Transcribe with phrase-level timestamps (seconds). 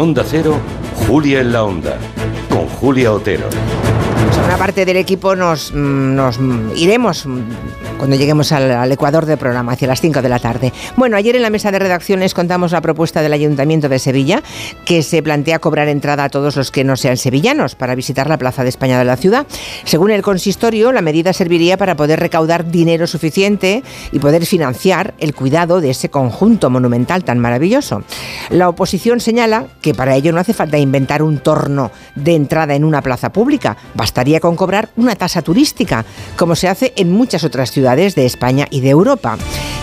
[0.00, 0.56] Onda Cero,
[1.06, 1.98] Julia en la Onda,
[2.48, 3.46] con Julia Otero.
[4.42, 6.40] una parte del equipo nos, mm, nos
[6.74, 7.26] iremos
[8.00, 10.72] cuando lleguemos al, Ecuador del programa, hacia las 5 de la tarde.
[10.96, 14.42] Bueno, ayer en la mesa de redacciones contamos la propuesta del Ayuntamiento de Sevilla,
[14.86, 18.38] que se plantea cobrar entrada a todos los que no sean sevillanos para visitar la
[18.38, 19.46] Plaza de España de la ciudad.
[19.84, 23.82] Según el consistorio, la medida serviría para poder recaudar dinero suficiente
[24.12, 28.02] y poder financiar el cuidado de ese conjunto monumental tan maravilloso.
[28.48, 32.84] La oposición señala que para ello no hace falta inventar un torno de entrada en
[32.84, 36.06] una plaza pública, bastaría con cobrar una tasa turística,
[36.38, 39.36] como se hace en muchas otras ciudades de España y de Europa.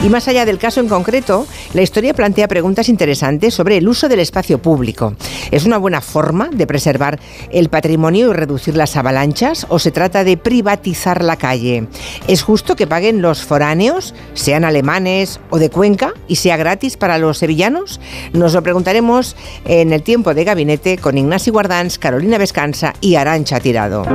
[0.04, 4.08] Y más allá del caso en concreto, la historia plantea preguntas interesantes sobre el uso
[4.08, 5.16] del espacio público.
[5.52, 7.20] ¿Es una buena forma de preservar
[7.52, 11.88] el patrimonio y reducir las avalanchas o se trata de privatizar la calle?
[12.28, 17.18] ¿Es justo que paguen los foráneos, sean alemanes o de Cuenca, y sea gratis para
[17.18, 18.00] los sevillanos?
[18.34, 19.36] Nos lo preguntaremos
[19.66, 24.06] en el tiempo de gabinete con Ignacio Guardans, Carolina Vescanza y Arancha Tirado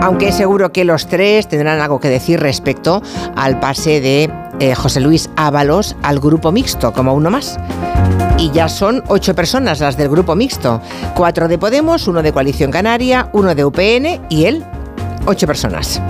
[0.00, 3.02] aunque seguro que los tres tendrán algo que decir respecto
[3.34, 4.30] al pase de
[4.60, 7.58] eh, José Luis Ábalos al grupo mixto, como uno más.
[8.38, 10.80] Y ya son ocho personas las del grupo mixto.
[11.14, 14.64] Cuatro de Podemos, uno de Coalición Canaria, uno de UPN y él.
[15.26, 16.00] Ocho personas.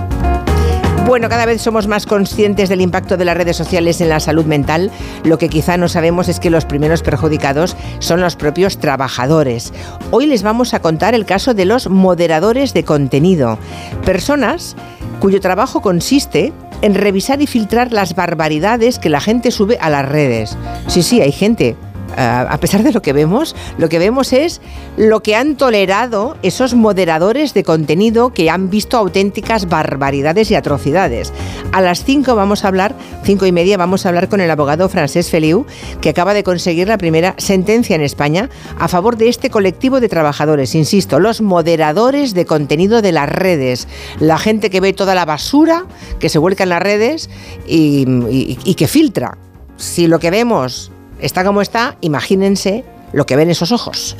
[1.07, 4.43] Bueno, cada vez somos más conscientes del impacto de las redes sociales en la salud
[4.43, 4.91] mental.
[5.23, 9.71] Lo que quizá no sabemos es que los primeros perjudicados son los propios trabajadores.
[10.11, 13.57] Hoy les vamos a contar el caso de los moderadores de contenido.
[14.05, 14.75] Personas
[15.21, 20.07] cuyo trabajo consiste en revisar y filtrar las barbaridades que la gente sube a las
[20.07, 20.57] redes.
[20.87, 21.77] Sí, sí, hay gente
[22.15, 24.61] a pesar de lo que vemos, lo que vemos es
[24.95, 31.33] lo que han tolerado esos moderadores de contenido que han visto auténticas barbaridades y atrocidades.
[31.71, 34.89] A las 5 vamos a hablar, cinco y media, vamos a hablar con el abogado
[34.89, 35.65] Francés Feliu,
[36.01, 40.09] que acaba de conseguir la primera sentencia en España a favor de este colectivo de
[40.09, 43.87] trabajadores, insisto, los moderadores de contenido de las redes,
[44.19, 45.85] la gente que ve toda la basura
[46.19, 47.29] que se vuelca en las redes
[47.67, 49.37] y que filtra.
[49.75, 52.83] Si lo que vemos está como está, imagínense
[53.13, 54.17] lo que ven esos ojos.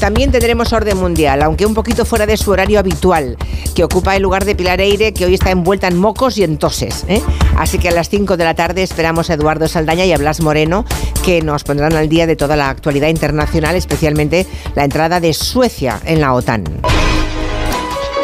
[0.00, 3.36] También tendremos orden mundial, aunque un poquito fuera de su horario habitual,
[3.76, 6.58] que ocupa el lugar de Pilar Eire, que hoy está envuelta en mocos y en
[6.58, 7.04] toses.
[7.06, 7.22] ¿eh?
[7.56, 10.40] Así que a las 5 de la tarde esperamos a Eduardo Saldaña y a Blas
[10.40, 10.84] Moreno,
[11.24, 14.44] que nos pondrán al día de toda la actualidad internacional, especialmente
[14.74, 16.64] la entrada de Suecia en la OTAN.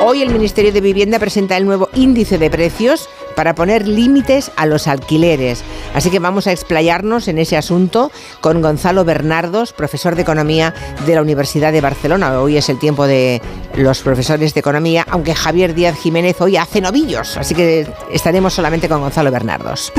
[0.00, 3.08] Hoy el Ministerio de Vivienda presenta el nuevo índice de precios
[3.38, 5.62] para poner límites a los alquileres.
[5.94, 8.10] Así que vamos a explayarnos en ese asunto
[8.41, 10.75] con Gonzalo Bernardos, profesor de Economía
[11.06, 12.41] de la Universidad de Barcelona.
[12.41, 13.41] Hoy es el tiempo de
[13.77, 18.88] los profesores de Economía, aunque Javier Díaz Jiménez hoy hace novillos, así que estaremos solamente
[18.88, 19.93] con Gonzalo Bernardos.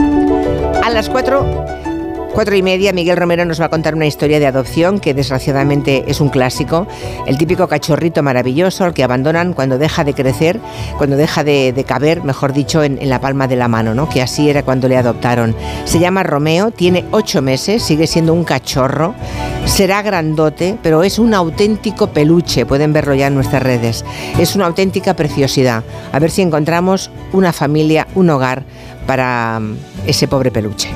[0.84, 1.66] A las cuatro
[2.34, 6.06] Cuatro y media, Miguel Romero nos va a contar una historia de adopción que desgraciadamente
[6.08, 6.88] es un clásico.
[7.26, 10.60] El típico cachorrito maravilloso al que abandonan cuando deja de crecer,
[10.98, 14.08] cuando deja de, caber, mejor dicho, en, la palma de la mano, ¿no?
[14.08, 15.56] Que así era cuando le adoptaron.
[15.86, 19.16] Se llama Romeo, tiene ocho meses, sigue siendo un cachorro,
[19.66, 22.66] será grandote, pero es un auténtico peluche.
[22.66, 24.06] Pueden verlo ya en nuestras redes.
[24.38, 25.84] Es una auténtica preciosidad.
[26.14, 28.64] A ver si encontramos una familia, un hogar
[29.08, 30.90] para mm, ese pobre peluche.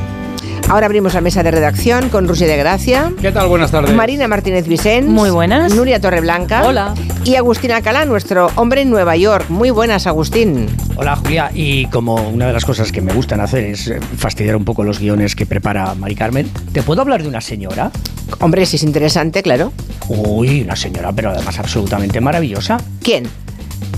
[0.69, 3.11] Ahora abrimos la mesa de redacción con Rusia de Gracia.
[3.21, 3.47] ¿Qué tal?
[3.47, 3.93] Buenas tardes.
[3.93, 5.07] Marina Martínez Vicens.
[5.07, 5.75] Muy buenas.
[5.75, 6.65] Nuria Torreblanca.
[6.65, 6.95] Hola.
[7.25, 9.49] Y Agustín Alcalá, nuestro hombre en Nueva York.
[9.49, 10.67] Muy buenas, Agustín.
[10.95, 11.51] Hola, Julia.
[11.53, 14.83] Y como una de las cosas que me gustan hacer es eh, fastidiar un poco
[14.83, 17.91] los guiones que prepara Mari Carmen, ¿te puedo hablar de una señora?
[18.39, 19.73] Hombre, si es interesante, claro.
[20.07, 22.77] Uy, una señora, pero además absolutamente maravillosa.
[23.01, 23.25] ¿Quién?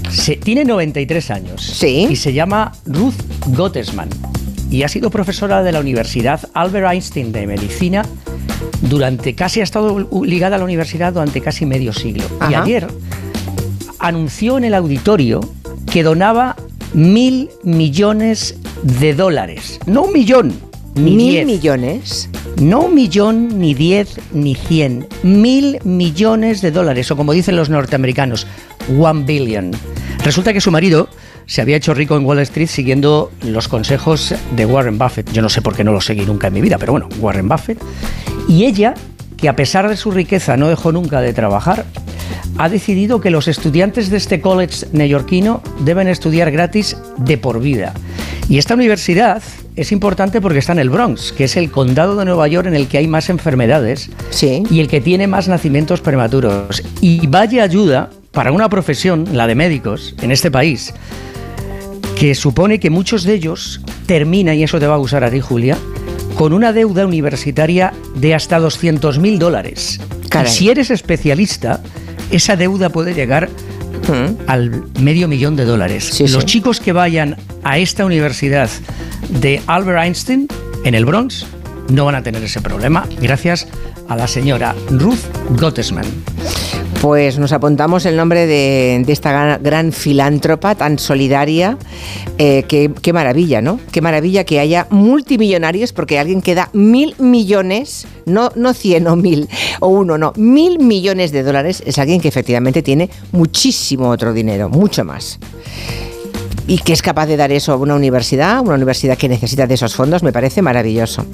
[0.09, 1.61] Se, tiene 93 años.
[1.61, 2.07] Sí.
[2.09, 3.15] Y se llama Ruth
[3.47, 4.09] Gottesman
[4.69, 8.05] y ha sido profesora de la Universidad Albert Einstein de Medicina
[8.81, 12.25] durante casi ha estado ligada a la universidad durante casi medio siglo.
[12.49, 12.87] Y ayer
[13.99, 15.41] anunció en el auditorio
[15.91, 16.55] que donaba
[16.93, 19.79] mil millones de dólares.
[19.85, 20.53] No un millón,
[20.95, 22.29] ni ¿Mil millones?
[22.61, 25.07] No un millón, ni diez, ni cien.
[25.23, 28.47] Mil millones de dólares, o como dicen los norteamericanos,
[28.97, 29.71] one billion.
[30.23, 31.09] Resulta que su marido
[31.45, 35.31] se había hecho rico en Wall Street siguiendo los consejos de Warren Buffett.
[35.31, 37.47] Yo no sé por qué no lo seguí nunca en mi vida, pero bueno, Warren
[37.47, 37.79] Buffett.
[38.47, 38.93] Y ella,
[39.37, 41.85] que a pesar de su riqueza no dejó nunca de trabajar,
[42.57, 47.93] ha decidido que los estudiantes de este college neoyorquino deben estudiar gratis de por vida.
[48.47, 49.41] Y esta universidad
[49.75, 52.75] es importante porque está en el Bronx, que es el condado de Nueva York en
[52.75, 54.63] el que hay más enfermedades sí.
[54.69, 56.83] y el que tiene más nacimientos prematuros.
[57.01, 60.93] Y vaya ayuda para una profesión, la de médicos, en este país,
[62.15, 65.39] que supone que muchos de ellos terminan, y eso te va a gustar a ti,
[65.41, 65.77] Julia,
[66.35, 69.99] con una deuda universitaria de hasta 200.000 dólares.
[70.29, 70.51] Caray.
[70.51, 71.81] Y si eres especialista,
[72.31, 73.49] esa deuda puede llegar
[74.07, 74.35] Mm.
[74.47, 76.09] al medio millón de dólares.
[76.11, 76.45] Sí, Los sí.
[76.45, 78.69] chicos que vayan a esta universidad
[79.29, 80.47] de Albert Einstein
[80.83, 81.47] en el Bronx
[81.89, 83.67] no van a tener ese problema gracias
[84.07, 85.21] a la señora Ruth
[85.57, 86.05] Gottesman.
[87.05, 91.77] Pues nos apuntamos el nombre de, esta gran, filántropa tan solidaria.
[92.39, 93.79] Eh, qué, qué maravilla, ¿no?
[93.91, 99.15] Qué maravilla que haya multimillonarios porque alguien que da mil millones, no, no cien o
[99.15, 99.47] mil
[99.81, 104.67] o uno, no, mil millones de dólares es alguien que efectivamente tiene muchísimo otro dinero,
[104.67, 105.37] mucho más.
[106.67, 109.75] Y que es capaz de dar eso a una universidad, una universidad que necesita de
[109.75, 111.25] esos fondos, me parece maravilloso.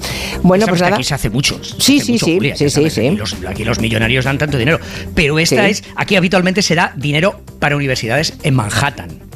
[0.42, 0.96] Bueno, pues nada.
[0.96, 1.58] aquí se hace mucho.
[1.62, 3.06] Sí, hace sí, mucho, sí, Julia, sí, sí, sí.
[3.08, 4.78] Aquí los, aquí los millonarios dan tanto dinero.
[5.14, 5.70] Pero esta Sí.
[5.70, 9.31] es, aquí habitualmente se da dinero para universidades en Manhattan.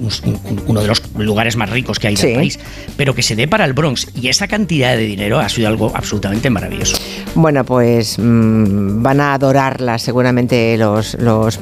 [0.00, 2.28] Eh, un- un- uno de los lugares más ricos que hay Sí.
[2.28, 2.58] del país,
[2.96, 4.06] pero que se dé para el Bronx.
[4.14, 6.96] Y esa cantidad de dinero ha sido algo absolutamente maravilloso.
[7.34, 11.58] Bueno, pues mm, van a adorarla seguramente los, los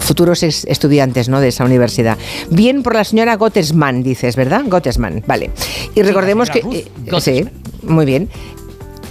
[0.00, 1.40] futuros estudiantes ¿no?
[1.40, 2.18] de esa universidad.
[2.50, 4.62] Bien por la señora Gottesman, dices, ¿verdad?
[4.66, 5.50] Gottesman, vale.
[5.94, 6.60] Y recordemos que...
[6.60, 7.44] Ruth eh, sí,
[7.86, 8.28] muy bien.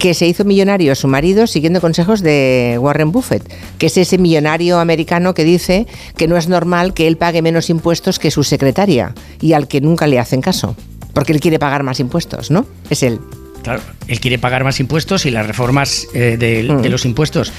[0.04, 3.42] Que se hizo millonario su marido siguiendo consejos de Warren Buffett,
[3.78, 5.86] que es ese millonario americano que dice
[6.18, 9.80] que no es normal que él pague menos impuestos que su secretaria y al que
[9.80, 10.76] nunca le hacen caso,
[11.14, 12.66] porque él quiere pagar más impuestos, ¿no?
[12.90, 13.18] Es él.
[13.62, 16.82] Claro, él quiere pagar más impuestos y las reformas eh, de, Mm.
[16.82, 17.50] de los impuestos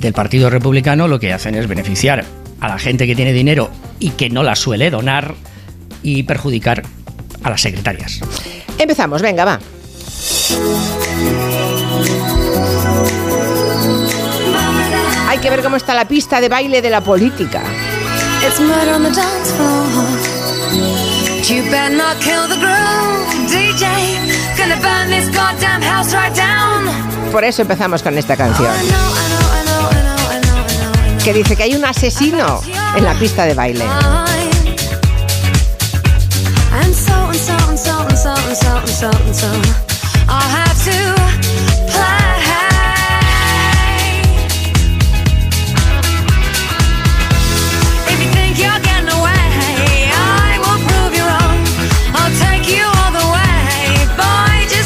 [0.00, 2.24] del Partido Republicano lo que hacen es beneficiar
[2.58, 3.70] a la gente que tiene dinero
[4.00, 5.36] y que no la suele donar
[6.02, 6.82] y perjudicar
[7.44, 8.18] a las secretarias.
[8.76, 9.60] Empezamos, venga, va.
[15.42, 17.62] Que ver cómo está la pista de baile de la política.
[27.32, 28.72] Por eso empezamos con esta canción,
[31.24, 32.60] que dice que hay un asesino
[32.94, 33.84] en la pista de baile.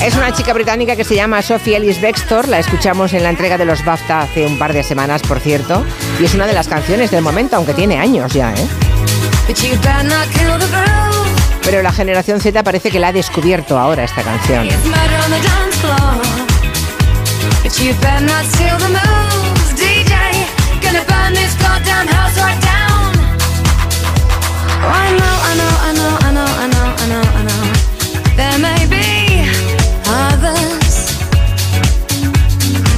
[0.06, 3.58] Es una chica británica que se llama Sophie Ellis Bextor, la escuchamos en la entrega
[3.58, 5.84] de los BAFTA hace un par de semanas, por cierto,
[6.20, 8.68] y es una de las canciones del momento, aunque tiene años ya, ¿eh?
[11.64, 14.68] Pero la generación Z parece que la ha descubierto ahora esta canción.
[24.88, 28.36] I know, I know, I know, I know, I know, I know.
[28.36, 29.25] There may be
[30.36, 31.16] others.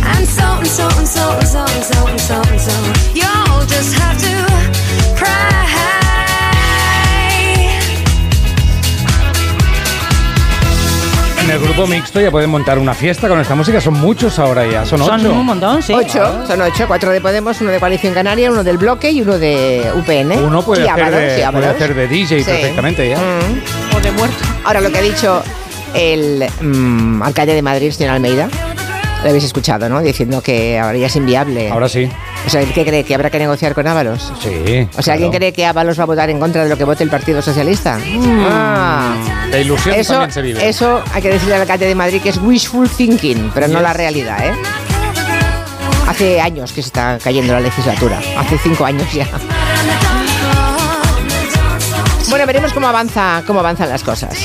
[0.04, 2.74] And so and so and so and so and so and so and so.
[3.14, 4.34] You'll just have to
[5.16, 5.36] pray.
[11.44, 13.80] En el grupo mixto ya pueden montar una fiesta con esta música.
[13.80, 15.18] Son muchos ahora ya, son ocho.
[15.18, 15.94] Son un montón, sí.
[15.94, 19.38] Ocho, son ocho, cuatro de Podemos, uno de Coalición Canaria, uno del Bloque y uno
[19.38, 20.32] de UPN.
[20.44, 21.60] Uno puede, Y hacer, Ábalos, de, y Ábalos.
[21.60, 22.44] puede hacer de DJ Sí.
[22.44, 23.16] perfectamente ya.
[23.18, 23.96] Mm.
[23.96, 24.36] O de muerto.
[24.64, 25.42] Ahora, lo que ha dicho
[25.94, 28.48] el mm, alcalde de Madrid, señor Almeida,
[29.22, 30.00] lo habéis escuchado, ¿no?
[30.00, 31.70] Diciendo que ahora ya es inviable.
[31.70, 32.08] Ahora sí.
[32.46, 33.02] O sea, ¿qué cree?
[33.04, 34.32] ¿Que habrá que negociar con Ábalos?
[34.40, 34.88] Sí.
[34.96, 35.40] O sea, ¿alguien claro.
[35.40, 37.98] cree que Ábalos va a votar en contra de lo que vote el Partido Socialista?
[38.48, 39.16] Ah.
[39.50, 40.68] La ilusión Eso, también se vive.
[40.68, 43.92] eso hay que decirle al alcalde de Madrid que es wishful thinking, pero no la
[43.92, 44.52] realidad, ¿eh?
[46.06, 49.26] Hace años que se está cayendo la legislatura, hace cinco años ya.
[52.30, 54.38] Bueno, veremos cómo avanza, cómo avanzan las cosas.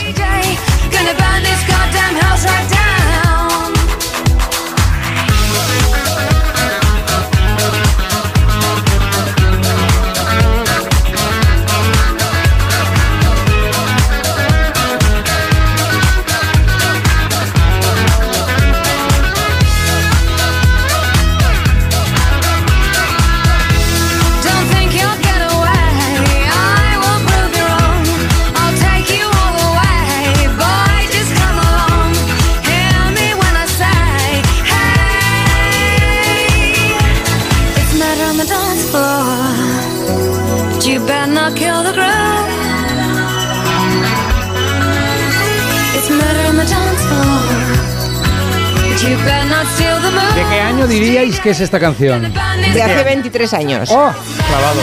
[49.03, 52.33] ¿De qué año diríais que es esta canción?
[52.73, 53.89] De hace 23 años.
[53.91, 54.13] ¡Oh!
[54.47, 54.81] Clavado.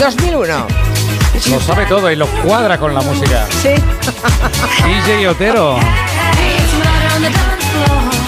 [0.00, 0.66] 2001.
[1.50, 3.46] Lo sabe todo y lo cuadra con la música.
[3.62, 3.68] Sí.
[5.04, 5.76] DJ Otero.
[5.76, 8.18] It's murder on the dance floor.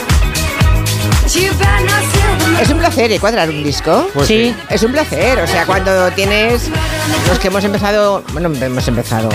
[1.35, 2.61] you better not steal the moves.
[2.61, 3.19] Es un placer, ¿eh?
[3.19, 4.07] Cuadrar un disco.
[4.13, 4.55] Pues sí.
[4.69, 6.69] Es un placer, o sea, cuando tienes
[7.27, 9.31] los que hemos empezado, bueno, hemos empezado,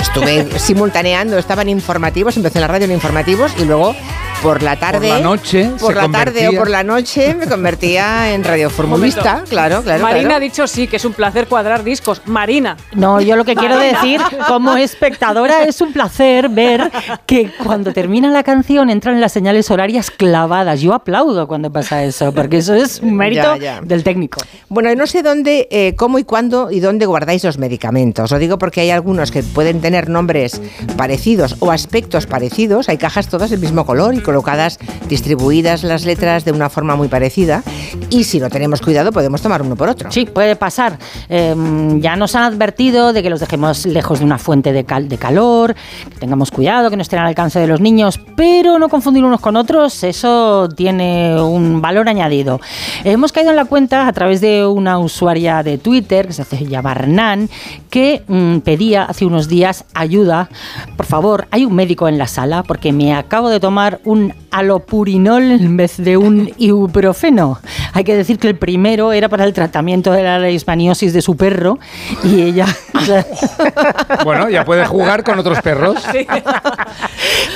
[0.00, 3.96] estuve simultaneando, estaban informativos, empecé en la radio en informativos y luego
[4.42, 8.32] por la tarde, la noche por se la tarde o por la noche me convertía
[8.32, 10.02] en radioformulista, claro, claro.
[10.02, 10.36] Marina claro.
[10.36, 12.22] ha dicho sí, que es un placer cuadrar discos.
[12.26, 12.76] Marina.
[12.94, 16.90] No, yo lo que quiero decir como espectadora es un placer ver
[17.26, 20.80] que cuando termina la canción entran las señales horarias clavadas.
[20.80, 23.80] Yo aplaudo cuando pasa eso, porque eso es un mérito Ya, ya.
[23.80, 24.40] del técnico.
[24.68, 28.30] Bueno, no sé dónde, eh, cómo y cuándo y dónde guardáis los medicamentos.
[28.30, 30.60] Lo digo porque hay algunos que pueden tener nombres
[30.96, 32.88] parecidos o aspectos parecidos.
[32.88, 37.08] Hay cajas todas del mismo color y colocadas, distribuidas las letras de una forma muy
[37.08, 37.62] parecida.
[38.10, 40.12] Y si no tenemos cuidado, podemos tomar uno por otro.
[40.12, 40.98] Sí, puede pasar.
[41.30, 41.54] Eh,
[41.98, 45.74] ya nos han advertido de que los dejemos lejos de una fuente de calor,
[46.10, 49.40] que tengamos cuidado, que no estén al alcance de los niños, pero no confundir unos
[49.40, 52.60] con otros, eso tiene un valor añadido.
[53.04, 56.66] Hemos caído en la cuenta a través de una usuaria de Twitter, que se hace
[56.66, 57.48] llamar Nan,
[57.88, 60.50] que mm, pedía hace unos días ayuda.
[60.98, 64.47] Por favor, hay un médico en la sala porque me acabo de tomar un un
[64.50, 67.58] alopurinol en vez de un ibuprofeno.
[67.92, 71.36] Hay que decir que el primero era para el tratamiento de la leishmaniosis de su
[71.36, 71.78] perro
[72.24, 72.66] y ella
[74.24, 76.02] Bueno, ya puede jugar con otros perros.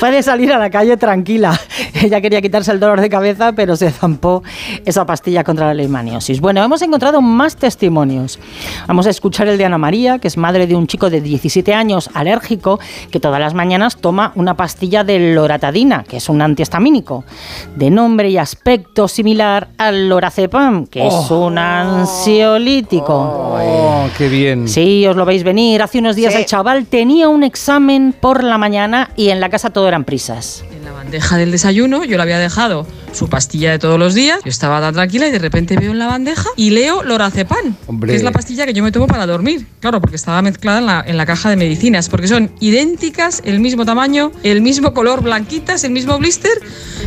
[0.01, 1.59] puede salir a la calle tranquila.
[1.95, 4.43] Ella quería quitarse el dolor de cabeza, pero se zampó
[4.85, 6.41] esa pastilla contra la leishmaniosis.
[6.41, 8.39] Bueno, hemos encontrado más testimonios.
[8.87, 11.75] Vamos a escuchar el de Ana María, que es madre de un chico de 17
[11.75, 12.81] años alérgico
[13.11, 16.43] que todas las mañanas toma una pastilla de loratadina, que es un
[16.83, 17.25] antihistamínico,
[17.77, 23.15] de nombre y aspecto similar al lorazepam, que es un ansiolítico.
[23.15, 24.69] Oh, qué bien.
[24.69, 25.83] Sí, os lo veis venir.
[25.83, 26.41] Hace unos días Sí.
[26.41, 30.65] el chaval tenía un examen por la mañana y en la casa todo eran prisas.
[30.83, 34.41] En la bandeja del desayuno yo le había dejado su pastilla de todos los días.
[34.45, 38.11] Yo estaba tan tranquila y de repente veo en la bandeja y leo lorazepam, Hombre.
[38.11, 39.65] que es la pastilla que yo me tomo para dormir.
[39.79, 43.61] Claro, porque estaba mezclada en la, en la caja de medicinas, porque son idénticas, el
[43.61, 46.61] mismo tamaño, el mismo color, blanquitas, el mismo blister.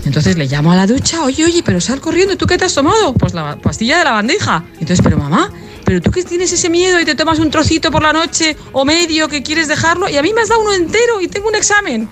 [0.06, 2.74] Entonces le llamo a la ducha, oye, oye, pero sal corriendo, ¿tú qué te has
[2.74, 3.14] tomado?
[3.14, 4.64] Pues la pastilla de la bandeja.
[4.80, 5.52] Entonces, pero mamá,
[5.84, 8.86] pero tú que tienes ese miedo y te tomas un trocito por la noche o
[8.86, 11.56] medio que quieres dejarlo y a mí me has dado uno entero y tengo un
[11.56, 12.08] examen.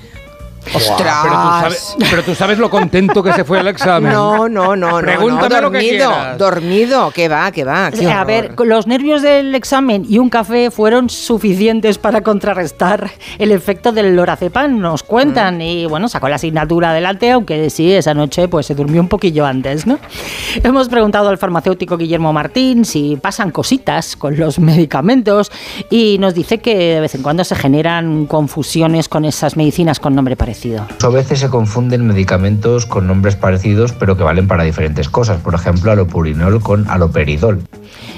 [0.74, 1.24] ¡Ostras!
[1.24, 4.12] Pero tú, sabes, pero tú sabes lo contento que se fue el examen.
[4.12, 4.98] No, no, no, no.
[5.00, 6.38] Pregúntame no, lo que dormido, quieras.
[6.38, 7.92] dormido, que va, que va.
[7.92, 13.52] qué A ver, los nervios del examen y un café fueron suficientes para contrarrestar el
[13.52, 15.62] efecto del lorazepam, nos cuentan.
[15.62, 19.46] Y bueno, sacó la asignatura adelante, aunque sí, esa noche pues se durmió un poquillo
[19.46, 20.00] antes, ¿no?
[20.64, 25.52] Hemos preguntado al farmacéutico Guillermo Martín si pasan cositas con los medicamentos
[25.90, 30.16] y nos dice que de vez en cuando se generan confusiones con esas medicinas con
[30.16, 30.53] nombre parecido.
[31.04, 35.42] A veces se confunden medicamentos con nombres parecidos, pero que valen para diferentes cosas.
[35.42, 37.62] Por ejemplo, alopurinol con aloperidol.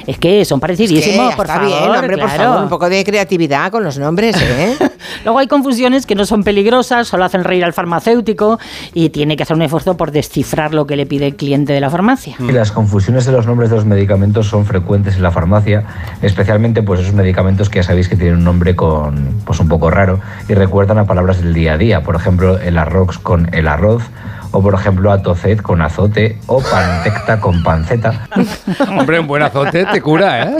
[0.07, 1.67] Es que son Es que parecidísimos, por favor.
[1.67, 4.77] bien, hombre, por favor, un poco de creatividad con los nombres, ¿eh?
[5.23, 8.59] Luego hay confusiones que no son peligrosas, solo hacen reír al farmacéutico
[8.93, 11.79] y tiene que hacer un esfuerzo por descifrar lo que le pide el cliente de
[11.79, 12.35] la farmacia.
[12.39, 15.83] Y las confusiones de los nombres de los medicamentos son frecuentes en la farmacia,
[16.21, 19.89] especialmente pues esos medicamentos que ya sabéis que tienen un nombre con pues un poco
[19.89, 23.67] raro y recuerdan a palabras del día a día, por ejemplo, el arroz con el
[23.67, 24.03] arroz
[24.55, 28.29] o por ejemplo atocet con azote o pantecta con panceta.
[28.89, 30.55] Hombre, un buen azote te cura, ¿eh?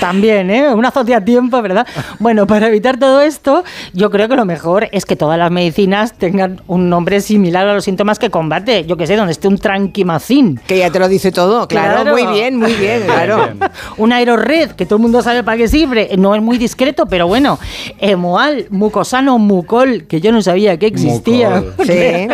[0.00, 0.74] También, ¿eh?
[0.74, 1.86] Un azote a tiempo, ¿verdad?
[2.18, 3.62] Bueno, para evitar todo esto,
[3.92, 7.74] yo creo que lo mejor es que todas las medicinas tengan un nombre similar a
[7.74, 8.84] los síntomas que combate.
[8.86, 10.60] Yo que sé, donde esté un tranquimacin.
[10.66, 12.12] Que ya te lo dice todo, claro, Claro.
[12.12, 13.50] muy bien, muy bien, claro.
[13.98, 16.10] Un aerored, que todo el mundo sabe para qué sirve.
[16.18, 17.58] No es muy discreto, pero bueno.
[18.00, 21.50] Emoal, mucosano, mucol, que yo no sabía que existía.
[21.50, 21.74] Mucol.
[21.92, 22.28] Sí.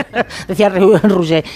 [0.46, 0.70] Decía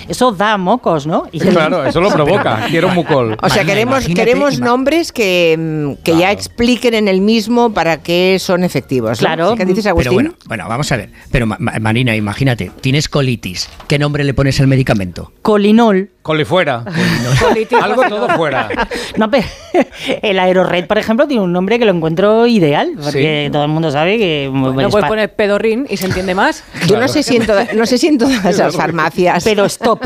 [0.09, 1.25] Eso da mocos, ¿no?
[1.33, 2.67] Y Claro, eso lo provoca.
[2.69, 3.37] Quiero mucol.
[3.43, 5.57] O sea, queremos, queremos nombres que,
[5.99, 9.21] mm, que ya expliquen en el mismo para qué son efectivos.
[9.21, 9.27] ¿no?
[9.27, 9.55] Claro.
[9.57, 10.11] ¿Qué dices, Agustín?
[10.11, 11.11] Pero bueno, bueno, vamos a ver.
[11.31, 13.69] Pero Ma- Ma- Marina, imagínate, tienes colitis.
[13.89, 15.33] ¿Qué nombre le pones al medicamento?
[15.43, 16.11] Colinol.
[16.23, 16.85] Colifuera.
[17.83, 18.69] Algo todo fuera.
[19.17, 19.45] No, pero
[20.23, 23.91] el Aerored, por ejemplo, tiene un nombre que lo encuentro ideal, porque todo el mundo
[23.91, 24.51] sabe que...
[24.53, 26.63] No es puedes poner pedorrín y se entiende más.
[26.87, 29.43] Yo no sé, si en toda- no sé si en todas las farmacias.
[29.45, 30.01] Pero stop.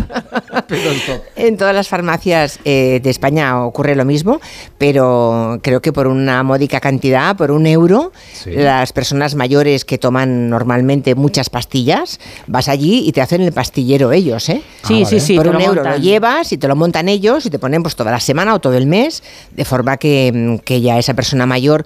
[1.37, 4.41] En todas las farmacias eh, de España ocurre lo mismo,
[4.79, 8.51] pero creo que por una módica cantidad, por un euro, Sí.
[8.53, 14.13] las personas mayores que toman normalmente muchas pastillas, vas allí y te hacen el pastillero
[14.13, 14.63] ellos, ¿eh?
[14.85, 15.37] Sí, sí, sí.
[15.37, 18.21] por un euro llevas y te lo montan ellos y te ponen pues toda la
[18.21, 21.85] semana o todo el mes, de forma que, mm, que ya esa persona mayor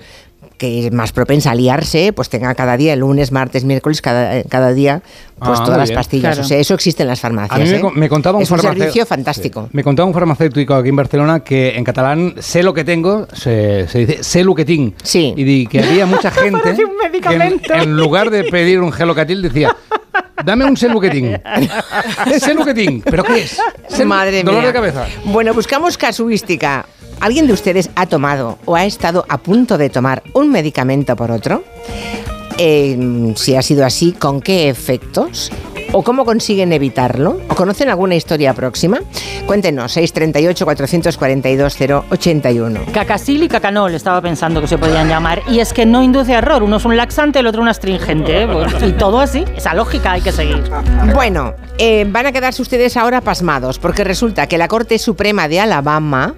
[0.56, 4.42] que es más propensa a liarse, pues tenga cada día, el lunes, martes, miércoles, cada,
[4.44, 5.00] cada día,
[5.38, 6.34] pues Ah, todas las pastillas.
[6.34, 6.42] Claro.
[6.42, 7.58] O sea, eso existe en las farmacias.
[7.58, 7.92] A mí me, ¿eh?
[7.94, 9.68] me contaba un es un farmacéutico- servicio fantástico.
[9.72, 13.88] Me contaba un farmacéutico aquí en Barcelona que en catalán sé lo que tengo, se,
[13.88, 14.94] se dice sé lo que tinc.
[15.02, 15.32] Sí.
[15.34, 19.40] Y di que había mucha gente un que en, en lugar de pedir un gelocatil
[19.40, 19.74] decía
[20.44, 21.36] dame un sé lo que tinc.
[22.38, 23.04] sé lo que tinc.
[23.04, 23.60] ¿Pero qué es?
[23.88, 24.68] Sé- Madre Dolor mía.
[24.68, 25.06] de cabeza.
[25.24, 26.86] Bueno, buscamos casuística.
[27.20, 31.30] ¿Alguien de ustedes ha tomado o ha estado a punto de tomar un medicamento por
[31.30, 31.62] otro?
[32.58, 35.50] Eh, si ha sido así, ¿con qué efectos?
[35.92, 37.40] ¿O cómo consiguen evitarlo?
[37.48, 39.00] ¿O conocen alguna historia próxima?
[39.46, 42.92] Cuéntenos, 638-442-081.
[42.92, 45.42] Cacasil y cacanol, estaba pensando que se podían llamar.
[45.48, 46.62] Y es que no induce error.
[46.62, 48.42] Uno es un laxante, el otro un astringente.
[48.42, 48.46] ¿eh?
[48.46, 49.44] Pues, y todo así.
[49.56, 50.62] Esa lógica hay que seguir.
[51.12, 55.58] Bueno, eh, van a quedarse ustedes ahora pasmados, porque resulta que la Corte Suprema de
[55.58, 56.36] Alabama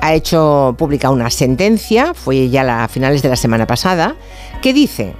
[0.00, 4.14] ha hecho pública una sentencia, fue ya la- a finales de la semana pasada,
[4.62, 5.14] que dice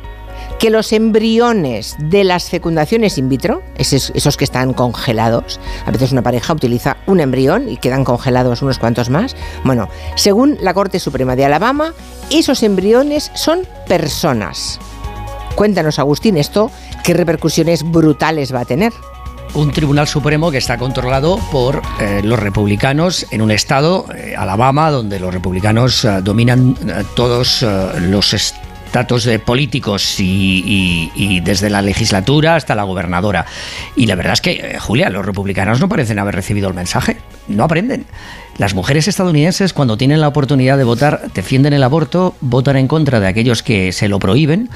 [0.62, 6.22] que los embriones de las fecundaciones in vitro, esos, que están congelados, a veces una
[6.22, 11.34] pareja utiliza un embrión y quedan congelados unos cuantos más, bueno, según la Corte Suprema
[11.34, 11.94] de Alabama,
[12.30, 14.78] esos embriones son personas.
[15.56, 16.70] Cuéntanos, Agustín, esto,
[17.02, 18.92] ¿qué repercusiones brutales va a tener?
[19.54, 24.90] un tribunal supremo que está controlado por eh, los republicanos en un estado, eh, Alabama,
[24.90, 26.74] donde los republicanos eh, dominan
[27.14, 27.62] todos
[28.00, 28.32] los
[28.92, 33.46] estatus de políticos y, y- y desde la legislatura hasta la gobernadora.
[33.96, 37.16] Y la verdad es que, eh, Julia, los republicanos no parecen haber recibido el mensaje,
[37.48, 38.04] no aprenden.
[38.58, 43.18] Las mujeres estadounidenses, cuando tienen la oportunidad de votar, defienden el aborto, votan en contra
[43.18, 44.68] de aquellos que se lo prohíben,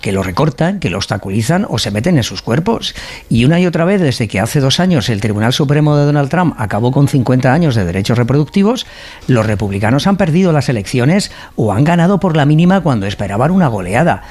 [0.00, 2.94] que lo recortan, que lo obstaculizan o se meten en sus cuerpos.
[3.28, 6.28] Y una y otra vez, desde que hace dos años el Tribunal Supremo de Donald
[6.28, 8.86] Trump acabó con 50 años de derechos reproductivos,
[9.26, 13.68] los republicanos han perdido las elecciones o han ganado por la mínima cuando esperaban una
[13.68, 14.22] goleada.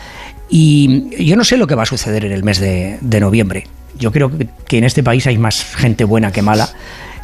[0.49, 3.67] Y yo no sé lo que va a suceder en el mes de, noviembre.
[3.97, 4.31] Yo creo
[4.67, 6.69] que, en este país hay más gente buena que mala.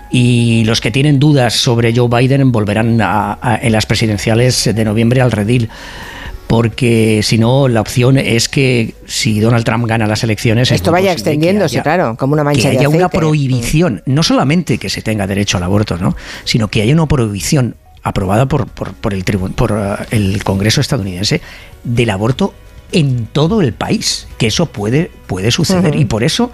[0.09, 5.31] Y los que tienen dudas sobre Joe Biden volverán en las presidenciales de noviembre al
[5.31, 5.69] redil
[6.51, 10.69] porque si no, la opción es que si Donald Trump gana las elecciones...
[10.69, 13.19] es Esto vaya extendiéndose, haya- claro, como una mancha que de haya una aceite.
[13.19, 16.13] prohibición, no solamente que se tenga derecho al aborto, ¿no?
[16.43, 21.39] sino que haya una prohibición aprobada por, por, por el, por eh, el Congreso estadounidense
[21.85, 22.53] del aborto
[22.91, 25.95] en todo el país, que eso puede, puede suceder.
[25.95, 26.51] Y por eso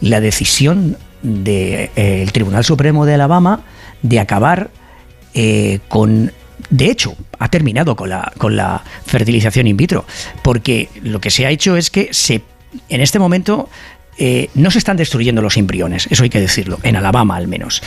[0.00, 3.60] la decisión del Tribunal Supremo de Alabama
[4.02, 4.70] de acabar
[5.34, 6.32] eh, con...
[6.70, 10.04] De hecho, ha terminado con la, con la fertilización in vitro,
[10.42, 12.42] porque lo que se ha hecho es que se,
[12.88, 13.68] en este momento
[14.18, 17.82] eh, no se están destruyendo los embriones, eso hay que decirlo, en Alabama al menos,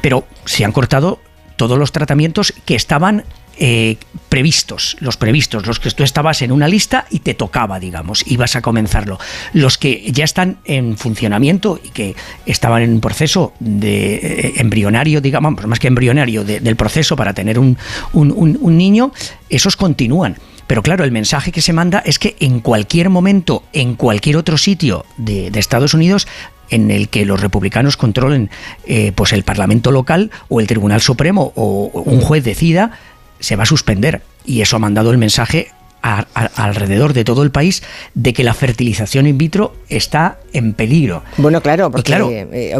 [0.00, 1.20] pero se han cortado
[1.56, 3.24] todos los tratamientos que estaban
[3.58, 3.96] eh,
[4.28, 8.56] previstos, los previstos, los que tú estabas en una lista y te tocaba, digamos, ibas
[8.56, 9.18] a comenzarlo.
[9.52, 15.20] Los que ya están en funcionamiento y que estaban en un proceso de eh, embrionario,
[15.20, 17.78] digamos, más que embrionario, de- del proceso para tener un,
[18.12, 19.12] un- un- niño,
[19.50, 20.36] esos continúan.
[20.66, 24.56] Pero claro, el mensaje que se manda es que en cualquier momento, en cualquier otro
[24.58, 26.26] sitio de, de Estados Unidos,
[26.70, 28.48] en el que los republicanos controlen
[28.86, 32.92] eh, pues el Parlamento local o el Tribunal Supremo o un juez decida,
[33.40, 34.22] se va a suspender.
[34.44, 35.68] Y eso ha mandado el mensaje
[36.02, 37.82] a- a- alrededor de todo el país
[38.14, 41.22] de que la fertilización in vitro está en peligro.
[41.38, 42.74] Bueno, claro, porque claro- eh,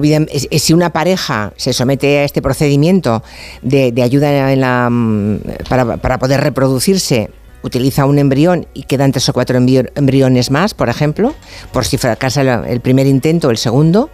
[0.59, 3.23] si una pareja se somete a este procedimiento
[3.63, 5.39] de, de ayuda en la, mm,
[5.71, 7.31] para, para poder reproducirse,
[7.63, 11.35] utiliza un embrión y quedan tres o cuatro embrio- embriones más, por ejemplo,
[11.73, 14.11] por si fracasa el primer intento o el segundo,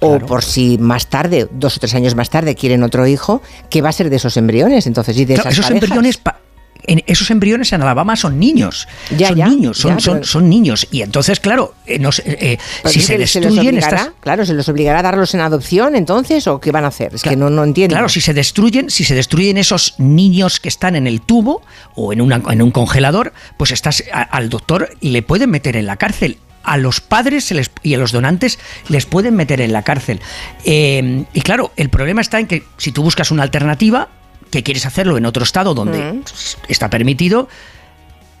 [0.00, 3.82] o por si más tarde, dos o tres años más tarde, quieren otro hijo, ¿qué
[3.82, 5.88] va a ser de esos embriones entonces y de Claro, esas esos parejas?
[5.90, 6.40] embriones pa-
[6.86, 10.26] en- esos embriones en Alabama son niños, Ya, son ya, niños, son, ya, son, pero-
[10.26, 14.46] son niños y entonces claro, eh, no eh, Pues si se destruyen obligará, estas claro,
[14.46, 17.36] se les obligará a darlos en adopción entonces o qué van a hacer, es que
[17.36, 17.92] no, no entiendo.
[17.94, 21.60] Claro, si se destruyen, si se destruyen esos niños que están en el tubo
[21.94, 25.84] o en, una- en un congelador, pues estás a- al doctor le pueden meter en
[25.84, 26.38] la cárcel.
[26.62, 30.20] A los padres se les- y a los donantes les pueden meter en la cárcel.
[30.64, 34.08] Eh, y claro, el problema está en que si tú buscas una alternativa,
[34.50, 36.22] que quieres hacerlo en otro estado donde Mm.
[36.68, 37.48] está permitido,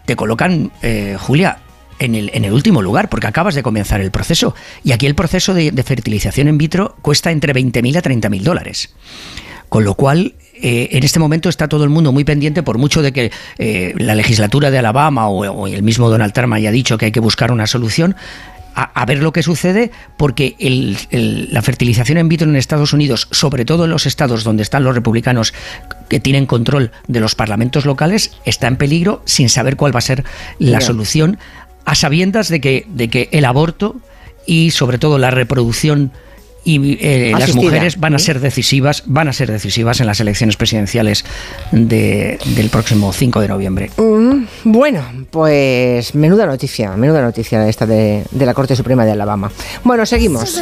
[0.06, 1.58] te colocan, eh, Julia,
[1.98, 4.54] en el, en el último lugar, porque acabas de comenzar el proceso.
[4.82, 8.94] Y aquí el proceso de, de fertilización in vitro cuesta entre 20.000 a 30.000 dólares.
[9.68, 13.02] Con lo cual, eh, en este momento está todo el mundo muy pendiente, por mucho
[13.02, 16.98] de que eh, la legislatura de Alabama o, o el mismo Donald Trump haya dicho
[16.98, 18.16] que hay que buscar una solución.
[18.72, 22.92] A, a ver lo que sucede, porque el- el- la fertilización in vitro en Estados
[22.92, 25.52] Unidos, sobre todo en los estados donde están los republicanos
[26.08, 30.02] que tienen control de los parlamentos locales está en peligro sin saber cuál va a
[30.02, 30.22] ser
[30.60, 31.38] la solución,
[31.84, 33.96] a sabiendas de que, de que el aborto
[34.46, 36.12] y sobre todo la reproducción
[36.64, 38.26] y eh, las mujeres van a ¿Sí?
[38.26, 41.24] ser decisivas, van a ser decisivas en las elecciones presidenciales
[41.72, 43.90] de- del próximo 5 de noviembre.
[43.96, 49.50] Mm, Bueno, pues menuda noticia, menuda noticia esta de, de la Corte Suprema de Alabama.
[49.84, 50.60] Bueno, seguimos.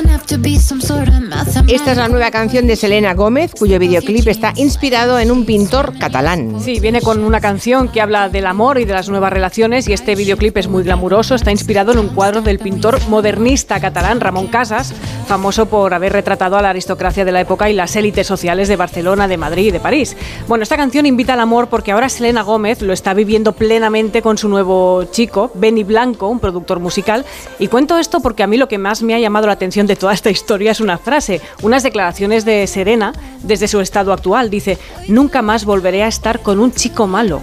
[1.68, 5.92] Esta es la nueva canción de Selena Gómez, cuyo videoclip está inspirado en un pintor
[5.98, 6.56] catalán.
[6.64, 9.92] Sí, viene con una canción que habla del amor y de las nuevas relaciones y
[9.92, 14.46] este videoclip es muy glamuroso, está inspirado en un cuadro del pintor modernista catalán Ramón
[14.48, 14.92] Casas,
[15.26, 18.76] famoso por haber retratado a la aristocracia de la época y las élites sociales de
[18.76, 20.16] Barcelona, de Madrid y de París.
[20.46, 24.38] Bueno, esta canción invita al amor porque ahora Selena Gómez lo está viviendo plenamente con
[24.38, 27.24] su nuevo chico, Benny Blanco, un productor musical,
[27.58, 29.96] y cuento esto porque a mí lo que más me ha llamado la atención de
[29.96, 34.50] toda esta historia es una frase, unas declaraciones de Serena desde su estado actual.
[34.50, 37.40] Dice, nunca más volveré a estar con un chico malo.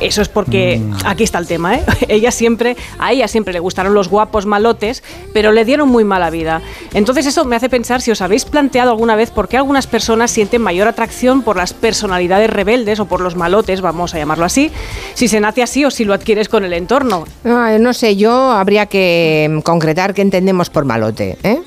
[0.00, 1.84] Eso es porque aquí está el tema, ¿eh?
[2.08, 6.30] Ella siempre, a ella siempre le gustaron los guapos malotes, pero le dieron muy mala
[6.30, 6.60] vida.
[6.92, 10.30] Entonces eso me hace pensar si os habéis planteado alguna vez por qué algunas personas
[10.30, 14.70] sienten mayor atracción por las personalidades rebeldes o por los malotes, vamos a llamarlo así,
[15.14, 17.24] si se nace así o si lo adquieres con el entorno.
[17.44, 21.38] Ah, no sé, yo habría que mm, concretar qué entendemos por malote.
[21.42, 21.60] ¿eh?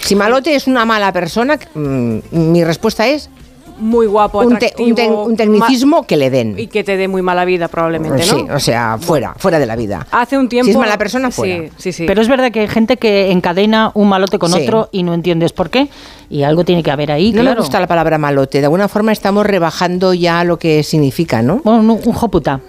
[0.00, 3.30] Si malote es una mala persona, mm, mi respuesta es
[3.82, 6.58] Muy guapo, un, te- un atractivo, un tecnicismo que le den.
[6.58, 8.34] y que te dé muy mala vida probablemente, ¿no?
[8.38, 10.06] Sí, o sea, fuera, fuera de la vida.
[10.12, 11.64] Hace un tiempo Si es mala persona, fuera.
[11.64, 12.04] Sí, sí, sí.
[12.06, 14.62] Pero es verdad que hay gente que encadena un malote con Sí.
[14.62, 15.88] otro y no entiendes por qué.
[16.30, 17.56] Y algo tiene que haber ahí, No claro.
[17.56, 18.60] me gusta la palabra malote.
[18.60, 21.60] De alguna forma estamos rebajando ya lo que significa, ¿no?
[21.64, 22.60] Bueno, un, un joputa.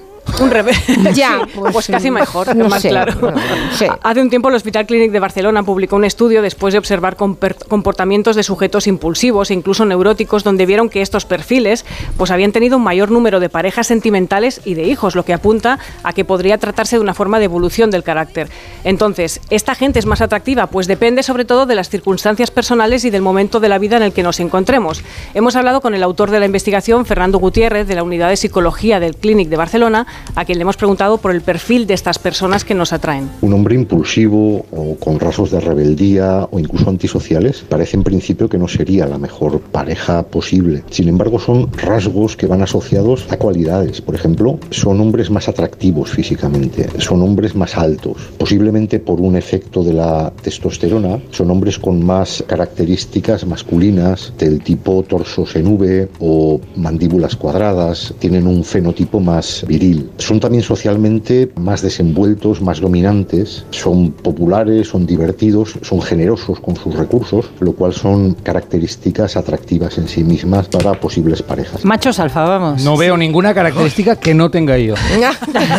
[0.41, 0.77] Un revés.
[1.13, 3.13] Ya, pues, pues, casi mejor, no más sé, claro.
[3.21, 3.33] no,
[3.77, 3.86] sí.
[4.01, 8.36] Hace un tiempo el Hospital Clínic de Barcelona publicó un estudio después de observar comportamientos
[8.36, 11.86] de sujetos impulsivos e incluso neuróticos donde vieron que estos perfiles
[12.17, 15.77] pues habían tenido un mayor número de parejas sentimentales y de hijos, lo que apunta
[16.03, 18.49] a que podría tratarse de una forma de evolución del carácter.
[18.83, 20.67] Entonces, ¿esta gente es más atractiva?
[20.67, 24.03] Pues depende sobre todo de las circunstancias personales y del momento de la vida en
[24.03, 25.03] el que nos encontremos.
[25.33, 28.99] Hemos hablado con el autor de la investigación, Fernando Gutiérrez, de la Unidad de Psicología
[28.99, 32.63] del Clínic de Barcelona, a quien le hemos preguntado por el perfil de estas personas
[32.63, 33.30] que nos atraen.
[33.41, 38.58] Un hombre impulsivo o con rasgos de rebeldía o incluso antisociales parece en principio que
[38.58, 40.84] no sería la mejor pareja posible.
[40.89, 44.02] Sin embargo, son rasgos que van asociados a cualidades.
[44.02, 48.17] Por ejemplo, son hombres más atractivos físicamente, son hombres más altos.
[48.38, 55.04] Posiblemente por un efecto de la testosterona, son hombres con más características masculinas del tipo
[55.04, 60.02] torsos en V o mandíbulas cuadradas, tienen un fenotipo más viril.
[60.17, 66.95] Son también socialmente más desenvueltos, más dominantes, son populares, son divertidos, son generosos con sus
[66.95, 71.83] recursos, lo cual son características atractivas en sí mismas para posibles parejas.
[71.85, 72.83] Machos alfa, vamos.
[72.83, 74.95] No veo ninguna característica que no tenga yo.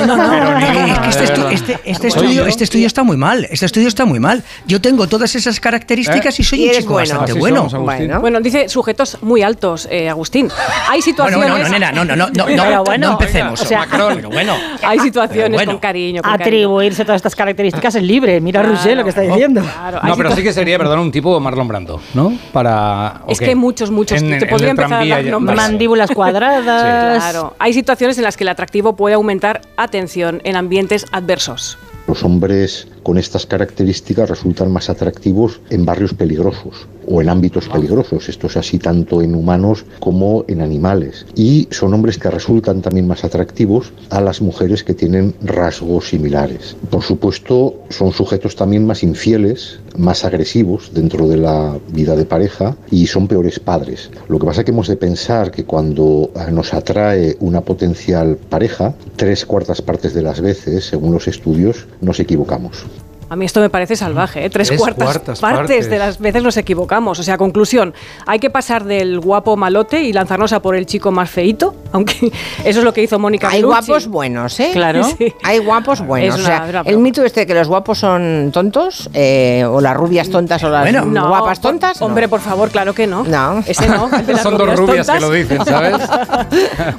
[0.07, 3.47] No, no, es que este, estu- este- este estudio, este está muy mal.
[3.51, 4.43] Este estudio está muy mal.
[4.67, 6.43] Yo tengo todas esas características ¿Eh?
[6.43, 7.09] y soy Y un chico bueno.
[7.09, 7.71] bastante Así bueno.
[7.71, 7.85] somos.
[7.85, 8.21] Bueno.
[8.21, 10.49] Bueno, dice sujetos muy altos, eh, Agustín.
[10.91, 11.49] Hay situaciones...
[11.49, 13.61] bueno, no, nena, no, no, no, no, no, bueno, no empecemos.
[13.61, 14.55] o sea, Pero bueno.
[14.83, 15.73] Hay situaciones bueno.
[15.73, 16.45] con cariño, con cariño.
[16.45, 18.41] Atribuirse todas estas características es libre.
[18.41, 18.77] Mira Claro.
[18.77, 19.61] Roger lo que está diciendo.
[19.63, 22.33] Claro, No, pero sí que sería, perdón, un tipo Marlon Brando, ¿no?
[22.53, 23.23] Para.
[23.27, 23.45] ¿o Es qué?
[23.47, 24.21] que hay muchos, muchos.
[24.23, 25.57] En- Te en podría empezar a dar nombres.
[25.57, 27.23] Mandíbulas cuadradas.
[27.23, 31.79] Claro, hay situaciones en las que el atractivo puede aumentar, atención, en ambientes adversos.
[32.07, 38.29] Los hombres con estas características resultan más atractivos en barrios peligrosos o en ámbitos peligrosos.
[38.29, 41.27] Esto es así tanto en humanos como en animales.
[41.35, 46.77] Y son hombres que resultan también más atractivos a las mujeres que tienen rasgos similares.
[46.91, 52.77] Por supuesto, son sujetos también más infieles, más agresivos dentro de la vida de pareja
[52.91, 54.11] y son peores padres.
[54.29, 58.37] Lo que pasa es que hemos de pensar que cuando eh, nos atrae una potencial
[58.37, 62.87] pareja, tres cuartas partes de las veces, según los estudios, nos equivocamos.
[63.29, 64.51] A mí esto me parece salvaje, ¿eh?
[64.51, 65.91] Tres, Tres cuartas, cuartas partes, partes.
[65.91, 67.19] de las veces nos equivocamos.
[67.19, 67.95] O sea, conclusión,
[68.27, 72.31] hay que pasar del guapo malote y lanzarnos a por el chico más feito, aunque
[72.65, 73.87] eso es lo que hizo Mónica Hay Bellucci.
[73.87, 74.71] guapos buenos, ¿eh?
[74.73, 75.03] Claro.
[75.19, 75.33] Sí.
[75.43, 76.35] Hay guapos buenos.
[76.37, 79.65] Es o sea, una- una el mito este de que los guapos son tontos, eh,
[79.69, 81.05] o las rubias tontas o las Bueno.
[81.05, 82.01] No, guapas tontas.
[82.01, 82.07] no.
[82.07, 83.25] Hombre, por favor, claro que no.
[83.25, 83.63] No.
[83.67, 84.09] Ese no.
[84.15, 85.97] el de las Son dos rubias que lo dicen, ¿sabes?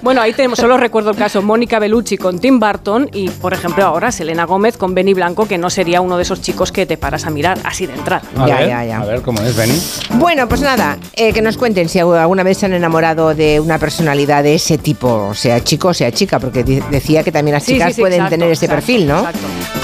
[0.02, 3.86] Bueno, ahí tenemos, solo recuerdo el caso Mónica Bellucci con Tim Burton y, por ejemplo,
[3.86, 6.98] ahora Selena Gómez con Benny Blanco, que no sería uno de esos chicos que te
[6.98, 8.24] paras a mirar así de entrada.
[8.38, 9.00] A Ya, ver, ya, ya.
[9.02, 9.80] A ver cómo es, Benny.
[10.16, 13.78] Bueno, pues nada, eh, que nos cuenten si alguna vez se han enamorado de una
[13.80, 17.74] personalidad de ese tipo, sea chico o sea chica, porque decía que también las Sí,
[17.74, 19.18] chicas sí, sí, pueden exacto, tener ese exacto, perfil, ¿no?
[19.20, 19.40] exacto.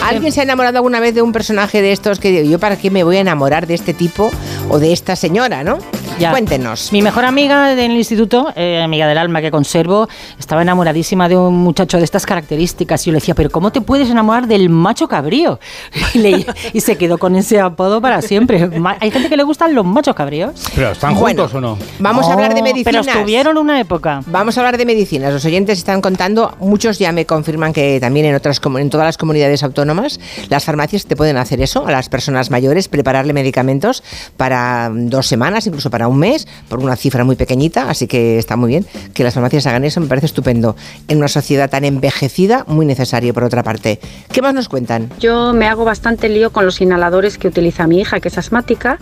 [0.05, 2.75] ¿Alguien se ha enamorado alguna vez de un personaje de estos que digo, yo para
[2.77, 4.31] qué me voy a enamorar de este tipo
[4.69, 5.77] o de esta señora, ¿no?
[6.19, 6.31] Ya.
[6.31, 6.91] Cuéntenos.
[6.91, 10.07] Mi mejor amiga del instituto, eh, amiga del alma que conservo,
[10.39, 13.01] estaba enamoradísima de un muchacho de estas características.
[13.03, 15.59] Y yo le decía, pero ¿cómo te puedes enamorar del macho cabrío?
[16.13, 18.69] Y, le- y se quedó con ese apodo para siempre.
[18.99, 20.51] Hay gente que le gustan los machos cabríos.
[20.75, 21.77] ¿Pero están Bueno, juntos o no?
[21.99, 23.05] Vamos a hablar de medicinas.
[23.05, 24.21] Pero estuvieron una época.
[24.25, 25.31] Vamos a hablar de medicinas.
[25.33, 29.17] Los oyentes están contando, muchos ya me confirman que también en otras en todas las
[29.17, 30.19] comunidades autónomas
[30.49, 34.03] las farmacias te pueden hacer eso a las personas mayores, prepararle medicamentos
[34.37, 38.37] para mm, dos semanas, incluso para un mes, por una cifra muy pequeñita, así que
[38.37, 40.75] está muy bien que las farmacias hagan eso, me parece estupendo.
[41.07, 43.99] En una sociedad tan envejecida, muy necesario por otra parte.
[44.31, 45.09] ¿Qué más nos cuentan?
[45.19, 48.99] Yo me hago bastante lío con los inhaladores que utiliza mi hija, que es asmática,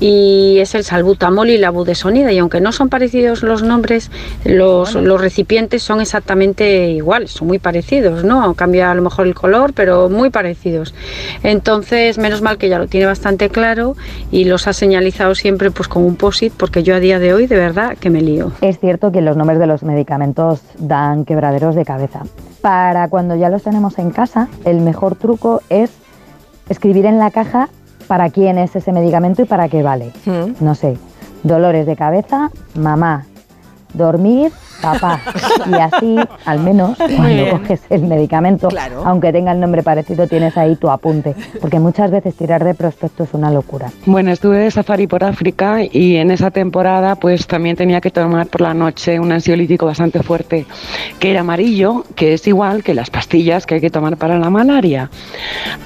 [0.00, 2.32] y es el salbutamol y la budesonida.
[2.32, 4.10] Y aunque no son parecidos los nombres,
[4.44, 8.54] los, los recipientes son exactamente iguales, son muy parecidos, ¿no?
[8.54, 10.94] Cambia a lo mejor el color, pero muy parecidos.
[11.42, 13.96] Entonces, menos mal que ya lo tiene bastante claro
[14.30, 16.16] y los ha señalizado siempre pues con un
[16.56, 18.52] Porque yo a día de hoy de verdad que me lío.
[18.60, 22.22] Es cierto que los nombres de los medicamentos dan quebraderos de cabeza.
[22.60, 25.90] Para cuando ya los tenemos en casa, el mejor truco es
[26.68, 27.68] escribir en la caja
[28.06, 30.12] para quién es ese medicamento y para qué vale.
[30.60, 30.96] No sé,
[31.42, 33.26] dolores de cabeza, mamá,
[33.94, 35.20] dormir, papá.
[35.70, 38.68] Y así, al menos, cuando coges el medicamento,
[39.04, 41.34] aunque tenga el nombre parecido, tienes ahí tu apunte.
[41.60, 43.90] Porque muchas veces tirar de prospecto es una locura.
[44.06, 48.46] Bueno, estuve de safari por África y en esa temporada pues también tenía que tomar
[48.48, 50.66] por la noche un ansiolítico bastante fuerte
[51.18, 54.50] que era amarillo, que es igual que las pastillas que hay que tomar para la
[54.50, 55.10] malaria.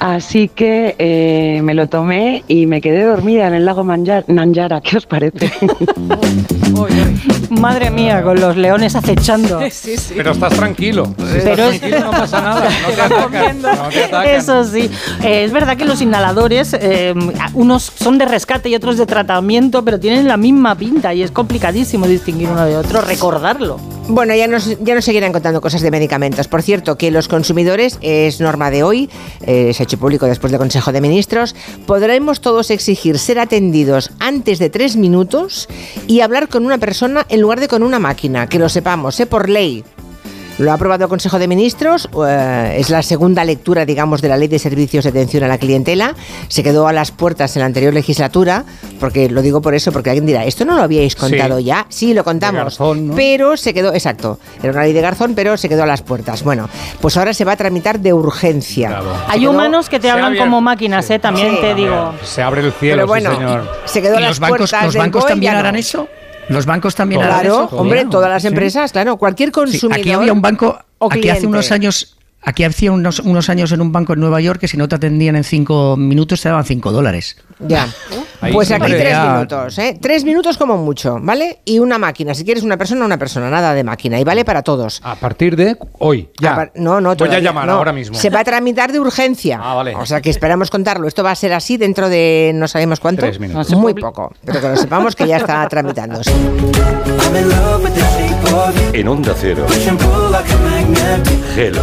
[0.00, 4.81] Así que eh, me lo tomé y me quedé dormida en el lago Manja- Nanjara.
[4.81, 5.50] ¿Qué os parece?
[7.50, 9.60] Madre mía, con los leones acechando.
[9.72, 10.14] Sí, sí.
[10.16, 11.06] Pero estás tranquilo.
[11.16, 12.68] Si estás Pero es- tranquilo no pasa nada.
[12.82, 13.62] No te atacan.
[13.62, 14.28] No te atacan.
[14.28, 14.90] Eso sí,
[15.22, 17.14] Eh, es verdad que los inhaladores, eh,
[17.54, 21.30] unos son de rescate y otros de tratamiento, pero tienen la misma pinta y es
[21.30, 23.78] complicadísimo distinguir uno de otro, recordarlo.
[24.08, 26.48] Bueno, ya nos, ya nos seguirán contando cosas de medicamentos.
[26.48, 29.08] Por cierto, que los consumidores, es norma de hoy,
[29.46, 31.54] eh, se ha hecho público después del Consejo de Ministros,
[31.86, 35.68] podremos todos exigir ser atendidos antes de tres minutos
[36.08, 39.26] y hablar con una persona en lugar de con una máquina, que lo sepamos, ¿eh?
[39.26, 39.85] por ley.
[40.58, 44.37] Lo ha aprobado el Consejo de Ministros, eh, es la segunda lectura, digamos, de la
[44.37, 46.14] Ley de Servicios de Atención a la Clientela.
[46.48, 48.64] Se quedó a las puertas en la anterior legislatura,
[49.00, 51.64] porque lo digo por eso, porque alguien dirá, ¿esto no lo habíais contado Sí.
[51.64, 51.87] ya?
[51.88, 52.62] Sí, lo contamos.
[52.64, 53.14] Garzón, ¿no?
[53.14, 56.44] Pero se quedó, exacto, era una ley de Garzón, pero se quedó a las puertas.
[56.44, 56.68] Bueno,
[57.00, 59.00] pues ahora se va a tramitar de urgencia.
[59.28, 61.18] Hay quedó- humanos que te hablan como máquinas, ¿eh?
[61.18, 61.61] También Sí.
[61.62, 62.12] te digo.
[62.24, 63.68] Se abre el cielo, Pero bueno, sí, señor.
[63.87, 65.80] se quedó a ¿Y las los bancos, puertas los bancos también harán no.
[65.80, 66.08] eso?
[66.48, 69.98] ¿Los bancos también Claro, hombre, todas las empresas, claro, cualquier Sí, consumidor.
[70.00, 73.81] aquí había un banco, o aquí hace unos años, aquí hace unos, unos años en
[73.81, 76.64] un banco en Nueva York que si no te atendían en cinco minutos te daban
[76.64, 77.37] cinco dólares.
[77.61, 77.87] Ya.
[78.40, 79.96] Ahí Pues aquí tres ya- minutos, ¿eh?
[80.00, 81.61] Tres minutos como mucho, ¿vale?
[81.64, 82.35] Y una máquina.
[82.35, 84.18] Si quieres una persona, una persona, nada de máquina.
[84.18, 85.00] Y vale para todos.
[85.05, 86.57] A partir de hoy, ya.
[86.57, 87.74] Par- no, no, Voy a todavía llamar no.
[87.74, 88.16] ahora mismo.
[88.18, 89.61] Se va a tramitar de urgencia.
[89.62, 89.94] Ah, vale.
[89.94, 91.07] O sea que esperamos contarlo.
[91.07, 93.20] Esto va a ser así dentro de no sabemos cuánto.
[93.22, 93.70] Tres minutos.
[93.76, 94.33] Muy poco.
[94.44, 96.33] Pero que lo sepamos que ya está tramitándose.
[98.92, 99.66] En Onda Cero,
[101.57, 101.83] Hello,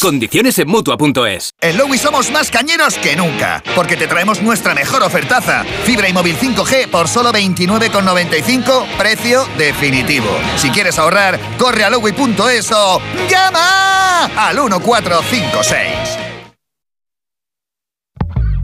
[0.00, 1.54] Condiciones en mutua.es.
[1.60, 5.64] En Lowy somos más cañeros que nunca, porque te traemos nuestra mejor ofertaza.
[5.84, 10.28] Fibra y móvil 5G por solo 29,95, precio definitivo.
[10.56, 16.28] Si quieres ahorrar, corre a lowy.es o llama al 1456.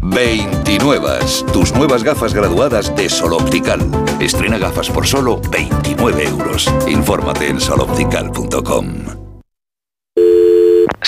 [0.02, 1.18] 29.
[1.52, 3.80] Tus nuevas gafas graduadas de Sol Optical.
[4.20, 6.72] Estrena gafas por solo 29 euros.
[6.86, 9.23] Infórmate en soloptical.com.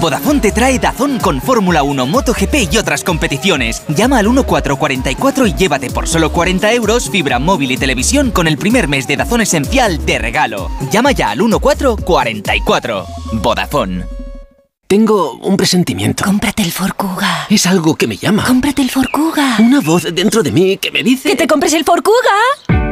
[0.00, 3.82] Vodafone te trae Dazón con Fórmula 1, MotoGP y otras competiciones.
[3.88, 8.58] Llama al 1444 y llévate por solo 40 euros fibra móvil y televisión con el
[8.58, 10.70] primer mes de Dazón Esencial de regalo.
[10.90, 13.06] Llama ya al 1444.
[13.34, 14.04] Vodafone.
[14.86, 16.24] Tengo un presentimiento.
[16.24, 17.46] Cómprate el Forcuga.
[17.48, 18.44] Es algo que me llama.
[18.44, 19.56] Cómprate el Forcuga.
[19.58, 21.30] Una voz dentro de mí que me dice...
[21.30, 22.91] ¡Que te compres el Forcuga!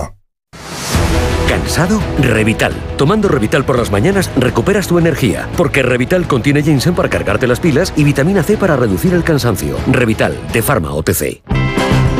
[1.61, 2.01] ¿Cansado?
[2.19, 2.73] Revital.
[2.97, 7.59] Tomando Revital por las mañanas recuperas tu energía, porque Revital contiene ginseng para cargarte las
[7.59, 9.77] pilas y vitamina C para reducir el cansancio.
[9.87, 11.41] Revital, de Pharma OTC.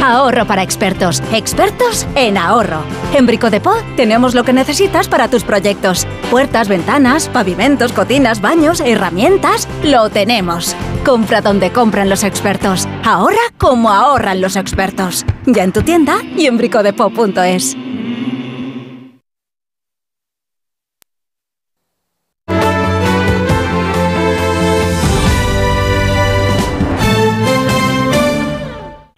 [0.03, 1.23] Ahorro para expertos.
[1.33, 2.83] Expertos en ahorro.
[3.15, 6.07] En Brico Depot tenemos lo que necesitas para tus proyectos.
[6.29, 9.67] Puertas, ventanas, pavimentos, cocinas, baños, herramientas.
[9.83, 10.75] Lo tenemos.
[11.03, 12.87] Compra donde compran los expertos.
[13.03, 15.25] Ahorra como ahorran los expertos.
[15.47, 17.75] Ya en tu tienda y en bricodepot.es.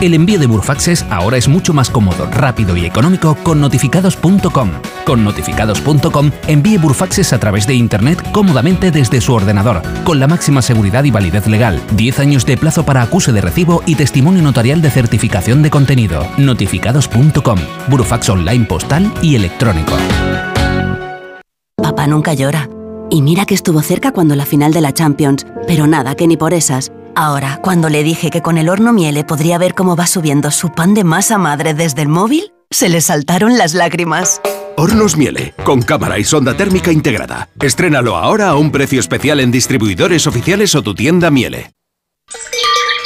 [0.00, 4.70] El envío de Burfaxes ahora es mucho más cómodo, rápido y económico con notificados.com.
[5.06, 10.60] Con notificados.com envíe Burfaxes a través de Internet cómodamente desde su ordenador, con la máxima
[10.60, 14.82] seguridad y validez legal, 10 años de plazo para acuse de recibo y testimonio notarial
[14.82, 16.26] de certificación de contenido.
[16.36, 17.58] Notificados.com.
[17.88, 19.94] Burfax online postal y electrónico.
[21.82, 22.68] Papá nunca llora.
[23.08, 26.36] Y mira que estuvo cerca cuando la final de la Champions, pero nada, que ni
[26.36, 26.92] por esas.
[27.18, 30.72] Ahora, cuando le dije que con el horno Miele podría ver cómo va subiendo su
[30.72, 34.42] pan de masa madre desde el móvil, se le saltaron las lágrimas.
[34.76, 37.48] Hornos Miele, con cámara y sonda térmica integrada.
[37.58, 41.72] Estrénalo ahora a un precio especial en distribuidores oficiales o tu tienda Miele.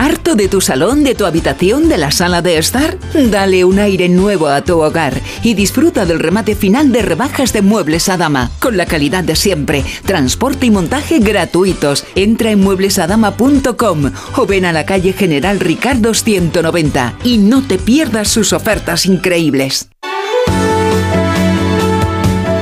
[0.00, 2.96] ¿Harto de tu salón, de tu habitación, de la sala de estar?
[3.12, 7.60] Dale un aire nuevo a tu hogar y disfruta del remate final de rebajas de
[7.60, 12.06] Muebles Adama, con la calidad de siempre, transporte y montaje gratuitos.
[12.14, 18.28] Entra en mueblesadama.com o ven a la calle General Ricardo 190 y no te pierdas
[18.28, 19.90] sus ofertas increíbles.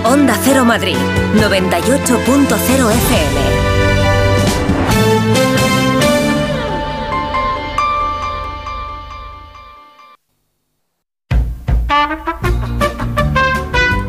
[0.03, 0.97] Onda Cero Madrid,
[1.36, 3.47] 98.0 FM.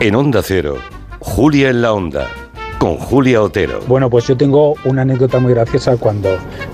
[0.02, 0.78] En Onda Cero,
[1.20, 2.28] Julia en la Onda,
[2.78, 3.82] con Julia Otero.
[3.86, 5.98] Bueno, pues yo tengo una anécdota muy graciosa.
[5.98, 6.30] Cuando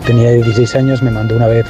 [0.06, 1.66] tenía 16 años me mandó una vez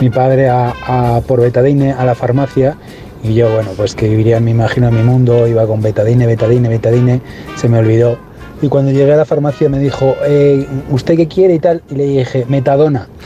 [0.00, 2.76] mi padre a, a por betadine a la farmacia
[3.22, 6.68] y yo, bueno, pues que viviría, me imagino, en mi mundo, iba con betadine, betadine,
[6.68, 7.20] betadine,
[7.54, 8.18] se me olvidó.
[8.60, 11.80] Y cuando llegué a la farmacia me dijo, eh, ¿usted qué quiere y tal?
[11.90, 13.06] Y le dije, metadona.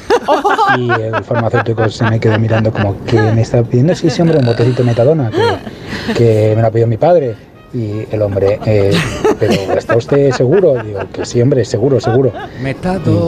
[0.79, 3.95] Y el farmacéutico se me quedó mirando como, que me está pidiendo?
[3.95, 7.35] Sí, sí, hombre, un botecito de metadona, que, que me lo ha pedido mi padre.
[7.75, 8.93] Y el hombre, eh,
[9.41, 10.83] ¿pero está usted seguro?
[10.83, 12.31] Digo, que sí, hombre, seguro, seguro.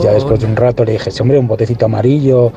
[0.01, 2.51] Y ya después de un rato le dije, sí, hombre, un botecito amarillo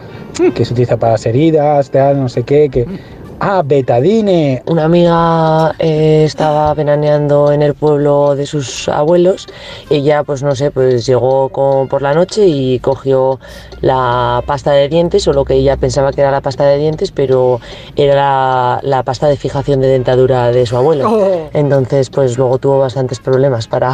[0.54, 2.86] que se utiliza para las heridas, tal, no sé qué, que...
[3.40, 4.62] Ah, betadine.
[4.66, 9.46] Una amiga eh, estaba veraneando en el pueblo de sus abuelos.
[9.90, 13.38] Ella, pues no sé, pues llegó con- por la noche y cogió
[13.80, 17.12] la pasta de dientes, o lo que ella pensaba que era la pasta de dientes,
[17.12, 17.60] pero
[17.94, 21.08] era la, la pasta de fijación de dentadura de su abuelo.
[21.08, 21.50] Oh.
[21.52, 23.92] Entonces, pues luego tuvo bastantes problemas para,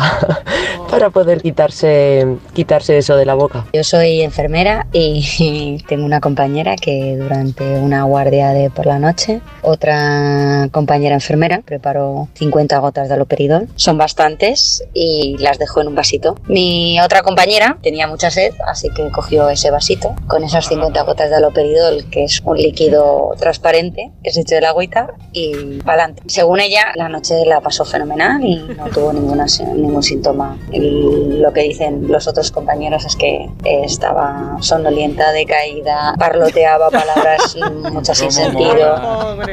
[0.90, 3.66] para poder quitarse, quitarse eso de la boca.
[3.74, 9.33] Yo soy enfermera y tengo una compañera que durante una guardia de por la noche,
[9.62, 13.68] otra compañera enfermera preparó 50 gotas de aloperidol.
[13.76, 16.36] Son bastantes y las dejó en un vasito.
[16.48, 21.30] Mi otra compañera tenía mucha sed, así que cogió ese vasito con esas 50 gotas
[21.30, 26.04] de aloperidol, que es un líquido transparente que se echó de la agüita y para
[26.04, 26.22] adelante.
[26.26, 30.58] Según ella, la noche la pasó fenomenal y no tuvo ninguna, ningún síntoma.
[30.72, 37.56] El- lo que dicen los otros compañeros es que estaba sonolienta, decaída, parloteaba palabras
[37.92, 38.94] muchas sin sentido,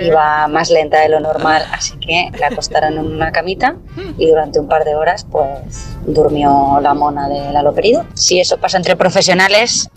[0.02, 3.76] iba más lenta de lo normal, así que la acostaron en una camita
[4.18, 8.06] y durante un par de horas pues durmió la mona del aloperido.
[8.14, 9.90] Si eso pasa entre profesionales,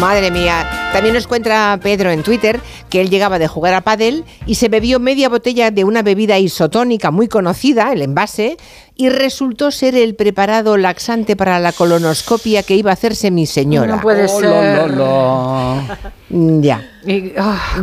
[0.00, 4.24] Madre mía, también nos cuenta Pedro en Twitter que él llegaba de jugar a pádel
[4.44, 8.56] y se bebió media botella de una bebida isotónica muy conocida, el envase,
[8.96, 13.96] y resultó ser el preparado laxante para la colonoscopia que iba a hacerse mi señora.
[13.96, 14.44] No puede Oh, ser.
[14.48, 15.82] lo, lo, lo.
[16.30, 16.90] Mm, Ya.
[17.08, 17.32] Y,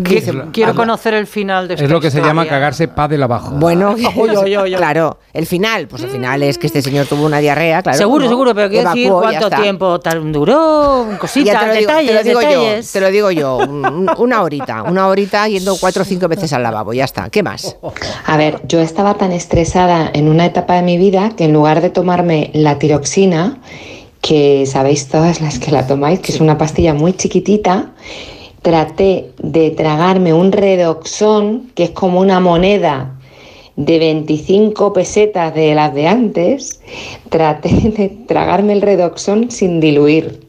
[0.01, 2.51] Dice- quiero conocer el final de esta Es lo que se llama historia.
[2.59, 3.51] cagarse pa de abajo.
[3.55, 4.75] Bueno, Oy, oy, oy, oy.
[4.75, 7.97] claro, el final, pues el final es que este señor tuvo una diarrea, claro.
[7.97, 8.29] seguro, ¿no?
[8.31, 12.23] seguro, pero quiero decir cuánto tiempo tal duró, cositas, te lo digo, detalles, te lo
[12.23, 12.85] digo detalles.
[12.87, 16.51] yo, te lo digo yo, un- una horita, una horita yendo cuatro o cinco veces
[16.51, 17.29] al lavabo, ya está.
[17.29, 17.77] ¿Qué más?
[18.25, 21.81] A ver, yo estaba tan estresada en una etapa de mi vida que en lugar
[21.81, 23.59] de tomarme la tiroxina,
[24.21, 27.91] que sabéis todas las que la tomáis, que es una pastilla muy chiquitita,
[28.61, 33.19] traté de tragarme un redoxón, que es como una moneda
[33.75, 36.81] de 25 pesetas de las de antes,
[37.29, 40.39] traté de tragarme el redoxón sin diluir.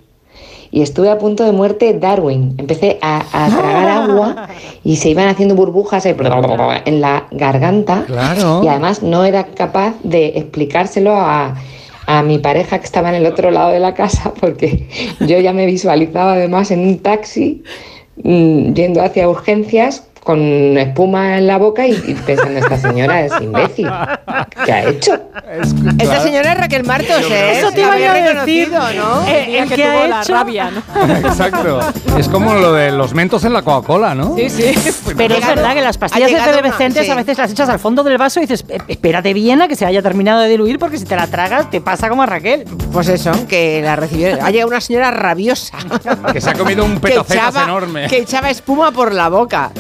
[0.75, 2.57] Y estuve a punto de muerte Darwin.
[2.59, 4.49] Empecé a, a tragar agua
[4.83, 8.03] y se iban haciendo burbujas en la garganta.
[8.09, 8.61] Claro.
[8.64, 11.55] Y además no era capaz de explicárselo a,
[12.07, 14.89] a mi pareja que estaba en el otro lado de la casa porque
[15.20, 17.62] yo ya me visualizaba además en un taxi
[18.25, 20.41] mm, yendo hacia urgencias con
[20.79, 23.89] espuma en la boca y, y pensando, esta señora es imbécil.
[24.64, 25.12] ¿Qué ha hecho?
[25.99, 27.59] Esta señora es Raquel Martos, ¿eh?
[27.59, 28.70] Eso te La iba yo a decir.
[28.72, 29.27] ¿no?
[29.29, 30.83] Eh, El que que tuvo ha la hecho- rabia, ¿no?
[31.29, 31.79] Exacto.
[32.18, 34.35] Es como lo de los mentos en la Coca-Cola, ¿no?
[34.37, 34.72] Sí, sí.
[35.16, 37.11] Pero es verdad que las pastillas efervescentes sí.
[37.11, 39.77] a veces las echas al fondo del vaso y dices, "Eh, espérate bien a que
[39.77, 42.64] se haya terminado de diluir porque si te la tragas te pasa como a Raquel.
[42.93, 44.29] Pues eso, que la recibió.
[44.43, 45.77] Ha llegado una señora rabiosa.
[46.33, 48.07] Que se ha comido un echaba, enorme.
[48.09, 49.70] que echaba espuma por la boca.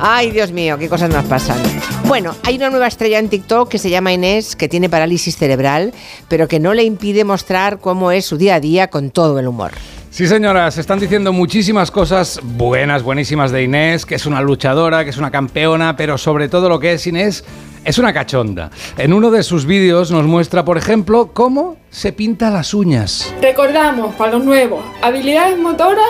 [0.00, 1.58] Ay, Dios mío, qué cosas nos pasan.
[2.04, 5.92] Bueno, hay una nueva estrella en TikTok que se llama Inés, que tiene parálisis cerebral,
[6.28, 9.48] pero que no le impide mostrar cómo es su día a día con todo el
[9.48, 9.72] humor.
[10.10, 15.04] Sí, señoras, se están diciendo muchísimas cosas buenas, buenísimas de Inés, que es una luchadora,
[15.04, 17.44] que es una campeona, pero sobre todo lo que es Inés
[17.84, 18.70] es una cachonda.
[18.96, 23.32] En uno de sus vídeos nos muestra, por ejemplo, cómo se pinta las uñas.
[23.40, 26.04] Recordamos, para los nuevos, habilidades motoras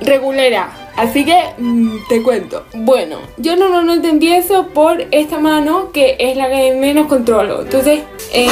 [0.00, 0.79] regulera.
[0.96, 2.64] Así que mm, te cuento.
[2.74, 7.62] Bueno, yo normalmente empiezo por esta mano que es la que menos controlo.
[7.62, 8.00] Entonces,
[8.32, 8.48] eh,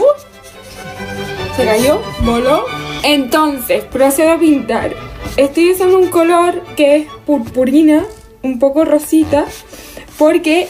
[0.00, 1.56] ¡uh!
[1.56, 2.64] se cayó, voló.
[3.02, 4.94] Entonces, procedo a pintar.
[5.36, 8.04] Estoy usando un color que es purpurina,
[8.42, 9.46] un poco rosita,
[10.18, 10.68] porque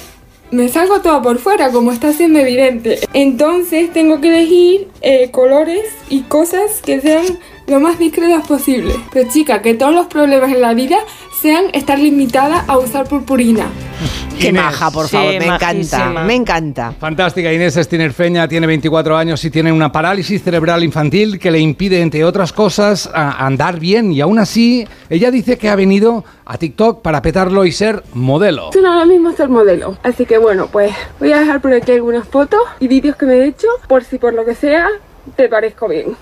[0.52, 3.00] me salgo toda por fuera, como está siendo evidente.
[3.12, 7.24] Entonces tengo que elegir eh, colores y cosas que sean
[7.66, 8.94] lo más discretas posible.
[9.12, 10.98] Pero chica, que todos los problemas en la vida
[11.40, 13.66] sean estar limitada a usar purpurina.
[14.38, 14.62] Qué Inés.
[14.62, 16.92] maja, por Sí, favor, me encanta, me encanta.
[16.98, 21.60] Fantástica, Inés es tinerfeña, tiene 24 años y tiene una parálisis cerebral infantil que le
[21.60, 24.10] impide, entre otras cosas, a- andar bien.
[24.12, 28.70] Y aún así, ella dice que ha venido a TikTok para petarlo y ser modelo.
[28.80, 29.96] No ahora mismo ser modelo.
[30.02, 33.34] Así que bueno, pues voy a dejar por aquí algunas fotos y vídeos que me
[33.34, 34.88] he hecho por si por lo que sea
[35.36, 36.16] te parezco bien.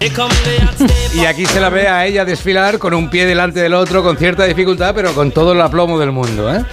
[1.15, 4.17] Y aquí se la ve a ella desfilar con un pie delante del otro, con
[4.17, 6.55] cierta dificultad, pero con todo el aplomo del mundo.
[6.55, 6.65] ¿eh?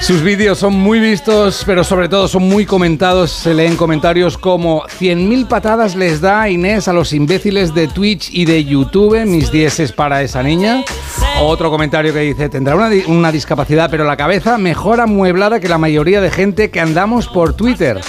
[0.00, 3.32] Sus vídeos son muy vistos, pero sobre todo son muy comentados.
[3.32, 8.44] Se leen comentarios como 100.000 patadas les da Inés a los imbéciles de Twitch y
[8.44, 9.24] de YouTube.
[9.26, 10.84] Mis dieces para esa niña.
[11.42, 15.78] Otro comentario que dice, tendrá una, una discapacidad, pero la cabeza mejor amueblada que la
[15.78, 18.00] mayoría de gente que andamos por Twitter.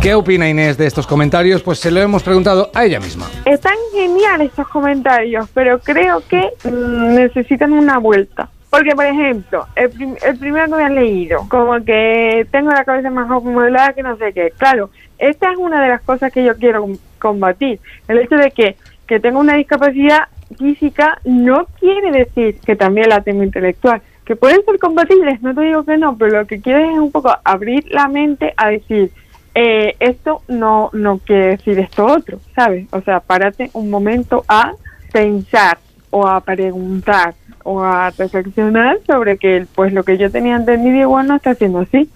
[0.00, 1.62] ¿Qué opina Inés de estos comentarios?
[1.62, 3.26] Pues se lo hemos preguntado a ella misma.
[3.44, 8.48] Están geniales estos comentarios, pero creo que mm, necesitan una vuelta.
[8.76, 12.84] Porque, por ejemplo, el, prim- el primero que me han leído, como que tengo la
[12.84, 14.52] cabeza más modelada que no sé qué.
[14.56, 17.78] Claro, esta es una de las cosas que yo quiero com- combatir.
[18.08, 20.24] El hecho de que, que tengo una discapacidad
[20.58, 24.02] física no quiere decir que también la tengo intelectual.
[24.24, 27.12] Que pueden ser compatibles, no te digo que no, pero lo que quiero es un
[27.12, 29.12] poco abrir la mente a decir,
[29.54, 32.86] eh, esto no, no quiere decir esto otro, ¿sabes?
[32.90, 34.72] O sea, párate un momento a
[35.12, 35.78] pensar
[36.10, 37.34] o a preguntar
[37.64, 41.80] o a reflexionar sobre que pues lo que yo tenía entendido igual no está siendo
[41.80, 42.08] así.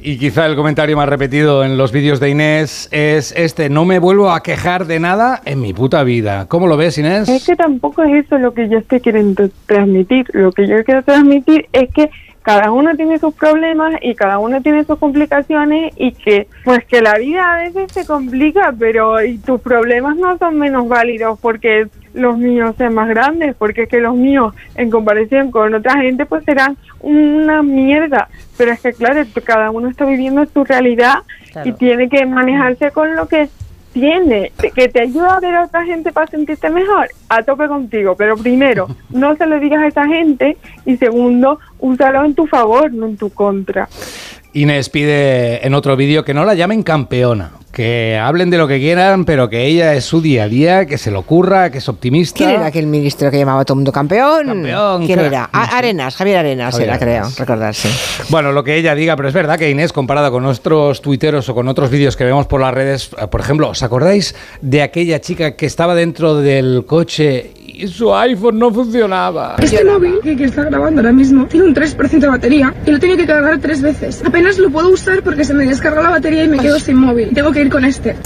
[0.00, 3.98] Y quizá el comentario más repetido en los vídeos de Inés es este, no me
[3.98, 6.46] vuelvo a quejar de nada en mi puta vida.
[6.46, 7.28] ¿Cómo lo ves, Inés?
[7.28, 10.26] Es que tampoco es eso lo que yo estoy queriendo transmitir.
[10.32, 12.10] Lo que yo quiero transmitir es que
[12.48, 17.02] cada uno tiene sus problemas y cada uno tiene sus complicaciones y que pues que
[17.02, 21.88] la vida a veces se complica, pero y tus problemas no son menos válidos porque
[22.14, 26.24] los míos sean más grandes, porque es que los míos en comparación con otra gente
[26.24, 28.30] pues serán una mierda.
[28.56, 31.24] Pero es que claro, cada uno está viviendo su realidad
[31.66, 33.50] y tiene que manejarse con lo que
[33.92, 38.14] tiene, que te ayuda a ver a otra gente para sentirte mejor, a tope contigo.
[38.16, 42.92] Pero primero, no se lo digas a esa gente y segundo, úsalo en tu favor,
[42.92, 43.88] no en tu contra.
[44.54, 48.78] Inés pide en otro vídeo que no la llamen campeona, que hablen de lo que
[48.80, 51.88] quieran, pero que ella es su día a día, que se lo ocurra, que es
[51.88, 52.38] optimista.
[52.38, 54.46] ¿Quién era aquel ministro que llamaba a todo el mundo campeón?
[54.46, 55.50] Campeón, ¿Quién era?
[55.52, 57.90] A- Arenas, Javier Arenas Javier era, creo, recordarse.
[58.30, 61.54] Bueno, lo que ella diga, pero es verdad que Inés, comparada con otros tuiteros o
[61.54, 65.54] con otros vídeos que vemos por las redes, por ejemplo, ¿os acordáis de aquella chica
[65.56, 67.52] que estaba dentro del coche
[67.86, 69.56] su iPhone no funcionaba?
[69.62, 72.96] Este móvil que, que está grabando ahora mismo tiene un 3% de batería y lo
[72.96, 74.22] he tenido que cargar tres veces.
[74.24, 77.30] Apenas lo puedo usar porque se me descarga la batería y me quedo sin móvil.
[77.34, 78.16] Tengo que ir con este.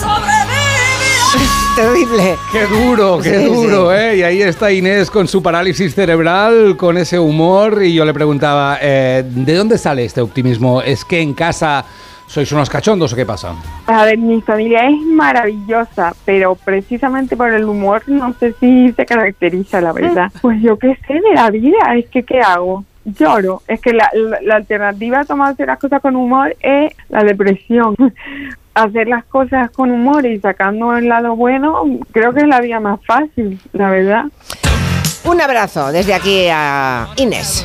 [1.76, 2.36] Terrible.
[2.52, 3.96] Qué duro, qué Sí, duro, sí.
[3.98, 4.16] ¿eh?
[4.18, 8.76] Y ahí está Inés con su parálisis cerebral, con ese humor, y yo le preguntaba,
[8.82, 10.82] eh, ¿de dónde sale este optimismo?
[10.82, 11.86] ¿Es que en casa
[12.26, 13.54] sois unos cachondos o qué pasa?
[13.86, 19.04] A ver, mi familia es maravillosa, pero precisamente por el humor no sé si se
[19.06, 20.30] caracteriza, la verdad.
[20.40, 22.84] Pues yo qué sé de la vida, es que ¿qué hago?
[23.04, 23.62] Lloro.
[23.66, 27.94] Es que la, la- la alternativa a tomarse las cosas con humor es la depresión.
[28.74, 32.80] Hacer las cosas con humor y sacando el lado bueno, creo que es la vía
[32.80, 34.24] más fácil, la verdad.
[35.24, 37.64] Un abrazo desde aquí a Inés.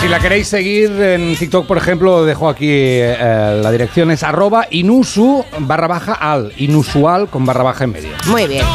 [0.00, 4.66] Si la queréis seguir en TikTok, por ejemplo, dejo aquí eh, la dirección es arroba
[4.70, 8.10] inusu barra baja al, inusual con barra baja en medio.
[8.26, 8.66] Muy bien.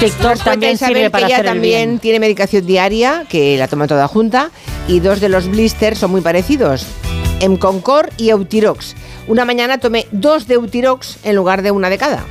[0.00, 1.98] TikTok Nos también sirve para que ella hacer el también bien.
[1.98, 4.50] tiene medicación diaria, que la toma toda junta,
[4.88, 6.86] y dos de los blisters son muy parecidos,
[7.40, 8.94] Emconcor y Eutirox.
[9.26, 12.24] Una mañana tomé dos de Eutirox en lugar de una de cada.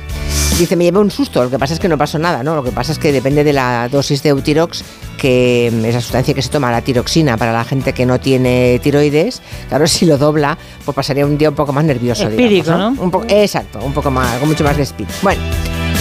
[0.58, 2.54] Dice, me llevé un susto, lo que pasa es que no pasó nada, ¿no?
[2.54, 4.82] Lo que pasa es que depende de la dosis de Eutirox,
[5.26, 8.20] que mm, es la sustancia que se toma, la tiroxina, para la gente que no
[8.20, 9.42] tiene tiroides.
[9.68, 13.02] Claro, si lo dobla, pues pasaría un día un poco más nervioso, Espíritu, digamos, ¿no?
[13.02, 15.08] Un poco, exacto, un poco más, con mucho más de speed.
[15.22, 15.42] Bueno,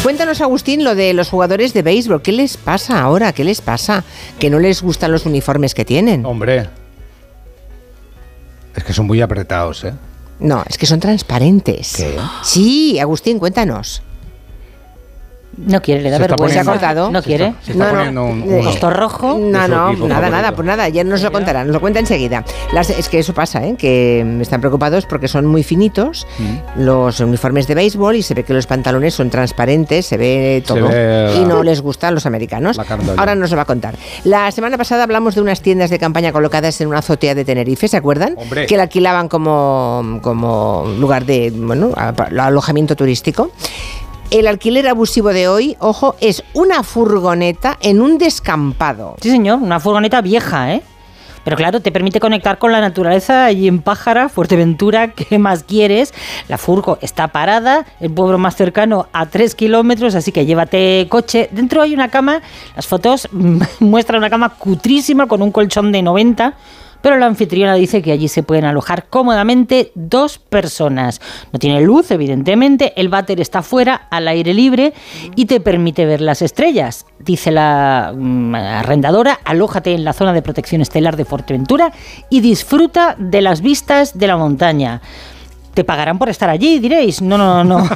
[0.03, 2.21] Cuéntanos, Agustín, lo de los jugadores de béisbol.
[2.21, 3.33] ¿Qué les pasa ahora?
[3.33, 4.03] ¿Qué les pasa?
[4.37, 6.23] Que no les gustan los uniformes que tienen.
[6.27, 6.69] Hombre,
[8.75, 9.93] es que son muy apretados, ¿eh?
[10.39, 11.95] No, es que son transparentes.
[11.97, 12.15] ¿Qué?
[12.43, 14.03] Sí, Agustín, cuéntanos.
[15.57, 16.63] No quiere, le da Se está vergüenza.
[16.63, 17.11] ¿Se ha cortado?
[17.11, 17.53] No quiere.
[17.63, 17.97] Se está No, no.
[17.97, 19.37] poniendo un, uno- Esto rojo.
[19.39, 20.07] No, no, nada, favorito.
[20.29, 22.43] nada, pues nada, ya nos lo contará, nos lo cuenta enseguida.
[22.73, 23.75] Las- es que eso pasa, ¿eh?
[23.77, 26.81] que están preocupados porque son muy finitos Mm.
[26.83, 30.87] los uniformes de béisbol y se ve que los pantalones son transparentes, se ve todo.
[30.89, 32.77] ve y la- no les gustan los americanos.
[33.17, 33.95] Ahora nos lo va a contar.
[34.23, 37.87] La semana pasada hablamos de unas tiendas de campaña colocadas en una azotea de Tenerife,
[37.87, 38.35] ¿se acuerdan?
[38.37, 38.65] Hombre.
[38.65, 42.13] Que la alquilaban como, como lugar de bueno, a-
[42.45, 43.51] alojamiento turístico.
[44.31, 49.15] El alquiler abusivo de hoy, ojo, es una furgoneta en un descampado.
[49.21, 50.81] Sí, señor, una furgoneta vieja, ¿eh?
[51.43, 56.11] Pero claro, te permite conectar con la naturaleza y en Pájara, Fuerteventura, ¿qué más quieres?
[56.47, 61.47] La furgo está parada, el pueblo más cercano a 3 kilómetros, así que llévate coche.
[61.51, 62.41] Dentro hay una cama,
[62.75, 63.29] las fotos
[63.79, 66.55] muestran una cama cutrísima con un colchón de 90
[67.05, 71.21] pero la anfitriona dice que allí se pueden alojar cómodamente dos personas.
[71.53, 74.91] No tiene luz, evidentemente, el váter está fuera, al aire libre,
[75.35, 77.05] y te permite ver las estrellas.
[77.19, 81.93] Dice la mm, arrendadora, alójate en la zona de protección estelar de Fuerteventura
[82.31, 85.03] y disfruta de las vistas de la montaña.
[85.75, 87.21] Te pagarán por estar allí, diréis.
[87.21, 87.87] No, no, no.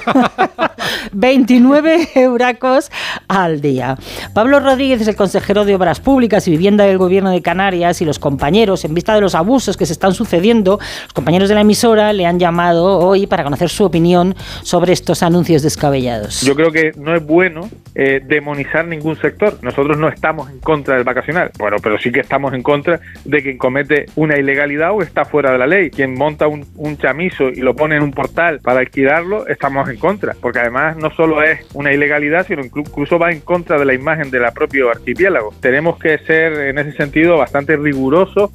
[1.14, 2.92] 29 euracos
[3.28, 3.98] al día.
[4.34, 8.06] Pablo Rodríguez es el consejero de Obras Públicas y Vivienda del Gobierno de Canarias y
[8.06, 11.62] los compañeros, en vista de los abusos que se están sucediendo, los compañeros de la
[11.62, 16.42] emisora le han llamado hoy para conocer su opinión sobre estos anuncios descabellados.
[16.42, 19.58] Yo creo que no es bueno eh, demonizar ningún sector.
[19.62, 23.42] Nosotros no estamos en contra del vacacional, bueno, pero sí que estamos en contra de
[23.42, 25.90] quien comete una ilegalidad o está fuera de la ley.
[25.90, 29.88] Quien monta un, un chamizo y lo lo pone en un portal para alquilarlo, estamos
[29.90, 33.86] en contra, porque además no solo es una ilegalidad, sino incluso va en contra de
[33.86, 35.54] la imagen de la propio archipiélago.
[35.62, 38.50] Tenemos que ser en ese sentido bastante rigurosos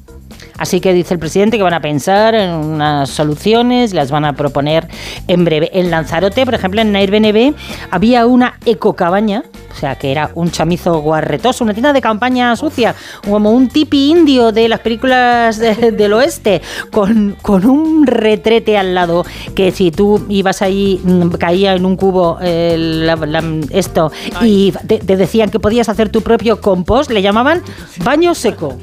[0.57, 4.33] Así que dice el presidente que van a pensar en unas soluciones, las van a
[4.33, 4.87] proponer
[5.27, 5.69] en breve.
[5.73, 7.53] En Lanzarote, por ejemplo, en Airbnb
[7.91, 9.43] había una ecocabaña,
[9.75, 12.95] o sea, que era un chamizo guarretoso, una tienda de campaña sucia,
[13.27, 16.61] como un tipi indio de las películas del oeste,
[16.91, 21.97] con, con, un retrete al lado, que si tú ibas ahí, mm, caía en un
[21.97, 24.11] cubo esto,
[24.41, 27.61] y te, te decían que podías hacer tu propio compost, le llamaban
[28.03, 28.77] baño seco.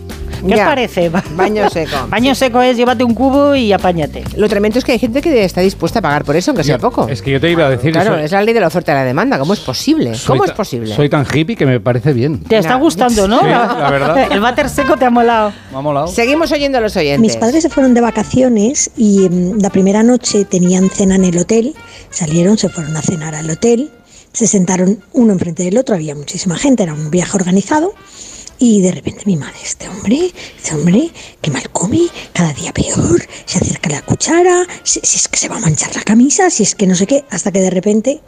[0.47, 1.09] ¿Qué os parece?
[1.37, 1.97] Baño seco.
[2.09, 4.25] Baño seco es llévate un cubo y apáñate.
[4.37, 6.79] Lo tremendo es que hay gente que está dispuesta a pagar por eso, aunque sea
[6.79, 7.09] poco.
[7.09, 8.95] Es que yo te iba a decir Claro, es la ley de la oferta y
[8.95, 9.39] la demanda.
[9.39, 10.13] ¿Cómo es posible?
[10.27, 10.95] ¿Cómo es posible?
[10.95, 12.41] Soy tan hippie que me parece bien.
[12.41, 13.41] Te está gustando, ¿no?
[13.41, 14.29] Sí, la verdad.
[14.33, 15.53] El váter seco te ha molado.
[15.71, 16.09] Me ha molado.
[16.09, 17.21] Seguimos oyendo a los oyentes.
[17.21, 21.39] Mis padres se fueron de vacaciones y mm, la primera noche tenían cena en el
[21.39, 21.75] hotel.
[22.11, 23.91] Salieron, se fueron a cenar al hotel.
[24.33, 27.93] Se sentaron uno enfrente del otro, había muchísima gente, era un viaje organizado.
[28.65, 31.11] Y de repente mi madre, este hombre, este hombre,
[31.41, 32.03] que mal come,
[32.33, 36.03] cada día peor, se acerca la cuchara, si, es que se va a manchar la
[36.03, 38.21] camisa, si es que no sé qué, hasta que de repente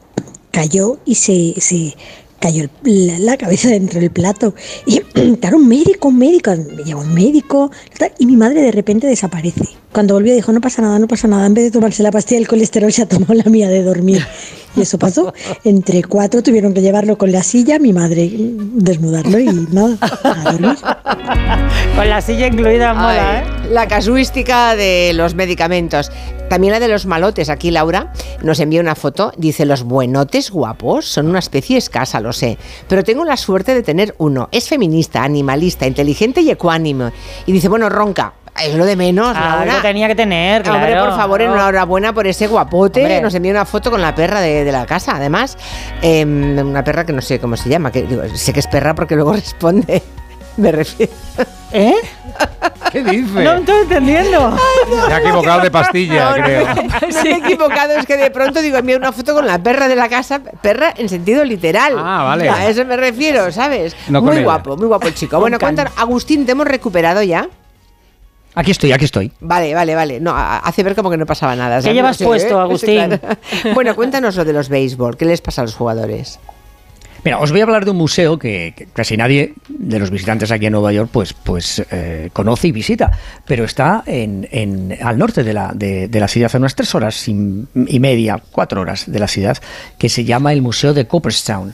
[0.50, 1.94] cayó y se, se
[2.40, 4.56] cayó la, la, cabeza dentro del plato.
[4.86, 4.98] Y
[5.40, 7.70] claro, un médico, un médico, me lleva un médico,
[8.18, 9.83] y mi madre de repente desaparece.
[9.94, 12.40] Cuando volvió dijo, no pasa nada, no pasa nada, en vez de tomarse la pastilla
[12.40, 14.26] del colesterol se ha tomado la mía de dormir.
[14.74, 15.32] Y eso pasó.
[15.62, 20.76] Entre cuatro tuvieron que llevarlo con la silla, mi madre desnudarlo y nada, a dormir.
[21.94, 23.44] Con la silla incluida, mola, ¿eh?
[23.70, 26.10] La casuística de los medicamentos.
[26.50, 27.48] También la de los malotes.
[27.48, 29.32] Aquí Laura nos envía una foto.
[29.36, 32.58] Dice, los buenotes guapos son una especie escasa, lo sé.
[32.88, 34.48] Pero tengo la suerte de tener uno.
[34.50, 37.12] Es feminista, animalista, inteligente y ecuánime.
[37.46, 38.34] Y dice, bueno, ronca.
[38.62, 39.72] Es lo de menos, Ah, Laura.
[39.72, 40.78] Algo tenía que tener, claro.
[40.78, 41.54] Hombre, por favor, Claro.
[41.54, 43.00] enhorabuena por ese guapote.
[43.00, 43.20] Hombre.
[43.20, 45.58] Nos envía una foto con la perra de, de la casa, además.
[46.02, 47.90] Em, una perra que no sé cómo se llama.
[47.90, 50.02] Que, digo, sé que es perra porque luego responde.
[50.56, 51.12] Me refiero.
[51.72, 51.94] ¿Eh?
[52.92, 53.42] ¿Qué dice?
[53.42, 54.56] No estoy entendiendo.
[55.08, 56.66] Se ha equivocado de pastilla, No, no, creo.
[56.66, 59.88] No, me he equivocado, es que de pronto digo, envía una foto con la perra
[59.88, 61.94] de la casa, perra en sentido literal.
[61.98, 62.48] Ah, vale.
[62.48, 63.96] A eso me refiero, ¿sabes?
[64.08, 64.44] No muy ella.
[64.44, 65.40] guapo, muy guapo el chico.
[65.40, 67.48] Bueno, cuéntanos, Agustín, ¿te hemos recuperado ya?
[68.54, 69.32] Aquí estoy, aquí estoy.
[69.40, 70.20] Vale, vale, vale.
[70.20, 71.76] No, hace ver como que no pasaba nada.
[71.78, 71.94] ¿Qué ¿sabes?
[71.96, 72.62] llevas Sí, puesto, ¿eh?
[72.62, 73.00] Agustín?
[73.10, 73.18] Sí,
[73.62, 73.74] claro.
[73.74, 75.16] Bueno, cuéntanos lo de los béisbol.
[75.16, 76.38] ¿Qué les pasa a los jugadores?
[77.24, 80.50] Mira, os voy a hablar de un museo que, que casi nadie de los visitantes
[80.52, 83.12] aquí en Nueva York pues, pues eh, conoce y visita,
[83.46, 86.94] pero está en, en- al norte de la, de, de la ciudad, a unas tres
[86.94, 87.32] horas y,
[87.74, 89.56] y media, cuatro horas de la ciudad,
[89.98, 91.72] que se llama el Museo de Cooperstown,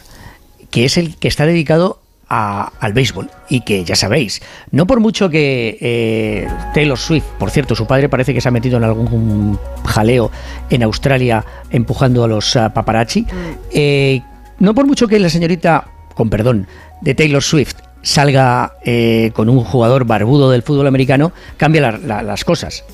[0.71, 1.99] que es el que está dedicado
[2.31, 7.51] a- al béisbol y que ya sabéis, no por mucho que eh, Taylor Swift, por
[7.51, 10.31] cierto, su padre parece que se ha metido en algún jaleo
[10.71, 13.27] en Australia empujando a los ah, paparazzi,
[13.73, 14.23] eh,
[14.61, 16.67] no por mucho que la señorita, con perdón,
[17.01, 22.23] de Taylor Swift salga eh, con un jugador barbudo del fútbol americano, cambia la- la-
[22.23, 22.85] las cosas.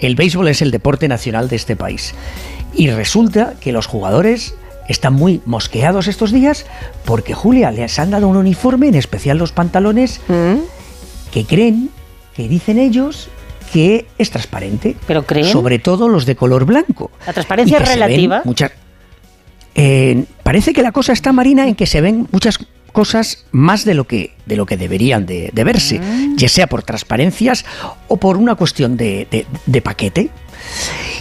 [0.00, 2.14] El béisbol es el deporte nacional de este país.
[2.74, 4.54] Y resulta que los jugadores
[4.88, 6.66] están muy mosqueados estos días
[7.04, 10.20] porque, Julia, les han dado un uniforme, en especial los pantalones,
[11.32, 11.90] que creen,
[12.34, 13.28] que dicen ellos,
[13.72, 14.96] que es transparente.
[15.06, 15.46] ¿Pero creen?
[15.46, 17.10] Sobre todo los de color blanco.
[17.26, 18.42] La transparencia es relativa.
[18.44, 18.72] muchas-
[19.74, 22.58] Eh, parece que la cosa está marina en que se ven muchas
[22.92, 26.00] cosas más de lo que de lo que deberían de, de verse,
[26.36, 27.66] ya sea por transparencias
[28.08, 30.30] o por una cuestión de, de- de paquete.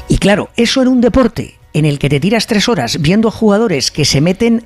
[0.07, 3.31] Y claro, eso en un deporte en el que te tiras tres horas viendo a
[3.31, 4.63] jugadores que se meten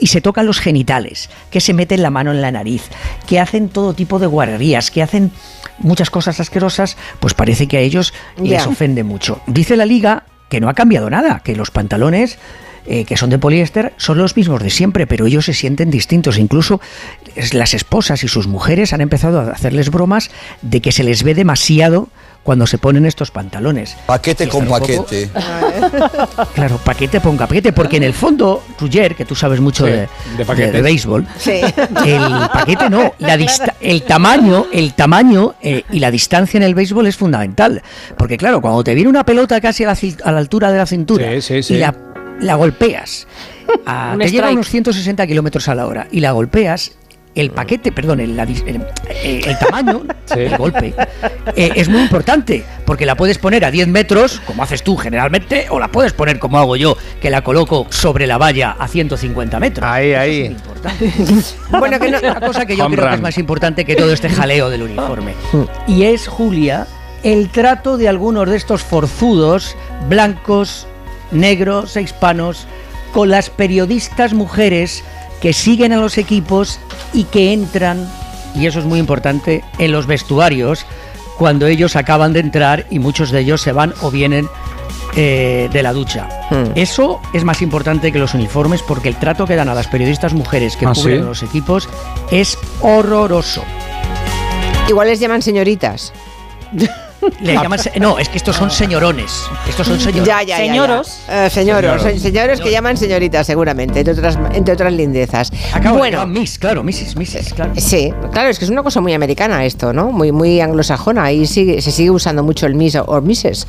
[0.00, 2.82] y se tocan los genitales, que se meten la mano en la nariz,
[3.28, 5.30] que hacen todo tipo de guarrerías, que hacen
[5.78, 8.12] muchas cosas asquerosas, pues parece que a ellos
[8.42, 9.40] les ofende mucho.
[9.46, 12.36] Dice la liga que no ha cambiado nada, que los pantalones
[12.86, 16.36] eh, que son de poliéster son los mismos de siempre, pero ellos se sienten distintos.
[16.36, 16.80] Incluso
[17.52, 20.30] las esposas y sus mujeres han empezado a hacerles bromas
[20.62, 22.08] de que se les ve demasiado
[22.44, 23.96] cuando se ponen estos pantalones.
[24.06, 25.30] Paquete con poco- paquete.
[26.54, 29.96] Claro, paquete ponga paquete, porque en el fondo, Roger, que tú sabes mucho Sí, de,
[29.98, 30.72] de de- paquetes.
[30.72, 31.60] de béisbol, Sí.
[32.06, 32.22] el
[32.52, 33.34] paquete no, la
[33.80, 37.82] el tamaño, el tamaño eh, y la distancia en el béisbol es fundamental.
[38.16, 40.86] Porque claro, cuando te viene una pelota casi a la, a la altura de la
[40.86, 41.74] cintura Sí, sí, sí.
[41.74, 41.94] y la,
[42.40, 43.26] la golpeas,
[43.86, 44.52] a- Un te llega a strike.
[44.54, 46.92] unos 160 kilómetros a la hora y la golpeas,
[47.34, 50.02] el paquete, perdón, el, la dis- el- eh, el tamaño,
[50.36, 50.94] el golpe,
[51.56, 55.66] eh, es muy importante, porque la puedes poner a 10 metros, como haces tú generalmente,
[55.70, 59.58] o la puedes poner como hago yo, que la coloco sobre la valla a 150
[59.60, 59.88] metros.
[59.90, 60.56] Ahí, ahí.
[61.70, 64.12] Bueno, que no, una cosa que yo Home creo que es más importante que todo
[64.12, 65.34] este jaleo del uniforme.
[65.88, 66.86] Y es, Julia,
[67.22, 69.76] el trato de algunos de estos forzudos,
[70.08, 70.86] blancos,
[71.32, 72.66] negros e hispanos,
[73.12, 75.02] con las periodistas mujeres
[75.44, 76.80] que siguen a los equipos
[77.12, 78.08] y que entran,
[78.54, 80.86] y eso es muy importante, en los vestuarios
[81.36, 84.48] cuando ellos acaban de entrar y muchos de ellos se van o vienen
[85.16, 86.30] eh, de la ducha.
[86.48, 86.72] Hmm.
[86.74, 90.32] Eso es más importante que los uniformes porque el trato que dan a las periodistas
[90.32, 91.24] mujeres que ¿Ah, cubren sí?
[91.26, 91.90] los equipos
[92.30, 93.62] es horroroso.
[94.88, 96.14] Igual les llaman señoritas.
[97.40, 99.44] Le llaman se- no, es que estos son señorones.
[99.68, 100.26] Estos son señores.
[100.26, 100.72] Ya, ya, ya, ya.
[100.72, 101.18] Señoros.
[101.28, 102.02] Eh, señoros, Señoros.
[102.02, 105.50] se- señores que llaman señoritas, seguramente, entre otras, entre otras lindezas.
[105.72, 107.16] Acabo bueno, de Miss, claro, Mrs.
[107.16, 107.54] Mrs.
[107.54, 107.72] Claro.
[107.76, 110.10] Sí, claro, es que es una cosa muy americana esto, ¿no?
[110.10, 111.24] Muy, muy anglosajona.
[111.24, 113.66] Ahí sigue, se sigue usando mucho el Miss o- o Mrs.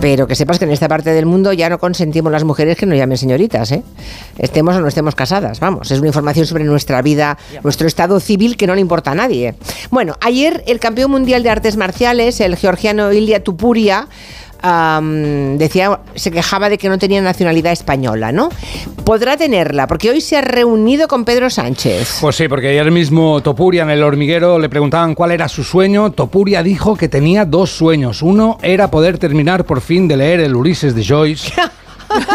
[0.00, 2.86] Pero que sepas que en esta parte del mundo ya no consentimos las mujeres que
[2.86, 3.82] nos llamen señoritas, ¿eh?
[4.38, 5.90] Estemos o no estemos casadas, vamos.
[5.90, 9.54] Es una información sobre nuestra vida, nuestro estado civil que no le importa a nadie.
[9.90, 14.08] Bueno, ayer el campeón mundial de artes marciales, el georgiano Ilya Tupuria,
[14.62, 18.48] am, decía, se quejaba de que no tenía nacionalidad española, ¿no?
[19.04, 22.18] Podrá tenerla, porque hoy se ha reunido con Pedro Sánchez.
[22.20, 26.12] Pues sí, porque ayer mismo Topuria en el hormiguero le preguntaban cuál era su sueño.
[26.12, 28.22] Topuria dijo que tenía dos sueños.
[28.22, 31.52] Uno era poder terminar por fin de leer el Ulises de Joyce.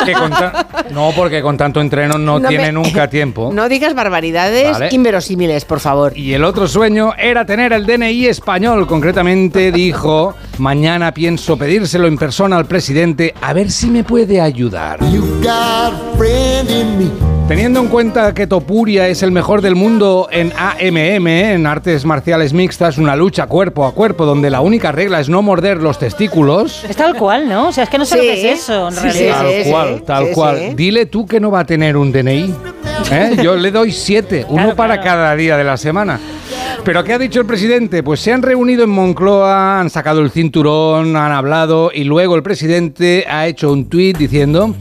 [0.05, 3.51] que con ta- no, porque con tanto entreno no, No tiene me- nunca tiempo.
[3.53, 4.89] No digas barbaridades Vale.
[4.91, 6.17] inverosímiles, por favor.
[6.17, 8.88] Y el otro sueño era tener el DNI español.
[8.88, 14.99] Concretamente dijo, mañana pienso pedírselo en persona al presidente a ver si me puede ayudar.
[17.49, 22.53] Teniendo en cuenta que Topuria es el mejor del mundo en AMM, en artes marciales
[22.53, 26.83] mixtas, una lucha cuerpo a cuerpo donde la única regla es no morder los testículos.
[26.87, 27.69] Es tal cual, ¿no?
[27.69, 29.41] O sea, es que no sé lo que es eso, en Sí, realidad.
[29.41, 30.57] tal cual, tal sí, cual.
[30.59, 30.73] sí.
[30.75, 32.53] Dile tú que no va a tener un DNI.
[33.11, 33.37] ¿eh?
[33.43, 35.09] Yo le doy siete, uno Claro, para claro.
[35.17, 36.19] cada día de la semana.
[36.85, 38.03] Pero ¿qué ha dicho el presidente?
[38.03, 42.43] Pues se han reunido en Moncloa, han sacado el cinturón, han hablado y luego el
[42.43, 44.75] presidente ha hecho un tuit diciendo...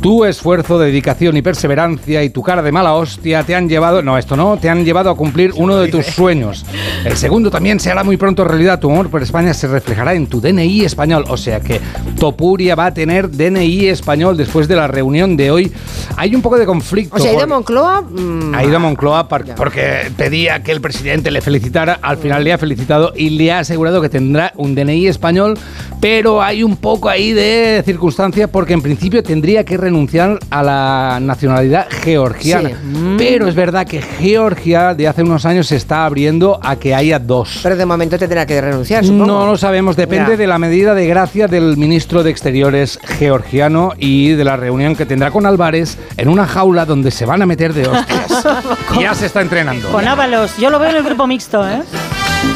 [0.00, 4.18] Tu esfuerzo, dedicación y perseverancia y tu cara de mala hostia te han llevado, no,
[4.18, 6.66] esto no, te han llevado a cumplir uno de tus sueños.
[7.04, 8.78] El segundo también se hará muy pronto realidad.
[8.78, 11.24] Tu amor por España se reflejará en tu DNI español.
[11.28, 11.80] O sea que
[12.18, 15.72] Topuria va a tener DNI español después de la reunión de hoy.
[16.16, 17.16] Hay un poco de conflicto.
[17.16, 18.02] O sea, ha ido a Moncloa.
[18.02, 21.98] mm, ha ido a Moncloa porque pedía que el presidente le felicitara.
[22.02, 25.58] Al final le ha felicitado y le ha asegurado que tendrá un DNI español.
[26.00, 31.18] Pero hay un poco ahí de circunstancia porque en principio tendría que renunciar a la
[31.20, 32.70] nacionalidad georgiana.
[32.70, 33.14] Sí.
[33.18, 37.18] Pero es verdad que Georgia de hace unos años se está abriendo a que haya
[37.18, 37.60] dos.
[37.62, 39.26] Pero de momento tendrá que renunciar, supongo.
[39.26, 40.36] No lo sabemos, depende Ya.
[40.36, 45.06] de la medida de gracia del ministro de Exteriores georgiano y de la reunión que
[45.06, 48.46] tendrá con Álvarez en una jaula donde se van a meter de hostias.
[49.00, 49.88] ya se está entrenando.
[49.90, 51.82] Con Ábalos, yo lo veo en el grupo mixto, ¿eh?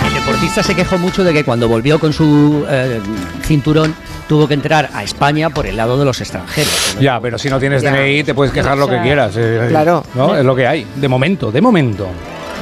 [0.06, 3.00] El deportista se quejó mucho de que cuando volvió con su eh,
[3.42, 3.94] cinturón
[4.28, 6.96] tuvo que entrar a España por el lado de los extranjeros.
[7.00, 7.92] Ya, pero si no tienes Ya.
[7.92, 9.36] DNI te puedes quejar lo que quieras.
[9.36, 10.04] eh, eh, claro.
[10.14, 10.36] ¿no?
[10.36, 10.86] Es lo que hay.
[10.96, 12.06] De momento, de momento.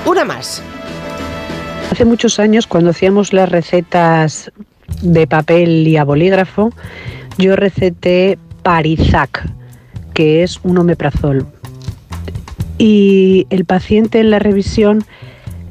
[0.06, 0.62] Una más.
[1.90, 4.52] Hace muchos años, cuando hacíamos las recetas
[5.02, 6.72] de papel y a bolígrafo,
[7.38, 9.48] yo receté Parizac,
[10.14, 11.46] que es un omeprazol.
[12.78, 15.04] Y el paciente en la revisión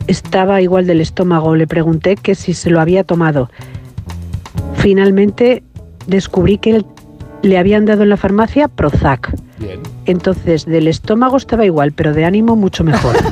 [0.08, 1.56] estaba igual del estómago.
[1.56, 3.50] Le pregunté que si se lo había tomado.
[4.76, 5.64] Finalmente
[6.08, 6.86] descubrí que él-
[7.42, 9.34] le habían dado en la farmacia Prozac.
[9.60, 9.80] Bien.
[10.06, 13.16] Entonces, del estómago estaba igual, pero de ánimo mucho mejor.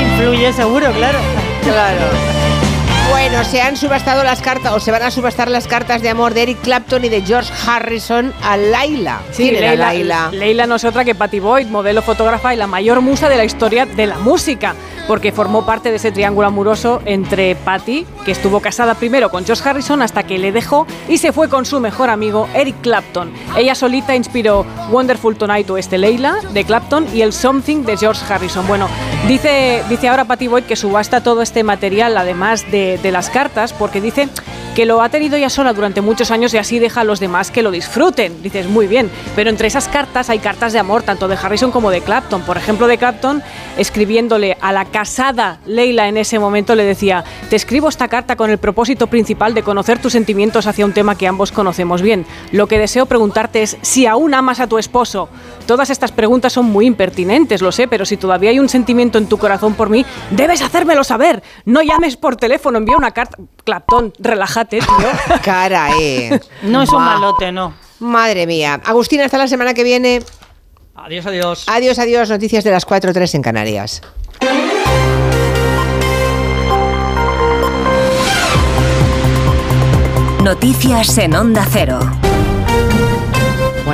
[0.00, 1.18] Influye seguro, claro.
[1.62, 2.04] Claro.
[3.10, 6.32] Bueno, se han subastado las cartas o se van a subastar las cartas de amor
[6.34, 9.20] de Eric Clapton y de George Harrison a Laila.
[9.30, 10.30] Sí, ¿Quién era Laila?
[10.32, 13.44] Leila no es otra que Patty Boyd, modelo, fotógrafa y la mayor musa de la
[13.44, 14.74] historia de la música,
[15.06, 19.68] porque formó parte de ese triángulo amoroso entre Patty, que estuvo casada primero con George
[19.68, 23.32] Harrison hasta que le dejó y se fue con su mejor amigo Eric Clapton.
[23.56, 28.24] Ella solita inspiró Wonderful Tonight o este Leila de Clapton y el Something de George
[28.32, 28.66] Harrison.
[28.66, 28.88] Bueno,
[29.28, 33.72] dice, dice ahora Patty Boyd que subasta todo este material, además de, de las cartas,
[33.72, 34.28] porque dice
[34.74, 37.52] que lo ha tenido ya sola durante muchos años y así deja a los demás
[37.52, 38.42] que lo disfruten.
[38.42, 41.90] Dices, muy bien, pero entre esas cartas hay cartas de amor, tanto de Harrison como
[41.90, 42.42] de Clapton.
[42.42, 43.42] Por ejemplo, de Clapton,
[43.76, 48.50] escribiéndole a la casada Leila en ese momento, le decía, te escribo esta carta con
[48.50, 52.26] el propósito principal de conocer tus sentimientos hacia un tema que ambos conocemos bien.
[52.50, 55.28] Lo que deseo preguntarte es si aún amas a tu esposo.
[55.66, 59.28] Todas estas preguntas son muy impertinentes, lo sé, pero si todavía hay un sentimiento en
[59.28, 61.42] tu corazón por mí, debes hacérmelo saber.
[61.64, 63.38] No llames por teléfono, envía una carta.
[63.64, 65.38] Clapton, relájate, tío.
[65.42, 66.40] Cara, eh.
[66.62, 67.14] No es un Buah.
[67.14, 67.74] malote, no.
[68.00, 68.80] Madre mía.
[68.84, 70.22] Agustina, hasta la semana que viene.
[70.94, 71.64] Adiós, adiós.
[71.66, 72.30] Adiós, adiós.
[72.30, 74.02] Noticias de las 4.3 en Canarias.
[80.42, 81.98] Noticias en Onda Cero.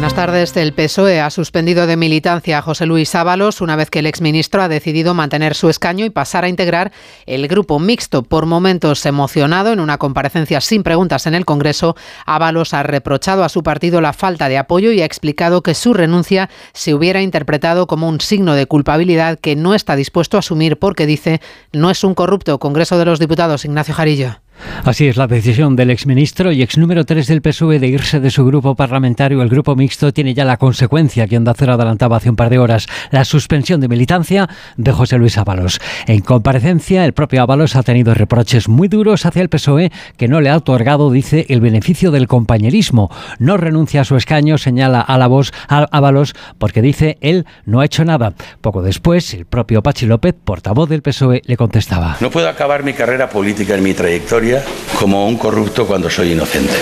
[0.01, 0.57] Buenas tardes.
[0.57, 4.62] El PSOE ha suspendido de militancia a José Luis Ábalos una vez que el exministro
[4.62, 6.90] ha decidido mantener su escaño y pasar a integrar
[7.26, 8.22] el grupo mixto.
[8.22, 13.51] Por momentos emocionado, en una comparecencia sin preguntas en el Congreso, Ábalos ha reprochado a
[13.51, 17.86] su partido la falta de apoyo y ha explicado que su renuncia se hubiera interpretado
[17.86, 21.42] como un signo de culpabilidad que no está dispuesto a asumir porque dice
[21.74, 22.59] no es un corrupto.
[22.59, 24.40] Congreso de los Diputados, Ignacio Jarillo.
[24.84, 28.30] Así es la decisión del exministro y ex número 3 del PSOE de irse de
[28.30, 29.42] su grupo parlamentario.
[29.42, 32.58] El grupo mixto tiene ya la consecuencia que Onda Cero adelantaba hace un par de
[32.58, 35.80] horas, la suspensión de militancia de José Luis Ábalos.
[36.06, 40.40] En comparecencia, el propio Ábalos ha tenido reproches muy duros hacia el PSOE que no
[40.40, 43.11] le ha otorgado, dice, el beneficio del compañerismo.
[43.38, 47.80] No renuncia a su escaño, señala a la voz a Ábalos, porque dice él no
[47.80, 48.34] ha hecho nada.
[48.61, 52.16] Poco después, el propio Pachi López, portavoz del PSOE, le contestaba.
[52.20, 54.49] No puedo acabar mi carrera política en mi trayectoria
[54.98, 56.74] como un corrupto cuando soy inocente.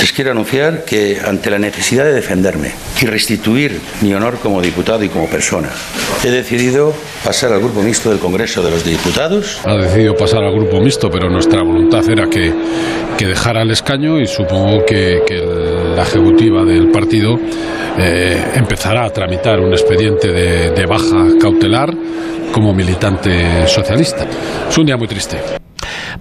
[0.00, 5.02] Les quiero anunciar que ante la necesidad de defenderme y restituir mi honor como diputado
[5.02, 5.70] y como persona,
[6.24, 6.94] he decidido
[7.24, 9.60] pasar al grupo mixto del Congreso de los Diputados.
[9.64, 12.52] Ha decidido pasar al grupo mixto, pero nuestra voluntad era que,
[13.16, 17.38] que dejara el escaño y supongo que, que la ejecutiva del partido
[17.98, 21.92] eh, empezará a tramitar un expediente de, de baja cautelar
[22.52, 24.26] como militante socialista.
[24.68, 25.38] Es un día muy triste.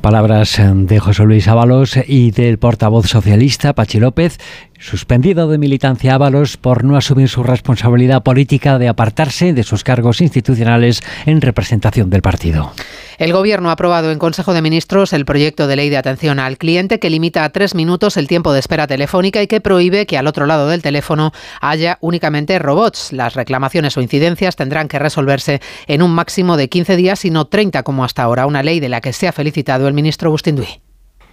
[0.01, 4.37] Palabras de José Luis Ábalos y del portavoz socialista Pachi López,
[4.79, 10.21] suspendido de militancia Ábalos por no asumir su responsabilidad política de apartarse de sus cargos
[10.21, 12.73] institucionales en representación del partido.
[13.17, 16.57] El Gobierno ha aprobado en Consejo de Ministros el proyecto de ley de atención al
[16.57, 20.17] cliente que limita a tres minutos el tiempo de espera telefónica y que prohíbe que
[20.17, 23.11] al otro lado del teléfono haya únicamente robots.
[23.13, 27.45] Las reclamaciones o incidencias tendrán que resolverse en un máximo de 15 días y no
[27.45, 30.55] 30 como hasta ahora, una ley de la que se ha felicitado el ministro Agustín
[30.55, 30.86] Duy.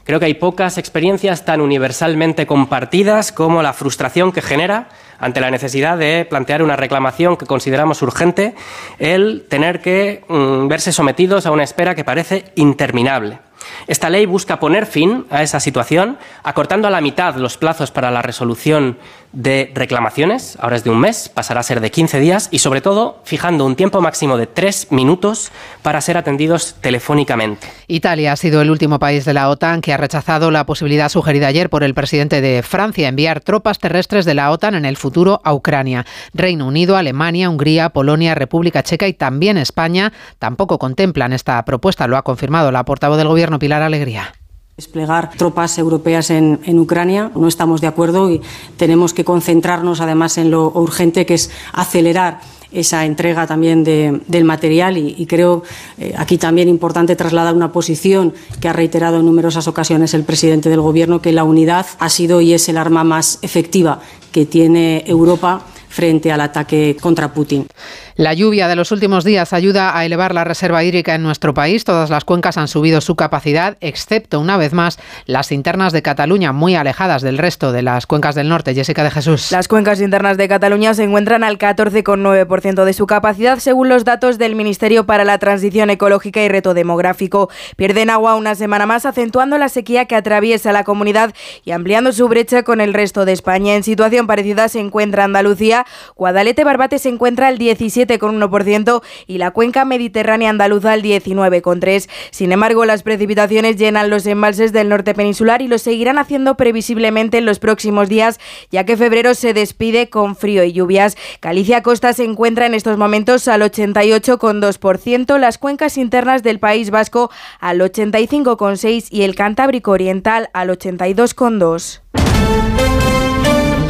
[0.04, 4.88] Creo que hay pocas experiencias tan universalmente compartidas como la frustración que genera
[5.18, 8.54] ante la necesidad de plantear una reclamación que consideramos urgente
[8.98, 13.38] el tener que mm, verse sometidos a una espera que parece interminable.
[13.86, 18.10] Esta ley busca poner fin a esa situación, acortando a la mitad los plazos para
[18.10, 18.98] la resolución
[19.34, 22.80] de reclamaciones, ahora es de un mes, pasará a ser de 15 días, y sobre
[22.80, 25.50] todo fijando un tiempo máximo de tres minutos
[25.82, 27.66] para ser atendidos telefónicamente.
[27.88, 31.48] Italia ha sido el último país de la OTAN que ha rechazado la posibilidad sugerida
[31.48, 35.40] ayer por el presidente de Francia enviar tropas terrestres de la OTAN en el futuro
[35.44, 36.06] a Ucrania.
[36.32, 42.16] Reino Unido, Alemania, Hungría, Polonia, República Checa y también España tampoco contemplan esta propuesta, lo
[42.16, 44.32] ha confirmado la portavoz del Gobierno Pilar Alegría.
[44.76, 47.30] Desplegar tropas europeas en, en, Ucrania.
[47.36, 48.40] No estamos de acuerdo y
[48.76, 52.40] tenemos que concentrarnos además en lo urgente que es acelerar
[52.72, 55.62] esa entrega también de, del material y, y creo
[55.96, 60.68] eh, aquí también importante trasladar una posición que ha reiterado en numerosas ocasiones el presidente
[60.70, 64.00] del Gobierno, que la unidad ha sido y es el arma más efectiva
[64.32, 67.68] que tiene Europa frente al ataque contra Putin.
[68.16, 71.82] La lluvia de los últimos días ayuda a elevar la reserva hídrica en nuestro país.
[71.82, 76.52] Todas las cuencas han subido su capacidad, excepto, una vez más, las internas de Cataluña,
[76.52, 78.72] muy alejadas del resto de las cuencas del norte.
[78.72, 79.50] Jessica de Jesús.
[79.50, 84.38] Las cuencas internas de Cataluña se encuentran al 14,9% de su capacidad, según los datos
[84.38, 87.50] del Ministerio para la Transición Ecológica y Reto Demográfico.
[87.74, 91.34] Pierden agua una semana más, acentuando la sequía que atraviesa la comunidad
[91.64, 93.74] y ampliando su brecha con el resto de España.
[93.74, 95.84] En situación parecida se encuentra Andalucía.
[96.14, 102.08] Guadalete Barbate se encuentra al 17 17,1% y la cuenca mediterránea andaluza al 19,3%.
[102.30, 107.38] Sin embargo, las precipitaciones llenan los embalses del norte peninsular y lo seguirán haciendo previsiblemente
[107.38, 108.38] en los próximos días,
[108.70, 111.16] ya que febrero se despide con frío y lluvias.
[111.40, 117.30] Galicia Costa se encuentra en estos momentos al 88,2%, las cuencas internas del País Vasco
[117.60, 123.13] al 85,6% y el Cantábrico Oriental al 82,2%.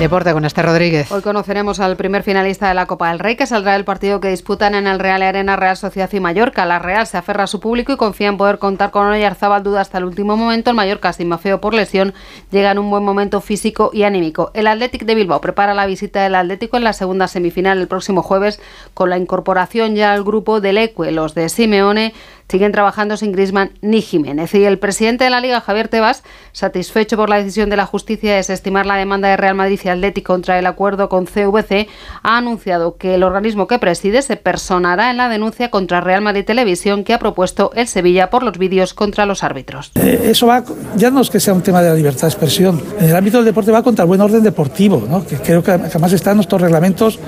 [0.05, 1.11] Deporte con Esther Rodríguez.
[1.11, 4.29] Hoy conoceremos al primer finalista de la Copa del Rey, que saldrá del partido que
[4.29, 6.67] disputan en el Real Arena Real Sociedad y Mallorca.
[6.67, 9.81] La Real se aferra a su público y confía en poder contar con Oyarzábal duda
[9.81, 10.69] hasta el último momento.
[10.69, 12.13] El Mallorca, sin feo por lesión,
[12.51, 14.51] llega en un buen momento físico y anímico.
[14.53, 18.21] El Athletic de Bilbao prepara la visita del Atlético en la segunda semifinal el próximo
[18.21, 18.61] jueves
[18.93, 21.13] con la incorporación ya al grupo del Ecue.
[21.13, 22.13] Los de Simeone
[22.49, 24.55] siguen trabajando sin Grisman ni Jiménez.
[24.55, 26.23] Y el presidente de la Liga, Javier Tebas,
[26.53, 29.89] satisfecho por la decisión de la justicia de desestimar la demanda de Real Madrid y
[29.89, 31.87] Atlético contra el acuerdo con CVC,
[32.23, 36.45] ha anunciado que el organismo que preside se personará en la denuncia contra Real Madrid
[36.45, 39.93] Televisión que ha propuesto el Sevilla por los vídeos contra los árbitros.
[39.95, 40.65] Eh, eso va,
[40.97, 43.39] ya no es que sea un tema de la libertad de expresión, en el ámbito
[43.39, 45.25] del deporte va contra el buen orden deportivo, ¿no?
[45.27, 47.19] que creo que además está en nuestros reglamentos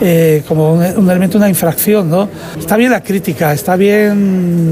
[0.00, 2.10] eh, como un, elemento, una infracción.
[2.10, 2.28] ¿no?
[2.58, 4.65] Está bien la crítica, está bien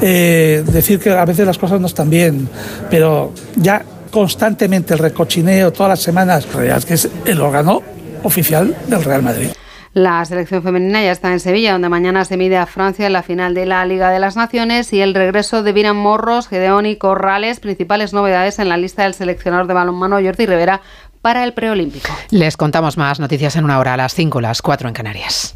[0.00, 2.48] eh, decir que a veces las cosas no están bien,
[2.90, 6.46] pero ya constantemente el recochineo todas las semanas,
[6.86, 7.82] que es el órgano
[8.22, 9.48] oficial del Real Madrid.
[9.96, 13.22] La selección femenina ya está en Sevilla, donde mañana se mide a Francia en la
[13.22, 16.96] final de la Liga de las Naciones y el regreso de Viran Morros, Gedeón y
[16.96, 20.82] Corrales, principales novedades en la lista del seleccionador de balonmano Jordi Rivera
[21.22, 22.10] para el preolímpico.
[22.28, 25.55] Les contamos más noticias en una hora, a las 5, las 4 en Canarias.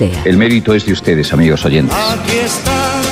[0.00, 1.96] El mérito es de ustedes, amigos oyentes.
[1.96, 3.02] Aquí están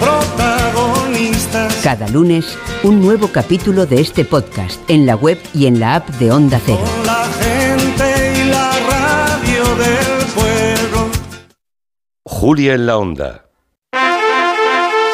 [0.00, 1.74] protagonistas.
[1.82, 6.08] Cada lunes, un nuevo capítulo de este podcast en la web y en la app
[6.12, 6.80] de Onda Cero.
[6.96, 11.10] Con la gente y la radio del pueblo.
[12.24, 13.47] Julia en la Onda.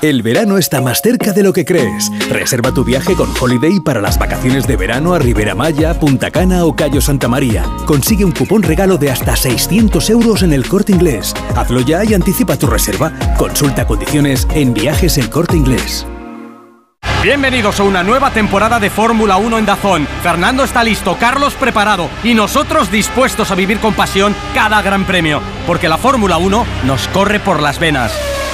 [0.00, 2.12] El verano está más cerca de lo que crees.
[2.30, 6.64] Reserva tu viaje con Holiday para las vacaciones de verano a Ribera Maya, Punta Cana
[6.66, 7.64] o Cayo Santa María.
[7.84, 11.34] Consigue un cupón regalo de hasta 600 euros en el corte inglés.
[11.56, 13.12] Hazlo ya y anticipa tu reserva.
[13.36, 16.06] Consulta condiciones en viajes el corte inglés.
[17.20, 20.06] Bienvenidos a una nueva temporada de Fórmula 1 en Dazón.
[20.22, 25.40] Fernando está listo, Carlos preparado y nosotros dispuestos a vivir con pasión cada gran premio,
[25.66, 28.37] porque la Fórmula 1 nos corre por las venas.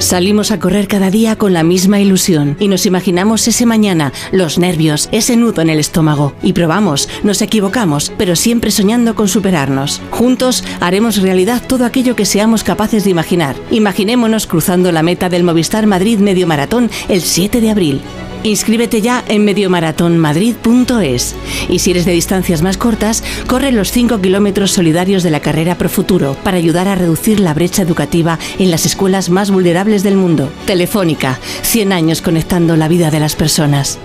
[0.00, 4.58] Salimos a correr cada día con la misma ilusión y nos imaginamos ese mañana, los
[4.58, 6.32] nervios, ese nudo en el estómago.
[6.42, 10.00] Y probamos, nos equivocamos, pero siempre soñando con superarnos.
[10.10, 13.56] Juntos haremos realidad todo aquello que seamos capaces de imaginar.
[13.70, 18.00] Imaginémonos cruzando la meta del Movistar Madrid Medio Maratón el 7 de abril.
[18.42, 21.34] Inscríbete ya en mediomaratonmadrid.es
[21.68, 25.76] y si eres de distancias más cortas, corre los 5 kilómetros solidarios de la carrera
[25.76, 30.16] Pro Futuro para ayudar a reducir la brecha educativa en las escuelas más vulnerables del
[30.16, 30.50] mundo.
[30.66, 33.98] Telefónica, 100 años conectando la vida de las personas.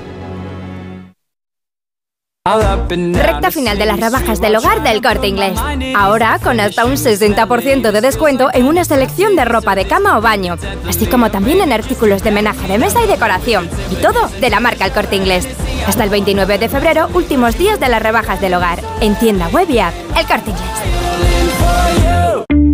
[2.46, 5.58] Recta final de las rebajas del hogar del corte inglés.
[5.96, 10.22] Ahora con hasta un 60% de descuento en una selección de ropa de cama o
[10.22, 10.56] baño,
[10.88, 13.68] así como también en artículos de menaje de mesa y decoración.
[13.90, 15.48] Y todo de la marca El corte inglés.
[15.88, 18.80] Hasta el 29 de febrero, últimos días de las rebajas del hogar.
[19.02, 19.96] En tienda web y app.
[20.16, 20.75] El corte inglés.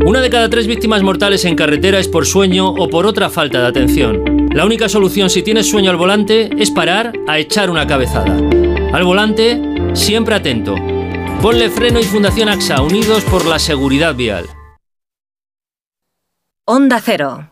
[0.04, 3.62] Una de cada tres víctimas mortales en carretera es por sueño o por otra falta
[3.62, 4.48] de atención.
[4.52, 8.36] La única solución si tienes sueño al volante es parar a echar una cabezada.
[8.94, 9.62] Al volante,
[9.94, 10.76] siempre atento.
[11.40, 14.48] Ponle freno y Fundación AXA, unidos por la seguridad vial.
[16.66, 17.51] Onda Cero.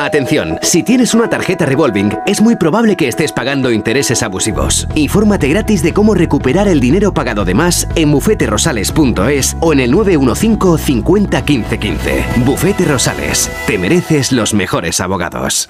[0.00, 4.88] Atención, si tienes una tarjeta revolving, es muy probable que estés pagando intereses abusivos.
[4.94, 9.90] Infórmate gratis de cómo recuperar el dinero pagado de más en bufeterosales.es o en el
[9.90, 12.24] 915 50 15 15.
[12.46, 15.68] Bufete Rosales, te mereces los mejores abogados.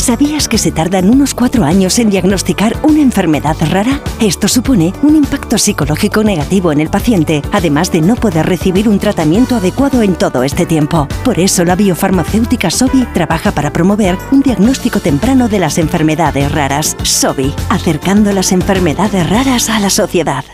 [0.00, 4.00] ¿Sabías que se tardan unos cuatro años en diagnosticar una enfermedad rara?
[4.18, 8.98] Esto supone un impacto psicológico negativo en el paciente, además de no poder recibir un
[8.98, 11.06] tratamiento adecuado en todo este tiempo.
[11.22, 16.96] Por eso la biofarmacéutica Sobi trabaja para promover un diagnóstico temprano de las enfermedades raras.
[17.02, 20.46] Sobi, acercando las enfermedades raras a la sociedad.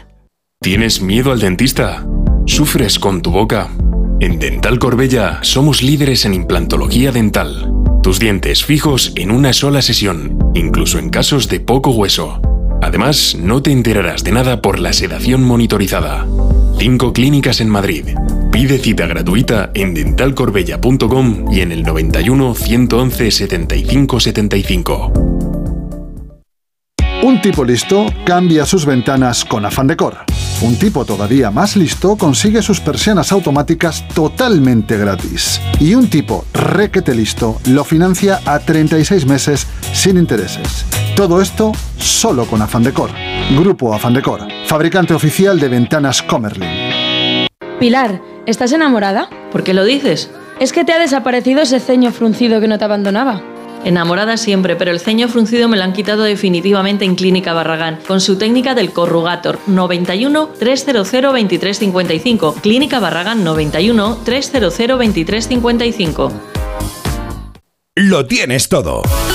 [0.60, 2.04] ¿Tienes miedo al dentista?
[2.46, 3.70] ¿Sufres con tu boca?
[4.18, 10.38] En Dental Corbella somos líderes en implantología dental tus dientes fijos en una sola sesión,
[10.54, 12.40] incluso en casos de poco hueso.
[12.80, 16.24] Además, no te enterarás de nada por la sedación monitorizada.
[16.78, 18.10] Cinco clínicas en Madrid.
[18.52, 25.75] Pide cita gratuita en dentalcorbella.com y en el 91 111 75 75.
[27.26, 30.18] Un tipo listo cambia sus ventanas con Afan Decor.
[30.62, 35.60] Un tipo todavía más listo consigue sus persianas automáticas totalmente gratis.
[35.80, 40.86] Y un tipo requete listo lo financia a 36 meses sin intereses.
[41.16, 43.10] Todo esto solo con Afan Decor.
[43.58, 47.48] Grupo Afan Decor, fabricante oficial de ventanas Comerlin.
[47.80, 49.28] Pilar, ¿estás enamorada?
[49.50, 50.30] ¿Por qué lo dices?
[50.60, 53.42] Es que te ha desaparecido ese ceño fruncido que no te abandonaba.
[53.86, 58.20] Enamorada siempre, pero el ceño fruncido me lo han quitado definitivamente en Clínica Barragán, con
[58.20, 62.54] su técnica del corrugator 91 300 2355.
[62.62, 66.32] Clínica Barragán 91 300 2355.
[67.94, 69.02] Lo tienes todo.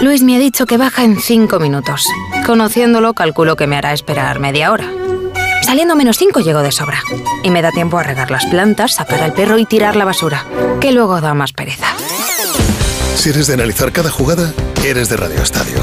[0.00, 2.06] Luis me ha dicho que baja en 5 minutos.
[2.46, 4.88] Conociéndolo, calculo que me hará esperar media hora.
[5.62, 7.02] Saliendo menos 5 llego de sobra.
[7.42, 10.46] Y me da tiempo a regar las plantas, sacar al perro y tirar la basura,
[10.80, 11.88] que luego da más pereza.
[13.16, 14.52] Si eres de analizar cada jugada,
[14.84, 15.78] eres de Radio Estadio.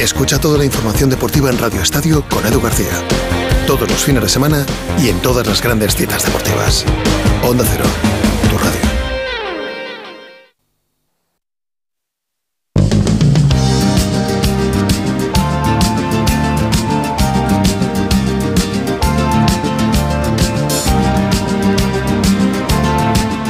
[0.00, 2.92] Escucha toda la información deportiva en Radio Estadio con Edu García.
[3.66, 4.64] Todos los fines de semana
[5.02, 6.84] y en todas las grandes citas deportivas.
[7.42, 7.84] Onda Cero,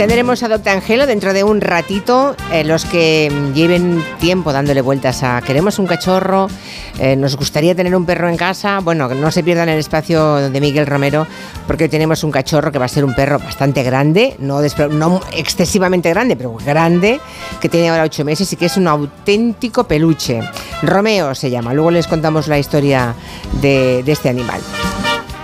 [0.00, 2.34] Tendremos a Doctor Angelo dentro de un ratito.
[2.50, 6.48] Eh, los que lleven tiempo dándole vueltas a queremos un cachorro,
[6.98, 8.80] eh, nos gustaría tener un perro en casa.
[8.80, 11.26] Bueno, no se pierdan el espacio de Miguel Romero,
[11.66, 14.62] porque tenemos un cachorro que va a ser un perro bastante grande, no,
[15.32, 17.20] excesivamente grande, pero grande,
[17.60, 20.40] que tiene ahora ocho meses y que es un auténtico peluche.
[20.80, 21.74] Romeo se llama.
[21.74, 23.14] Luego les contamos la historia
[23.60, 24.62] de este animal.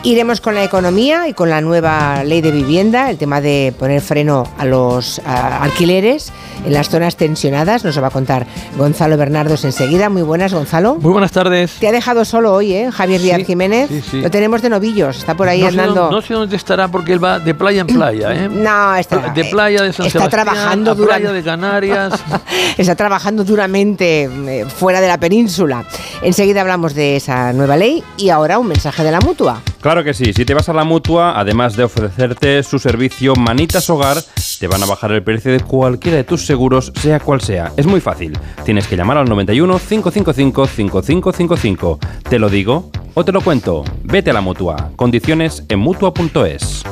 [0.03, 4.01] Iremos con la economía y con la nueva ley de vivienda, el tema de poner
[4.01, 6.33] freno a los a, alquileres
[6.65, 7.85] en las zonas tensionadas.
[7.85, 10.09] Nos lo va a contar Gonzalo Bernardos enseguida.
[10.09, 10.97] Muy buenas, Gonzalo.
[10.97, 11.73] Muy buenas tardes.
[11.81, 12.91] Te ha dejado solo hoy, ¿eh?
[12.93, 13.89] Javier Díaz Jiménez.
[13.89, 14.21] Sí, sí.
[14.21, 15.19] Lo tenemos de novillos.
[15.19, 15.95] Está por ahí no andando.
[15.95, 18.49] Sé dónde, no sé dónde estará porque él va de playa en playa, ¿eh?
[18.67, 22.13] No, está, de playa de San está Sebastián trabajando a playa de Canarias.
[22.79, 25.85] está trabajando duramente eh, fuera de la península.
[26.23, 29.63] Enseguida hablamos de esa nueva ley y ahora un mensaje de la mutua.
[29.81, 33.35] Claro Claro que sí, si te vas a la mutua, además de ofrecerte su servicio
[33.35, 34.19] Manitas Hogar,
[34.61, 37.73] te van a bajar el precio de cualquiera de tus seguros, sea cual sea.
[37.79, 38.39] Es muy fácil.
[38.63, 41.99] Tienes que llamar al 91 555 5555.
[42.29, 43.85] ¿Te lo digo o te lo cuento?
[44.05, 44.91] Vete a la mutua.
[44.97, 46.83] Condiciones en mutua.es.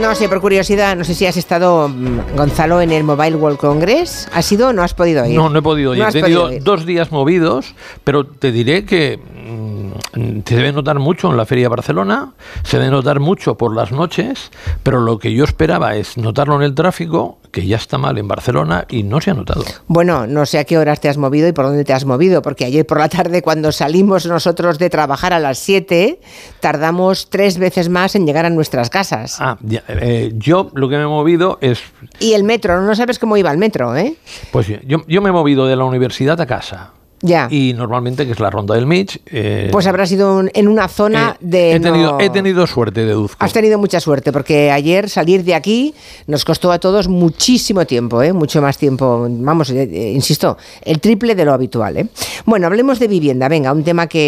[0.00, 3.58] No sé, por curiosidad, no sé si has estado, mm, Gonzalo, en el Mobile World
[3.58, 4.28] Congress.
[4.32, 5.34] ¿Has ido o no has podido ir?
[5.34, 6.02] No, no he podido ir.
[6.02, 6.62] No he tenido ir.
[6.62, 7.74] dos días movidos,
[8.04, 9.77] pero te diré que mm,
[10.12, 12.32] se debe notar mucho en la Feria de Barcelona,
[12.62, 14.50] se debe notar mucho por las noches,
[14.82, 18.28] pero lo que yo esperaba es notarlo en el tráfico, que ya está mal en
[18.28, 19.64] Barcelona y no se ha notado.
[19.86, 22.42] Bueno, no sé a qué horas te has movido y por dónde te has movido,
[22.42, 26.20] porque ayer por la tarde cuando salimos nosotros de trabajar a las 7,
[26.60, 29.36] tardamos tres veces más en llegar a nuestras casas.
[29.40, 31.82] Ah, ya, eh, yo lo que me he movido es,
[32.20, 34.16] Y el metro, no sabes cómo iba el metro, ¿eh?
[34.52, 36.92] pues yo, yo me he movido de la universidad a casa.
[37.20, 37.48] Ya.
[37.50, 39.20] Y normalmente, que es la ronda del Mitch.
[39.26, 41.72] eh, Pues habrás ido un- en una zona de...
[41.72, 43.44] he, tenido, no- he tenido suerte, deduzco.
[43.44, 45.94] Has tenido mucha suerte porque ayer salir de aquí
[46.26, 48.32] nos costó a todos muchísimo tiempo, ¿eh?
[48.32, 51.96] mucho más tiempo, vamos, eh, eh, insisto, el triple de lo habitual.
[51.96, 52.06] ¿eh?
[52.46, 54.18] Bueno, hablemos de vivienda, venga, un tema que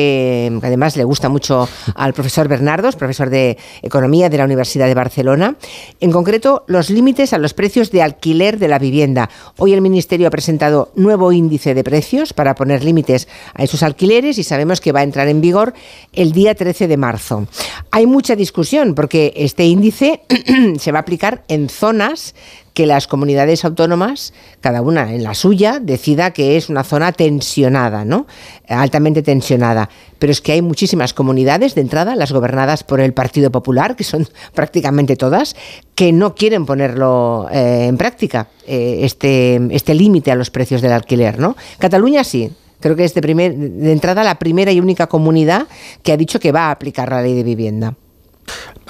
[0.61, 4.95] que además le gusta mucho al profesor Bernardos, profesor de Economía de la Universidad de
[4.95, 5.57] Barcelona,
[6.01, 9.29] en concreto los límites a los precios de alquiler de la vivienda.
[9.59, 14.39] Hoy el Ministerio ha presentado nuevo índice de precios para poner límites a esos alquileres
[14.39, 15.75] y sabemos que va a entrar en vigor
[16.13, 17.47] el día 13 de marzo.
[17.91, 20.23] Hay mucha discusión porque este índice
[20.79, 22.35] se va a aplicar en zonas
[22.81, 24.33] que las comunidades autónomas,
[24.63, 28.27] cada una en la suya, decida que es una zona tensionada, ¿no?
[28.67, 29.91] Altamente tensionada.
[30.19, 34.05] Pero es que hay muchísimas comunidades de entrada, las gobernadas por el Partido Popular, que
[34.05, 35.57] son prácticamente todas,
[35.95, 40.93] que no quieren ponerlo eh, en práctica, eh, este, este límite a los precios del
[40.93, 41.59] alquiler, ¿no?
[41.79, 42.51] Cataluña sí.
[42.81, 45.67] Creo que es de, primer, de entrada la primera y única comunidad
[46.03, 47.95] que ha dicho que va a aplicar la ley de vivienda.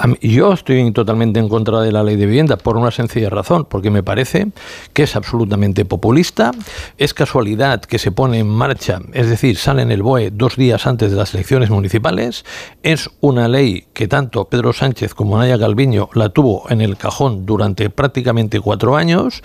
[0.07, 3.66] Mí- yo estoy totalmente en contra de la ley de vivienda por una sencilla razón,
[3.69, 4.49] porque me parece
[4.95, 6.53] que es absolutamente populista.
[6.97, 10.87] Es casualidad que se pone en marcha, es decir, sale en el BOE dos días
[10.87, 12.45] antes de las elecciones municipales.
[12.82, 17.45] Es una ley que tanto Pedro Sánchez como Naya Calviño la tuvo en el cajón
[17.45, 19.43] durante prácticamente cuatro años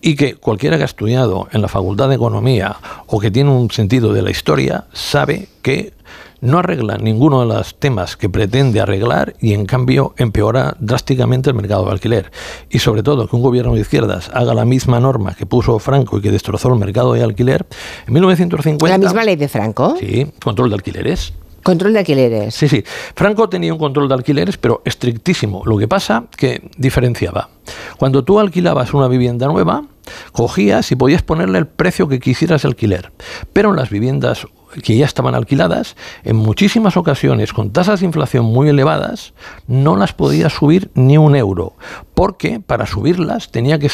[0.00, 2.76] y que cualquiera que ha estudiado en la Facultad de Economía
[3.08, 5.92] o que tiene un sentido de la historia sabe que
[6.40, 11.56] no arregla ninguno de los temas que pretende arreglar y en cambio empeora drásticamente el
[11.56, 12.30] mercado de alquiler.
[12.70, 16.18] Y sobre todo que un gobierno de izquierdas haga la misma norma que puso Franco
[16.18, 17.66] y que destrozó el mercado de alquiler.
[18.06, 18.88] En 1950...
[18.88, 19.96] ¿La misma ley de Franco?
[19.98, 21.32] Sí, control de alquileres.
[21.62, 22.54] Control de alquileres.
[22.54, 22.82] Sí, sí.
[23.14, 25.62] Franco tenía un control de alquileres, pero estrictísimo.
[25.66, 27.50] Lo que pasa que diferenciaba.
[27.98, 29.84] Cuando tú alquilabas una vivienda nueva,
[30.32, 33.12] cogías y podías ponerle el precio que quisieras alquiler.
[33.52, 34.46] Pero en las viviendas
[34.82, 39.32] que ya estaban alquiladas, en muchísimas ocasiones con tasas de inflación muy elevadas,
[39.66, 41.74] no las podías subir ni un euro,
[42.14, 43.88] porque para subirlas tenía que,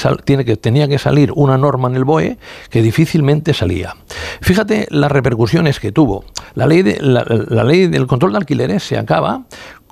[0.56, 2.38] tenía que salir una norma en el BOE
[2.70, 3.96] que difícilmente salía.
[4.40, 6.24] Fíjate las repercusiones que tuvo.
[6.54, 9.44] La ley, de, la ley del control de alquileres se acaba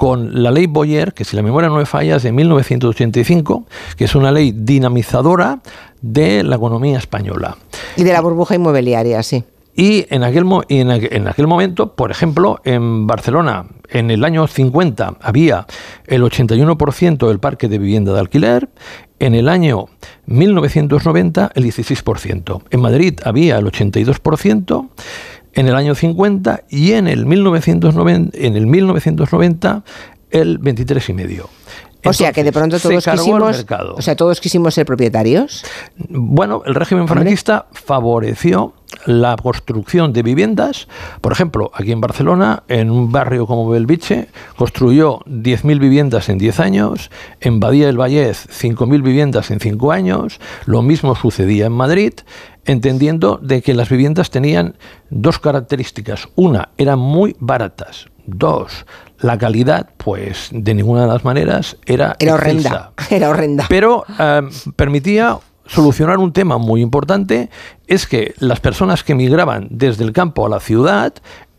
[0.02, 3.66] con la ley Boyer, que si la memoria no me falla es de 1985,
[3.96, 5.60] que es una ley dinamizadora
[6.00, 7.56] de la economía española.
[7.96, 9.44] Y de la burbuja inmobiliaria, sí.
[9.76, 14.10] Y en aquel, mo- y en, aqu- en aquel momento, por ejemplo, en Barcelona, en
[14.10, 15.68] el año 50 había
[16.08, 18.70] el 81% del parque de vivienda de alquiler,
[19.20, 19.86] en el año
[20.26, 24.88] 1990 el 16%, en Madrid había el 82%,
[25.54, 29.84] en el año 50 y en el 1990, en el 1990
[30.30, 31.46] el 23,5%.
[32.04, 33.64] O sea que de pronto todos quisimos,
[33.96, 35.64] o sea, todos quisimos ser propietarios.
[36.08, 38.74] Bueno, el régimen franquista favoreció
[39.06, 40.88] la construcción de viviendas.
[41.20, 46.60] Por ejemplo, aquí en Barcelona, en un barrio como Belviche, construyó 10.000 viviendas en 10
[46.60, 47.10] años.
[47.40, 50.40] En Badía del Vallés, 5.000 viviendas en 5 años.
[50.66, 52.12] Lo mismo sucedía en Madrid,
[52.64, 54.76] entendiendo de que las viviendas tenían
[55.10, 56.28] dos características.
[56.34, 58.06] Una, eran muy baratas.
[58.26, 58.86] Dos,
[59.20, 62.34] la calidad, pues de ninguna de las maneras era Era excelsa.
[62.36, 62.92] horrenda.
[63.10, 63.66] Era horrenda.
[63.68, 64.42] Pero eh,
[64.76, 67.50] permitía solucionar un tema muy importante,
[67.86, 71.14] es que las personas que migraban desde el campo a la ciudad,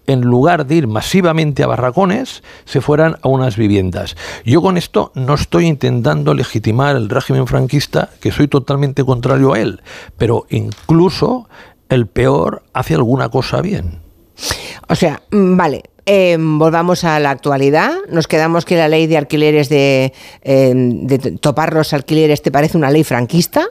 [0.05, 4.15] en lugar de ir masivamente a barracones, se fueran a unas viviendas.
[4.45, 9.59] Yo con esto no estoy intentando legitimar el régimen franquista, que soy totalmente contrario a
[9.59, 9.81] él,
[10.17, 11.47] pero incluso
[11.89, 14.01] el peor hace alguna cosa bien.
[14.89, 15.83] O sea, mm, vale.
[16.05, 17.91] Eh, volvamos a la actualidad.
[18.09, 22.77] Nos quedamos que la ley de alquileres de, eh, de topar los alquileres te parece
[22.77, 23.65] una ley franquista.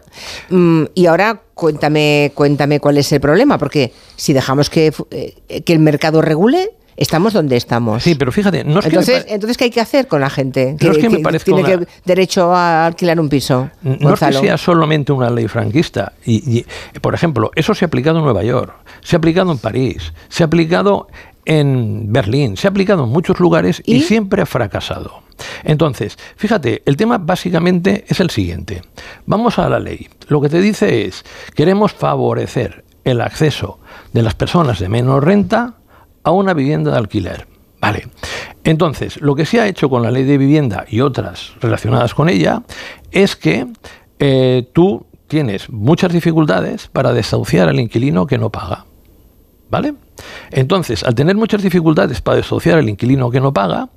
[0.50, 5.72] Mm, y ahora cuéntame, cuéntame cuál es el problema, porque si dejamos que, eh, que
[5.72, 8.02] el mercado regule, estamos donde estamos.
[8.02, 10.76] Sí, pero fíjate, no es entonces, que entonces, ¿qué hay que hacer con la gente
[10.80, 13.70] No es que me parezca tiene una- que- derecho a alquilar un piso?
[13.82, 16.12] No es que sea solamente una ley franquista.
[16.24, 16.66] Y, y,
[17.00, 20.42] por ejemplo, eso se ha aplicado en Nueva York, se ha aplicado en París, se
[20.42, 21.08] ha aplicado
[21.44, 25.22] en Berlín, se ha aplicado en muchos lugares y, siempre ha fracasado.
[25.64, 28.82] Entonces, fíjate, el tema básicamente es el siguiente.
[29.26, 30.08] Vamos a la ley.
[30.28, 31.24] Lo que te dice es,
[31.54, 33.80] queremos favorecer el acceso
[34.12, 35.74] de las personas de menos renta
[36.22, 37.46] a una vivienda de alquiler.
[37.80, 38.06] Vale.
[38.62, 42.28] Entonces, lo que se ha hecho con la ley de vivienda y otras relacionadas con
[42.28, 42.62] ella
[43.10, 43.66] es que
[44.20, 48.84] eh, tú tienes muchas dificultades para desahuciar al inquilino que no paga.
[49.72, 49.94] ¿Vale?
[50.50, 53.88] Entonces, al tener muchas dificultades para desahuciar al inquilino que no paga,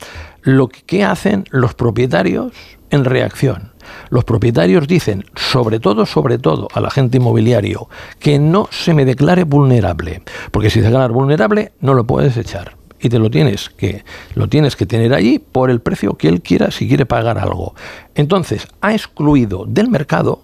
[0.41, 2.53] lo que ¿qué hacen los propietarios
[2.91, 3.73] en reacción?
[4.09, 7.89] Los propietarios dicen, sobre todo, sobre todo, al agente inmobiliario,
[8.19, 10.21] que no se me declare vulnerable,
[10.51, 14.47] porque si se declara vulnerable no lo puedes echar y te lo tienes que lo
[14.47, 17.75] tienes que tener allí por el precio que él quiera si quiere pagar algo.
[18.15, 20.41] Entonces, ha excluido del mercado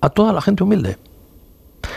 [0.00, 0.96] a toda la gente humilde.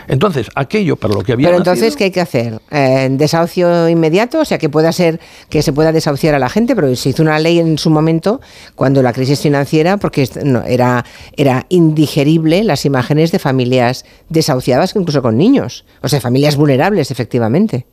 [0.08, 2.60] Entonces, aquello para lo que había Pero nacido- entonces, ¿qué hay que hacer?
[2.70, 4.40] Eh, ¿Desahucio inmediato?
[4.40, 7.22] O sea, que pueda ser que se pueda desahuciar a la gente, pero se hizo
[7.22, 8.40] una ley en su momento
[8.74, 11.04] cuando la crisis financiera, porque no, era,
[11.36, 15.84] era indigerible las imágenes de familias desahuciadas, incluso con niños.
[16.02, 17.86] O sea, familias vulnerables, efectivamente.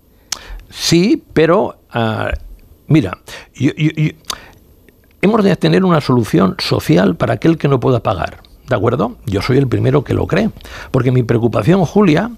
[0.69, 2.31] Sí, pero ah,
[2.87, 3.17] mira,
[3.53, 4.11] yo- yo- yo-
[5.21, 8.41] hemos de tener una solución social para aquel que no pueda pagar.
[8.67, 9.17] ¿De acuerdo?
[9.25, 10.49] Yo soy el primero que lo cree.
[10.91, 12.31] Porque mi preocupación, Julia,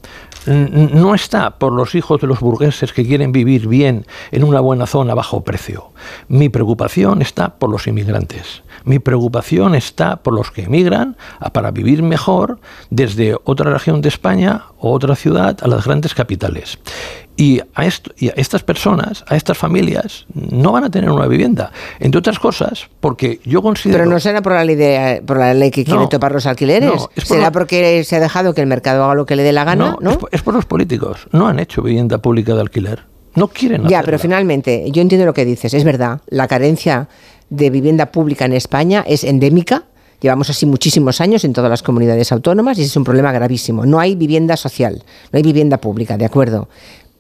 [0.48, 4.86] no está por los hijos de los burgueses que quieren vivir bien en una buena
[4.88, 5.92] zona a bajo precio.
[6.28, 8.64] Mi preocupación está por los inmigrantes.
[8.86, 14.10] Mi preocupación está por los que emigran a- para vivir mejor desde otra región de
[14.10, 16.80] España o otra ciudad a las grandes capitales.
[17.38, 21.28] Y a, esto, y a estas personas, a estas familias, no van a tener una
[21.28, 21.72] vivienda.
[22.00, 24.00] Entre otras cosas, porque yo considero...
[24.00, 26.46] Pero no será por la ley, de, por la ley que quiere No, topar los
[26.46, 26.88] alquileres.
[26.90, 29.36] no, es por será lo- porque se ha dejado que el mercado haga lo que
[29.36, 30.12] le dé la gana, no, ¿no?
[30.12, 31.28] Es, por- es por los políticos.
[31.34, 33.04] No han hecho vivienda pública de alquiler.
[33.36, 34.04] No quieren Ya, hacerla.
[34.06, 35.74] pero finalmente, yo entiendo lo que dices.
[35.74, 37.10] Es verdad, la carencia
[37.50, 39.84] de vivienda pública en España es endémica.
[40.22, 43.86] Llevamos así muchísimos años en todas las comunidades autónomas y ese es un problema gravísimo.
[43.86, 45.04] No hay vivienda social,
[45.34, 46.70] no hay vivienda pública, de acuerdo.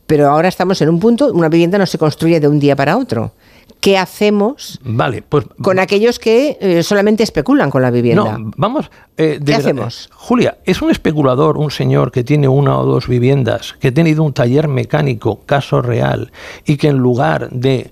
[0.07, 2.97] Pero ahora estamos en un punto, una vivienda no se construye de un día para
[2.97, 3.33] otro.
[3.79, 8.37] ¿Qué hacemos Vale, pues con aquellos que eh, solamente especulan con la vivienda?
[8.37, 8.89] No, vamos.
[9.17, 10.09] eh, de ¿Qué verdad, hacemos?
[10.11, 14.23] Julia, es un especulador, un señor que tiene una o dos viviendas, que ha tenido
[14.23, 16.31] un taller mecánico, caso real,
[16.65, 17.91] y que en lugar de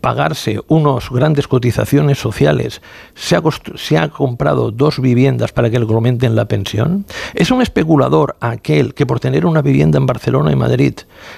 [0.00, 2.82] pagarse unos grandes cotizaciones sociales,
[3.14, 3.42] se ha,
[3.76, 7.04] se ha comprado dos viviendas para que le aumenten la pensión?
[7.34, 10.94] ¿Es un especulador aquel que por tener una vivienda en Barcelona y Madrid,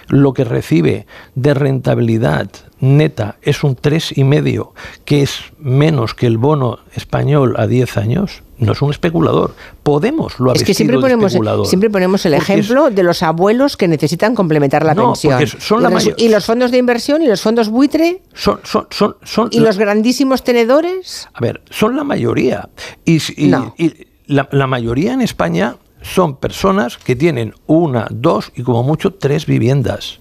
[0.09, 2.49] lo que recibe de rentabilidad
[2.81, 4.71] neta es un 3,5,
[5.05, 8.43] que es menos que el bono español a 10 años?
[8.59, 9.55] No es un especulador.
[9.83, 11.33] Podemos lo ha Es que siempre de ponemos,
[11.69, 15.47] siempre ponemos el es- ejemplo de los abuelos que necesitan complementar la No, pensión.
[15.61, 18.87] son y, la los, y los fondos de inversión y los fondos buitre son, son,
[18.91, 21.29] son, son y los grandísimos tenedores.
[21.35, 22.71] A ver, son la mayoría.
[23.05, 23.75] Y, si- y- No.
[23.77, 23.93] y
[24.27, 29.45] la, la mayoría en España son personas que tienen una, dos y como mucho tres
[29.45, 30.21] viviendas.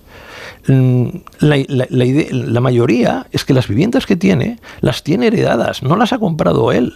[0.68, 1.08] Mm,
[1.40, 5.84] La, la- la ide- la mayoría es que las viviendas que tiene las tiene heredadas,
[5.84, 6.94] no las ha comprado él.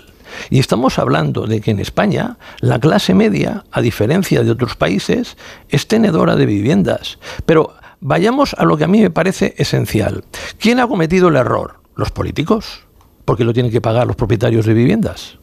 [0.49, 5.37] Y estamos hablando de que en España la clase media, a diferencia de otros países,
[5.69, 7.19] es tenedora de viviendas.
[7.45, 10.23] Pero vayamos a lo que a mí me parece esencial.
[10.59, 11.75] ¿Quién ha cometido el error?
[11.95, 12.85] ¿Los políticos?
[13.25, 15.37] Porque lo tienen que pagar los propietarios de viviendas.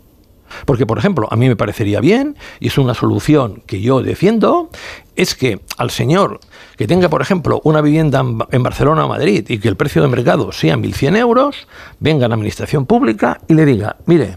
[0.65, 4.71] Porque, por ejemplo, a mí me parecería bien, y es una solución que yo defiendo,
[5.17, 6.39] es que al señor
[6.77, 9.77] que tenga, por ejemplo, una vivienda en Ba- en Barcelona o Madrid y que el
[9.77, 11.67] precio de mercado sea 1.100 euros,
[11.99, 14.37] venga a la administración pública y le diga, mire,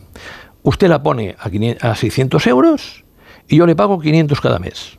[0.64, 3.04] usted la pone a, 500 a 600 euros
[3.48, 4.98] y yo le pago 500 cada mes.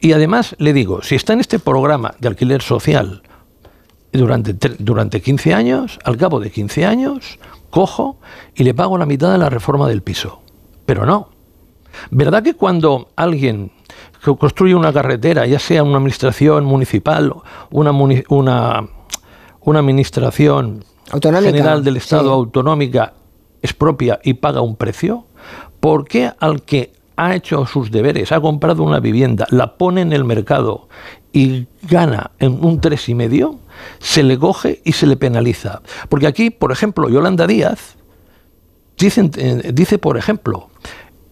[0.00, 3.22] Y además le digo, si está en este programa de alquiler social
[4.12, 7.38] durante, durante 15 años, al cabo de 15 años,
[7.70, 8.18] cojo
[8.54, 10.42] y le pago la mitad de la reforma del piso.
[10.86, 11.28] Pero no.
[12.10, 13.72] ¿Verdad que cuando alguien
[14.24, 17.34] que construye una carretera, ya sea una administración municipal,
[17.70, 18.86] una, muni- una,
[19.60, 20.84] una administración
[21.52, 22.28] general del Estado sí.
[22.30, 23.12] autonómica
[23.62, 25.26] es propia y paga un precio?
[25.80, 30.12] ¿Por qué al que ha hecho sus deberes, ha comprado una vivienda, la pone en
[30.12, 30.88] el mercado
[31.32, 33.58] y gana en un tres y medio,
[33.98, 35.82] se le coge y se le penaliza?
[36.08, 37.96] Porque aquí, por ejemplo, Yolanda Díaz
[38.98, 40.68] dicen- eh, dice, por ejemplo,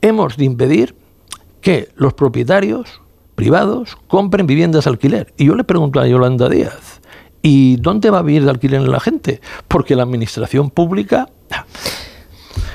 [0.01, 0.95] hemos de impedir
[1.61, 3.01] que los propietarios
[3.35, 5.33] privados compren viviendas de alquiler.
[5.37, 7.01] Y yo le pregunto a Yolanda Díaz,
[7.41, 9.41] ¿Y dónde va a vivir de alquiler la gente?
[9.69, 11.29] Porque la administración pública...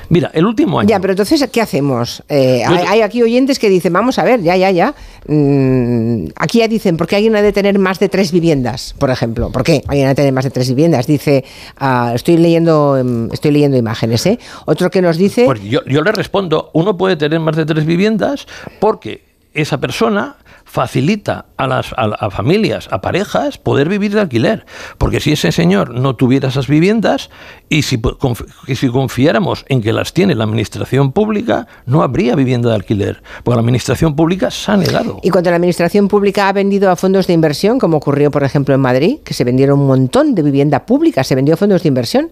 [0.08, 0.88] Mira, el último año...
[0.88, 2.22] Ya, pero entonces, ¿qué hacemos?
[2.28, 4.94] Eh, hay, hay aquí oyentes que dicen, vamos a ver, ya, ya, ya.
[5.26, 9.10] Mm, aquí ya dicen, ¿por qué alguien ha de tener más de tres viviendas, por
[9.10, 9.50] ejemplo?
[9.50, 11.06] ¿Por qué alguien ha de tener más de tres viviendas?
[11.06, 11.44] Dice,
[11.78, 14.38] ah, estoy leyendo em, estoy leyendo imágenes, ¿eh?
[14.66, 15.44] Otro que nos dice...
[15.44, 18.46] Pues yo, yo le respondo, uno puede tener más de tres viviendas
[18.80, 19.22] porque
[19.52, 20.36] esa persona
[20.74, 24.66] facilita a las a, a familias, a parejas, poder vivir de alquiler.
[24.98, 27.30] Porque si ese señor no tuviera esas viviendas
[27.68, 32.02] y si, po- conf- y si confiáramos en que las tiene la administración pública, no
[32.02, 33.22] habría vivienda de alquiler.
[33.44, 35.20] Porque la administración pública se ha negado.
[35.22, 38.74] Y cuando la administración pública ha vendido a fondos de inversión, como ocurrió, por ejemplo,
[38.74, 41.88] en Madrid, que se vendieron un montón de vivienda pública, se vendió a fondos de
[41.88, 42.30] inversión,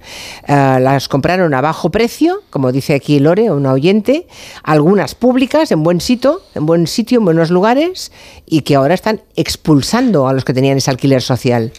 [0.49, 4.27] eh, las compraron a bajo precio, como dice aquí Lore, una oyente,
[4.65, 8.11] algunas públicas en buen sitio, en buen sitio, en buenos lugares,
[8.47, 11.73] y que ahora están expulsando a los que tenían ese alquiler social.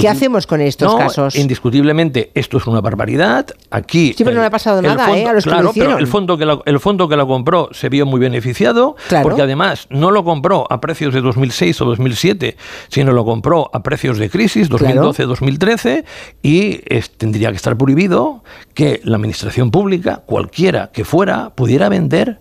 [0.00, 1.36] ¿Qué hacemos con estos No, casos?
[1.36, 3.46] Indiscutiblemente, esto es una barbaridad.
[3.70, 4.14] Aquí.
[4.16, 5.26] Sí, pero no le ha pasado el nada, fondo- ¿eh?
[5.26, 6.00] A los que lo claro, pero hicieron.
[6.00, 9.22] el fondo, que la, el fondo que la compró se vio muy beneficiado, Claro.
[9.28, 12.56] porque además no lo compró a precios de 2006 o 2007,
[12.88, 16.04] sino lo compró a precios de crisis, 2012-2013,
[16.42, 18.42] y es- tendría que estar prohibido
[18.74, 22.40] que la administración pública, cualquiera que fuera, pudiera vender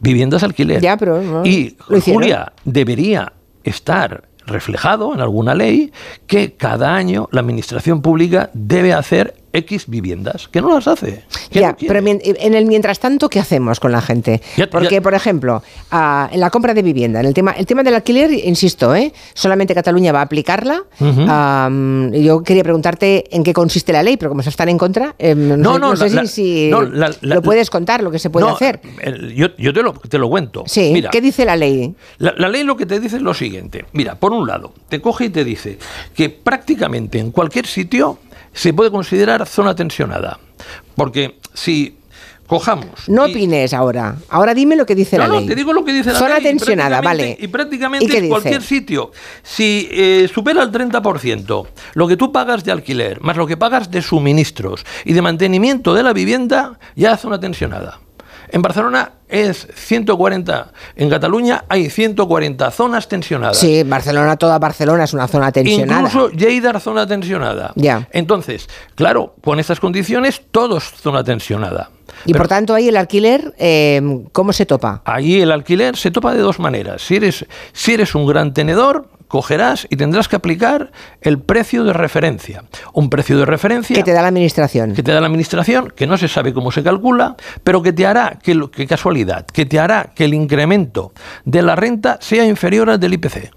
[0.00, 0.80] viviendas alquiler.
[0.80, 1.76] Ya, pero no, y.
[2.04, 3.32] Julia debería
[3.62, 5.92] estar reflejado en alguna ley
[6.26, 11.24] que cada año la administración pública debe hacer X viviendas, que no las hace.
[11.50, 14.40] Ya, no pero en el mientras tanto, ¿qué hacemos con la gente?
[14.56, 17.66] Ya- Porque, ya- por ejemplo, ah, en la compra de vivienda, en el tema, el
[17.66, 19.12] tema del alquiler, insisto, ¿eh?
[19.34, 20.84] solamente Cataluña va a aplicarla.
[22.12, 25.34] Yo quería preguntarte en qué consiste la ley, pero como se están en contra, eh,
[25.34, 28.48] no, No, sé, no, sé la- si, la- lo puedes contar, lo que se puede
[28.48, 28.80] hacer.
[29.02, 30.64] el- yo yo te, lo, te lo cuento.
[30.66, 31.94] Sí, Mira, ¿qué dice la ley?
[32.18, 33.84] La, la ley lo que te dice es lo siguiente.
[33.92, 35.78] Mira, por un lado, te coge y te dice
[36.14, 38.18] que prácticamente en cualquier sitio
[38.52, 40.38] se puede considerar zona tensionada.
[40.96, 41.96] Porque si
[42.46, 43.08] cojamos...
[43.08, 44.16] No opines ahora.
[44.28, 45.46] Ahora dime lo que dice No, la no, ley.
[45.48, 46.40] te digo lo que dice la Zona ley.
[46.40, 47.36] y tensionada, vale.
[47.40, 48.30] Y prácticamente ¿Y qué en dice?
[48.30, 49.12] cualquier sitio.
[49.42, 53.90] Si eh, supera el 30%, lo que tú pagas de alquiler, más lo que pagas
[53.90, 58.00] de suministros y de mantenimiento de la vivienda, ya es zona tensionada.
[58.52, 63.58] En Barcelona es 140, en Cataluña hay 140 zonas tensionadas.
[63.58, 66.00] Sí, Barcelona, toda Barcelona es una zona tensionada.
[66.00, 67.72] Incluso Lleida zona tensionada.
[67.76, 68.08] Ya.
[68.12, 71.90] Entonces, claro, con estas condiciones, todo es zona tensionada.
[72.24, 75.02] y por tanto, ahí el alquiler, eh, ¿cómo se topa?
[75.04, 77.02] Ahí el alquiler se topa de dos maneras.
[77.02, 80.90] Si eres, si eres un gran tenedor, cogerás y tendrás que aplicar
[81.22, 82.64] el precio de referencia.
[82.92, 84.92] Un precio de referencia Que te da la administración.
[84.92, 88.06] que te da la administración, que no se sabe cómo se calcula, pero que te
[88.06, 91.12] hará, que, lo- que casualidad, que te hará que el incremento
[91.44, 93.50] de la renta sea inferior al del IPC.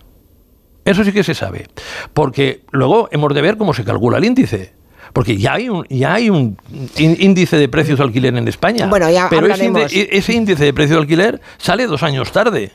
[0.85, 1.67] Eso sí que se sabe.
[2.13, 4.73] Porque luego hemos de ver cómo se calcula el índice.
[5.13, 6.57] Porque ya hay un, ya hay un
[6.97, 8.87] ín- índice de precios de alquiler en España.
[8.87, 12.71] Bueno, ya pero ese, índice- ese índice de precio de alquiler sale dos años tarde.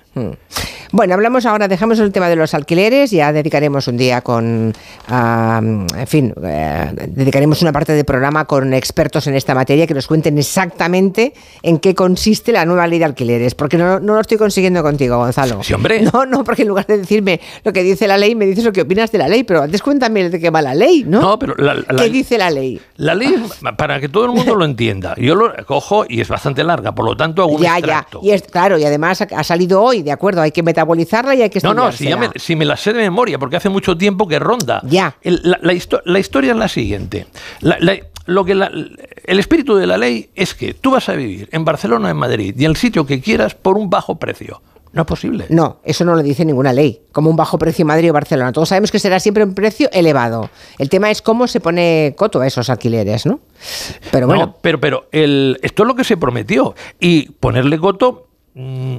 [0.90, 4.72] Bueno, hablamos ahora, dejamos el tema de los alquileres, ya dedicaremos un día con,
[5.08, 9.92] ah, en fin, eh, dedicaremos una parte del programa con expertos en esta materia que
[9.94, 14.20] nos cuenten exactamente en qué consiste la nueva ley de alquileres, porque no, no lo
[14.20, 15.62] estoy consiguiendo contigo, Gonzalo.
[15.62, 16.00] Sí, hombre.
[16.12, 18.72] No, no, porque en lugar de decirme lo que dice la ley, me dices lo
[18.72, 21.20] que opinas de la ley, pero antes cuéntame de qué va la ley, ¿no?
[21.20, 22.80] No, pero la, la- ¿Qué dice la ley?
[22.96, 23.34] la ley,
[23.78, 27.04] para que todo el mundo lo entienda, yo lo cojo y es bastante larga, por
[27.06, 28.20] lo tanto hago un Ya, extracto.
[28.22, 28.28] ya.
[28.28, 30.42] Y es, claro, y además ha, salido hoy, ¿de acuerdo?
[30.42, 32.92] Hay que metabolizarla y hay que No, no, si, ya me, si me la sé
[32.92, 34.80] de memoria, porque hace mucho tiempo que ronda.
[34.84, 35.16] Ya.
[35.22, 37.26] El- la, la histo- la historia es la siguiente.
[37.60, 37.78] La-
[38.26, 38.70] lo que la-
[39.24, 42.54] el espíritu de la ley es que tú vas a vivir en Barcelona en Madrid
[42.58, 44.60] y en el sitio que quieras por un bajo precio.
[44.92, 45.46] No es posible.
[45.50, 48.52] No, eso no lo dice ninguna ley, como un bajo precio Madrid o Barcelona.
[48.52, 50.48] Todos sabemos que será siempre un precio elevado.
[50.78, 53.40] El tema es cómo se pone coto a esos alquileres, ¿no?
[54.10, 56.74] Pero bueno, No, pero, pero el, esto es lo que se prometió.
[57.00, 58.98] Y ponerle coto mm,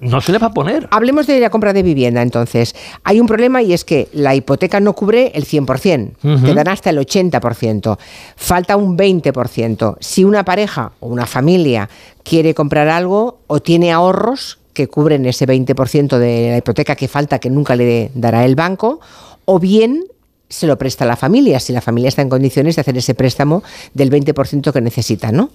[0.00, 0.88] no se le va a poner.
[0.92, 2.74] hablemos de la compra de vivienda entonces.
[3.02, 6.46] Hay un problema y es que la hipoteca no cubre el 100%, Ujú.
[6.46, 7.98] te dan hasta el 80%,
[8.36, 9.96] falta un 20%.
[10.00, 11.90] Si una pareja o una familia
[12.22, 17.38] quiere comprar algo o tiene ahorros que cubren ese 20% de la hipoteca que falta
[17.38, 19.00] que nunca le dará el banco,
[19.46, 20.04] o bien
[20.48, 23.62] se lo presta la familia, si la familia está en condiciones de hacer ese préstamo
[23.94, 25.50] del 20% que necesita, ¿no?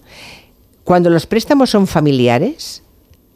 [0.83, 2.81] Cuando los préstamos son familiares,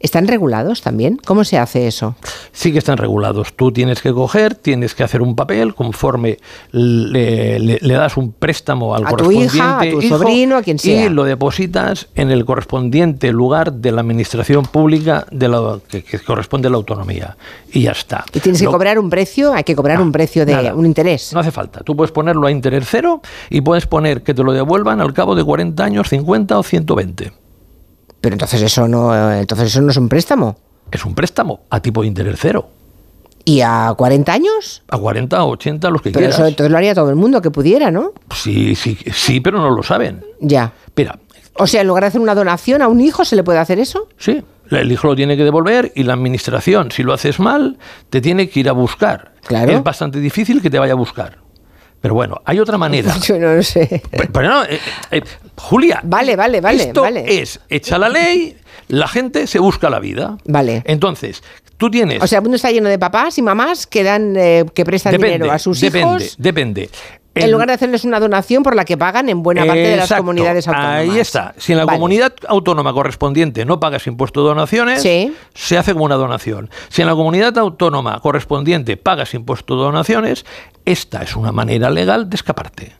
[0.00, 1.18] ¿Están regulados también?
[1.24, 2.14] ¿Cómo se hace eso?
[2.52, 3.54] Sí que están regulados.
[3.54, 6.38] Tú tienes que coger, tienes que hacer un papel conforme
[6.72, 10.56] le, le- le das un préstamo al A tu correspondiente hija, a tu hijo sobrino,
[10.56, 11.06] a quien sea.
[11.06, 16.18] Y lo depositas en el correspondiente lugar de la administración pública de la, que, que
[16.18, 17.36] corresponde a la autonomía.
[17.72, 18.24] Y ya está.
[18.34, 20.74] Y tienes que cobrar un precio, hay que cobrar un precio de nada.
[20.74, 21.32] un interés.
[21.32, 21.80] No hace falta.
[21.80, 25.34] Tú puedes ponerlo a interés cero y puedes poner que te lo devuelvan al cabo
[25.34, 27.32] de 40 años, 50 o 120.
[28.24, 30.56] Pero entonces eso no, eh, entonces eso no es un préstamo.
[30.90, 32.70] Es un préstamo a tipo de interés cero.
[33.44, 34.82] ¿Y a 40 años?
[34.88, 36.36] A 40 o 80, los que Pero quieras.
[36.36, 38.12] eso entonces lo haría todo el mundo que pudiera, ¿no?
[38.34, 40.24] Sí, sí, sí, pero no lo saben.
[40.40, 40.72] Ya.
[40.96, 41.18] Mira,
[41.58, 43.78] O sea, en lugar de hacer una donación a un hijo, ¿se le puede hacer
[43.78, 44.08] eso?
[44.16, 47.76] sí, el hijo lo tiene que devolver y la administración, si lo haces mal,
[48.08, 49.34] te tiene que ir a buscar.
[49.46, 49.70] Claro.
[49.72, 51.43] Es bastante difícil que te vaya a buscar.
[52.04, 53.16] Pero bueno, hay otra manera.
[53.26, 54.02] Yo no lo sé.
[54.10, 54.78] Pero, pero no, eh,
[55.10, 55.22] eh,
[55.56, 56.00] Julia.
[56.04, 57.40] Vale, vale, vale, Esto vale.
[57.40, 58.58] es, echa la ley,
[58.88, 60.36] la gente se busca la vida.
[60.44, 60.82] Vale.
[60.84, 61.42] Entonces,
[61.78, 62.22] tú tienes...
[62.22, 65.12] O sea, el mundo está lleno de papás y mamás que dan, eh, que prestan
[65.12, 66.90] depende, dinero a sus depende, hijos depende.
[67.34, 70.12] En lugar de hacerles una donación por la que pagan en buena parte de las
[70.12, 70.96] comunidades autónomas.
[70.96, 71.54] Ahí está.
[71.58, 71.96] Si en la Vale.
[71.98, 75.34] comunidad autónoma correspondiente no pagas impuesto de donaciones, Sí.
[75.54, 76.70] se hace como una donación.
[76.88, 80.44] Si en la comunidad autónoma correspondiente pagas impuesto de donaciones,
[80.84, 82.92] esta es una manera legal de escaparte.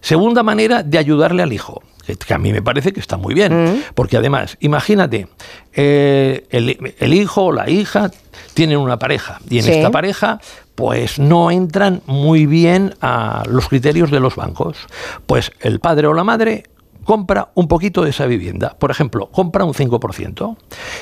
[0.00, 1.82] Segunda manera de ayudarle al hijo,
[2.26, 5.28] que, a mí me parece que está muy bien, porque además, imagínate,
[5.74, 8.10] eh, el, el hijo o la hija
[8.54, 9.72] tienen una pareja y en Sí.
[9.72, 10.40] esta pareja
[10.80, 14.78] pues no entran muy bien a los criterios de los bancos.
[15.26, 16.62] Pues el padre o la madre
[17.04, 18.74] compra un poquito de esa vivienda.
[18.78, 20.56] Por ejemplo, compra un 5%.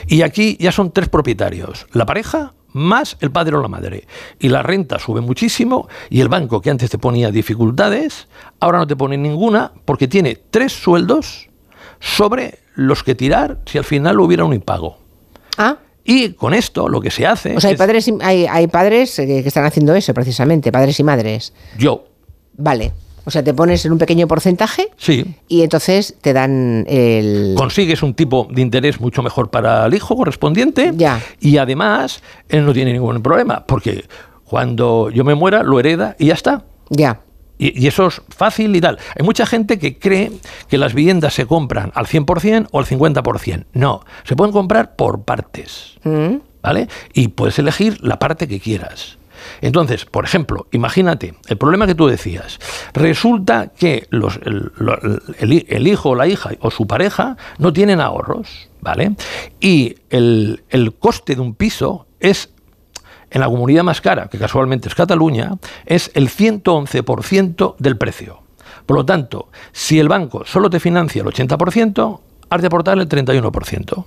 [0.08, 1.86] Y aquí ya son tres propietarios.
[1.92, 4.08] La pareja más el padre o la madre.
[4.40, 8.26] Y la renta sube muchísimo y el banco que antes te ponía dificultades,
[8.58, 11.50] ahora no te pone ninguna porque tiene tres sueldos
[12.00, 14.98] sobre los que tirar si al final hubiera un impago.
[15.56, 15.76] Ah.
[16.10, 18.66] Y con esto lo que se hace O sea, hay es- padres, y- hay, hay
[18.66, 21.52] padres eh, que están haciendo eso precisamente, padres y madres.
[21.78, 22.04] yo,
[22.56, 22.92] Vale.
[23.24, 27.54] O sea, te pones en un pequeño porcentaje sí, y entonces te dan el...
[27.58, 30.92] consigues un tipo de interés mucho mejor para el hijo correspondiente
[31.38, 34.06] y además él no tiene ningún problema porque
[34.44, 36.64] cuando yo me muera lo hereda y ya está.
[36.88, 37.20] Ya.
[37.58, 38.98] Y, y eso es fácil y tal.
[39.18, 40.30] Hay mucha gente que cree
[40.68, 43.64] que las viviendas se compran al 100% o al 50%.
[43.72, 45.96] No, se pueden comprar por partes.
[46.04, 46.36] Mm.
[46.62, 46.88] ¿vale?
[47.12, 49.16] Y puedes elegir la parte que quieras.
[49.60, 52.58] Entonces, por ejemplo, imagínate, el problema que tú decías,
[52.92, 54.98] resulta que los, el, lo-
[55.38, 59.12] el- el hijo o la hija o su pareja no tienen ahorros, ¿vale?
[59.60, 62.50] Y el, el coste de un piso es,
[63.30, 65.52] en la comunidad más cara, que casualmente es Cataluña,
[65.86, 68.40] es el 111% del precio.
[68.86, 73.08] Por lo tanto, si el banco solo te financia el 80%, has de aportar el
[73.08, 74.04] 31%.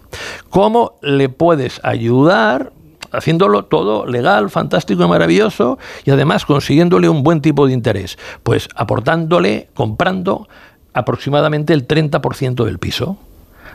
[0.49, 2.73] ¿Cómo le puedes ayudar?
[3.11, 8.17] Haciéndolo todo legal, fantástico y maravilloso y además consiguiéndole un buen tipo de interés.
[8.41, 10.47] Pues aportándole, comprando
[10.93, 13.17] aproximadamente el 30% del piso.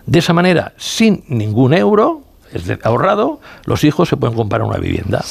[0.06, 5.24] De esa manera, sin ningún euro es ahorrado, los hijos se pueden comprar una vivienda.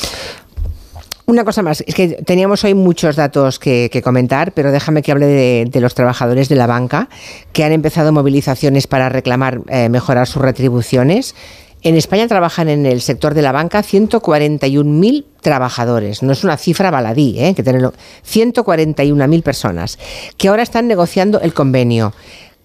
[1.27, 5.25] Una cosa más, es que teníamos hoy muchos datos que, comentar, pero déjame que hable
[5.25, 7.09] de, de los trabajadores de la banca
[7.51, 11.33] que han empezado movilizaciones para reclamar eh, mejorar sus retribuciones.
[11.81, 16.23] En España trabajan en el sector de la banca 141.000 trabajadores.
[16.23, 17.53] No es una cifra baladí, ¿eh?
[17.55, 17.93] que tenerlo.
[18.27, 19.99] 141.000 personas
[20.37, 22.13] que ahora están negociando el convenio.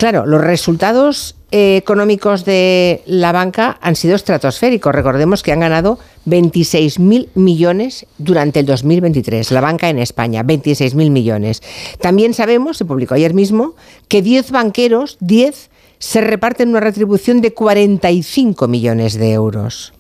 [0.00, 4.94] Claro, los resultados eh, económicos de la banca han sido estratosféricos.
[4.94, 9.50] Recordemos que han ganado 26.000 millones durante el 2023.
[9.50, 11.62] La banca en España, 26.000 millones.
[12.00, 13.74] También sabemos, se publicó ayer mismo,
[14.08, 15.68] que 10 banqueros, 10,
[15.98, 19.92] se reparten una retribución de 45 millones de euros.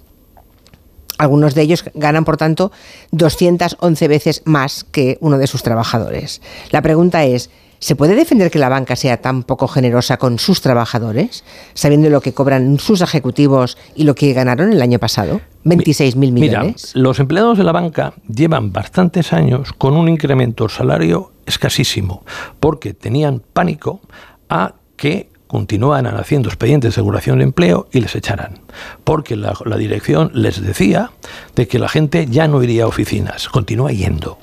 [1.18, 2.72] Algunos de ellos ganan, por tanto,
[3.10, 6.40] 211 veces más que uno de sus trabajadores.
[6.70, 10.60] La pregunta es, ¿se puede defender que la banca sea tan poco generosa con sus
[10.60, 11.44] trabajadores,
[11.74, 15.40] sabiendo lo que cobran sus ejecutivos y lo que ganaron el año pasado?
[15.64, 16.92] 26.000 Mira, millones.
[16.94, 22.24] los empleados de la banca llevan bastantes años con un incremento del salario escasísimo,
[22.60, 24.00] porque tenían pánico
[24.48, 28.60] a que continuaran haciendo expedientes de aseguración de empleo y les echaran.
[29.02, 31.10] Porque la, la dirección les decía
[31.56, 34.38] de que la gente ya no iría a oficinas, continúa yendo.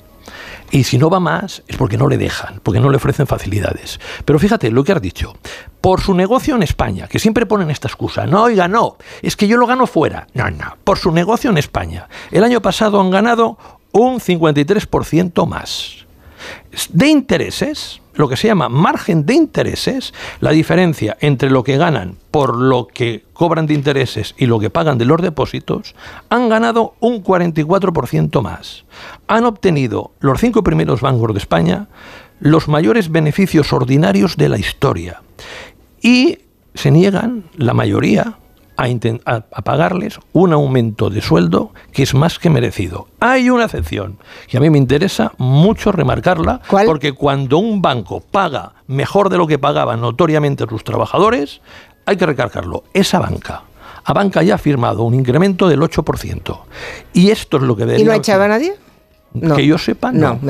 [0.70, 3.98] Y si no va más es porque no le dejan, porque no le ofrecen facilidades.
[4.24, 5.34] Pero fíjate lo que has dicho.
[5.80, 8.26] Por su negocio en España, que siempre ponen esta excusa.
[8.26, 10.26] No, oiga, no, es que yo lo gano fuera.
[10.34, 12.08] No, no, por su negocio en España.
[12.30, 13.58] El año pasado han ganado
[13.92, 16.06] un 53% más.
[16.90, 22.16] de intereses, lo que se llama margen de intereses, la diferencia entre lo que ganan
[22.32, 25.94] por lo que cobran de intereses y lo que pagan de los depósitos,
[26.28, 28.84] han ganado un 44% más.
[29.28, 31.86] Han obtenido los cinco primeros bancos de España
[32.40, 35.22] los mayores beneficios ordinarios de la historia.
[36.02, 36.40] Y
[36.74, 38.37] se niegan, la mayoría,
[38.78, 43.08] a, pagarles un aumento de sueldo que es más que merecido.
[43.20, 44.18] Hay una excepción
[44.48, 49.46] y a mí me interesa mucho remarcarla porque cuando un banco paga mejor de lo
[49.46, 51.60] que pagaban notoriamente sus trabajadores,
[52.06, 52.84] hay que recargarlo.
[52.94, 53.64] Esa banca.
[54.04, 56.60] A banca ya ha firmado un incremento del 8%.
[57.12, 58.02] Y esto es lo que debería...
[58.02, 58.74] ¿Y no ha echado a nadie?
[59.54, 60.40] Que yo sepa, no.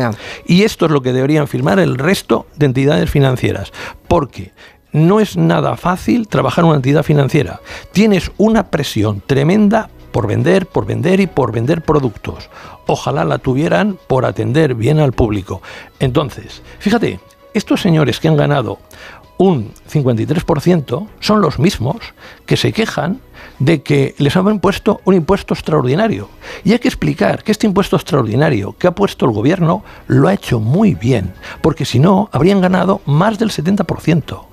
[0.46, 3.72] Y esto es lo que deberían firmar el resto de entidades financieras.
[4.06, 4.52] Porque
[4.92, 7.60] no es nada fácil trabajar en una entidad financiera.
[7.92, 12.48] Tienes una presión tremenda por vender, por vender y por vender productos.
[12.86, 15.62] Ojalá la tuvieran por atender bien al público.
[16.00, 17.20] Entonces, fíjate,
[17.54, 18.78] estos señores que han ganado
[19.38, 21.96] un 53% son los mismos
[22.44, 23.20] que se quejan
[23.60, 26.28] de que les han impuesto un impuesto extraordinario.
[26.64, 30.34] Y hay que explicar que este impuesto extraordinario que ha puesto el gobierno lo ha
[30.34, 31.32] hecho muy bien,
[31.62, 34.47] porque si no, habrían ganado más del 70%.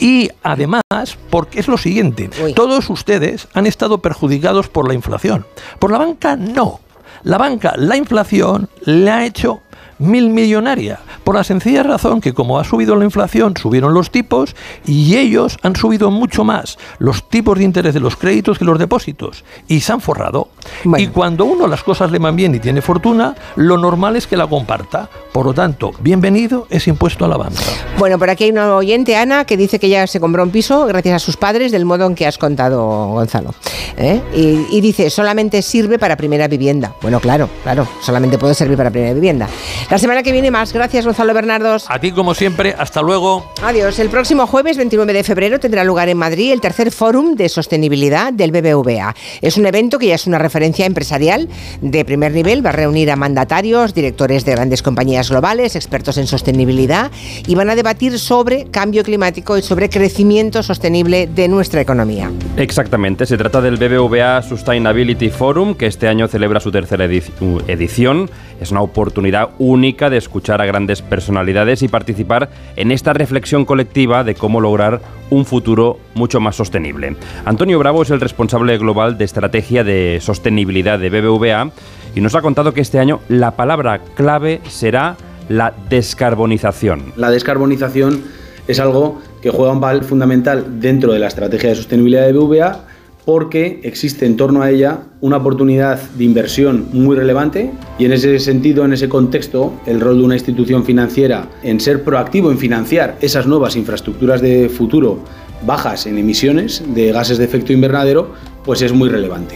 [0.00, 0.82] Y además,
[1.30, 5.46] porque es lo siguiente, todos ustedes han estado perjudicados por la inflación.
[5.78, 6.80] Por la banca no.
[7.22, 9.60] La banca, la inflación le ha hecho
[10.00, 14.56] mil millonaria, por la sencilla razón que como ha subido la inflación, subieron los tipos
[14.86, 18.78] y ellos han subido mucho más los tipos de interés de los créditos que los
[18.78, 20.48] depósitos y se han forrado.
[20.96, 24.36] Y cuando uno las cosas le van bien y tiene fortuna, lo normal es que
[24.36, 25.08] la comparta.
[25.32, 27.60] Por lo tanto, bienvenido es impuesto a la banca.
[27.98, 30.86] Bueno, por aquí hay una oyente, Ana, que dice que ya se compró un piso
[30.86, 33.54] gracias a sus padres del modo en que has contado, Gonzalo.
[33.96, 34.20] ¿Eh?
[34.34, 36.94] Y, y dice, solamente sirve para primera vivienda.
[37.02, 39.48] Bueno, claro, claro, solamente puede servir para primera vivienda.
[39.90, 40.72] La semana que viene más.
[40.72, 41.86] Gracias, Gonzalo Bernardos.
[41.88, 42.76] A ti, como siempre.
[42.78, 43.52] Hasta luego.
[43.60, 43.98] Adiós.
[43.98, 48.32] El próximo jueves, 29 de febrero, tendrá lugar en Madrid el tercer Fórum de Sostenibilidad
[48.32, 49.16] del BBVA.
[49.42, 51.48] Es un evento que ya es una referencia empresarial
[51.80, 52.64] de primer nivel.
[52.64, 57.10] Va a reunir a mandatarios, directores de grandes compañías globales, expertos en sostenibilidad
[57.48, 62.30] y van a debatir sobre cambio climático y sobre crecimiento sostenible de nuestra economía.
[62.56, 63.26] Exactamente.
[63.26, 68.30] Se trata del BBVA Sustainability Forum, que este año celebra su tercera edición.
[68.60, 73.64] Es una oportunidad única única de escuchar a grandes personalidades y participar en esta reflexión
[73.64, 75.00] colectiva de cómo lograr
[75.30, 77.16] un futuro mucho más sostenible.
[77.46, 81.70] Antonio Bravo es el responsable global de estrategia de sostenibilidad de BBVA
[82.14, 85.16] y nos ha contado que este año la palabra clave será
[85.48, 87.14] la descarbonización.
[87.16, 88.22] La descarbonización
[88.68, 92.84] es algo que juega un papel fundamental dentro de la estrategia de sostenibilidad de BBVA
[93.30, 98.40] porque existe en torno a ella una oportunidad de inversión muy relevante y en ese
[98.40, 103.16] sentido, en ese contexto, el rol de una institución financiera en ser proactivo en financiar
[103.20, 105.20] esas nuevas infraestructuras de futuro
[105.64, 108.34] bajas en emisiones de gases de efecto invernadero,
[108.64, 109.54] pues es muy relevante.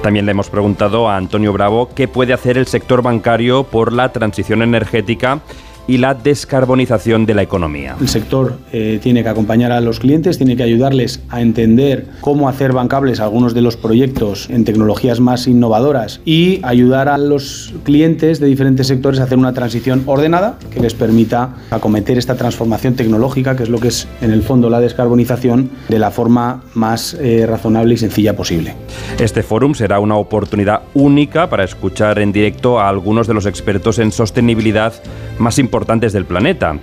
[0.00, 4.12] También le hemos preguntado a Antonio Bravo qué puede hacer el sector bancario por la
[4.12, 5.40] transición energética
[5.88, 7.96] y la descarbonización de la economía.
[7.98, 12.48] El sector eh, tiene que acompañar a los clientes, tiene que ayudarles a entender cómo
[12.48, 18.38] hacer bancables algunos de los proyectos en tecnologías más innovadoras y ayudar a los clientes
[18.38, 23.56] de diferentes sectores a hacer una transición ordenada que les permita acometer esta transformación tecnológica,
[23.56, 27.46] que es lo que es en el fondo la descarbonización, de la forma más eh,
[27.48, 28.74] razonable y sencilla posible.
[29.18, 33.98] Este fórum será una oportunidad única para escuchar en directo a algunos de los expertos
[33.98, 34.92] en sostenibilidad
[35.38, 36.76] más importantes importantes del planeta.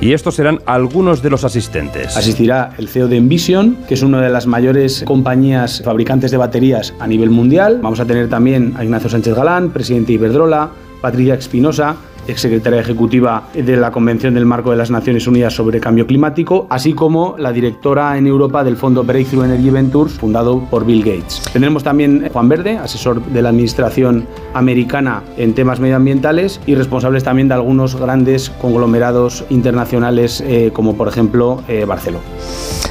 [0.00, 2.16] Y estos serán algunos de los asistentes.
[2.16, 6.94] Asistirá el CEO de Envision, que es una de las mayores compañías fabricantes de baterías
[6.98, 7.80] a nivel mundial.
[7.82, 10.70] Vamos a tener también a Ignacio Sánchez Galán, presidente de Iberdrola,
[11.02, 11.96] Patricia Espinosa,
[12.28, 16.92] exsecretaria ejecutiva de la Convención del Marco de las Naciones Unidas sobre Cambio Climático, así
[16.92, 21.42] como la directora en Europa del fondo Breakthrough Energy Ventures, fundado por Bill Gates.
[21.52, 27.48] Tendremos también Juan Verde, asesor de la Administración americana en temas medioambientales y responsables también
[27.48, 32.24] de algunos grandes conglomerados internacionales, eh, como por ejemplo eh, Barcelona.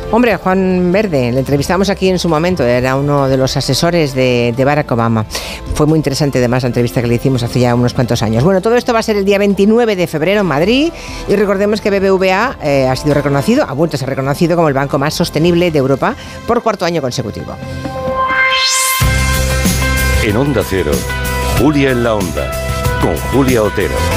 [0.09, 4.53] Hombre, Juan Verde, le entrevistamos aquí en su momento, era uno de los asesores de,
[4.57, 5.25] Barack Obama.
[5.73, 8.43] Fue muy interesante además la entrevista que le hicimos hace ya unos cuantos años.
[8.43, 10.91] Bueno, todo esto va a ser el día 29 de febrero en Madrid
[11.27, 14.73] y recordemos que BBVA eh, ha sido reconocido, ha vuelto a ser reconocido como el
[14.73, 16.15] banco más sostenible de Europa
[16.47, 17.55] por cuarto año consecutivo.
[20.23, 20.91] En Onda Cero,
[21.59, 22.51] Julia en la Onda,
[23.01, 24.16] con Julia Otero.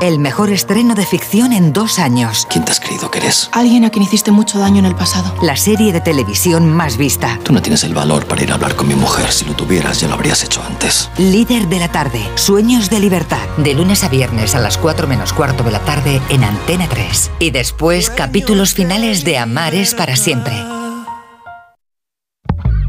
[0.00, 2.46] El mejor estreno de ficción en dos años.
[2.50, 3.48] ¿Quién te has creído que eres?
[3.52, 5.34] Alguien a quien hiciste mucho daño en el pasado.
[5.42, 7.38] La serie de televisión más vista.
[7.42, 9.30] Tú no tienes el valor para ir a hablar con mi mujer.
[9.32, 11.10] Si lo tuvieras, ya lo habrías hecho antes.
[11.18, 12.20] Líder de la tarde.
[12.34, 13.46] Sueños de libertad.
[13.56, 17.30] De lunes a viernes a las 4 menos cuarto de la tarde en Antena 3.
[17.38, 20.54] Y después capítulos finales de Amares para siempre.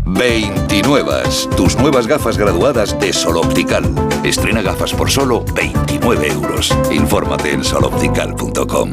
[0.05, 1.23] 29.
[1.57, 3.83] Tus nuevas gafas graduadas de Sol Optical.
[4.23, 6.75] Estrena gafas por solo 29 euros.
[6.91, 8.89] Infórmate en soloptical.com.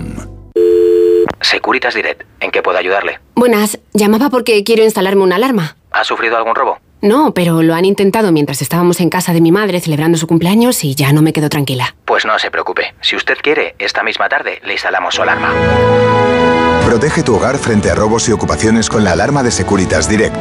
[1.41, 3.21] Securitas Direct, ¿en qué puedo ayudarle?
[3.35, 5.77] Buenas, llamaba porque quiero instalarme una alarma.
[5.91, 6.79] ¿Ha sufrido algún robo?
[7.03, 10.85] No, pero lo han intentado mientras estábamos en casa de mi madre celebrando su cumpleaños
[10.85, 11.97] y ya no me quedo tranquila.
[12.05, 12.95] Pues no se preocupe.
[13.01, 15.53] Si usted quiere, esta misma tarde le instalamos su alarma.
[16.87, 20.37] Protege tu hogar frente a robos y ocupaciones con la alarma de Securitas Direct.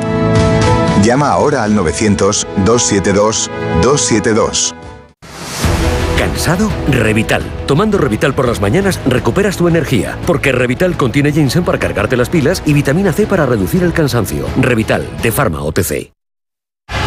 [1.03, 4.75] Llama ahora al 900-272-272.
[6.17, 6.69] ¿Cansado?
[6.89, 7.43] Revital.
[7.65, 12.29] Tomando Revital por las mañanas recuperas tu energía, porque Revital contiene ginseng para cargarte las
[12.29, 14.45] pilas y vitamina C para reducir el cansancio.
[14.59, 16.11] Revital, de Pharma OTC.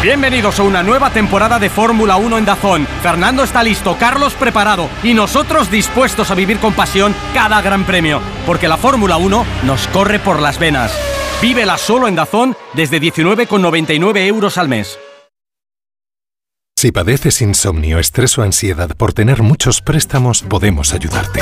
[0.01, 2.85] Bienvenidos a una nueva temporada de Fórmula 1 en Dazón.
[3.01, 8.19] Fernando está listo, Carlos preparado y nosotros dispuestos a vivir con pasión cada gran premio,
[8.45, 10.91] porque la Fórmula 1 nos corre por las venas.
[11.41, 14.97] Vívela solo en Dazón desde 19,99 euros al mes.
[16.77, 21.41] Si padeces insomnio, estrés o ansiedad por tener muchos préstamos, podemos ayudarte.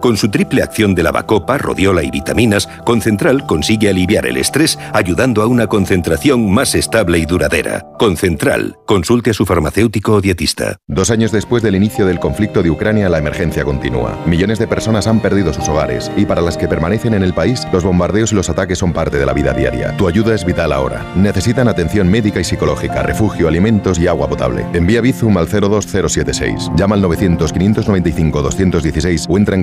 [0.00, 5.42] Con su triple acción de lavacopa, rodiola y vitaminas, Concentral consigue aliviar el estrés ayudando
[5.42, 7.86] a una concentración más estable y duradera.
[7.98, 10.78] Concentral, consulte a su farmacéutico o dietista.
[10.86, 14.18] Dos años después del inicio del conflicto de Ucrania, la emergencia continúa.
[14.26, 17.66] Millones de personas han perdido sus hogares y para las que permanecen en el país,
[17.72, 19.96] los bombardeos y los ataques son parte de la vida diaria.
[19.96, 21.04] Tu ayuda es vital ahora.
[21.16, 24.66] Necesitan atención médica y psicológica, refugio, alimentos y agua potable.
[24.72, 26.70] Envía Bizum al 02076.
[26.76, 29.62] Llama al 900 595 216 o entra en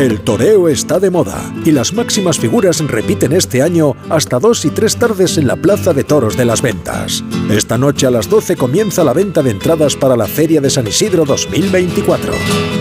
[0.00, 4.70] El toreo está de moda y las máximas figuras repiten este año hasta dos y
[4.70, 7.22] tres tardes en la Plaza de Toros de las Ventas.
[7.50, 10.86] Esta noche a las 12 comienza la venta de entradas para la Feria de San
[10.86, 12.32] Isidro 2024.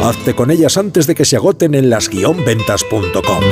[0.01, 3.43] Hazte con ellas antes de que se agoten en las-ventas.com.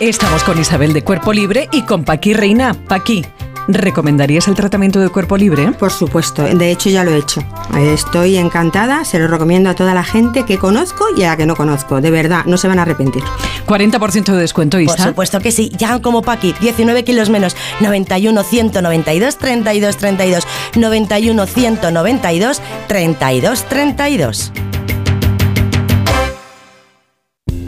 [0.00, 2.74] Estamos con Isabel de Cuerpo Libre y con Paqui Reina.
[2.88, 3.24] Paqui,
[3.68, 5.72] ¿recomendarías el tratamiento de cuerpo libre?
[5.72, 7.42] Por supuesto, de hecho ya lo he hecho.
[7.76, 11.46] Estoy encantada, se lo recomiendo a toda la gente que conozco y a la que
[11.46, 12.00] no conozco.
[12.00, 13.22] De verdad, no se van a arrepentir.
[13.66, 14.96] 40% de descuento, Isa.
[14.96, 20.46] Por supuesto que sí, ya como Paqui, 19 kilos menos, 91 192 32 32,
[20.76, 24.52] 91 192 32 32.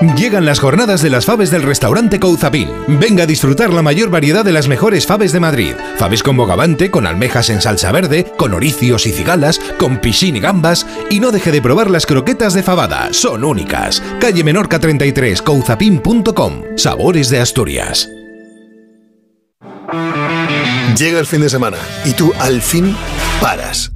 [0.00, 2.68] Llegan las jornadas de las faves del restaurante Couzapin.
[3.00, 5.74] Venga a disfrutar la mayor variedad de las mejores faves de Madrid.
[5.96, 10.40] Faves con bogavante, con almejas en salsa verde, con oricios y cigalas, con piscín y
[10.40, 10.86] gambas.
[11.08, 13.08] Y no deje de probar las croquetas de fabada.
[13.12, 14.02] Son únicas.
[14.20, 16.62] Calle Menorca 33, couzapin.com.
[16.76, 18.10] Sabores de Asturias.
[20.98, 22.94] Llega el fin de semana y tú al fin
[23.40, 23.95] paras.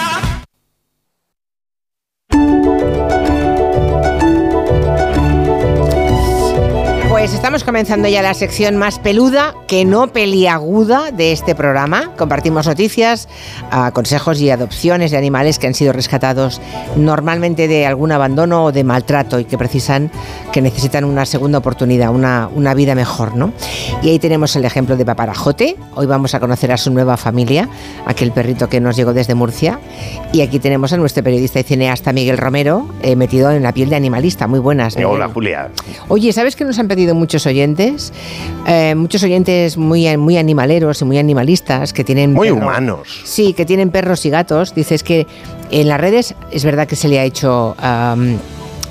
[7.21, 12.15] Pues estamos comenzando ya la sección más peluda que no peliaguda de este programa.
[12.17, 13.29] Compartimos noticias,
[13.69, 16.59] ah, consejos y adopciones de animales que han sido rescatados
[16.95, 20.09] normalmente de algún abandono o de maltrato y que precisan,
[20.51, 23.53] que necesitan una segunda oportunidad, una, una vida mejor, ¿no?
[24.01, 25.75] Y ahí tenemos el ejemplo de Paparajote.
[25.93, 27.69] Hoy vamos a conocer a su nueva familia,
[28.07, 29.79] aquel perrito que nos llegó desde Murcia.
[30.33, 33.91] Y aquí tenemos a nuestro periodista y cineasta Miguel Romero, eh, metido en la piel
[33.91, 34.47] de animalista.
[34.47, 34.97] Muy buenas.
[34.97, 35.69] Eh, hola, Julia.
[36.07, 38.13] Oye, ¿sabes que nos han pedido muchos oyentes?
[38.67, 42.33] Eh, muchos oyentes muy, muy animaleros y muy animalistas que tienen...
[42.33, 42.63] Muy perros.
[42.63, 43.21] humanos.
[43.23, 44.75] Sí, que tienen perros y gatos.
[44.75, 45.27] Dices que
[45.71, 47.75] en las redes es verdad que se le ha hecho...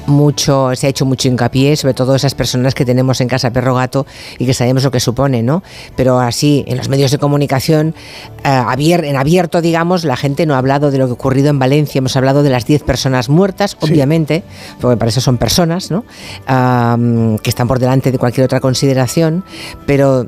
[0.06, 3.74] mucho, se ha hecho mucho hincapié, sobre todo esas personas que tenemos en casa perro
[3.74, 4.06] gato
[4.38, 5.62] y que sabemos lo que supone, ¿no?
[5.96, 7.94] Pero así, en los medios de comunicación,
[8.44, 11.48] eh, abier- en abierto, digamos, la gente no ha hablado de lo que ha ocurrido
[11.50, 14.42] en Valencia, hemos hablado de las 10 personas muertas, obviamente,
[14.80, 16.04] porque para eso son personas, ¿no?
[17.42, 19.44] Que están por delante de cualquier otra consideración,
[19.86, 20.26] pero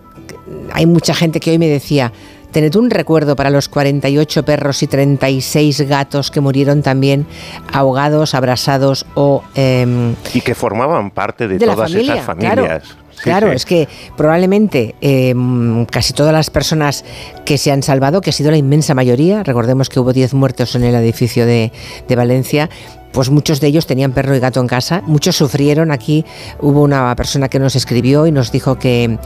[0.72, 2.12] hay mucha gente que hoy me decía,
[2.52, 7.26] tened un recuerdo para los 48 perros y 36 gatos que murieron también
[7.72, 9.42] ahogados, abrasados o...
[9.54, 12.62] em, Y que formaban parte de, todas familia, esas claro.
[12.62, 12.96] familias.
[13.12, 13.56] Sí, claro, sí.
[13.56, 17.04] es que probablemente em, casi todas las personas
[17.44, 20.74] que se han salvado, que ha sido la inmensa mayoría, recordemos que hubo 10 muertos
[20.74, 21.72] en el edificio de,
[22.08, 22.70] de Valencia,
[23.12, 25.90] pues muchos de ellos tenían perro y gato en casa, muchos sufrieron.
[25.90, 26.24] Aquí
[26.60, 29.18] hubo una persona que nos escribió y nos dijo que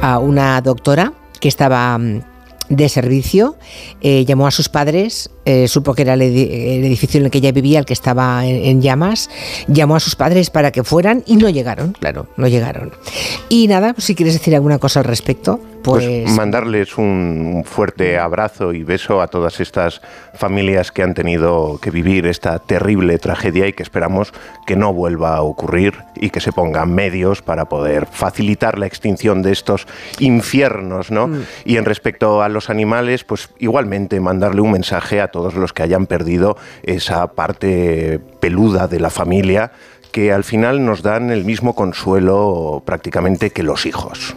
[0.00, 1.98] a una doctora que estaba
[2.72, 3.56] de servicio,
[4.00, 7.38] eh, llamó a sus padres, eh, supo que era el, el edificio en el que
[7.38, 9.28] ella vivía, el que estaba en, en llamas,
[9.68, 12.92] llamó a sus padres para que fueran y no llegaron, claro, no llegaron.
[13.50, 16.04] Y nada, pues si quieres decir alguna cosa al respecto, pues...
[16.04, 20.00] Pues mandarles un, fuerte abrazo y beso a todas estas
[20.34, 24.32] familias que han tenido que vivir esta terrible tragedia y que esperamos
[24.66, 29.42] que no vuelva a ocurrir y que se pongan medios para poder facilitar la extinción
[29.42, 29.86] de estos
[30.18, 31.28] infiernos, ¿no?
[31.28, 31.42] Mm.
[31.64, 35.82] Y en respecto a los animales, pues igualmente mandarle un mensaje a todos los que
[35.82, 39.72] hayan perdido esa parte peluda de la familia
[40.12, 44.36] que al final nos dan el mismo consuelo prácticamente que los hijos.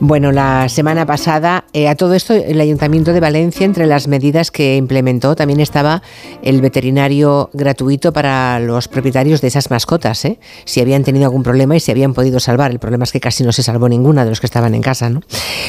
[0.00, 4.50] Bueno, la semana pasada, eh, a todo esto, el Ayuntamiento de Valencia, entre las medidas
[4.50, 6.02] que implementó, también estaba
[6.42, 10.40] el veterinario gratuito para los propietarios de esas mascotas, ¿eh?
[10.64, 12.72] si habían tenido algún problema y si habían podido salvar.
[12.72, 15.10] El problema es que casi no se salvó ninguna de los que estaban en casa.
[15.10, 15.20] ¿no?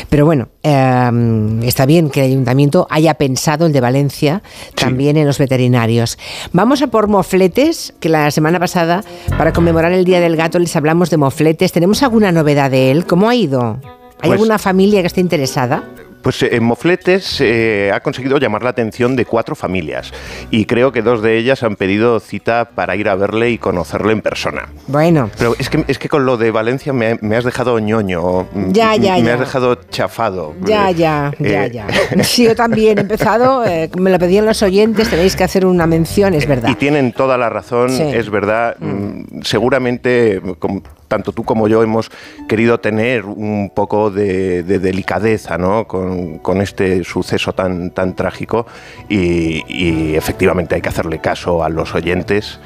[0.09, 4.41] Pero bueno, eh, está bien que el Ayuntamiento haya pensado, el de Valencia,
[4.73, 6.17] también en los veterinarios.
[6.51, 9.03] Vamos a por mofletes, que la semana pasada,
[9.37, 11.71] para conmemorar el Día del Gato, les hablamos de mofletes.
[11.71, 13.05] ¿Tenemos alguna novedad de él?
[13.05, 13.79] ¿Cómo ha ido?
[13.83, 15.83] ¿Hay Pues- alguna familia que esté interesada?
[16.25, 20.11] Pues eh, en Mofletes eh, ha conseguido llamar la atención de cuatro familias
[20.49, 24.09] y creo que dos de ellas han pedido cita para ir a verle y conocerlo
[24.09, 24.69] en persona.
[24.87, 28.47] Bueno, Pero es que, es que con lo de Valencia me, me has dejado ñoño,
[28.51, 29.33] mm, Ya, ya, me ya.
[29.35, 30.55] has dejado chafado.
[30.65, 31.87] ya, Eh, ya, ya, eh, ya.
[32.23, 35.85] Sí, yo también he empezado, eh, me lo pedían los oyentes, tenéis que hacer una
[35.85, 36.69] mención, es verdad.
[36.69, 38.01] Y tienen toda la razón, Sí.
[38.01, 38.77] es verdad.
[38.79, 40.81] mm, Seguramente, como-
[41.15, 42.11] tanto tú como yo hemos
[42.49, 45.87] querido tener un poco de, de delicadeza ¿no?
[45.87, 48.67] con, con este suceso tan, tan trágico
[49.07, 52.59] y, y efectivamente hay que hacerle caso a los oyentes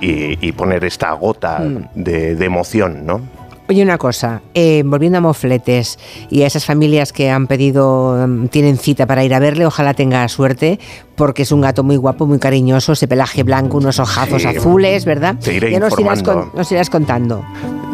[0.00, 1.88] y, poner esta gota mm.
[1.94, 3.22] de, de emoción, ¿no?
[3.68, 5.98] Oye, una cosa, eh, volviendo a Mofletes
[6.30, 9.92] y a esas familias que han pedido, mm, tienen cita para ir a verle, ojalá
[9.92, 10.78] tenga suerte,
[11.16, 15.36] porque es un gato muy guapo, muy cariñoso, ese pelaje blanco, unos ojazos azules, ¿verdad?
[15.42, 17.44] Te iré ya nos irás, contando.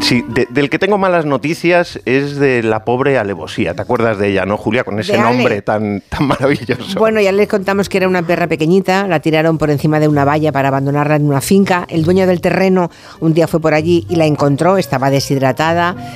[0.00, 3.74] Sí, del que tengo malas noticias es de la pobre alevosía.
[3.74, 4.82] ¿Te acuerdas de ella, no, Julia?
[4.82, 6.98] Con ese nombre tan, tan maravilloso.
[6.98, 10.24] Bueno, ya les contamos que era una perra pequeñita, la tiraron por encima de una
[10.24, 11.86] valla para abandonarla en una finca.
[11.88, 12.90] El dueño del terreno
[13.20, 15.61] un día fue por allí y la encontró, estaba deshidratada,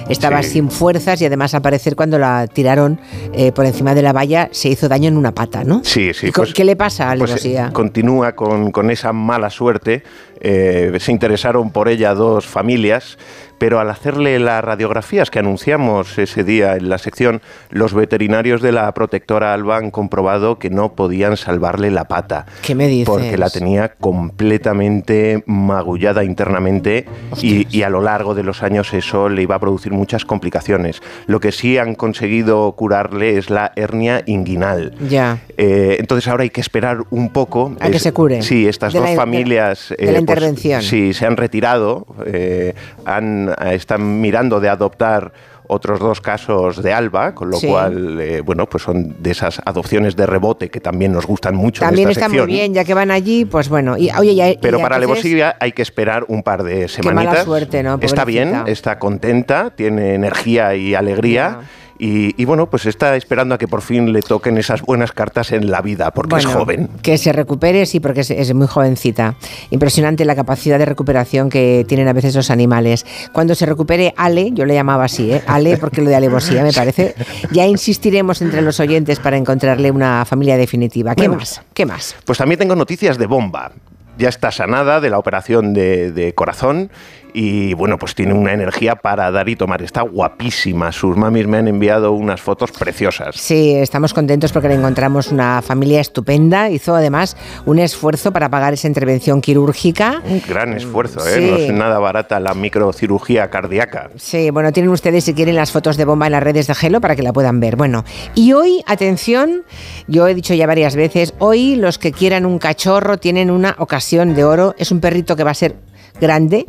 [0.09, 3.01] estaba sin fuerzas y además al parecer cuando la tiraron
[3.33, 5.83] eh, por encima de la valla se hizo daño en una pata, ¿no?
[5.85, 6.31] Sí, sí.
[6.33, 7.15] Pues ¿Qué le pasa?
[7.19, 10.03] Pues, eh, continúa con, con, esa mala suerte.
[10.41, 13.19] Eh, se interesaron por ella dos familias
[13.59, 18.73] pero al hacerle las radiografías que anunciamos ese día en la sección, los veterinarios de
[18.73, 22.47] la protectora Alba han comprobado que no podían salvarle la pata.
[22.63, 23.07] ¿Qué me dices?
[23.07, 27.07] Porque la tenía completamente magullada internamente
[27.41, 31.01] y, a lo largo de los años eso le iba a producir muchas complicaciones.
[31.27, 34.95] Lo que sí han conseguido curarle es la hernia inguinal.
[35.09, 35.39] Ya.
[35.57, 37.77] Eh, entonces ahora hay que esperar un poco.
[37.81, 38.43] A que se cure.
[38.43, 39.95] Sí, estas dos familias.
[39.97, 40.83] de la eh, pues, intervención.
[40.83, 42.75] sí, se han retirado, eh,
[43.05, 45.33] han están, mirando de adoptar
[45.69, 50.17] otros dos casos de Alba, con lo cual, eh, bueno, pues son de esas adopciones
[50.17, 51.81] de rebote que también nos gustan mucho.
[51.81, 53.97] También está muy bien, ya que van allí, pues bueno.
[53.97, 57.25] Y, oye, ya, Pero para Levosilla hay que esperar un par de semanitas.
[57.25, 57.99] Qué mala suerte, ¿no?
[58.01, 61.61] Está bien, está contenta, tiene energía y alegría.
[61.99, 65.71] Y, bueno, pues está esperando a que por fin le toquen esas buenas cartas en
[65.71, 66.89] la vida, porque es joven.
[67.03, 69.35] Que se recupere, sí, porque es, muy jovencita.
[69.71, 73.07] Impresionante la capacidad de recuperación que tienen a veces los animales.
[73.33, 75.43] Cuando se recupere Ale, yo le llamaba así, ¿eh?
[75.47, 77.15] Ale, porque lo de alevosía me parece,
[77.51, 81.15] ya insistiremos entre los oyentes para encontrarle una familia definitiva.
[81.15, 81.63] ¿Qué más?
[81.73, 82.17] ¿Qué más?
[82.25, 83.73] Pues también tengo noticias de bomba
[84.19, 86.91] ya está sanada de la operación de, de, corazón
[87.39, 89.83] y bueno, pues tiene una energía para dar y tomar.
[89.83, 90.91] Está guapísima.
[90.91, 93.37] Sus mamis me han enviado unas fotos preciosas.
[93.37, 96.71] Sí, estamos contentos porque le encontramos una familia estupenda.
[96.71, 97.37] Hizo además
[97.67, 100.23] un esfuerzo para pagar esa intervención quirúrgica.
[100.25, 101.51] Un gran esfuerzo, ¿eh?
[101.51, 104.09] No es nada barata la microcirugía cardíaca.
[104.17, 107.03] Sí, bueno, tienen ustedes si quieren las fotos de bomba en las redes de Gelo
[107.03, 107.77] para que la puedan ver.
[107.77, 108.03] Bueno,
[108.35, 109.65] y hoy, atención,
[110.09, 114.35] yo he dicho ya varias veces, hoy los que quieran un cachorro tienen una ocasión
[114.35, 114.75] de oro.
[114.79, 115.77] Es un perrito que va a ser
[116.19, 116.67] grande,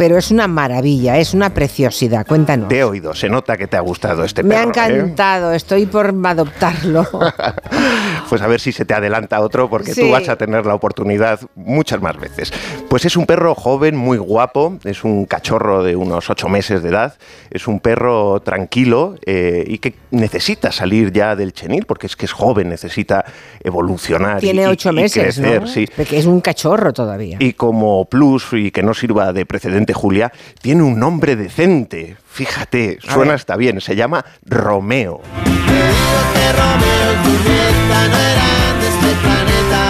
[0.00, 2.26] pero es una maravilla, es una preciosidad.
[2.26, 2.68] Cuéntanos.
[2.68, 4.72] Te he oído, se nota que te ha gustado este perro.
[4.72, 4.94] Me ha ¿eh?
[4.94, 7.06] encantado, estoy por adoptarlo.
[8.30, 11.40] pues a ver si se te adelanta otro, porque tú vas a tener la oportunidad
[11.54, 12.50] muchas más veces.
[12.88, 16.88] Pues es un perro joven, muy guapo, es un cachorro de unos ocho meses de
[16.88, 17.18] edad,
[17.50, 22.24] es un perro tranquilo eh, y que necesita salir ya del chenil, porque es que
[22.24, 23.26] es joven, necesita
[23.62, 24.40] evolucionar.
[24.40, 25.86] Tiene ocho meses, crecer, sí.
[26.10, 27.36] Es un cachorro todavía.
[27.38, 32.16] Y como plus, y que no sirva de precedente Julia, tiene un nombre decente.
[32.30, 33.80] Fíjate, suena hasta bien.
[33.80, 35.20] Se llama Romeo.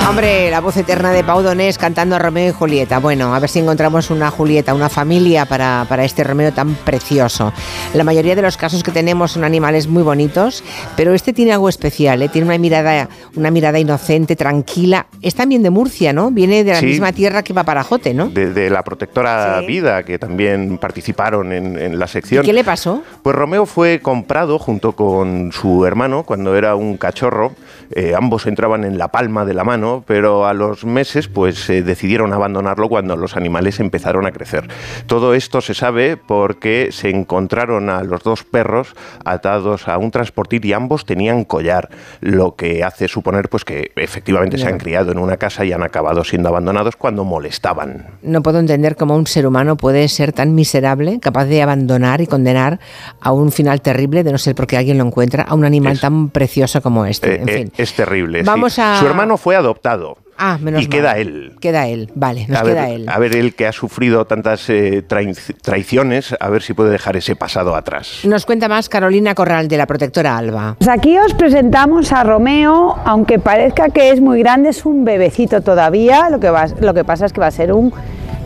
[0.09, 2.99] Hombre, la voz eterna de Pau Donés cantando a Romeo y Julieta.
[2.99, 7.53] Bueno, a ver si encontramos una Julieta, una familia para, para este Romeo tan precioso.
[7.95, 10.65] La mayoría de los casos que tenemos son animales muy bonitos,
[10.97, 12.29] pero este tiene algo especial, ¿eh?
[12.29, 15.07] tiene una mirada, una mirada inocente, tranquila.
[15.23, 16.31] Es también de Murcia, ¿no?
[16.31, 18.29] Viene de la misma tierra que va para Jote, ¿no?
[18.31, 22.45] De, la protectora Vida, que también participaron en, la sección.
[22.45, 23.03] ¿Y qué le pasó?
[23.23, 27.53] Pues Romeo fue comprado junto con su hermano cuando era un cachorro.
[27.93, 31.83] Eh, ambos entraban en la palma de la mano pero a los meses pues eh,
[31.83, 34.69] decidieron abandonarlo cuando los animales empezaron a crecer.
[35.07, 38.95] Todo esto se sabe porque se encontraron a los dos perros
[39.25, 41.89] atados a un transportil y ambos tenían collar,
[42.21, 45.83] lo que hace suponer pues que efectivamente se han criado en una casa y han
[45.83, 48.07] acabado siendo abandonados cuando molestaban.
[48.23, 52.27] No puedo entender cómo un ser humano puede ser tan miserable, capaz de abandonar y
[52.27, 52.81] condenar
[53.21, 56.31] a un final terrible, de no ser porque alguien lo encuentra, a un animal tan
[56.31, 57.35] precioso como este.
[57.35, 58.43] Eh, eh, es terrible.
[58.43, 58.99] Vamos a...
[58.99, 59.80] Su hermano fue adoptado
[60.43, 61.57] Ah, menos y queda él.
[61.61, 63.09] Queda él, vale, nos a queda ver, él.
[63.11, 67.37] A ver, él que ha sufrido tantas eh, traiciones, a ver si puede dejar ese
[67.37, 68.21] pasado atrás.
[68.25, 70.77] Nos cuenta más Carolina Corral de la Protectora Alba.
[70.79, 75.61] Pues aquí os presentamos a Romeo, aunque parezca que es muy grande, es un bebecito
[75.61, 77.93] todavía, lo que, va, lo que pasa es que va a ser un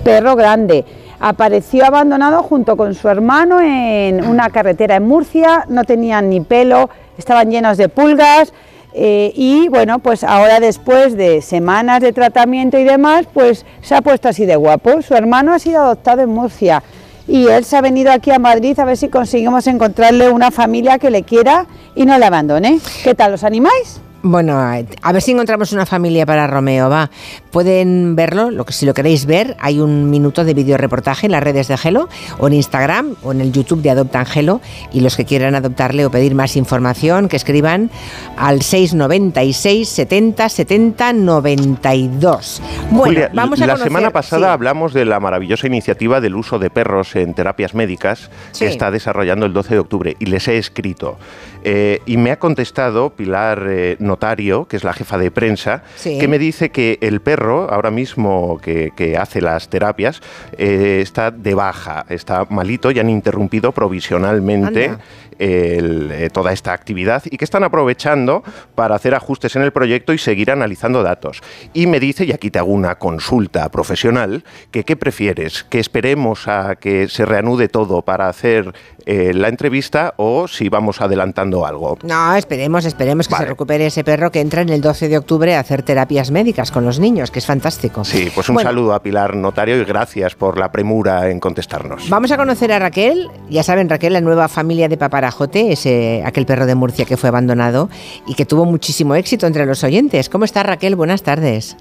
[0.03, 0.85] perro grande.
[1.21, 6.91] Apareció abandonado junto con su hermano en una carretera en Murcia, no tenían ni pelo,
[7.17, 8.53] estaban llenos de pulgas
[8.95, 14.03] eh, y bueno, pues ahora después de semanas de tratamiento y demás, pues se ha
[14.03, 15.03] puesto así de guapo.
[15.03, 16.83] Su hermano ha sido adoptado en Murcia
[17.27, 20.99] y él se ha venido aquí a Madrid a ver si conseguimos encontrarle una familia
[20.99, 21.67] que le quiera
[21.97, 22.79] y no le abandone.
[23.03, 24.01] ¿Qué tal, los animáis?
[24.27, 27.11] Bueno, a ver si encontramos una familia para Romeo, va.
[27.51, 31.33] Pueden verlo, lo que, si lo queréis ver, hay un minuto de video reportaje en
[31.33, 34.63] las redes de Gelo, o en Instagram, o en el YouTube de Adopta Angelo,
[34.95, 37.91] y los que quieran adoptarle o pedir más información, que escriban
[38.39, 42.63] al 696 70 70 92.
[42.91, 44.53] Bueno, Julia, vamos a la conocer- semana pasada sí.
[44.55, 48.65] hablamos de la maravillosa iniciativa del uso de perros en terapias médicas Sí.
[48.65, 51.19] que está desarrollando el 12 de octubre y les he escrito.
[51.65, 56.19] Eh, y me ha contestado Pilar eh, Notario, que es la jefa de prensa, Sí.
[56.19, 60.21] que me dice que el perro, ahora mismo que, que hace las terapias,
[60.59, 65.01] eh, está de baja, está malito y han interrumpido provisionalmente Anda.
[65.39, 68.43] El, eh, toda esta actividad y que están aprovechando
[68.75, 71.41] para hacer ajustes en el proyecto y seguir analizando datos.
[71.73, 76.49] Y me dice, y aquí te hago una consulta profesional, que qué prefieres, que esperemos
[76.49, 78.73] a que se reanude todo para hacer
[79.07, 81.99] eh, la entrevista o si vamos adelantando algo.
[82.03, 85.55] No, esperemos, esperemos que se recupere ese perro que entra en el 12 de octubre
[85.55, 88.05] a hacer terapias médicas con los niños, que es fantástico.
[88.05, 92.09] Sí, pues un Bueno, saludo a Pilar Notario y gracias por la premura en contestarnos.
[92.09, 93.29] Vamos a conocer a Raquel.
[93.51, 94.97] Ya saben, Raquel, la nueva familia de
[95.29, 97.89] Paparajote, ese, aquel perro de Murcia que fue abandonado
[98.27, 100.29] y que tuvo muchísimo éxito entre los oyentes.
[100.29, 100.97] ¿Cómo está Raquel?
[100.97, 101.79] Buenas tardes.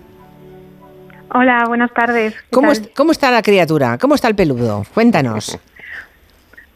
[1.33, 2.33] Hola, buenas tardes.
[2.35, 3.97] ¿Qué ¿Cómo, es- ¿Cómo está la criatura?
[3.97, 4.83] ¿Cómo está el peludo?
[4.93, 5.59] Cuéntanos.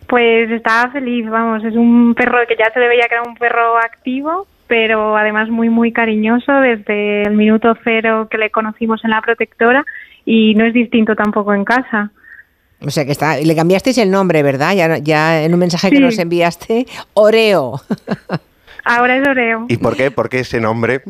[0.10, 3.36] Pues está feliz, vamos, es un perro que ya se le veía que era un
[3.36, 9.10] perro activo, pero además muy, muy cariñoso desde el minuto cero que le conocimos en
[9.10, 9.86] la protectora
[10.24, 12.12] y no es distinto tampoco en casa.
[12.82, 13.38] O sea que está.
[13.38, 14.76] Le cambiasteis el nombre, ¿verdad?
[14.76, 17.82] Ya, ya en un mensaje que nos enviaste, Oreo.
[18.84, 19.66] Ahora es Oreo.
[19.68, 20.12] ¿Y por qué?
[20.12, 21.02] ¿Por qué ese nombre?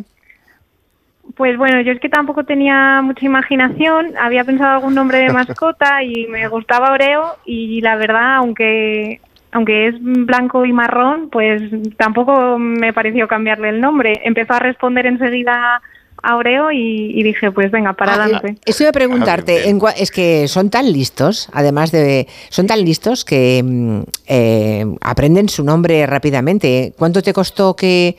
[1.35, 6.01] Pues bueno, yo es que tampoco tenía mucha imaginación, había pensado algún nombre de mascota
[6.01, 9.19] y me gustaba Oreo y la verdad, aunque
[9.51, 11.61] aunque es blanco y marrón, pues
[11.97, 14.21] tampoco me pareció cambiarle el nombre.
[14.23, 15.81] Empezó a responder enseguida
[16.23, 18.55] a Oreo y, y dije, pues venga, para Ah, adelante.
[18.65, 22.83] Eso iba a preguntarte, en cua- es que son tan listos, además de, son tan
[22.83, 26.93] listos que mm, eh, aprenden su nombre rápidamente.
[26.97, 28.15] ¿Cuánto te costó que,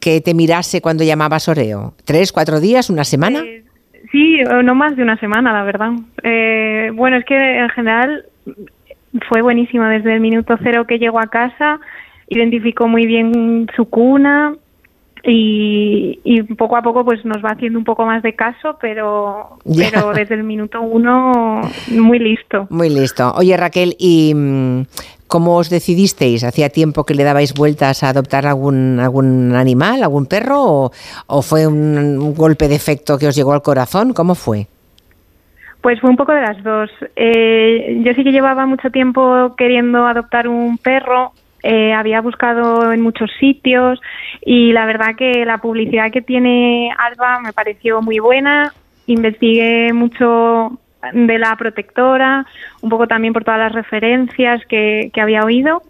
[0.00, 1.94] que te mirase cuando llamabas Oreo?
[2.04, 3.42] ¿Tres, cuatro días, una semana?
[4.12, 5.92] Sí, eh, no más de una semana, la verdad.
[6.22, 8.24] Eh, bueno, es que en general
[9.28, 11.80] fue buenísimo desde el minuto cero que llegó a casa,
[12.28, 14.54] identificó muy bien su cuna
[15.26, 19.58] y, y poco a poco pues nos va haciendo un poco más de caso, pero,
[19.76, 22.66] pero desde el minuto uno muy listo.
[22.70, 23.32] Muy listo.
[23.34, 24.82] Oye Raquel, ¿y mm,
[25.26, 26.44] cómo os decidisteis?
[26.44, 30.62] ¿Hacía tiempo que le dabais vueltas a adoptar algún, algún animal, algún perro?
[30.62, 30.90] ¿O,
[31.26, 34.12] o fue un, un golpe de efecto que os llegó al corazón?
[34.12, 34.66] ¿Cómo fue?
[35.86, 36.90] Pues fue un poco de las dos.
[37.14, 41.30] Eh, yo sí que llevaba mucho tiempo queriendo adoptar un perro.
[41.62, 44.00] Eh, había buscado en muchos sitios
[44.44, 48.72] y la verdad que la publicidad que tiene Alba me pareció muy buena.
[49.06, 50.78] Investigué mucho
[51.12, 52.44] de la protectora,
[52.80, 55.82] un poco también por todas las referencias que, que había oído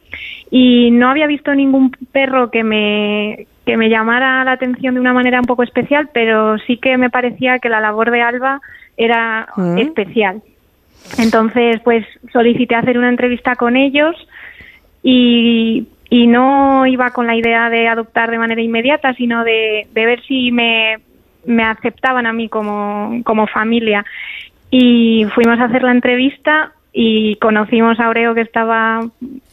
[0.51, 5.13] y no había visto ningún perro que me que me llamara la atención de una
[5.13, 8.61] manera un poco especial, pero sí que me parecía que la labor de Alba
[8.97, 9.79] era Mm.
[9.79, 10.43] especial.
[11.19, 14.15] Entonces, pues solicité hacer una entrevista con ellos
[15.09, 20.21] y, y no iba con la idea de adoptar de manera inmediata, sino de, ver
[20.27, 20.97] si me,
[21.63, 24.05] aceptaban a mí como, como familia.
[24.69, 29.07] Y fuimos a hacer la entrevista y conocimos a Oreo que estaba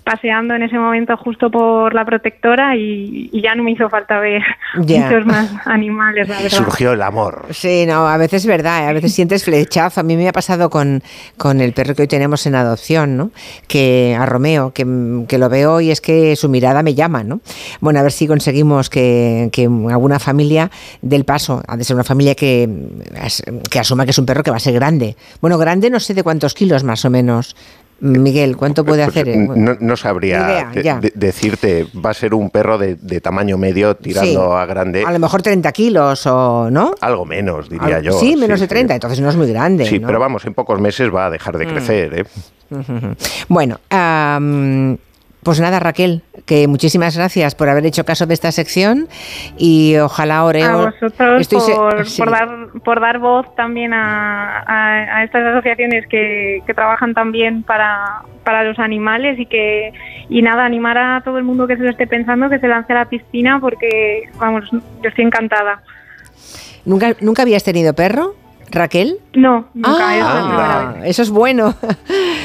[0.03, 4.19] paseando en ese momento justo por la protectora y, y ya no me hizo falta
[4.19, 4.41] ver
[4.81, 5.05] Ya.
[5.09, 6.57] muchos más animales, la verdad.
[6.57, 7.45] Surgió el amor.
[7.51, 8.87] Sí, no, a veces es verdad, ¿eh?
[8.89, 10.01] a veces sientes flechazo.
[10.01, 11.01] A mí me ha pasado con,
[11.37, 13.31] con el perro que hoy tenemos en adopción, ¿no?
[13.67, 17.23] Que a Romeo, que, mm, que lo veo y es que su mirada me llama,
[17.23, 17.39] ¿no?
[17.79, 20.69] Bueno, a ver si conseguimos que, que alguna familia
[21.01, 22.69] del paso, ha de ser una familia que,
[23.69, 25.15] que asuma que es un perro que va a ser grande.
[25.41, 27.55] Bueno, grande no sé de cuántos kilos más o menos.
[28.03, 29.29] Miguel, ¿cuánto puede Pues, hacer?
[29.29, 29.37] eh?
[29.37, 33.95] no, no sabría idea, de- decirte, va a ser un perro de, de tamaño medio
[33.95, 34.55] tirando Sí.
[34.57, 35.03] a grande.
[35.07, 36.95] A lo mejor 30 kilos o, ¿no?
[36.99, 38.11] Algo menos, diría Al- yo.
[38.19, 39.85] Sí, menos de 30, entonces no es muy grande.
[39.85, 40.07] Sí, ¿no?
[40.07, 41.69] pero vamos, en pocos meses va a dejar de Mm.
[41.69, 42.13] crecer.
[42.19, 42.25] ¿eh?
[43.47, 43.79] Bueno,
[45.43, 49.07] pues nada, Raquel, que muchísimas gracias por haber hecho caso de esta sección
[49.57, 50.45] y ojalá a
[51.41, 52.21] Estoy se- por, sí.
[52.21, 52.49] por dar
[52.83, 58.63] por dar voz también a, a- a estas asociaciones que, que trabajan también para, para
[58.63, 59.91] los animales y que
[60.29, 62.91] y nada animar a todo el mundo que se lo esté pensando que se lance
[62.93, 64.79] a la piscina porque vamos yo
[65.09, 65.81] estoy encantada
[66.85, 68.35] ¿Nunca, ¿Nunca habías tenido perro,
[68.73, 69.19] Raquel?
[69.35, 69.91] No, nunca.
[69.99, 71.75] Ah, eso es bueno.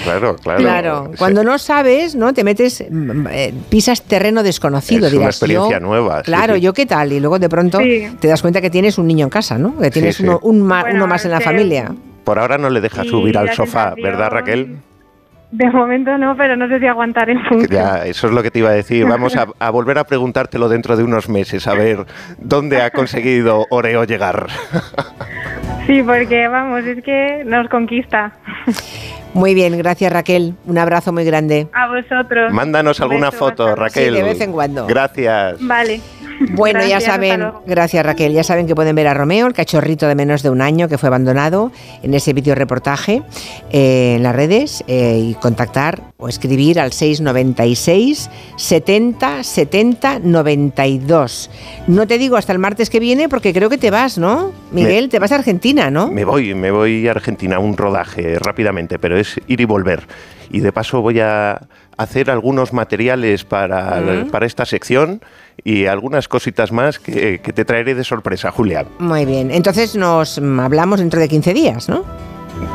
[0.05, 0.59] Claro, claro.
[0.61, 1.19] Claro, Sí.
[1.19, 2.33] cuando no sabes, ¿no?
[2.35, 5.07] Te metes, mm, eh, pisas terreno desconocido.
[5.09, 6.61] Es una experiencia yo- nueva, Claro, sí.
[6.61, 7.13] yo qué tal.
[7.13, 8.09] Y luego de pronto Sí.
[8.21, 9.77] te das cuenta que tienes un niño en casa, ¿no?
[9.79, 10.23] Que tienes sí.
[10.25, 11.93] Uno, un ma- Bueno, uno más en la familia.
[12.25, 14.77] Por ahora no le dejas subir al sofá, sensación- ¿verdad, Raquel?
[15.51, 17.67] De momento no, pero no sé si aguantaré mucho.
[17.71, 19.07] Ya, eso es lo que te iba a decir.
[19.07, 22.05] Vamos a, a volver a preguntártelo dentro de unos meses, a ver
[22.39, 24.49] dónde ha conseguido Oreo llegar.
[25.89, 28.31] Sí, porque vamos, es que nos conquista.
[29.33, 30.55] Muy bien, gracias Raquel.
[30.67, 31.67] Un abrazo muy grande.
[31.73, 32.53] A vosotros.
[32.53, 33.75] Mándanos alguna foto.
[33.75, 34.11] Raquel.
[34.11, 34.87] Sí, de vez en cuando.
[34.87, 35.57] Gracias.
[35.67, 36.03] Vale.
[36.51, 40.07] Bueno, Gracias, ya saben, gracias Raquel, ya saben que pueden ver a Romeo, el cachorrito
[40.07, 43.23] de menos de un año que fue abandonado en ese vídeo reportaje
[43.71, 51.51] eh, en las redes eh, y contactar o escribir al 696 70 70 92.
[51.87, 54.53] No te digo hasta el martes que viene porque creo que te vas, ¿no?
[54.73, 56.11] Miguel, te vas a Argentina, ¿no?
[56.11, 60.07] Me voy, me voy a Argentina a un rodaje rápidamente, pero es ir y volver.
[60.51, 61.61] Y de paso voy a
[61.99, 65.21] hacer algunos materiales para, para esta sección
[65.65, 68.87] y algunas cositas más que, que te traeré de sorpresa, Julián.
[69.01, 72.05] Muy bien, entonces nos hablamos dentro de 15 días, ¿no?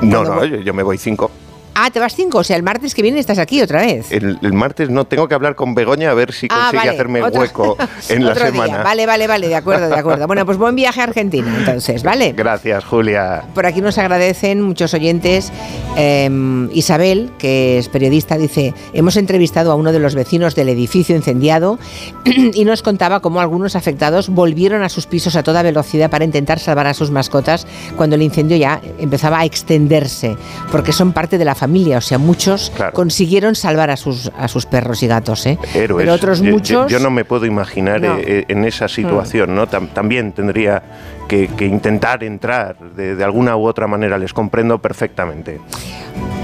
[0.02, 1.32] No, no, yo, yo me voy cinco.
[1.76, 4.12] Ah, te vas cinco, o sea, el martes que viene estás aquí otra vez.
[4.12, 6.90] El, el martes no, tengo que hablar con Begoña a ver si Ah, consigue vale,
[6.92, 7.78] hacerme otro- hueco
[8.10, 8.46] en la día.
[8.46, 8.84] semana.
[8.84, 10.28] Vale, vale, vale, de acuerdo, de acuerdo.
[10.28, 12.34] Bueno, pues buen viaje a Argentina, entonces, ¿vale?
[12.34, 13.44] Gracias, Julia.
[13.56, 15.52] Por aquí nos agradecen muchos oyentes.
[15.98, 16.30] Eh,
[16.74, 21.80] Isabel, que es periodista, dice, hemos entrevistado a uno de los vecinos del edificio incendiado
[22.26, 26.60] y nos contaba cómo algunos afectados volvieron a sus pisos a toda velocidad para intentar
[26.60, 30.36] salvar a sus mascotas cuando el incendio ya empezaba a extenderse,
[30.72, 31.63] porque son parte de la familia,
[31.98, 35.58] o sea, muchos consiguieron salvar a sus, a sus perros y gatos, ¿eh?
[35.74, 36.04] Héroes.
[36.04, 36.92] Pero otros Yo- muchos...
[36.92, 38.16] Yo, no me puedo imaginar No.
[38.16, 38.20] Mm.
[38.24, 39.68] eh, en esa situación, ¿no?
[39.68, 40.84] Tam- también tendría
[41.28, 44.18] que, que intentar entrar de, de alguna u otra manera.
[44.18, 45.60] Les comprendo perfectamente.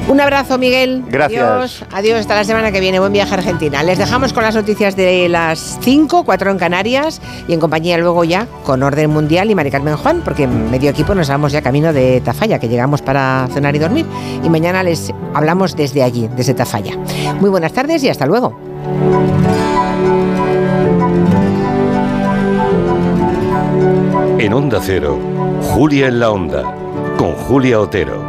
[0.10, 1.04] Un abrazo, Miguel.
[1.08, 1.44] Gracias.
[1.44, 3.00] Adiós, adiós, hasta la semana que viene.
[3.00, 3.84] Buen viaje a Argentina.
[3.84, 8.24] Les dejamos con las noticias de las 5, 4 en Canarias y en compañía luego
[8.24, 11.62] ya con Orden Mundial y Mari Carmen Juan, porque en medio equipo nos vamos ya
[11.62, 14.08] camino de Tafalla, que llegamos para cenar y dormir.
[14.44, 16.98] Y mañana les hablamos desde allí, desde Tafalla.
[17.40, 18.60] Muy buenas tardes y hasta luego.
[24.40, 25.20] En Onda Cero,
[25.62, 26.64] Julia en la Onda,
[27.16, 28.29] con Julia Otero.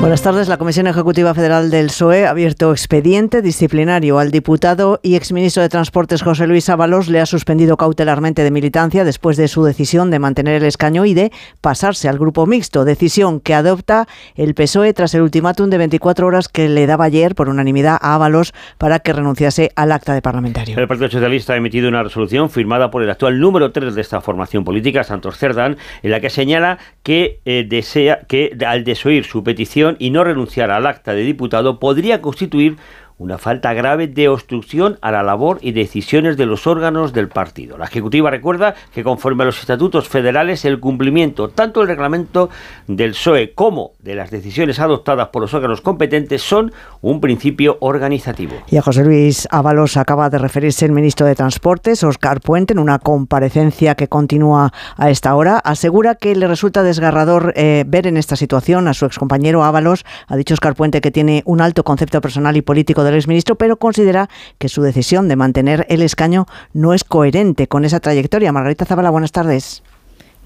[0.00, 0.46] Buenas tardes.
[0.46, 5.68] La Comisión Ejecutiva Federal del PSOE ha abierto expediente disciplinario al diputado y exministro de
[5.68, 7.08] Transportes José Luis Ábalos.
[7.08, 11.14] Le ha suspendido cautelarmente de militancia después de su decisión de mantener el escaño y
[11.14, 12.84] de pasarse al grupo mixto.
[12.84, 14.06] Decisión que adopta
[14.36, 18.14] el PSOE tras el ultimátum de 24 horas que le daba ayer por unanimidad a
[18.14, 20.78] Ábalos para que renunciase al acta de parlamentario.
[20.78, 24.20] El Partido Socialista ha emitido una resolución firmada por el actual número 3 de esta
[24.20, 29.42] formación política, Santos Cerdán, en la que señala que eh, desea que al desoír su
[29.42, 32.76] petición y no renunciar al acta de diputado podría constituir
[33.18, 37.76] una falta grave de obstrucción a la labor y decisiones de los órganos del partido.
[37.76, 42.48] La Ejecutiva recuerda que conforme a los estatutos federales el cumplimiento tanto del reglamento
[42.86, 48.54] del PSOE como de las decisiones adoptadas por los órganos competentes son un principio organizativo.
[48.68, 52.78] Y a José Luis Ábalos acaba de referirse el ministro de Transportes, Óscar Puente, en
[52.78, 55.58] una comparecencia que continúa a esta hora.
[55.58, 60.04] Asegura que le resulta desgarrador eh, ver en esta situación a su excompañero Ábalos.
[60.28, 63.76] Ha dicho Óscar Puente que tiene un alto concepto personal y político del exministro, pero
[63.76, 64.28] considera
[64.58, 68.52] que su decisión de mantener el escaño no es coherente con esa trayectoria.
[68.52, 69.82] Margarita Zabala, buenas tardes.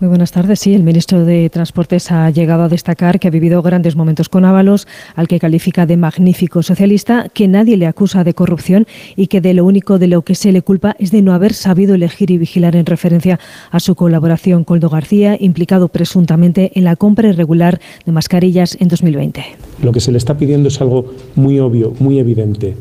[0.01, 0.59] Muy buenas tardes.
[0.59, 4.45] Sí, el ministro de Transportes ha llegado a destacar que ha vivido grandes momentos con
[4.45, 9.41] Ábalos, al que califica de magnífico socialista, que nadie le acusa de corrupción y que
[9.41, 12.33] de lo único de lo que se le culpa es de no haber sabido elegir
[12.33, 13.39] y vigilar en referencia
[13.71, 18.89] a su colaboración con Coldo García, implicado presuntamente en la compra irregular de mascarillas en
[18.89, 19.45] 2020.
[19.83, 22.75] Lo que se le está pidiendo es algo muy obvio, muy evidente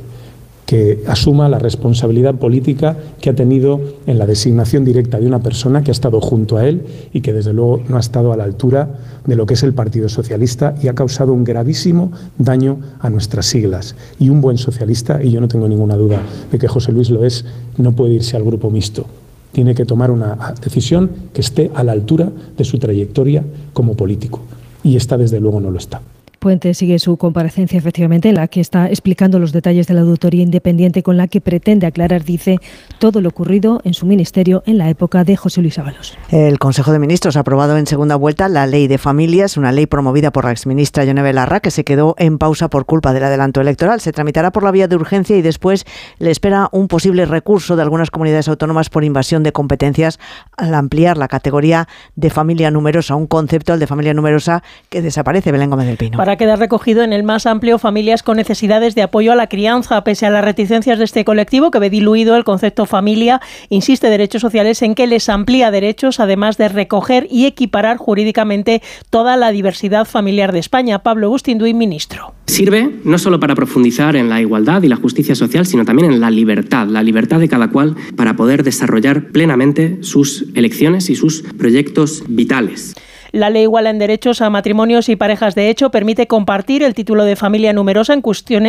[0.72, 5.84] que asuma la responsabilidad política que ha tenido en la designación directa de una persona
[5.84, 8.46] que ha estado junto a él y que desde luego no ha estado a la
[8.46, 8.88] altura
[9.26, 13.48] de lo que es el Partido Socialista y ha causado un gravísimo daño a nuestras
[13.48, 13.98] siglas.
[14.18, 17.26] Y un buen socialista, y yo no tengo ninguna duda de que José Luis lo
[17.26, 17.44] es,
[17.78, 19.08] no puede irse al grupo mixto.
[19.52, 23.44] Tiene que tomar una decisión que esté a la altura de su trayectoria
[23.74, 24.40] como político.
[24.86, 26.02] Y esta desde luego no lo está.
[26.42, 30.42] Puente sigue su comparecencia, efectivamente, en la que está explicando los detalles de la auditoría
[30.42, 32.58] independiente con la que pretende aclarar, dice,
[32.98, 36.18] todo lo ocurrido en su ministerio en la época de José Luis Ábalos.
[36.32, 39.86] El Consejo de Ministros ha aprobado en segunda vuelta la Ley de Familias, una ley
[39.86, 43.62] promovida por la exministra Yone Belarra, que se quedó en pausa por culpa del adelanto
[43.62, 44.02] electoral.
[44.02, 45.86] Se tramitará por la vía de urgencia y después
[46.18, 50.20] le espera un posible recurso de algunas comunidades autónomas por invasión de competencias
[50.58, 55.52] al ampliar la categoría de familia numerosa, un concepto, el de familia numerosa, que desaparece.
[55.52, 56.18] Belén Gómez del Pino.
[56.18, 60.04] Para quedar recogido en el más amplio familias con necesidades de apoyo a la crianza,
[60.04, 64.42] pese a las reticencias de este colectivo que ve diluido el concepto familia, insiste Derechos
[64.42, 70.06] Sociales en que les amplía derechos, además de recoger y equiparar jurídicamente toda la diversidad
[70.06, 71.00] familiar de España.
[71.00, 72.34] Pablo Bustinduy, ministro.
[72.48, 76.20] Sirve no solo para profundizar en la igualdad y la justicia social, sino también en
[76.20, 81.44] la libertad, la libertad de cada cual para poder desarrollar plenamente sus elecciones y sus
[81.58, 82.96] proyectos vitales.
[83.32, 87.24] La ley iguala en derechos a matrimonios y parejas de hecho permite compartir el título
[87.24, 88.22] de familia numerosa en,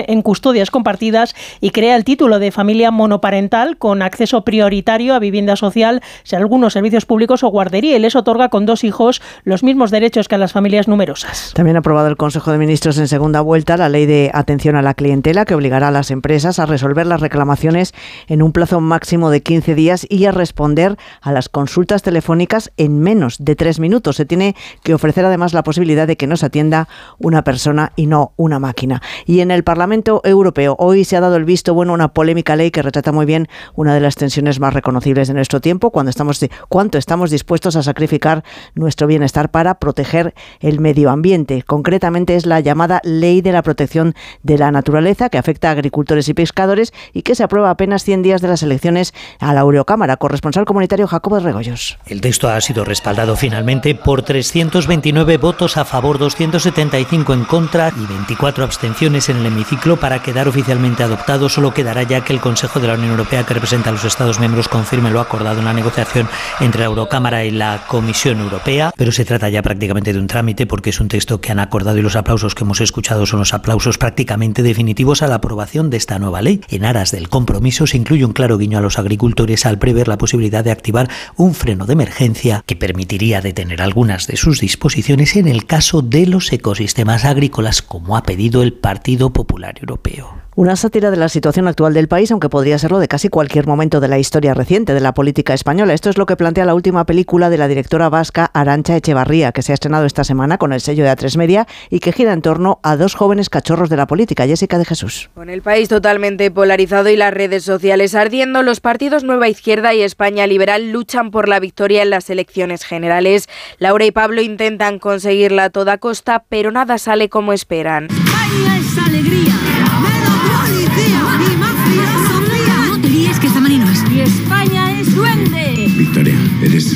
[0.06, 5.56] en custodias compartidas y crea el título de familia monoparental con acceso prioritario a vivienda
[5.56, 9.90] social, si algunos servicios públicos o guardería y les otorga con dos hijos los mismos
[9.90, 11.52] derechos que a las familias numerosas.
[11.54, 14.82] También ha aprobado el Consejo de Ministros en segunda vuelta la ley de atención a
[14.82, 17.94] la clientela que obligará a las empresas a resolver las reclamaciones
[18.28, 23.00] en un plazo máximo de 15 días y a responder a las consultas telefónicas en
[23.00, 24.16] menos de tres minutos.
[24.16, 24.51] Se tiene
[24.82, 26.88] que ofrecer además la posibilidad de que nos atienda
[27.18, 29.02] una persona y no una máquina.
[29.26, 32.70] Y en el Parlamento Europeo hoy se ha dado el visto bueno una polémica ley
[32.70, 36.40] que retrata muy bien una de las tensiones más reconocibles de nuestro tiempo, cuando estamos,
[36.68, 41.62] cuánto estamos dispuestos a sacrificar nuestro bienestar para proteger el medio ambiente.
[41.62, 46.28] Concretamente es la llamada Ley de la Protección de la Naturaleza que afecta a agricultores
[46.28, 50.16] y pescadores y que se aprueba apenas 100 días de las elecciones a la Eurocámara.
[50.16, 51.98] Corresponsal comunitario Jacobo Regoyos.
[52.06, 57.92] El texto ha sido respaldado finalmente por tres 329 votos a favor, 275 en contra
[57.96, 61.48] y 24 abstenciones en el hemiciclo para quedar oficialmente adoptado.
[61.48, 64.40] Solo quedará ya que el Consejo de la Unión Europea, que representa a los Estados
[64.40, 66.28] miembros, confirme lo acordado en la negociación
[66.58, 68.92] entre la Eurocámara y la Comisión Europea.
[68.96, 71.98] Pero se trata ya prácticamente de un trámite porque es un texto que han acordado
[71.98, 75.98] y los aplausos que hemos escuchado son los aplausos prácticamente definitivos a la aprobación de
[75.98, 76.62] esta nueva ley.
[76.68, 80.18] En aras del compromiso se incluye un claro guiño a los agricultores al prever la
[80.18, 85.66] posibilidad de activar un freno de emergencia que permitiría detener algunas sus disposiciones en el
[85.66, 90.41] caso de los ecosistemas agrícolas, como ha pedido el Partido Popular Europeo.
[90.54, 94.00] Una sátira de la situación actual del país, aunque podría serlo de casi cualquier momento
[94.00, 95.94] de la historia reciente de la política española.
[95.94, 99.62] Esto es lo que plantea la última película de la directora vasca Arancha Echevarría, que
[99.62, 102.42] se ha estrenado esta semana con el sello de A3 Media y que gira en
[102.42, 105.30] torno a dos jóvenes cachorros de la política, Jessica de Jesús.
[105.32, 110.02] Con el país totalmente polarizado y las redes sociales ardiendo, los partidos Nueva Izquierda y
[110.02, 113.48] España Liberal luchan por la victoria en las elecciones generales.
[113.78, 118.08] Laura y Pablo intentan conseguirla a toda costa, pero nada sale como esperan.
[118.10, 119.41] España es alegría.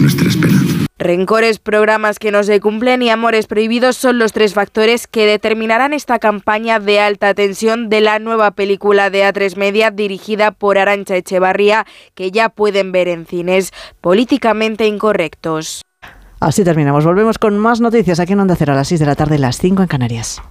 [0.01, 0.87] Nuestra esperanza.
[0.99, 5.93] Rencores, programas que no se cumplen y amores prohibidos son los tres factores que determinarán
[5.93, 11.17] esta campaña de alta tensión de la nueva película de A3 Media dirigida por Arancha
[11.17, 15.83] Echevarría que ya pueden ver en cines políticamente incorrectos.
[16.41, 17.05] Así terminamos.
[17.05, 19.59] Volvemos con más noticias aquí en Onda Cero a las 6 de la tarde, las
[19.59, 20.43] 5 en Canarias.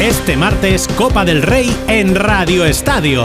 [0.00, 3.24] Este martes, Copa del Rey en Radio Estadio.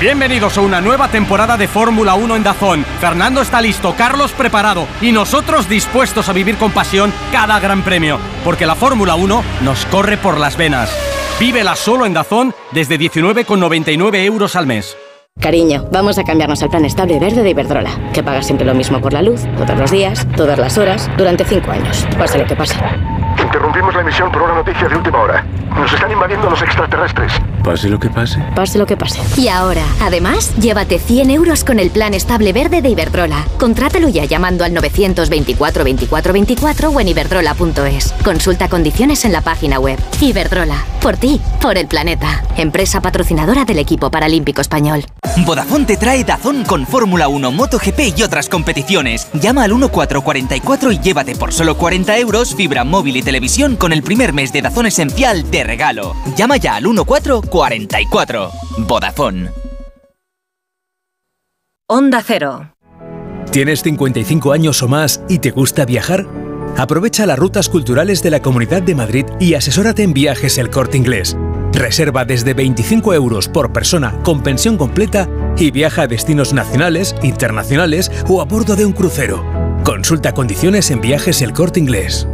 [0.00, 2.84] Bienvenidos a una nueva temporada de Fórmula 1 en Dazón.
[3.00, 8.18] Fernando está listo, Carlos preparado y nosotros dispuestos a vivir con pasión cada gran premio,
[8.44, 10.90] porque la Fórmula 1 nos corre por las venas.
[11.40, 14.96] Vívela solo en Dazón desde 19,99 euros al mes.
[15.40, 19.00] Cariño, vamos a cambiarnos al plan estable verde de Iberdrola, que paga siempre lo mismo
[19.00, 22.56] por la luz, todos los días, todas las horas, durante 5 años, pase lo que
[22.56, 22.74] pase.
[23.46, 25.46] Interrumpimos la emisión por una noticia de última hora.
[25.76, 27.32] Nos están invadiendo los extraterrestres.
[27.62, 28.42] Pase lo que pase.
[28.56, 29.20] Pase lo que pase.
[29.40, 33.44] Y ahora, además, llévate 100 euros con el plan estable verde de Iberdrola.
[33.58, 38.12] Contrátalo ya llamando al 924 24 24 o en iberdrola.es.
[38.24, 39.98] Consulta condiciones en la página web.
[40.20, 42.42] Iberdrola, por ti, por el planeta.
[42.56, 45.04] Empresa patrocinadora del equipo paralímpico español.
[45.44, 49.28] Vodafone te trae Dazón con Fórmula 1, MotoGP y otras competiciones.
[49.34, 54.02] Llama al 1444 y llévate por solo 40 euros fibra móvil y televisión con el
[54.02, 56.14] primer mes de Dazón Esencial de regalo.
[56.38, 58.50] Llama ya al 1444.
[58.88, 59.50] Vodafone.
[61.86, 62.72] Onda Cero.
[63.52, 66.26] ¿Tienes 55 años o más y te gusta viajar?
[66.78, 70.96] Aprovecha las rutas culturales de la Comunidad de Madrid y asesórate en viajes el corte
[70.96, 71.36] inglés.
[71.74, 78.10] Reserva desde 25 euros por persona con pensión completa y viaja a destinos nacionales, internacionales
[78.28, 79.44] o a bordo de un crucero.
[79.84, 82.26] Consulta condiciones en viajes el corte inglés.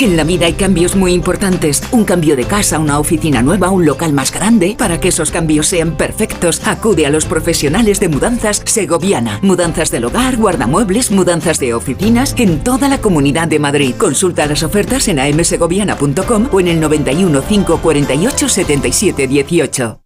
[0.00, 1.82] En la vida hay cambios muy importantes.
[1.90, 4.76] Un cambio de casa, una oficina nueva, un local más grande.
[4.78, 9.40] Para que esos cambios sean perfectos, acude a los profesionales de mudanzas Segoviana.
[9.42, 13.94] Mudanzas del hogar, guardamuebles, mudanzas de oficinas en toda la comunidad de Madrid.
[13.98, 20.00] Consulta las ofertas en amsegoviana.com o en el 91 548 77 18.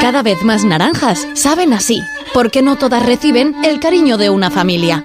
[0.00, 2.02] Cada vez más naranjas saben así,
[2.32, 5.04] porque no todas reciben el cariño de una familia.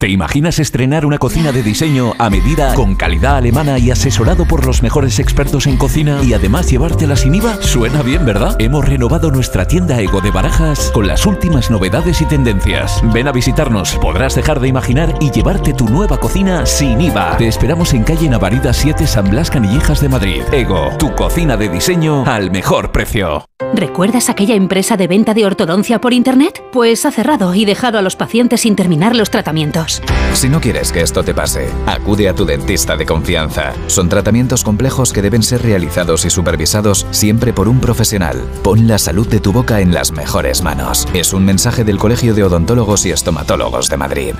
[0.00, 4.64] ¿Te imaginas estrenar una cocina de diseño a medida, con calidad alemana y asesorado por
[4.64, 7.60] los mejores expertos en cocina y además llevártela sin IVA?
[7.60, 8.56] Suena bien, ¿verdad?
[8.58, 13.02] Hemos renovado nuestra tienda Ego de Barajas con las últimas novedades y tendencias.
[13.12, 17.36] Ven a visitarnos, podrás dejar de imaginar y llevarte tu nueva cocina sin IVA.
[17.36, 20.42] Te esperamos en calle Navarida 7 San Blas Canillejas de Madrid.
[20.50, 23.44] Ego, tu cocina de diseño al mejor precio.
[23.74, 26.64] ¿Recuerdas aquella empresa de venta de ortodoncia por Internet?
[26.72, 29.89] Pues ha cerrado y dejado a los pacientes sin terminar los tratamientos.
[30.34, 33.72] Si no quieres que esto te pase, acude a tu dentista de confianza.
[33.86, 38.42] Son tratamientos complejos que deben ser realizados y supervisados siempre por un profesional.
[38.62, 41.08] Pon la salud de tu boca en las mejores manos.
[41.14, 44.34] Es un mensaje del Colegio de Odontólogos y Estomatólogos de Madrid.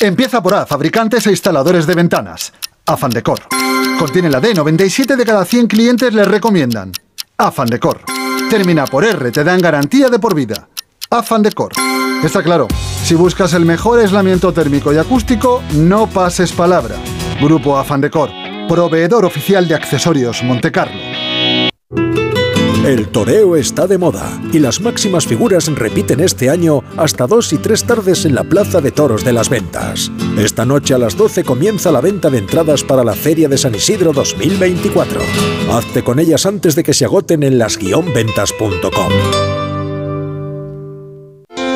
[0.00, 2.52] Empieza por A, fabricantes e instaladores de ventanas.
[2.86, 3.40] Afan Decor.
[3.98, 6.92] Contiene la D, 97 de cada 100 clientes les recomiendan.
[7.36, 8.02] Afan Decor.
[8.48, 10.68] Termina por R, te dan garantía de por vida.
[11.10, 11.72] Afan Decor.
[12.22, 12.66] Está claro,
[13.04, 16.96] si buscas el mejor aislamiento térmico y acústico, no pases palabra.
[17.40, 18.30] Grupo Afan Decor,
[18.68, 20.98] proveedor oficial de accesorios Montecarlo.
[22.84, 27.58] El toreo está de moda y las máximas figuras repiten este año hasta dos y
[27.58, 30.10] tres tardes en la Plaza de Toros de las Ventas.
[30.38, 33.74] Esta noche a las 12 comienza la venta de entradas para la Feria de San
[33.74, 35.20] Isidro 2024.
[35.70, 39.67] Hazte con ellas antes de que se agoten en las-ventas.com.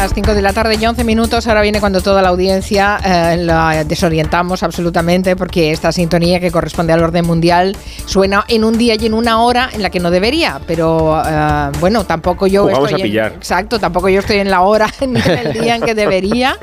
[0.00, 1.46] Las 5 de la tarde y 11 minutos.
[1.46, 6.92] Ahora viene cuando toda la audiencia eh, la desorientamos absolutamente porque esta sintonía que corresponde
[6.92, 10.10] al orden mundial suena en un día y en una hora en la que no
[10.10, 10.60] debería.
[10.66, 13.32] Pero eh, bueno, tampoco yo Jugamos estoy a pillar.
[13.32, 16.56] En, exacto, tampoco yo estoy en la hora ni en el día en que debería.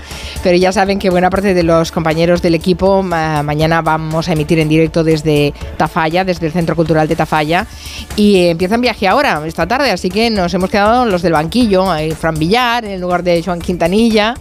[0.43, 4.34] Pero ya saben que buena parte de los compañeros del equipo ma- mañana vamos a
[4.34, 7.65] emitir en directo desde Tafalla, desde el Centro Cultural de Tafalla.
[8.15, 9.91] Y empiezan viaje ahora, esta tarde.
[9.91, 11.85] Así que nos hemos quedado los del banquillo,
[12.19, 14.36] Fran Villar, en lugar de Joan Quintanilla.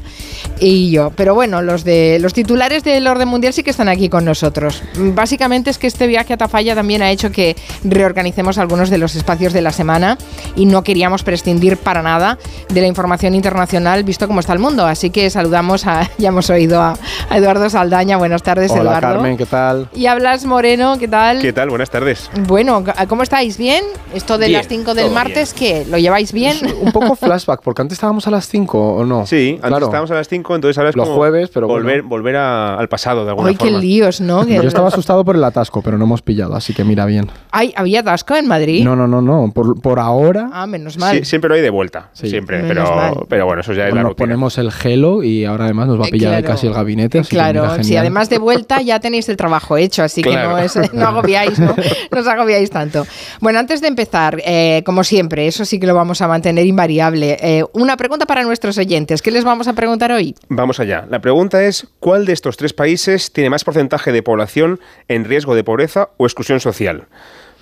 [0.59, 1.13] y yo.
[1.17, 4.83] Pero bueno, los de los titulares del orden mundial sí que están aquí con nosotros.
[4.97, 9.15] Básicamente es que este viaje a Tafalla también ha hecho que reorganicemos algunos de los
[9.15, 10.19] espacios de la semana
[10.57, 12.39] y no queríamos prescindir para nada
[12.69, 14.87] de la información internacional visto cómo está el mundo.
[14.87, 16.95] Así que saludamos a, ya hemos oído a,
[17.31, 18.17] Eduardo Saldaña.
[18.17, 19.15] Buenas tardes, Hola, Eduardo.
[19.15, 19.89] Carmen, ¿qué tal?
[19.95, 21.41] Y hablas Moreno, ¿qué tal?
[21.41, 21.71] ¿Qué tal?
[21.71, 22.31] Buenas tardes.
[22.47, 23.57] Bueno, ¿cómo estáis?
[23.59, 23.85] ¿Bien?
[24.15, 25.85] Esto de Bien, las 5 del martes, ¿qué?
[25.89, 26.57] ¿Lo lleváis bien?
[26.81, 29.26] Un poco flashback, porque antes estábamos a las 5 o no.
[29.26, 32.36] Sí, antes estábamos a las 5, entonces ahora es Los como jueves, pero volver, volver
[32.36, 33.78] a- al pasado de alguna Ay, qué forma.
[33.78, 34.47] líos, ¿no?
[34.47, 37.30] Yo estaba asustado por el atasco, pero no hemos pillado, así que mira bien.
[37.51, 38.84] Ay, ¿había atasco en Madrid?
[38.84, 39.51] No, no, no, no.
[39.55, 41.18] Por, por ahora Ah, menos mal.
[41.18, 43.14] Sí, siempre lo hay de vuelta, siempre, Menos pero, mal.
[43.28, 44.26] pero bueno, eso ya es bueno, la rutina.
[44.26, 46.47] ponemos el gelo y ahora además nos va a Eh, pillar claro.
[46.47, 47.18] casi el gabinete.
[47.20, 50.48] Así que mira, Claro, si además de vuelta ya tenéis el trabajo hecho, así Claro.
[50.48, 51.74] que no, es- no agobiáis, ¿no?
[52.12, 53.06] No os agobiáis tanto.
[53.40, 57.36] Bueno, antes de empezar, eh, como siempre, eso sí que lo vamos a mantener invariable.
[57.40, 59.23] eh, una pregunta para nuestros oyentes.
[59.23, 60.35] ¿Qué les vamos a preguntar hoy?
[60.51, 61.07] Vamos allá.
[61.09, 65.55] La pregunta es, ¿cuál de estos tres países tiene más porcentaje de población en riesgo
[65.55, 67.07] de pobreza o exclusión social?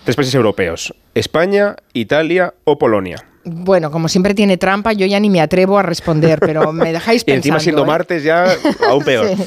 [0.03, 3.30] Tres países europeos, España, Italia o Polonia.
[3.43, 7.23] Bueno, como siempre tiene trampa, yo ya ni me atrevo a responder, pero me dejáis
[7.23, 7.39] Y pensando.
[7.39, 7.87] encima siendo ¿eh?
[7.87, 8.47] martes ya
[8.89, 9.29] aún peor.
[9.37, 9.45] Sí.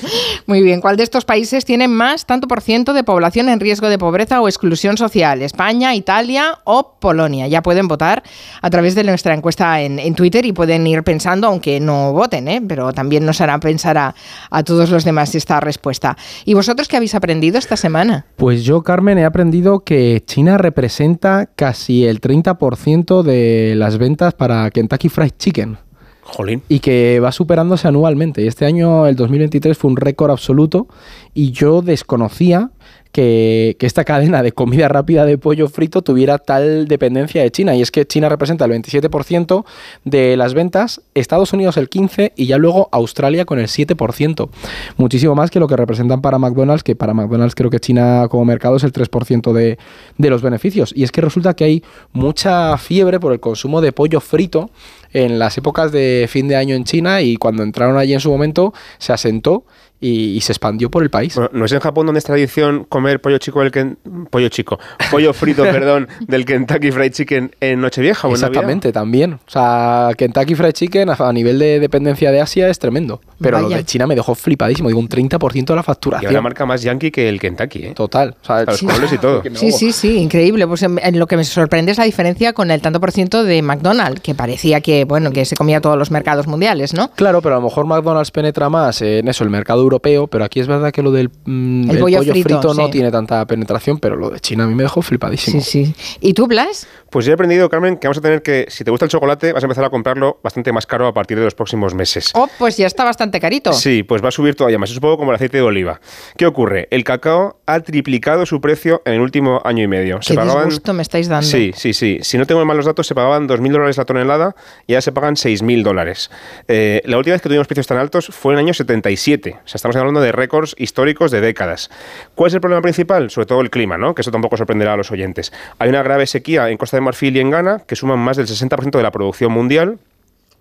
[0.48, 3.90] Muy bien, ¿cuál de estos países tiene más tanto por ciento de población en riesgo
[3.90, 5.42] de pobreza o exclusión social?
[5.42, 7.48] ¿España, Italia o Polonia?
[7.48, 8.24] Ya pueden votar
[8.62, 12.48] a través de nuestra encuesta en, en Twitter y pueden ir pensando, aunque no voten,
[12.48, 12.62] ¿eh?
[12.68, 14.16] pero también nos hará pensar a,
[14.50, 16.18] a todos los demás esta respuesta.
[16.46, 18.26] ¿Y vosotros qué habéis aprendido esta semana?
[18.36, 24.72] Pues yo, Carmen, he aprendido que China representa casi el 30% de las ventas para
[24.72, 25.78] Kentucky Fried Chicken.
[26.22, 26.62] Jolín.
[26.70, 28.42] Y que va superándose anualmente.
[28.42, 30.88] Y este año, el 2023, fue un récord absoluto.
[31.34, 32.72] Y yo desconocía
[33.14, 37.76] que, esta cadena de comida rápida de pollo frito tuviera tal dependencia de China.
[37.76, 39.64] Y es que China representa el 27%
[40.04, 44.50] de las ventas, Estados Unidos el 15% y ya luego Australia con el 7%.
[44.98, 48.46] Muchísimo más que lo que representan para McDonald's, que para McDonald's creo que China como
[48.46, 49.78] mercado es el 3% de,
[50.18, 50.92] de los beneficios.
[50.96, 54.72] Y es que resulta que hay mucha fiebre por el consumo de pollo frito
[55.14, 58.32] en las épocas de fin de año en China y cuando entraron allí en su
[58.32, 59.66] momento se asentó
[60.04, 61.36] y, y se expandió por el país.
[61.36, 63.98] Bueno, ¿No es en Japón donde es tradición comer pollo chico del Ken-
[64.30, 64.78] pollo chico,
[65.10, 68.50] pollo frito, perdón, del Kentucky Fried Chicken en Nochevieja o en Navidad?
[68.50, 69.34] Exactamente, también.
[69.34, 73.22] O sea, Kentucky Fried Chicken a nivel de dependencia de Asia es tremendo.
[73.44, 74.88] Pero lo de China me dejó flipadísimo.
[74.90, 76.32] Digo, un 30% de la Y facturación.
[76.32, 77.94] una marca más yankee que el Kentucky, ¿eh?
[77.94, 78.36] Total.
[78.42, 79.42] O sea, los colores y todo.
[79.54, 80.68] Sí, sí, sí, increíble.
[80.68, 83.44] Pues en, en lo que me sorprende es la diferencia con el tanto por ciento
[83.44, 87.10] de McDonald's, que parecía que, bueno, que se comía todos los mercados mundiales, ¿no?
[87.12, 90.60] Claro, pero a lo mejor McDonald's penetra más en eso, el mercado europeo, pero aquí
[90.60, 92.92] es verdad que lo del mm, El el pollo pollo, frito, frito, no sí.
[92.92, 95.62] tiene tanta penetración, pero lo de China a mí me dejó flipadísimo.
[95.62, 95.96] Sí, sí.
[96.20, 96.88] ¿Y tú, Blas?
[97.10, 99.54] Pues yo he aprendido, Carmen, que vamos a tener que, si te gusta el chocolate,
[99.54, 102.32] vas a empezar a comprarlo bastante más caro a partir de los próximos meses.
[102.34, 103.74] Oh, pues ya está bastante carito.
[103.74, 104.90] Sí, pues va a subir todavía más.
[104.90, 106.00] Es un poco como el aceite de oliva.
[106.38, 106.88] ¿Qué ocurre?
[106.92, 110.20] El cacao ha triplicado su precio en el último año y medio.
[110.26, 111.48] Qué disgusto me estáis dando.
[111.48, 112.20] Sí, sí, sí.
[112.22, 114.56] Si no tengo mal los datos, se pagaban 2.000 dólares la tonelada
[114.88, 116.32] y ahora se pagan 6.000 dólares.
[116.68, 119.52] Eh, la última vez que tuvimos precios tan altos fue en el año 77.
[119.52, 121.90] O sea, estamos hablando de récords históricos de décadas.
[122.36, 123.30] ¿Cuál es el problema principal?
[123.30, 124.16] Sobre todo el clima, ¿no?
[124.16, 125.52] Que eso tampoco sorprenderá a los oyentes.
[125.80, 128.48] Hay una grave sequía en Costa de Marfil y en Ghana que suman más del
[128.48, 129.98] 60% de la producción mundial.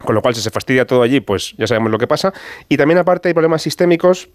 [0.05, 2.33] Con lo cual, si se fastidia todo allí, pues ya sabemos lo que pasa.
[2.69, 4.29] Y también, aparte, hay problemas sistémicos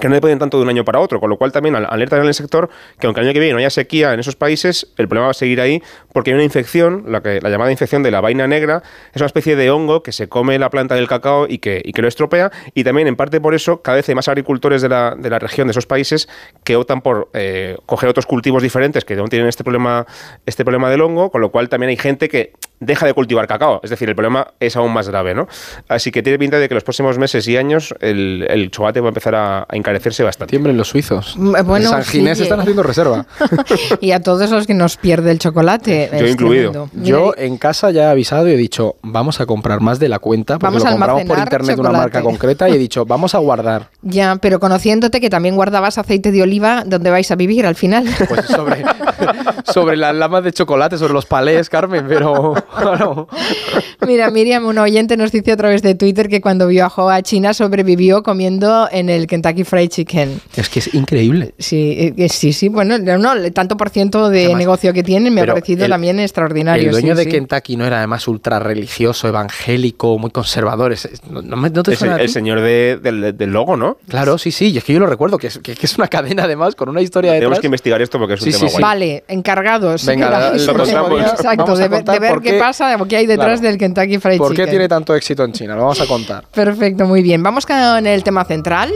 [0.00, 2.16] que no dependen tanto de un año para otro, con lo cual también al- alerta
[2.16, 2.70] en el sector
[3.00, 5.30] que aunque el año que viene no haya sequía en esos países, el problema va
[5.32, 5.82] a seguir ahí
[6.12, 9.26] porque hay una infección, la, que, la llamada infección de la vaina negra, es una
[9.26, 12.06] especie de hongo que se come la planta del cacao y que, y que lo
[12.08, 15.28] estropea y también en parte por eso cada vez hay más agricultores de la, de
[15.28, 16.28] la región, de esos países,
[16.62, 20.06] que optan por eh, coger otros cultivos diferentes que no tienen este problema,
[20.46, 23.80] este problema del hongo, con lo cual también hay gente que deja de cultivar cacao,
[23.82, 25.46] es decir, el problema es aún más grave, ¿no?
[25.88, 29.08] Así que tiene pinta de que los próximos meses y años el, el chocolate va
[29.08, 30.50] a empezar a, a encarecerse bastante.
[30.50, 31.36] Tiemblen los suizos.
[31.36, 32.44] Mm, bueno, en San Ginés sí.
[32.44, 33.26] están haciendo reserva.
[34.00, 36.04] Y a todos los que nos pierde el chocolate.
[36.04, 36.88] es tremendo.
[36.94, 40.18] Yo en casa ya he avisado y he dicho, vamos a comprar más de la
[40.18, 43.34] cuenta, porque Vamos lo compramos por internet de una marca concreta y he dicho, vamos
[43.34, 43.88] a guardar.
[44.02, 48.04] Ya, pero conociéndote que también guardabas aceite de oliva, ¿dónde vais a vivir al final?
[48.28, 48.82] Pues sobre,
[49.72, 53.28] sobre las lamas de chocolate, sobre los palés, Carmen, pero claro.
[54.06, 57.52] Mira, Miriam, un oyente nos dice a través de Twitter que cuando viajó a China
[57.54, 60.40] sobrevivió comiendo en el Kentucky Fried Chicken.
[60.56, 61.54] Es que es increíble.
[61.58, 65.42] Sí, eh, sí, sí, bueno, no, el tanto por ciento de negocio que tienen me
[65.42, 66.86] ha parecido el- también extraordinario.
[66.86, 67.30] El dueño sí, de sí.
[67.30, 70.94] Kentucky no era además ultra religioso, evangélico, muy conservador.
[71.28, 72.32] ¿No, no me- no te Es suena el, a el ti?
[72.32, 73.98] señor de- del, del logo, ¿no?
[74.08, 76.08] Claro, sí, sí, y es que yo lo recuerdo, que es, que, que es una
[76.08, 77.46] cadena además con una historia detrás.
[77.46, 78.82] Tenemos que investigar esto porque es un Sí, tema sí, guay.
[78.82, 80.04] Vale, encargados.
[80.06, 83.26] Venga, Exacto, vamos a de, ver- contar de ver por qué qué pasa qué hay
[83.26, 84.70] detrás del Kentucky Fried ¿Por qué Chicken.
[84.70, 85.74] tiene tanto éxito en China?
[85.74, 86.44] Lo vamos a contar.
[86.52, 87.42] Perfecto, muy bien.
[87.42, 88.92] Vamos con el tema central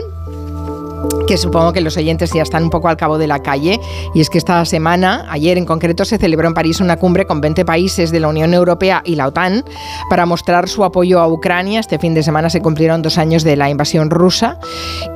[1.27, 3.79] que supongo que los oyentes ya están un poco al cabo de la calle,
[4.13, 7.41] y es que esta semana, ayer en concreto, se celebró en París una cumbre con
[7.41, 9.63] 20 países de la Unión Europea y la OTAN
[10.09, 11.79] para mostrar su apoyo a Ucrania.
[11.79, 14.59] Este fin de semana se cumplieron dos años de la invasión rusa,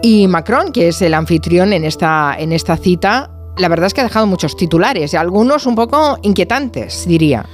[0.01, 4.01] y Macron, que es el anfitrión en esta, en esta cita, la verdad es que
[4.01, 7.45] ha dejado muchos titulares, y algunos un poco inquietantes, diría.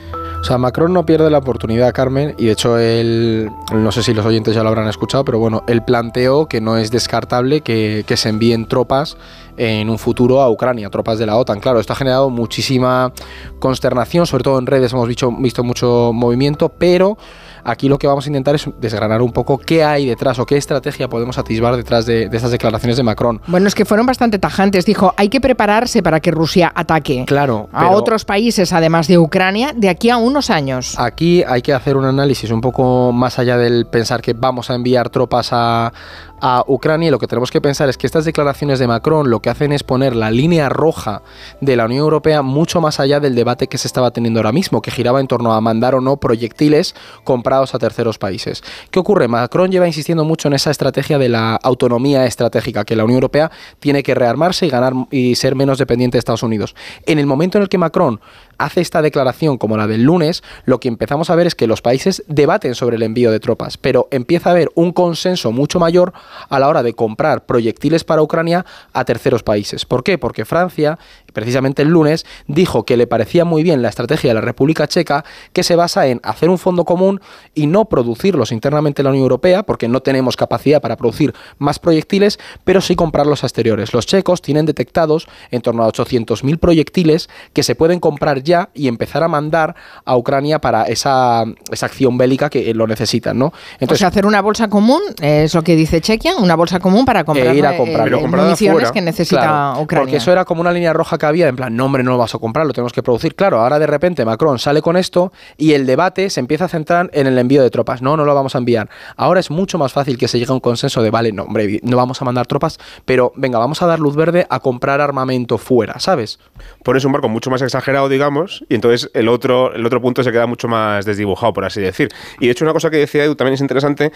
[0.46, 4.14] O sea, Macron no pierde la oportunidad, Carmen, y de hecho él, no sé si
[4.14, 8.04] los oyentes ya lo habrán escuchado, pero bueno, él planteó que no es descartable que,
[8.06, 9.18] que se envíen tropas
[9.58, 11.60] en un futuro a Ucrania, tropas de la OTAN.
[11.62, 13.12] Claro, esto ha generado muchísima
[13.58, 17.18] consternación, sobre todo en redes hemos visto, visto mucho movimiento, pero
[17.66, 20.58] aquí lo que vamos a intentar es desgranar un poco qué hay detrás o qué
[20.58, 23.42] estrategia podemos atisbar detrás de, de estas declaraciones de Macron.
[23.48, 24.86] Bueno, es que fueron bastante tajantes.
[24.86, 29.74] Dijo, hay que prepararse para que Rusia ataque Claro, a otros países, además de Ucrania,
[29.76, 30.96] de aquí a unos años.
[30.98, 34.76] Aquí hay que hacer un análisis un poco más allá del pensar que vamos a
[34.76, 35.92] enviar tropas a,
[36.42, 39.42] a Ucrania y lo que tenemos que pensar es que estas declaraciones de Macron lo
[39.42, 41.22] que hacen es poner la línea roja
[41.62, 44.82] de la Unión Europea mucho más allá del debate que se estaba teniendo ahora mismo,
[44.82, 48.64] que giraba en torno a mandar o no proyectiles comprados a terceros países.
[48.92, 49.28] ¿Qué ocurre?
[49.28, 53.52] Macron lleva insistiendo mucho en esa estrategia de la autonomía estratégica, que la Unión Europea
[53.80, 56.76] tiene que rearmarse y ganar y ser menos dependiente de Estados Unidos.
[57.06, 58.20] En el momento en el que Macron
[58.58, 61.82] hace esta declaración como la del lunes, lo que empezamos a ver es que los
[61.82, 66.14] países debaten sobre el envío de tropas, pero empieza a haber un consenso mucho mayor
[66.50, 69.86] a la hora de comprar proyectiles para Ucrania a terceros países.
[69.86, 70.18] ¿Por qué?
[70.18, 70.98] Porque Francia,
[71.36, 75.24] precisamente el lunes, dijo que le parecía muy bien la estrategia de la República Checa,
[75.54, 77.22] que se basa en hacer un fondo común
[77.54, 81.78] y no producirlos internamente en la Unión Europea, porque no tenemos capacidad para producir más
[81.78, 83.94] proyectiles, pero sí comprarlos a exteriores.
[83.94, 88.88] Los checos tienen detectados en torno a 800.000 proyectiles que se pueden comprar ya y
[88.88, 89.76] empezar a mandar
[90.06, 93.52] a Ucrania para esa, esa acción bélica que lo necesitan, ¿no?
[93.88, 97.06] o sea, hacer una bolsa común, eh, es lo que dice Chequia, una bolsa común
[97.06, 98.20] para comprar, e ir a eh, comprarlo.
[98.20, 100.04] eh, municiones que necesita Claro, Ucrania.
[100.04, 102.18] Porque eso era como una línea roja que había, en plan, no, hombre, no lo
[102.18, 103.36] vas a comprar, lo tenemos que producir.
[103.36, 107.10] Claro, ahora de repente Macron sale con esto y el debate se empieza a centrar
[107.14, 108.02] en el envío de tropas.
[108.02, 108.90] No, no lo vamos a enviar.
[109.16, 111.80] Ahora es mucho más fácil que se llegue a un consenso de, vale, no, hombre,
[111.84, 115.58] no vamos a mandar tropas, pero venga, vamos a dar luz verde a comprar armamento
[115.58, 116.40] fuera, ¿sabes?
[116.84, 120.32] Pones un barco mucho más exagerado, digamos, y entonces el otro, el otro punto se
[120.32, 122.10] queda mucho más desdibujado, por así decir.
[122.40, 124.12] Y de hecho, una cosa que decía Edu también es interesante.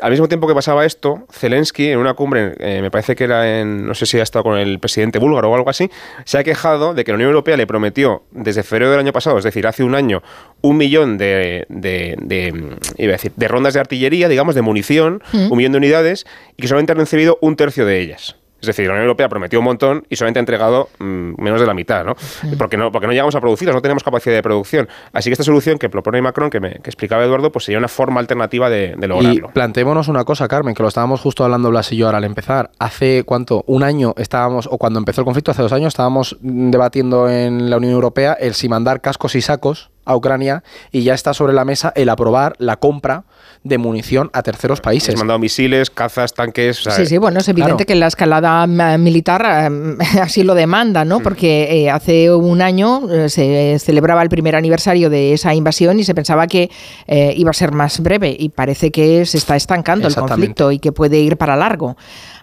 [0.00, 3.60] Al mismo tiempo que pasaba esto, Zelensky, en una cumbre, eh, me parece que era
[3.60, 5.88] en, no sé si ha estado con el presidente búlgaro o algo así,
[6.24, 9.38] se ha quejado de que la Unión Europea le prometió desde febrero del año pasado,
[9.38, 10.22] es decir, hace un año,
[10.62, 15.22] un millón de, de, de, iba a decir, de rondas de artillería, digamos, de munición,
[15.32, 15.52] Mm.
[15.52, 16.26] un millón de unidades,
[16.56, 18.36] y que solamente han recibido un tercio de ellas.
[18.64, 21.66] Es decir, la Unión Europea prometió un montón y solamente ha entregado mm, menos de
[21.66, 22.14] la mitad, ¿no?
[22.58, 24.88] Porque no porque no llegamos a producirlas, no tenemos capacidad de producción.
[25.12, 27.88] Así que esta solución que propone Macron, que, me, que explicaba Eduardo, pues sería una
[27.88, 29.50] forma alternativa de, de Y lograrlo.
[29.50, 32.70] planteémonos una cosa, Carmen, que lo estábamos justo hablando Blas y yo ahora al empezar.
[32.78, 37.28] Hace cuánto, un año estábamos, o cuando empezó el conflicto, hace dos años, estábamos debatiendo
[37.28, 40.62] en la Unión Europea el si mandar cascos y sacos a Ucrania
[40.92, 43.24] y ya está sobre la mesa el aprobar la compra
[43.64, 45.08] de munición a terceros países.
[45.08, 46.80] Hemos mandado misiles, cazas, tanques.
[46.80, 47.86] o sea, Sí, sí, bueno, es evidente Claro.
[47.86, 48.64] que la escalada
[48.94, 51.20] eh, militar eh, así lo demanda, ¿no?
[51.20, 56.04] Porque eh, hace un año eh, se celebraba el primer aniversario de esa invasión y
[56.04, 56.70] se pensaba que
[57.06, 60.78] eh, iba a ser más breve y parece que se está estancando el conflicto y
[60.78, 61.96] que puede ir para largo.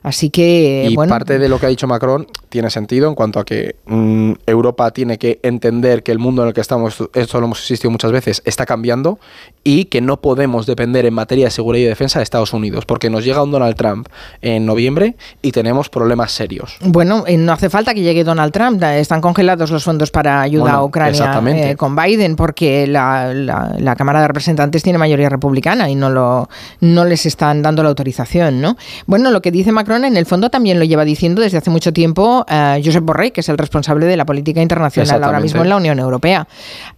[0.04, 3.40] Así que, Y bueno, parte de lo que ha dicho Macron tiene sentido en cuanto
[3.40, 7.40] a que mm, Europa tiene que entender que el mundo en el que estamos, esto
[7.40, 9.20] lo hemos insistido muchas veces, está cambiando
[9.64, 13.10] y que no podemos depender en materia de seguridad y defensa de Estados Unidos, porque
[13.12, 14.08] nos llega un Donald Trump
[14.42, 16.78] en noviembre y tenemos problemas serios.
[16.82, 18.82] Bueno, eh, no hace falta que llegue Donald Trump.
[18.82, 21.42] Están congelados los fondos para ayuda Bueno, a Ucrania
[21.72, 26.10] eh, con Biden porque la, la- la Cámara de Representantes tiene mayoría republicana y no,
[26.10, 26.50] lo,
[26.80, 28.62] no les están dando la autorización.
[28.62, 28.78] ¿no?
[29.06, 31.94] Bueno, lo que dice Macron en el fondo también lo lleva diciendo desde hace mucho
[31.94, 35.70] tiempo eh, Josep Borrell, que es el responsable de la política internacional ahora mismo en
[35.70, 36.48] la Unión Europea.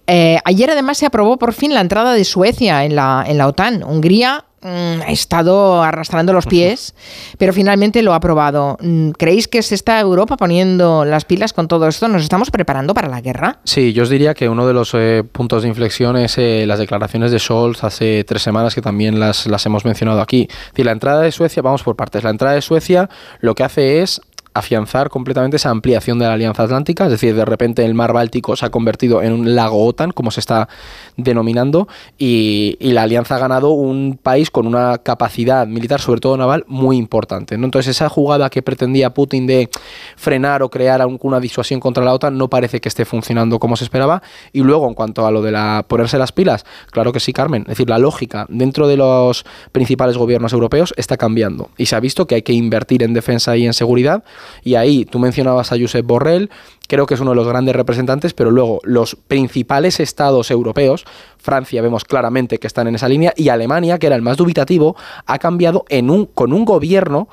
[0.08, 3.48] Eh, ayer además se aprobó por fin la entrada de Suecia en la, en la
[3.48, 3.84] OTAN.
[3.84, 6.96] Hungría ha estado arrastrando los pies,
[7.38, 8.78] pero finalmente lo ha aprobado.
[8.82, 12.08] Mm, ¿Creéis que se está Europa poniendo las pilas con todo esto?
[12.08, 13.60] ¿Nos estamos preparando para la guerra?
[13.64, 16.80] Sí, yo os diría que uno de los eh, puntos de inflexión es eh, las
[16.80, 20.48] declaraciones de Scholz hace tres semanas, que también las, las hemos mencionado aquí.
[20.50, 23.64] Es decir, la entrada de Suecia, vamos por partes, la entrada de Suecia lo que
[23.64, 24.22] hace es
[24.54, 28.56] afianzar completamente esa ampliación de la Alianza Atlántica, es decir, de repente el mar Báltico
[28.56, 30.70] se ha convertido en un lago OTAN, como se está
[31.18, 36.64] denominando, y, la Alianza ha ganado un país con una capacidad militar, sobre todo naval,
[36.68, 37.56] muy importante.
[37.56, 39.68] Entonces, esa jugada que pretendía Putin de
[40.16, 43.84] frenar o crear alguna disuasión contra la OTAN no parece que esté funcionando como se
[43.84, 44.22] esperaba.
[44.52, 47.64] Y luego, en cuanto a lo de la ponerse las pilas, claro que sí, Carmen.
[47.64, 51.72] Es decir, la lógica dentro de los principales gobiernos europeos está cambiando.
[51.78, 54.24] Y se ha visto que hay que invertir en defensa y en seguridad.
[54.64, 56.50] Y ahí tú mencionabas a Josep Borrell,
[56.88, 61.06] creo que es uno de los grandes representantes, pero luego los principales estados europeos,
[61.38, 64.96] Francia vemos claramente que están en esa línea, y Alemania, que era el más dubitativo,
[65.26, 67.28] ha cambiado en un, con un gobierno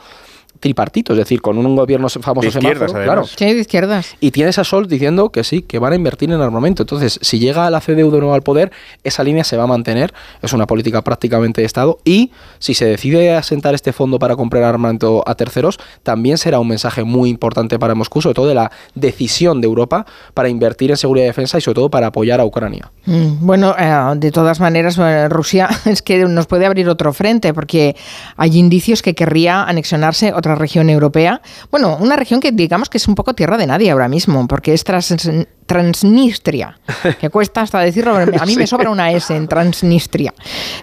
[0.60, 3.24] tripartito, es decir, con un gobierno famoso de izquierdas, claro.
[3.24, 4.14] Sí, de izquierdas.
[4.20, 6.82] Y tienes a Sol diciendo que sí, que van a invertir en armamento.
[6.82, 8.70] Entonces, si llega la CDU de nuevo al poder,
[9.02, 12.84] esa línea se va a mantener, es una política prácticamente de Estado, y si se
[12.84, 17.78] decide asentar este fondo para comprar armamento a terceros, también será un mensaje muy importante
[17.78, 21.58] para Moscú, sobre todo de la decisión de Europa para invertir en seguridad y defensa
[21.58, 22.90] y sobre todo para apoyar a Ucrania.
[23.06, 27.55] Mm, bueno, eh, de todas maneras, eh, Rusia es que nos puede abrir otro frente,
[27.55, 27.97] porque
[28.36, 31.40] hay indicios que querría anexionarse otra región europea.
[31.70, 34.74] Bueno, una región que digamos que es un poco tierra de nadie ahora mismo, porque
[34.74, 34.84] es
[35.66, 36.78] Transnistria,
[37.20, 40.34] que cuesta hasta decirlo, a mí me sobra una S en Transnistria.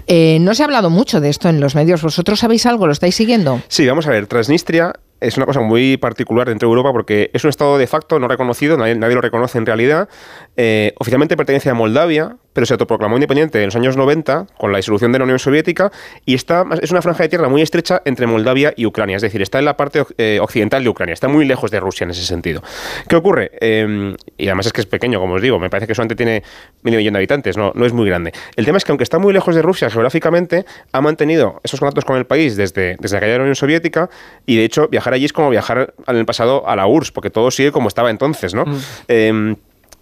[0.05, 2.85] Eh, no se ha hablado mucho de esto en los medios, ¿vosotros sabéis algo?
[2.85, 3.61] ¿Lo estáis siguiendo?
[3.67, 7.43] Sí, vamos a ver, Transnistria es una cosa muy particular dentro de Europa porque es
[7.43, 10.09] un estado de facto no reconocido, nadie, lo reconoce en realidad.
[10.55, 14.79] Eh, oficialmente pertenece a Moldavia, pero se autoproclamó independiente en los años 90 con la
[14.79, 15.91] disolución de la Unión Soviética
[16.25, 19.43] y está, es una franja de tierra muy estrecha entre Moldavia y Ucrania, es decir,
[19.43, 22.23] está en la parte eh, occidental de Ucrania, está muy lejos de Rusia en ese
[22.23, 22.63] sentido.
[23.07, 23.51] ¿Qué ocurre?
[23.61, 26.41] Em, y además es que es pequeño, como os digo, me parece que solamente tiene
[26.81, 28.33] medio millón de habitantes, no, no es muy grande.
[28.55, 32.05] El tema es que aunque está muy lejos de Rusia geográficamente, ha mantenido esos contactos
[32.05, 34.09] con el país desde, desde la caída de la Unión Soviética
[34.47, 37.29] y de hecho viajar allí es como viajar en el pasado a la URSS, porque
[37.29, 38.65] todo sigue como estaba entonces, ¿no?
[38.65, 38.79] Mm.
[39.09, 39.55] Em,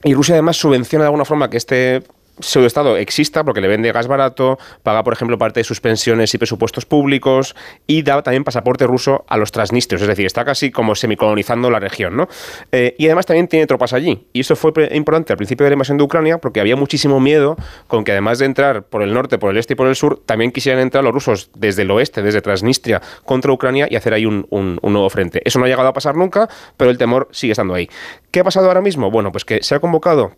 [0.06, 2.04] y Rusia además subvenciona de alguna forma que este
[2.40, 6.38] pseudoestado exista porque le vende gas barato, paga, por ejemplo, parte de sus pensiones y
[6.38, 7.56] presupuestos públicos
[7.88, 11.80] y da también pasaporte ruso a los transnistrios, es decir, está casi como semicolonizando la
[11.80, 12.28] región, ¿no?
[12.72, 14.28] Eh, y además también tiene tropas allí.
[14.34, 17.58] Y eso fue importante al principio de la invasión de Ucrania porque había muchísimo miedo
[17.88, 20.22] con que además de entrar por el norte, por el este y por el sur,
[20.26, 24.26] también quisieran entrar los rusos desde el oeste, desde Transnistria, contra Ucrania y hacer ahí
[24.26, 25.42] un, un nuevo frente.
[25.46, 27.90] Eso no ha llegado a pasar nunca, pero el temor sigue estando ahí.
[28.32, 29.12] ¿Qué ha pasado ahora mismo?
[29.12, 30.34] Bueno, pues que se ha convocado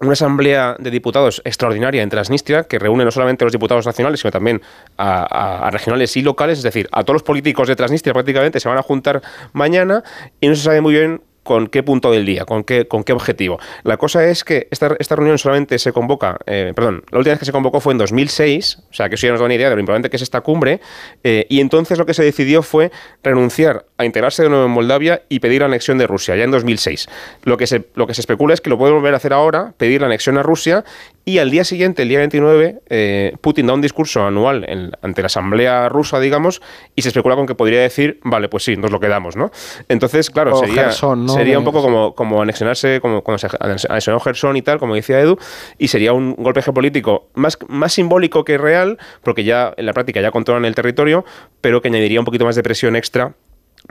[0.00, 4.20] una asamblea de diputados extraordinaria en Transnistria que reúne no solamente a los diputados nacionales,
[4.20, 4.62] sino también
[4.96, 8.78] a, regionales y locales, es decir, a todos los políticos de Transnistria prácticamente se van
[8.78, 9.22] a juntar
[9.52, 10.02] mañana
[10.40, 13.12] y no se sabe muy bien con qué punto del día, con qué, con qué
[13.12, 13.58] objetivo.
[13.82, 17.38] La cosa es que esta, esta reunión solamente se convoca, eh, perdón, la última vez
[17.38, 19.68] que se convocó fue en 2006, o sea que eso ya nos da una idea
[19.68, 20.80] de lo importante que es esta cumbre,
[21.24, 22.90] eh, y entonces lo que se decidió fue
[23.22, 26.50] renunciar a integrarse de nuevo en Moldavia y pedir la anexión de Rusia, ya en
[26.50, 27.08] 2006.
[27.44, 29.74] Lo que se, lo que se especula es que lo puede volver a hacer ahora,
[29.76, 30.84] pedir la anexión a Rusia,
[31.30, 34.66] y al día siguiente, el día 29, eh, Putin da un discurso anual
[35.00, 36.60] ante la Asamblea rusa, digamos,
[36.96, 39.52] y se especula con que podría decir, vale, pues sí, nos lo quedamos, ¿no?
[39.88, 40.90] Entonces, claro, sería...
[40.90, 45.20] Sería un poco como, como anexionarse, como cuando se anexionó Gerson y tal, como decía
[45.20, 45.38] Edu,
[45.78, 50.20] y sería un golpe geopolítico más, más simbólico que real, porque ya en la práctica
[50.20, 51.24] ya controlan el territorio,
[51.60, 53.34] pero que añadiría un poquito más de presión extra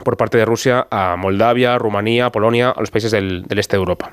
[0.04, 4.12] por parte de Rusia a Moldavia, Rumanía, Polonia, a los países del, este de Europa.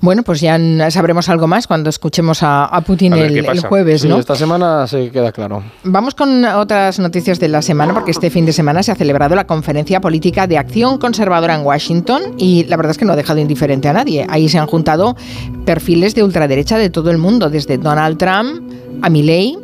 [0.00, 0.58] Bueno, pues ya
[0.90, 4.18] sabremos algo más cuando escuchemos a, Putin el, jueves, ¿no?
[4.18, 5.62] esta semana se queda claro.
[5.84, 9.34] Vamos con otras noticias de la semana, porque este fin de semana se ha celebrado
[9.34, 13.16] la conferencia política de acción conservadora en Washington y la verdad es que no ha
[13.16, 14.26] dejado indiferente a nadie.
[14.28, 15.16] Ahí se han juntado
[15.64, 18.62] perfiles de ultraderecha de todo el mundo, desde Donald Trump
[19.02, 19.58] a Milley,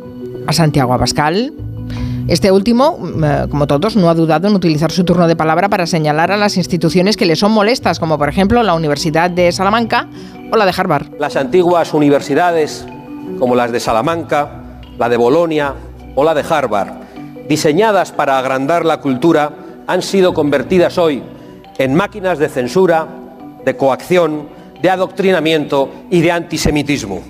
[0.47, 1.53] a Santiago Abascal,
[2.27, 5.69] este último, mm, eh, como todos, no ha dudado en utilizar su turno de palabra
[5.69, 9.51] para señalar a las instituciones que le son molestas, como por ejemplo la Universidad de
[9.51, 10.07] Salamanca
[10.51, 11.07] o la de Harvard.
[11.19, 12.85] Las antiguas universidades,
[13.39, 15.73] como las de Salamanca, la de Bolonia
[16.15, 16.93] o la de Harvard,
[17.47, 19.51] diseñadas para agrandar la cultura,
[19.87, 21.23] han sido convertidas hoy
[21.77, 23.07] en máquinas de censura,
[23.65, 24.47] de coacción,
[24.81, 27.21] de adoctrinamiento y de antisemitismo.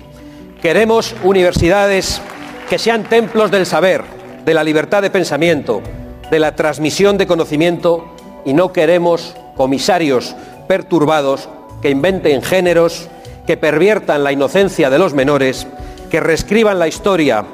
[0.60, 2.20] Queremos universidades
[2.68, 4.02] que sean templos del saber,
[4.44, 5.82] de la libertad de pensamiento,
[6.30, 8.14] de la transmisión de conocimiento
[8.44, 10.34] y no queremos comisarios
[10.68, 11.48] perturbados
[11.82, 13.08] que inventen géneros,
[13.46, 15.66] que perviertan la inocencia de los menores,
[16.10, 17.44] que reescriban la historia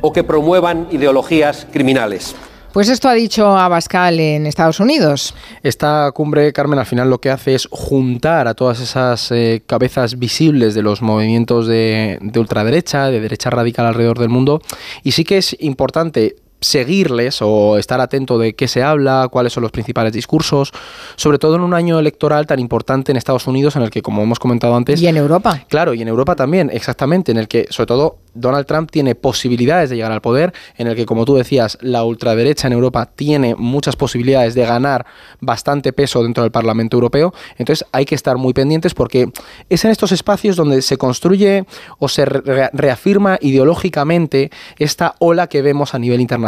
[0.00, 2.34] o que promuevan ideologías criminales.
[2.76, 5.34] Pues esto ha dicho Abascal en Estados Unidos.
[5.62, 10.18] Esta cumbre, Carmen, al final lo que hace es juntar a todas esas eh, cabezas
[10.18, 14.60] visibles de los movimientos de, ultraderecha, de derecha radical alrededor del mundo.
[15.02, 19.62] Y sí que es importante seguirles o estar atento de qué se habla, cuáles son
[19.62, 20.72] los principales discursos,
[21.16, 24.22] sobre todo en un año electoral tan importante en Estados Unidos en el que, como
[24.22, 25.00] hemos comentado antes...
[25.00, 25.64] Y en Europa.
[25.68, 29.90] Claro, y en Europa también, exactamente, en el que, sobre todo, Donald Trump tiene posibilidades
[29.90, 33.54] de llegar al poder, en el que, como tú decías, la ultraderecha en Europa tiene
[33.54, 35.06] muchas posibilidades de ganar
[35.40, 37.32] bastante peso dentro del Parlamento Europeo.
[37.56, 39.30] Entonces hay que estar muy pendientes porque
[39.68, 41.64] es en estos espacios donde se construye
[41.98, 46.45] o se reafirma ideológicamente esta ola que vemos a nivel internacional.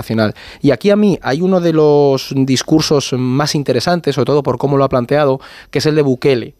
[0.60, 4.76] Y aquí a mí hay uno de los discursos más interesantes, sobre todo por cómo
[4.76, 6.54] lo ha planteado, que es el de Bukele.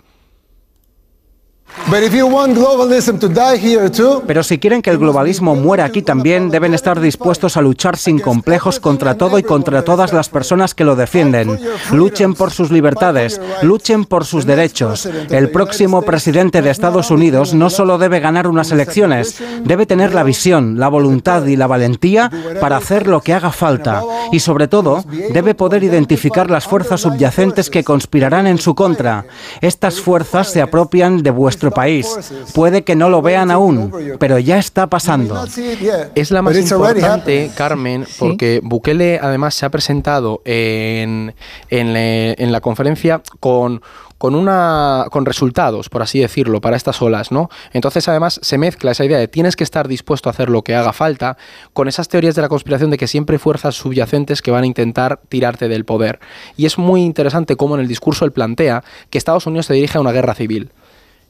[4.26, 8.18] Pero si quieren que el globalismo muera aquí también, deben estar dispuestos a luchar sin
[8.18, 11.58] complejos contra todo y contra todas las personas que lo defienden.
[11.92, 15.06] Luchen por sus libertades, luchen por sus derechos.
[15.30, 20.24] El próximo presidente de Estados Unidos no solo debe ganar unas elecciones, debe tener la
[20.24, 22.30] visión, la voluntad y la valentía
[22.60, 24.02] para hacer lo que haga falta.
[24.30, 29.24] Y sobre todo, debe poder identificar las fuerzas subyacentes que conspirarán en su contra.
[29.62, 32.06] Estas fuerzas se apropian de vuestro país.
[32.54, 35.44] Puede que no lo vean aún, pero ya está pasando.
[36.14, 41.34] Es la más importante, Carmen, porque Bukele además se ha presentado en,
[41.70, 43.82] en, la conferencia con
[44.18, 47.50] con una con resultados, por así decirlo, para estas olas, ¿no?
[47.72, 50.74] Entonces, además se mezcla esa idea de tienes que estar dispuesto a hacer lo que
[50.74, 51.36] haga falta
[51.72, 54.66] con esas teorías de la conspiración de que siempre hay fuerzas subyacentes que van a
[54.66, 56.18] intentar tirarte del poder.
[56.56, 59.98] Y es muy interesante cómo en el discurso él plantea que Estados Unidos se dirige
[59.98, 60.72] a una guerra civil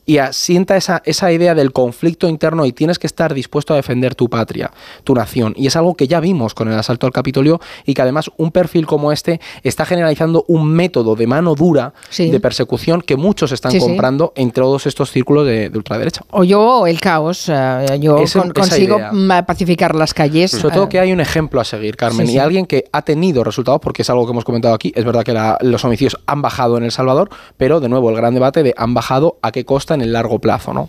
[0.09, 4.15] y asienta esa, esa idea del conflicto interno y tienes que estar dispuesto a defender
[4.15, 4.71] tu patria,
[5.05, 5.53] tu nación.
[5.55, 8.51] Y es algo que ya vimos con el asalto al Capitolio y que además un
[8.51, 13.79] perfil como este está generalizando un método de mano dura de persecución que muchos están
[13.79, 16.23] comprando en todos estos círculos de, ultraderecha.
[16.31, 18.17] O yo, el caos, eh, yo
[18.55, 18.99] consigo
[19.47, 20.53] pacificar las calles.
[20.53, 20.89] Sobre todo eh.
[20.89, 24.09] que hay un ejemplo a seguir, Carmen, y alguien que ha tenido resultados, porque es
[24.09, 27.29] algo que hemos comentado aquí, es verdad que los homicidios han bajado en El Salvador,
[27.59, 30.39] pero de nuevo el gran debate de han bajado a qué costa en el largo
[30.39, 30.89] plazo, ¿no?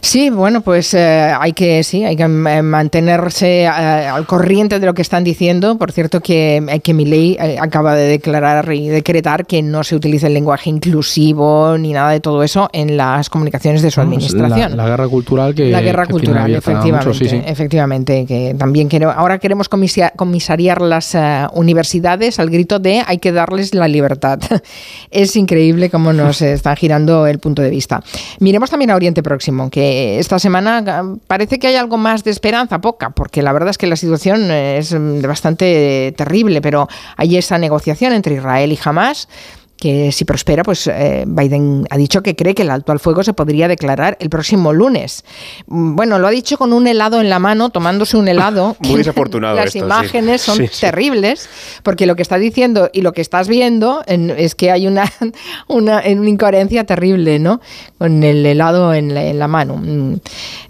[0.00, 4.86] Sí, bueno, pues eh, hay que sí, hay que eh, mantenerse eh, al corriente de
[4.86, 5.76] lo que están diciendo.
[5.76, 10.28] Por cierto, que, que mi ley acaba de declarar y decretar que no se utilice
[10.28, 14.76] el lenguaje inclusivo ni nada de todo eso en las comunicaciones de su administración.
[14.76, 20.80] La, guerra cultural que la guerra cultural, efectivamente, efectivamente, que también quiero, ahora queremos comisariar
[20.80, 21.16] las
[21.52, 24.38] universidades al grito de hay que darles la libertad.
[25.10, 27.97] es increíble cómo nos están girando el punto de vista.
[28.40, 32.30] Miremos también a Oriente Próximo, que esta semana ah, parece que hay algo más de
[32.30, 37.58] esperanza, poca, porque la verdad es que la situación es bastante terrible, pero hay esa
[37.58, 39.28] negociación entre Israel y Hamas
[39.78, 43.22] que si prospera, pues eh, Biden ha dicho que cree que el alto al fuego
[43.22, 45.24] se podría declarar el próximo lunes.
[45.66, 48.76] Mm, bueno, lo ha dicho con un helado en la mano, tomándose un helado.
[48.80, 49.56] Muy desafortunado.
[49.56, 51.48] Las imágenes son terribles,
[51.82, 55.10] porque lo que está diciendo y lo que estás viendo es que hay una,
[55.68, 57.60] una, incoherencia terrible, ¿no?
[57.98, 59.76] Con el helado en la, mano.
[59.76, 60.14] Mm,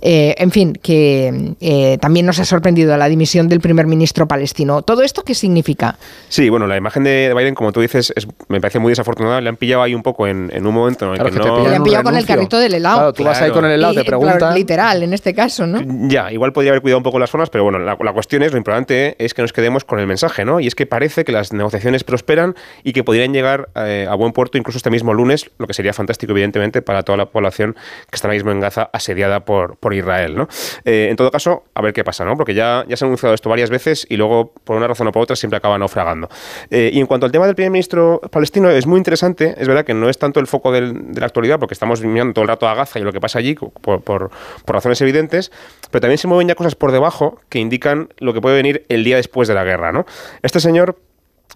[0.02, 4.82] eh, en fin, que eh, también nos ha sorprendido la dimisión del primer ministro palestino.
[4.82, 5.98] ¿Todo esto qué significa?
[6.28, 8.12] Sí, bueno, la imagen de Biden, como tú dices,
[8.48, 11.30] me parece muy desafortunado, le han pillado ahí un poco en, un momento en el
[11.30, 11.68] que, no...
[11.68, 12.96] Le han pillado con el carrito del helado.
[12.96, 14.54] Claro, tú vas ahí con el helado, te preguntan...
[14.54, 15.80] Literal, en este caso, ¿no?
[16.08, 18.58] Ya, igual podría haber cuidado un poco las formas, pero bueno, la, cuestión es, lo
[18.58, 20.60] importante es que nos quedemos con el mensaje, ¿no?
[20.60, 24.32] Y es que parece que las negociaciones prosperan y que podrían llegar eh, a buen
[24.32, 27.74] puerto incluso este mismo lunes, lo que sería fantástico, evidentemente, para toda la población
[28.10, 30.48] que está ahora mismo en Gaza asediada por, por Israel, ¿no?
[30.84, 32.36] Eh, en todo caso, a ver qué pasa, ¿no?
[32.36, 35.12] Porque ya, ya se ha anunciado esto varias veces y luego, por una razón o
[35.12, 36.28] por otra, siempre acaba naufragando.
[36.70, 39.84] Eh, y en cuanto al tema del primer ministro palestino, es muy interesante, es verdad
[39.84, 40.80] que no es tanto el foco de
[41.14, 43.54] la actualidad, porque estamos mirando todo el rato a Gaza y lo que pasa allí
[43.54, 44.30] por, por,
[44.66, 45.52] razones evidentes,
[45.90, 49.04] pero también se mueven ya cosas por debajo que indican lo que puede venir el
[49.04, 49.92] día después de la guerra.
[49.92, 50.06] ¿no?
[50.42, 50.96] Este señor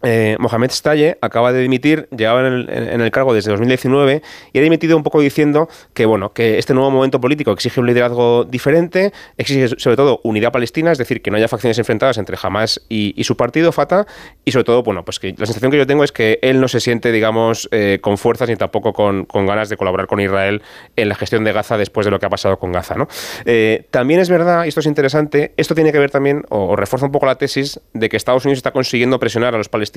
[0.03, 4.23] eh, Mohamed Staye acaba de dimitir, llegaba en el, cargo desde 2019
[4.53, 7.87] y ha dimitido un poco diciendo que bueno, que este nuevo momento político exige un
[7.87, 12.37] liderazgo diferente, exige sobre todo unidad palestina, es decir, que no haya facciones enfrentadas entre
[12.43, 14.05] Hamas y, su partido Fatah
[14.45, 16.67] y sobre todo, bueno, pues que la sensación que yo tengo es que él no
[16.67, 20.63] se siente, digamos, eh, con fuerzas ni tampoco con, ganas de colaborar con Israel
[20.97, 22.97] en la gestión de Gaza después de lo que ha pasado con Gaza.
[23.45, 27.07] Eh, también es verdad, y esto es interesante, esto tiene que ver también o refuerza
[27.07, 29.92] un poco la tesis de que Estados Unidos está consiguiendo presionar a los palestinos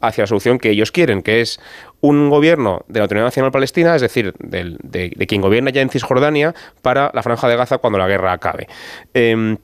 [0.00, 1.60] hacia la solución que ellos quieren, que es
[2.00, 6.54] un gobierno de la Autonomía Nacional Palestina, es decir, de, quien gobierna ya en Cisjordania,
[6.82, 8.68] para la Franja de Gaza cuando la guerra acabe.
[9.14, 9.56] Em,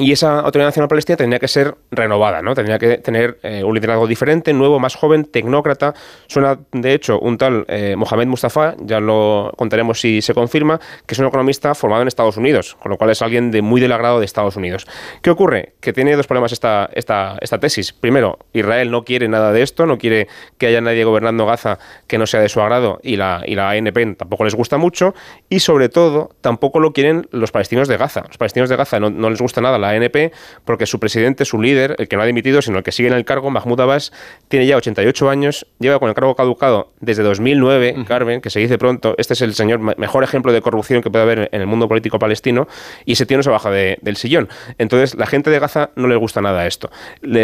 [0.00, 2.54] y esa Autoridad Nacional Palestina tendría que ser renovada, ¿no?
[2.54, 5.94] Tendría que tener eh, un liderazgo diferente, nuevo, más joven, tecnócrata.
[6.26, 11.14] Suena, de hecho, un tal eh, Mohamed Mustafa, ya lo contaremos si se confirma, que
[11.14, 13.92] es un economista formado en Estados Unidos, con lo cual es alguien de muy del
[13.92, 14.86] agrado de Estados Unidos.
[15.22, 15.74] ¿Qué ocurre?
[15.80, 16.88] Que tiene dos problemas esta,
[17.60, 17.92] tesis.
[17.92, 22.18] Primero, Israel no quiere nada de esto, no quiere que haya nadie gobernando Gaza que
[22.18, 25.14] no sea de su agrado y la, y la ANP tampoco les gusta mucho.
[25.48, 28.24] Y sobre todo, tampoco lo quieren los palestinos de Gaza.
[28.26, 30.32] Los palestinos de Gaza no, no les gusta nada la ANP
[30.64, 33.14] porque su presidente, su líder, el que no ha dimitido, sino el que sigue en
[33.14, 34.12] el cargo, Mahmoud Abbas,
[34.48, 38.78] tiene ya 88 años, lleva con el cargo caducado desde 2009, Carmen, que se dice
[38.78, 41.88] pronto, este es el señor mejor ejemplo de corrupción que puede haber en el mundo
[41.88, 42.68] político palestino,
[43.04, 44.48] y ese tío no se baja del sillón.
[44.78, 46.90] Entonces, la gente de Gaza no le gusta nada esto.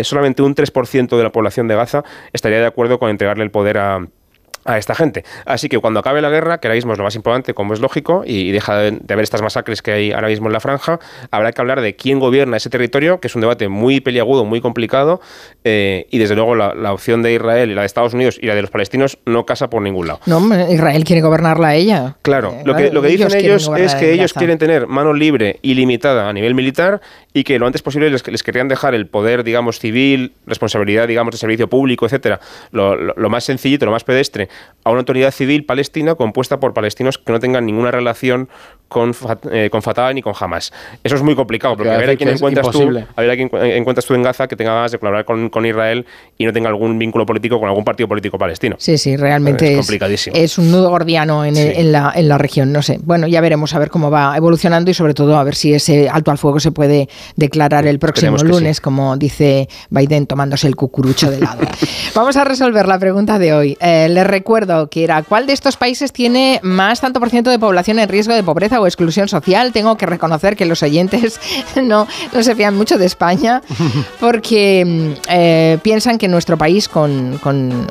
[0.02, 3.78] solamente un 3% de la población de Gaza estaría de acuerdo con entregarle el poder
[3.78, 4.06] a
[4.66, 5.24] a esta gente.
[5.44, 7.80] Así que cuando acabe la guerra, que ahora mismo es lo más importante, como es
[7.80, 10.98] lógico, y deja de, haber estas masacres que hay ahora mismo en la franja,
[11.30, 14.60] habrá que hablar de quién gobierna ese territorio, que es un debate muy peliagudo, muy
[14.60, 15.20] complicado,
[15.64, 18.54] eh, y desde luego la, opción de Israel y la de Estados Unidos y la
[18.54, 20.20] de los palestinos no casa por ningún lado.
[20.26, 22.16] No, Israel quiere gobernarla ella.
[22.22, 25.74] Claro, lo, que, lo que dicen ellos es que ellos quieren tener mano libre y
[25.74, 27.00] limitada a nivel militar
[27.36, 31.32] y que lo antes posible les, les querían dejar el poder, digamos, civil, responsabilidad, digamos,
[31.32, 32.40] de servicio público, etcétera,
[32.70, 34.48] lo, lo más sencillito, lo más pedestre,
[34.84, 38.48] a una autoridad civil palestina compuesta por palestinos que no tengan ninguna relación
[38.88, 39.12] con,
[39.50, 40.72] eh, con Fatah ni con Hamas.
[41.02, 43.50] Eso es muy complicado, porque a ver a quién encuentras tú, a ver a quién
[43.52, 46.06] encuentras tú en Gaza que tenga ganas de colaborar con, con, Israel
[46.38, 48.76] y no tenga algún vínculo político con algún partido político palestino.
[48.78, 50.36] Sí, sí, realmente es, complicadísimo.
[50.36, 52.98] es un nudo gordiano en, en, la, en la región, no sé.
[53.02, 56.08] Bueno, ya veremos a ver cómo va evolucionando y sobre todo a ver si ese
[56.08, 61.30] alto al fuego se puede declarar el próximo lunes, como dice Biden tomándose el cucurucho
[61.30, 61.62] de lado.
[62.14, 63.76] Vamos a resolver la pregunta de hoy.
[63.80, 67.58] Eh, les recuerdo que era, ¿cuál de estos países tiene más tanto por ciento de
[67.58, 69.72] población en riesgo de pobreza o exclusión social.
[69.72, 71.40] Tengo que reconocer que los oyentes
[71.82, 73.62] no, no se fían mucho de España
[74.20, 77.86] porque mm, eh, piensan que nuestro país, con, con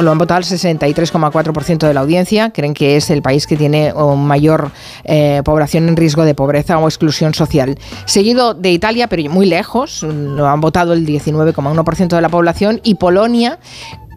[0.00, 3.92] lo han votado el 63,4% de la audiencia, creen que es el país que tiene
[4.16, 4.70] mayor
[5.04, 7.78] eh, población en riesgo de pobreza o exclusión social.
[8.04, 12.94] Seguido de Italia, pero muy lejos, lo han votado el 19,1% de la población, y
[12.94, 13.58] Polonia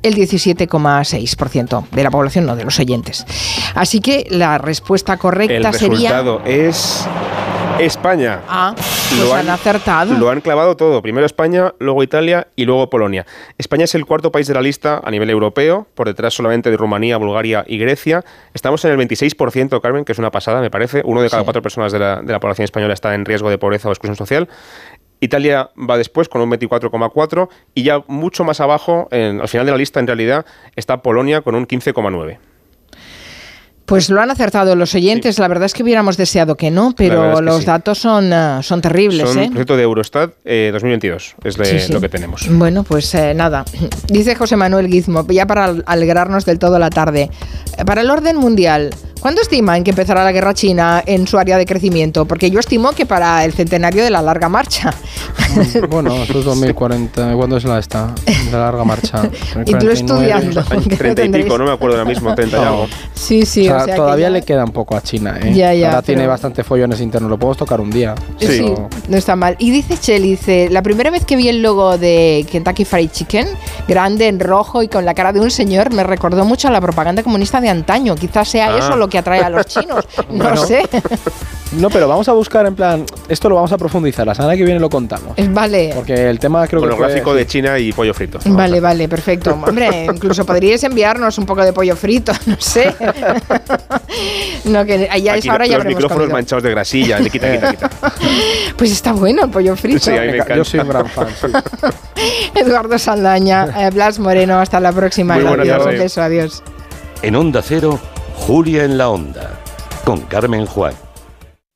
[0.03, 3.25] el 17,6% de la población, no de los oyentes.
[3.75, 6.19] Así que la respuesta correcta el sería.
[6.19, 7.07] El resultado es
[7.81, 8.41] España.
[8.47, 10.13] Ah, pues lo han, acertado.
[10.13, 11.01] Lo han clavado todo.
[11.01, 13.25] Primero España, luego Italia y luego Polonia.
[13.57, 16.77] España es el cuarto país de la lista a nivel europeo, por detrás solamente de
[16.77, 18.23] Rumanía, Bulgaria y Grecia.
[18.53, 21.01] Estamos en el 26%, Carmen, que es una pasada, me parece.
[21.05, 23.57] Uno de cada cuatro personas de la, de la población española está en riesgo de
[23.57, 24.47] pobreza o exclusión social.
[25.19, 29.71] Italia va después con un 24,4 y ya mucho más abajo, en, al final de
[29.71, 30.45] la lista en realidad,
[30.75, 32.50] está Polonia con un 15,9.
[33.91, 35.37] Pues lo han acertado los oyentes.
[35.37, 39.27] La verdad es que hubiéramos deseado que no, pero los datos son, eh, son terribles.
[39.27, 39.49] Son ¿eh?
[39.49, 42.47] proyecto de Eurostat 2022, eh, es lo que tenemos.
[42.49, 43.65] Bueno, pues eh, nada.
[44.07, 47.29] Dice José Manuel Guizmo, ya para alegrarnos del todo la tarde.
[47.85, 48.91] Para el orden mundial,
[49.21, 52.25] ¿Cuándo estiman que empezará la guerra china en su área de crecimiento?
[52.25, 54.91] Porque yo estimo que para el centenario de la larga marcha.
[55.89, 57.33] Bueno, eso es 2040.
[57.33, 58.15] ¿Cuándo es la esta?
[58.51, 59.29] La larga marcha.
[59.65, 60.63] y tú estudiando.
[60.63, 62.87] 30 y pico, no me acuerdo ahora mismo, 30 y algo.
[63.13, 63.69] Sí, sí.
[63.69, 65.37] O sea, todavía le queda un poco a China.
[65.41, 65.53] ¿eh?
[65.53, 67.29] Ya, ya, Ahora tiene bastante follones internos.
[67.29, 68.15] Lo podemos tocar un día.
[68.39, 68.73] Sí,
[69.09, 69.55] no está mal.
[69.59, 73.47] Y dice Chel, dice, la primera vez que vi el logo de Kentucky Fried Chicken,
[73.87, 76.81] grande en rojo y con la cara de un señor, me recordó mucho a la
[76.81, 78.15] propaganda comunista de antaño.
[78.15, 78.77] Quizás sea ah.
[78.79, 80.07] eso lo que atrae a los chinos.
[80.31, 80.87] No sé.
[81.73, 84.63] No, pero vamos a buscar en plan, esto lo vamos a profundizar, la semana que
[84.63, 85.35] viene lo contamos.
[85.49, 85.91] Vale.
[85.95, 86.95] Porque el tema creo Con que...
[86.95, 88.39] el gráfico de China y pollo frito.
[88.45, 89.51] Vale, vale, perfecto.
[89.67, 92.93] Hombre, incluso podríais enviarnos un poco de pollo frito, no sé.
[94.65, 97.89] no, que ya es ahora ya Los micrófonos manchados de grasilla, de quita, quita, quita.
[98.75, 99.99] Pues está bueno el pollo frito.
[99.99, 100.55] Sí, a mí me encanta.
[100.57, 101.47] Yo soy un gran fan, sí.
[102.55, 105.37] Eduardo Saldaña, eh, Blas Moreno, hasta la próxima.
[105.37, 106.63] Muy adiós, beso, adiós.
[107.21, 107.99] En Onda Cero,
[108.41, 109.59] Julia en la Onda,
[110.03, 110.95] con Carmen Juan.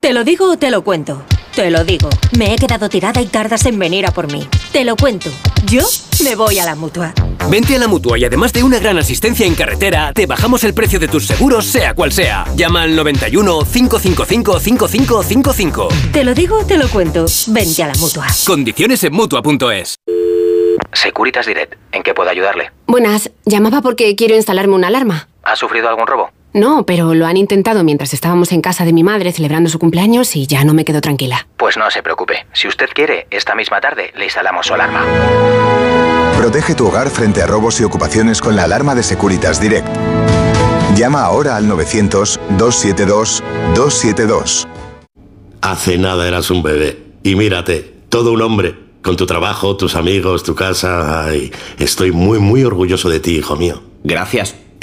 [0.01, 1.21] ¿Te lo digo o te lo cuento?
[1.55, 2.09] Te lo digo.
[2.37, 4.47] Me he quedado tirada y tardas en venir a por mí.
[4.73, 5.29] Te lo cuento.
[5.65, 5.83] Yo
[6.23, 7.13] me voy a la mutua.
[7.49, 10.73] Vente a la mutua y además de una gran asistencia en carretera, te bajamos el
[10.73, 12.45] precio de tus seguros, sea cual sea.
[12.55, 15.87] Llama al 91 555 5555.
[16.11, 17.25] Te lo digo o te lo cuento.
[17.47, 18.25] Vente a la mutua.
[18.45, 19.95] Condiciones en mutua.es.
[20.93, 22.71] Securitas Direct, ¿en qué puedo ayudarle?
[22.87, 25.27] Buenas, llamaba porque quiero instalarme una alarma.
[25.43, 26.31] ¿Ha sufrido algún robo?
[26.55, 30.37] No, pero lo han intentado mientras estábamos en casa de mi madre celebrando su cumpleaños
[30.37, 31.49] y ya no me quedo tranquila.
[31.57, 32.45] Pues no se preocupe.
[32.53, 35.03] Si usted quiere, esta misma tarde le instalamos su alarma.
[36.37, 39.85] Protege tu hogar frente a robos y ocupaciones con la alarma de Securitas Direct.
[40.95, 44.65] Llama ahora al 900-272-272.
[45.59, 47.03] Hace nada eras un bebé.
[47.21, 48.75] Y mírate, todo un hombre.
[49.01, 51.25] Con tu trabajo, tus amigos, tu casa.
[51.25, 53.83] Ay, estoy muy, muy orgulloso de ti, hijo mío.
[54.05, 54.55] Gracias.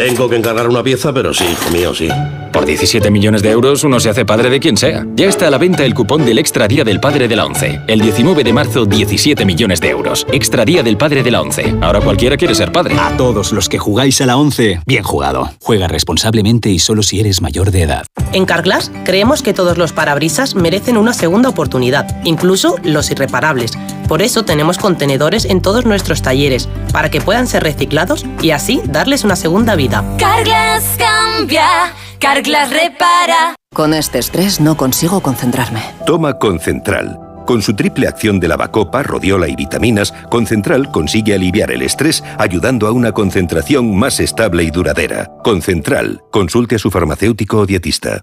[0.00, 2.08] Tengo que encargar una pieza, pero sí, hijo mío, sí.
[2.54, 5.06] Por 17 millones de euros uno se hace padre de quien sea.
[5.14, 7.82] Ya está a la venta el cupón del Extra Día del Padre de la ONCE.
[7.86, 10.26] El 19 de marzo, 17 millones de euros.
[10.32, 11.74] Extra Día del Padre de la ONCE.
[11.82, 12.96] Ahora cualquiera quiere ser padre.
[12.98, 15.50] A todos los que jugáis a la ONCE, bien jugado.
[15.60, 18.06] Juega responsablemente y solo si eres mayor de edad.
[18.32, 23.72] En Carglass creemos que todos los parabrisas merecen una segunda oportunidad, incluso los irreparables.
[24.08, 28.80] Por eso tenemos contenedores en todos nuestros talleres, para que puedan ser reciclados y así
[28.86, 29.89] darles una segunda vida.
[29.90, 33.56] Carglass cambia, Carglass repara.
[33.74, 35.82] Con este estrés no consigo concentrarme.
[36.06, 37.18] Toma Concentral.
[37.46, 42.86] Con su triple acción de lavacopa, rodiola y vitaminas, Concentral consigue aliviar el estrés ayudando
[42.86, 45.28] a una concentración más estable y duradera.
[45.42, 46.22] Concentral.
[46.30, 48.22] Consulte a su farmacéutico o dietista.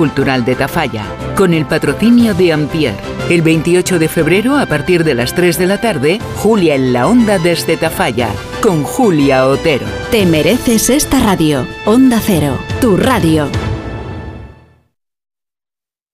[0.01, 1.05] Cultural de Tafalla,
[1.35, 2.95] con el patrocinio de Ampier.
[3.29, 7.05] El 28 de febrero, a partir de las 3 de la tarde, Julia en la
[7.05, 8.29] Onda desde Tafalla,
[8.63, 9.85] con Julia Otero.
[10.09, 11.67] Te mereces esta radio.
[11.85, 13.47] Onda Cero, tu radio.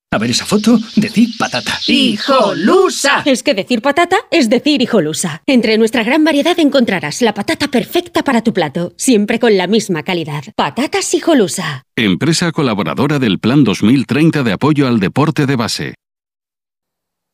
[0.09, 1.77] A ver esa foto, decir patata.
[1.85, 3.23] ¡Hijolusa!
[3.25, 5.41] Es que decir patata es decir hijolusa.
[5.45, 10.03] Entre nuestra gran variedad encontrarás la patata perfecta para tu plato, siempre con la misma
[10.03, 10.45] calidad.
[10.55, 11.83] Patatas hijolusa.
[11.97, 15.95] Empresa colaboradora del Plan 2030 de apoyo al deporte de base.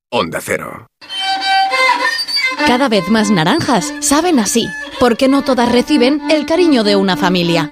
[0.09, 0.87] Onda Cero.
[2.65, 4.67] Cada vez más naranjas saben así,
[4.99, 7.71] porque no todas reciben el cariño de una familia.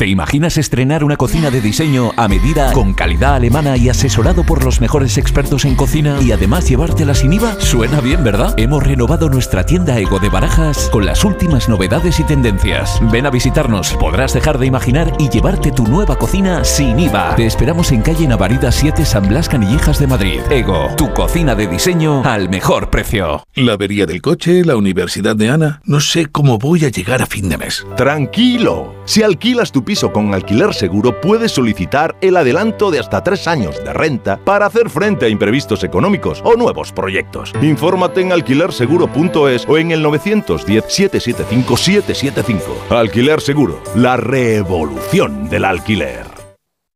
[0.00, 4.64] ¿Te imaginas estrenar una cocina de diseño a medida, con calidad alemana y asesorado por
[4.64, 7.60] los mejores expertos en cocina y además llevártela sin IVA?
[7.60, 8.54] Suena bien, ¿verdad?
[8.56, 12.98] Hemos renovado nuestra tienda Ego de Barajas con las últimas novedades y tendencias.
[13.12, 17.36] Ven a visitarnos, podrás dejar de imaginar y llevarte tu nueva cocina sin IVA.
[17.36, 20.40] Te esperamos en calle Navarida 7 San Blas Canillejas de Madrid.
[20.48, 23.44] Ego, tu cocina de diseño al mejor precio.
[23.54, 27.26] La avería del coche, la universidad de Ana, no sé cómo voy a llegar a
[27.26, 27.86] fin de mes.
[27.98, 33.84] Tranquilo, si alquilas tu con alquiler seguro, puedes solicitar el adelanto de hasta tres años
[33.84, 37.52] de renta para hacer frente a imprevistos económicos o nuevos proyectos.
[37.60, 42.60] Infórmate en alquilerseguro.es o en el 910-775-775.
[42.90, 46.39] Alquiler Seguro, la revolución del alquiler.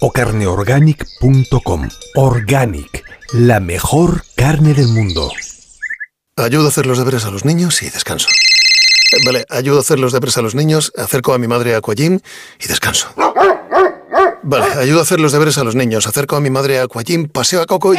[0.00, 1.88] o carneorganic.com.
[2.14, 5.30] Organic, la mejor carne del mundo.
[6.36, 8.28] Ayudo a hacer los deberes a los niños y descanso.
[8.28, 11.78] Eh, Vale, ayudo a hacer los deberes a los niños, acerco a mi madre a
[11.78, 12.20] Aquagym
[12.60, 13.08] y descanso.
[14.42, 17.28] Vale, ayudo a hacer los deberes a los niños, acerco a mi madre a Aquagym,
[17.28, 17.98] paseo a Coco y...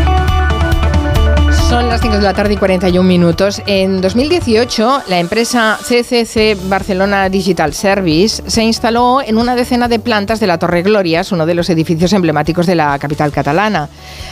[1.71, 3.61] Son las 5 de la tarde y 41 minutos.
[3.65, 10.41] En 2018, la empresa CCC Barcelona Digital Service se instaló en una decena de plantas
[10.41, 13.87] de la Torre Glorias, uno de los edificios emblemáticos de la capital catalana.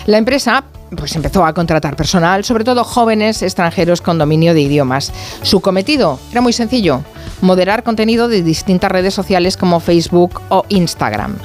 [0.06, 5.12] La empresa pues empezó a contratar personal, sobre todo jóvenes extranjeros con dominio de idiomas.
[5.42, 7.04] Su cometido era muy sencillo,
[7.42, 11.38] moderar contenido de distintas redes sociales como Facebook o Instagram.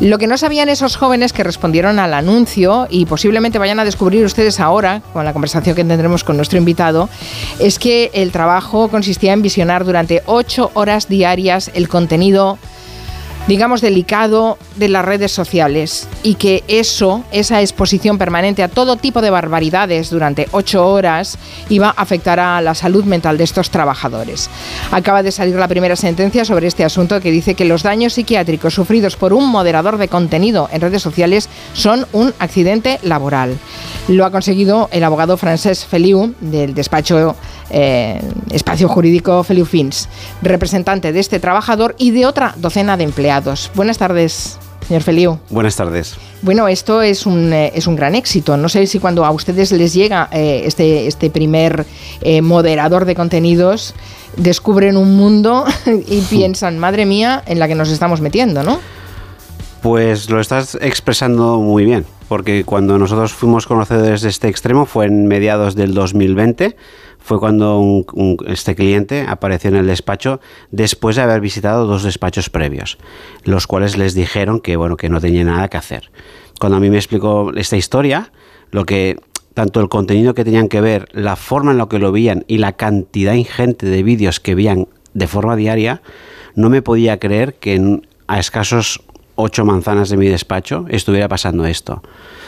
[0.00, 4.24] Lo que no sabían esos jóvenes que respondieron al anuncio y posiblemente vayan a descubrir
[4.24, 7.08] ustedes ahora, con la conversación que tendremos con nuestro invitado,
[7.58, 12.58] es que el trabajo consistía en visionar durante ocho horas diarias el contenido
[13.48, 19.22] digamos, delicado de las redes sociales y que eso, esa exposición permanente a todo tipo
[19.22, 21.38] de barbaridades durante ocho horas,
[21.70, 24.50] iba a afectar a la salud mental de estos trabajadores.
[24.92, 28.74] Acaba de salir la primera sentencia sobre este asunto que dice que los daños psiquiátricos
[28.74, 33.56] sufridos por un moderador de contenido en redes sociales son un accidente laboral.
[34.08, 37.34] Lo ha conseguido el abogado francés Feliu del despacho
[37.70, 38.20] eh,
[38.50, 40.08] Espacio Jurídico Feliu Fins,
[40.42, 43.37] representante de este trabajador y de otra docena de empleados.
[43.74, 44.58] Buenas tardes.
[44.86, 45.38] Señor Feliu.
[45.50, 46.16] Buenas tardes.
[46.40, 48.56] Bueno, esto es un, eh, es un gran éxito.
[48.56, 51.84] No sé si cuando a ustedes les llega eh, este, este primer
[52.42, 53.94] moderador de contenidos,
[54.36, 58.80] descubren un mundo y piensan, madre mía, en la que nos estamos metiendo, ¿no?
[59.82, 65.06] Pues lo estás expresando muy bien, porque cuando nosotros fuimos conocedores de este extremo fue
[65.06, 66.76] en mediados del 2020
[67.18, 68.04] fue cuando
[68.46, 70.40] este cliente apareció en el despacho
[70.70, 72.98] después de haber visitado dos despachos previos,
[73.44, 76.10] los cuales les dijeron que bueno que no tenía nada que hacer.
[76.60, 78.32] Cuando a mí me explicó esta historia,
[78.70, 79.16] lo que
[79.54, 82.58] tanto el contenido que tenían que ver, la forma en la que lo veían y
[82.58, 86.00] la cantidad ingente de vídeos que veían de forma diaria,
[86.54, 89.02] no me podía creer que a escasos
[89.38, 92.02] ocho manzanas de mi despacho estuviera pasando esto.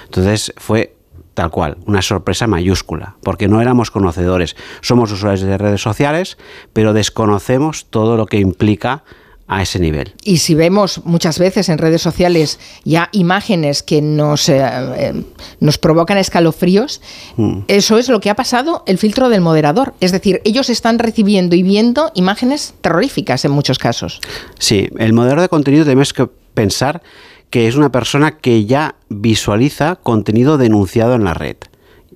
[0.04, 0.96] Entonces fue
[1.34, 4.56] tal cual, una sorpresa mayúscula, porque no éramos conocedores.
[4.82, 6.36] Somos usuarios de redes sociales,
[6.72, 9.04] pero desconocemos todo lo que implica
[9.46, 10.14] a ese nivel.
[10.22, 15.24] Y si vemos muchas veces en redes sociales ya imágenes que nos, eh, eh,
[15.58, 17.00] nos provocan escalofríos,
[17.36, 17.62] mm.
[17.66, 19.94] eso es lo que ha pasado el filtro del moderador.
[20.00, 24.20] Es decir, ellos están recibiendo y viendo imágenes terroríficas en muchos casos.
[24.58, 27.02] Sí, el moderador de contenido tenemos que pensar
[27.50, 31.56] que es una persona que ya visualiza contenido denunciado en la red.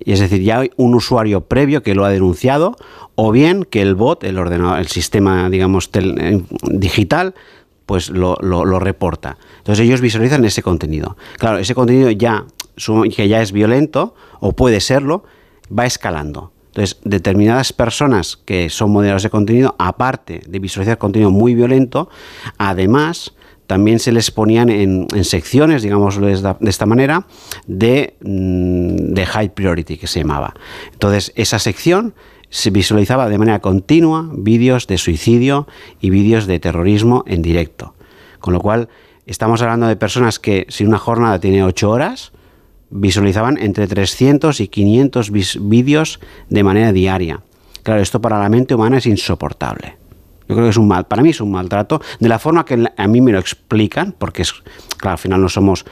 [0.03, 2.75] Y es decir, ya hay un usuario previo que lo ha denunciado,
[3.15, 7.33] o bien que el bot, el ordenador, el sistema, digamos, eh, digital,
[7.85, 8.35] pues lo,
[8.79, 9.37] reporta.
[9.57, 11.17] Entonces ellos visualizan ese contenido.
[11.37, 12.45] Claro, ese contenido ya,
[13.15, 15.23] que ya es violento, o puede serlo,
[15.77, 16.51] va escalando.
[16.67, 22.09] Entonces, determinadas personas que son moderadores de contenido, aparte de visualizar contenido muy violento,
[22.57, 23.33] además
[23.67, 27.25] también se les ponían en, secciones, digamos de esta manera,
[27.67, 30.53] de, mm, de high priority, que se llamaba.
[30.93, 32.13] Entonces, esa sección
[32.49, 35.67] se visualizaba de manera continua vídeos de suicidio
[35.99, 37.95] y vídeos de terrorismo en directo.
[38.39, 38.89] Con lo cual,
[39.25, 42.31] estamos hablando de personas que, si una jornada tiene 8 horas,
[42.89, 46.19] visualizaban entre 300 y 500 vídeos
[46.49, 47.41] de manera diaria.
[47.83, 49.97] Claro, esto para la mente humana es insoportable.
[50.47, 52.85] Yo creo que es un mal, para mí es un maltrato, de la forma que
[52.95, 54.53] a mí me lo explican, porque es,
[54.97, 55.85] claro, al final no somos,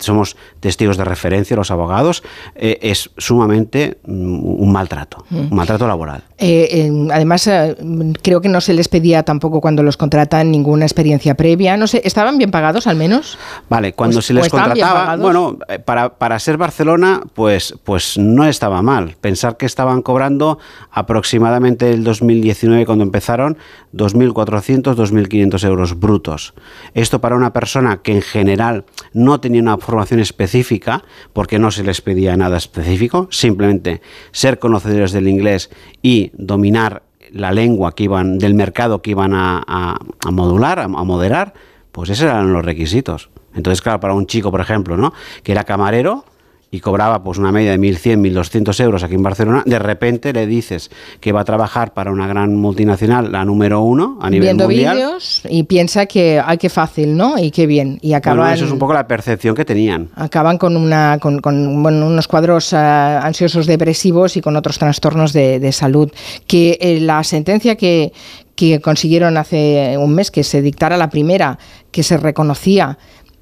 [0.00, 2.22] somos testigos de referencia los abogados,
[2.54, 6.22] eh, es sumamente mm, un maltrato, un maltrato laboral.
[6.38, 7.76] Eh, además, eh,
[8.22, 12.00] creo que no se les pedía tampoco cuando los contratan ninguna experiencia previa, no sé,
[12.04, 13.38] ¿estaban bien pagados al menos?
[13.68, 18.82] Vale, cuando pues, se les contrataba, bueno, para, para ser Barcelona, pues, pues no estaba
[18.82, 19.16] mal.
[19.20, 20.58] Pensar que estaban cobrando
[20.90, 23.58] aproximadamente el 2019 cuando empezaron,
[23.94, 26.54] 2.400, 2.500 euros brutos.
[26.94, 31.84] Esto para una persona que en general no tenía una formación específica, porque no se
[31.84, 34.00] les pedía nada específico, simplemente
[34.30, 35.70] ser conocedores del inglés
[36.02, 41.54] y dominar la lengua que iban, del mercado que iban a, a modular, a, moderar,
[41.92, 43.30] pues esos eran los requisitos.
[43.54, 45.12] Entonces, claro, para un chico, por ejemplo, ¿no?
[45.42, 46.24] que era camarero,
[46.70, 50.46] y cobraba pues una media de 1.100, 1.200 euros aquí en Barcelona, de repente le
[50.46, 50.90] dices
[51.20, 54.68] que va a trabajar para una gran multinacional, la número uno a nivel mundial.
[54.68, 57.38] Viendo vídeos y piensa que, ay, qué fácil, ¿no?
[57.38, 57.98] Y qué bien.
[58.02, 60.10] Y acaban, eso es un poco la percepción que tenían.
[60.14, 66.10] Acaban con, una, con, unos cuadros eh, ansiosos depresivos y con otros trastornos de, salud.
[66.46, 68.12] Que eh, la sentencia que,
[68.54, 71.58] que consiguieron hace un mes, que se dictara la primera,
[71.90, 72.98] que se reconocía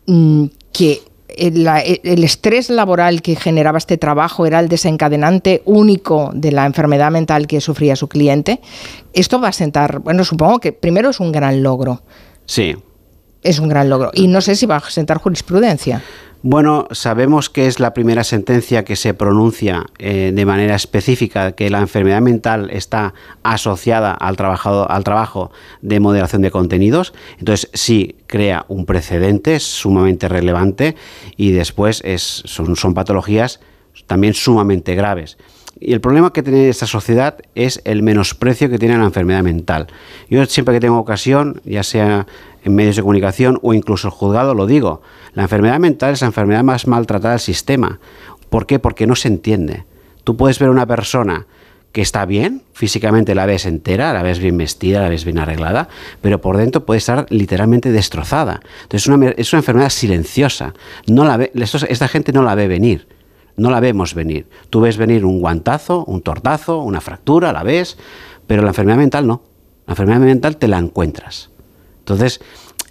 [0.06, 6.52] mm, que el, el, estrés laboral que generaba este trabajo era el desencadenante único de
[6.52, 8.60] la enfermedad mental que sufría su cliente.
[9.12, 12.02] Esto va a sentar, bueno, supongo que primero es un gran logro.
[12.44, 12.76] Sí.
[13.42, 14.10] Es un gran logro.
[14.14, 16.02] Y no sé si va a sentar jurisprudencia.
[16.48, 21.70] Bueno, sabemos que es la primera sentencia que se pronuncia eh, de manera específica que
[21.70, 25.50] la enfermedad mental está asociada al, al trabajo
[25.82, 27.14] de moderación de contenidos.
[27.40, 30.94] Entonces sí crea un precedente sumamente relevante
[31.36, 33.58] y después es, son, son patologías
[34.06, 35.38] también sumamente graves.
[35.78, 39.88] Y el problema que tiene esta sociedad es el menosprecio que tiene la enfermedad mental.
[40.30, 42.26] Yo siempre que tengo ocasión, ya sea
[42.66, 45.02] en medios de comunicación o incluso el juzgado, lo digo,
[45.34, 48.00] la enfermedad mental es la enfermedad más maltratada del sistema.
[48.50, 48.78] ¿Por qué?
[48.78, 49.84] Porque no se entiende.
[50.24, 51.46] Tú puedes ver una persona
[51.92, 55.88] que está bien, físicamente la ves entera, la ves bien vestida, la ves bien arreglada,
[56.20, 58.60] pero por dentro puede estar literalmente destrozada.
[58.82, 60.74] Entonces es una, es una enfermedad silenciosa.
[61.06, 63.08] No la ve, esta gente no la ve venir
[63.56, 64.46] no la vemos venir.
[64.70, 67.96] Tú ves venir un guantazo, un tortazo, una fractura, la ves,
[68.46, 69.42] pero la enfermedad mental no.
[69.86, 71.50] La enfermedad mental te la encuentras.
[72.06, 72.40] Entonces,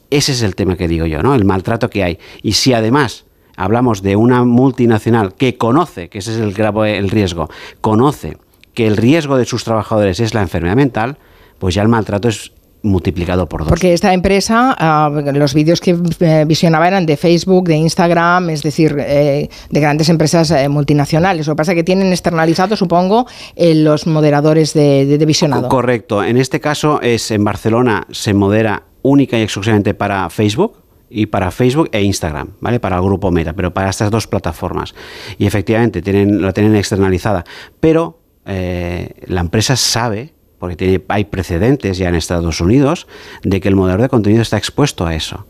[0.10, 1.34] ese es el tema que digo yo, ¿no?
[1.36, 2.20] El maltrato que hay.
[2.44, 7.10] Y si además hablamos de una multinacional que conoce, que ese es el grave el
[7.10, 8.38] riesgo, conoce
[8.74, 11.18] que el riesgo de sus trabajadores es la enfermedad mental,
[11.60, 12.52] pues ya el maltrato es
[12.86, 13.70] multiplicado por dos.
[13.70, 18.64] Porque esta empresa, ah, los vídeos que eh, visionaba eran de Facebook, de Instagram, es
[18.64, 21.48] decir, eh, de grandes empresas eh, multinacionales.
[21.48, 23.26] Lo que pasa es que tienen externalizado, supongo,
[23.58, 25.68] los moderadores de, de, visionado.
[25.68, 26.24] Correcto.
[26.24, 31.52] En este caso es en Barcelona se modera única y exclusivamente para Facebook, y para
[31.52, 32.80] Facebook e Instagram, ¿vale?
[32.80, 34.96] Para el grupo Meta, pero para estas dos plataformas.
[35.38, 37.46] Y efectivamente tienen, la tienen externalizada.
[37.80, 43.08] Pero la empresa sabe porque hay precedentes ya en Estados Unidos
[43.44, 45.46] de que el moderador de contenido está expuesto a eso.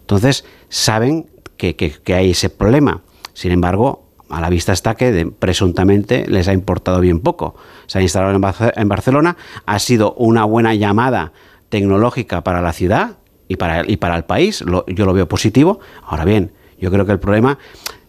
[0.00, 3.02] Entonces, saben que, hay ese problema.
[3.34, 7.54] Sin embargo, a la vista está que presuntamente les ha importado bien poco.
[7.86, 11.32] Se ha instalado en, Barcelona, ha sido una buena llamada
[11.68, 15.80] tecnológica para la ciudad y para, y para el país, yo lo veo positivo.
[16.02, 17.58] Ahora bien, yo creo que el problema,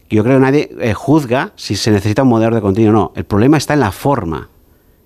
[0.09, 3.13] yo creo que nadie eh, juzga si se necesita un moderador de contenido o no.
[3.15, 4.49] El problema está en la forma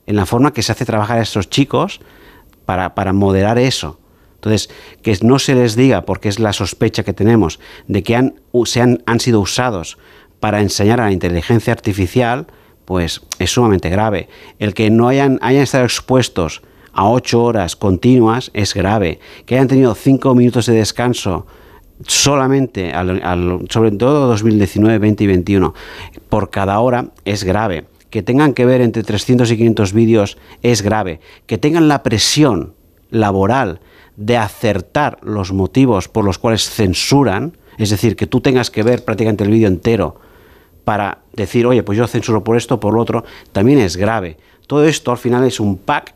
[0.06, 2.01] en la forma que se hace trabajar a estos chicos
[2.65, 3.99] para, para moderar eso.
[4.35, 4.69] Entonces,
[5.01, 8.82] que no se les diga, porque es la sospecha que tenemos, de que han, se
[8.82, 9.98] han, han sido usados
[10.40, 12.48] para enseñar a la inteligencia artificial,
[12.83, 14.27] pues es sumamente grave.
[14.59, 16.61] El que no hayan, hayan estado expuestos
[16.93, 19.19] a ocho horas continuas es grave.
[19.45, 21.45] Que hayan tenido cinco minutos de descanso
[22.07, 22.93] solamente,
[23.69, 25.73] sobre todo 2019, 20 y 21,
[26.30, 30.83] por cada hora es grave que tengan que ver entre 300 y 500 vídeos es
[30.83, 31.19] grave.
[31.47, 32.75] Que tengan la presión
[33.09, 33.80] laboral
[34.17, 39.03] de acertar los motivos por los cuales censuran, es decir, que tú tengas que ver
[39.03, 40.19] prácticamente el vídeo entero
[40.83, 44.38] para decir, oye, pues yo censuro por esto, por lo otro, también es grave.
[44.67, 46.13] Todo esto al final es un pack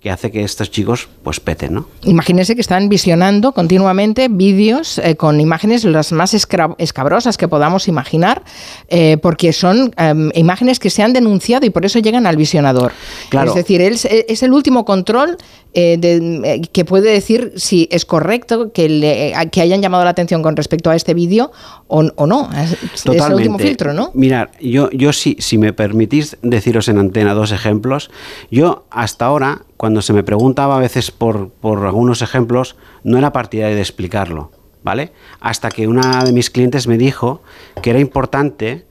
[0.00, 1.88] que hace que estos chicos pues peten, ¿no?
[2.04, 8.44] Imagínense que están visionando continuamente vídeos eh, con imágenes las más escabrosas que podamos imaginar,
[8.88, 12.92] eh, porque son em, imágenes que se han denunciado y por eso llegan al visionador.
[13.32, 15.36] Es decir, es, es el último control
[15.74, 20.56] eh, que puede decir si es correcto que, le, que hayan llamado la atención con
[20.56, 21.50] respecto a este vídeo
[21.88, 22.50] o, no.
[22.52, 24.12] Es, el último filtro, ¿no?
[24.14, 28.10] Mirad, yo, yo sí, si me permitís deciros en antena dos ejemplos,
[28.50, 33.76] yo hasta ahora cuando se me preguntaba a veces por, algunos ejemplos, no era partidario
[33.76, 34.50] de explicarlo,
[34.82, 35.12] ¿vale?
[35.40, 37.42] Hasta que una de mis clientes me dijo
[37.80, 38.84] que era importante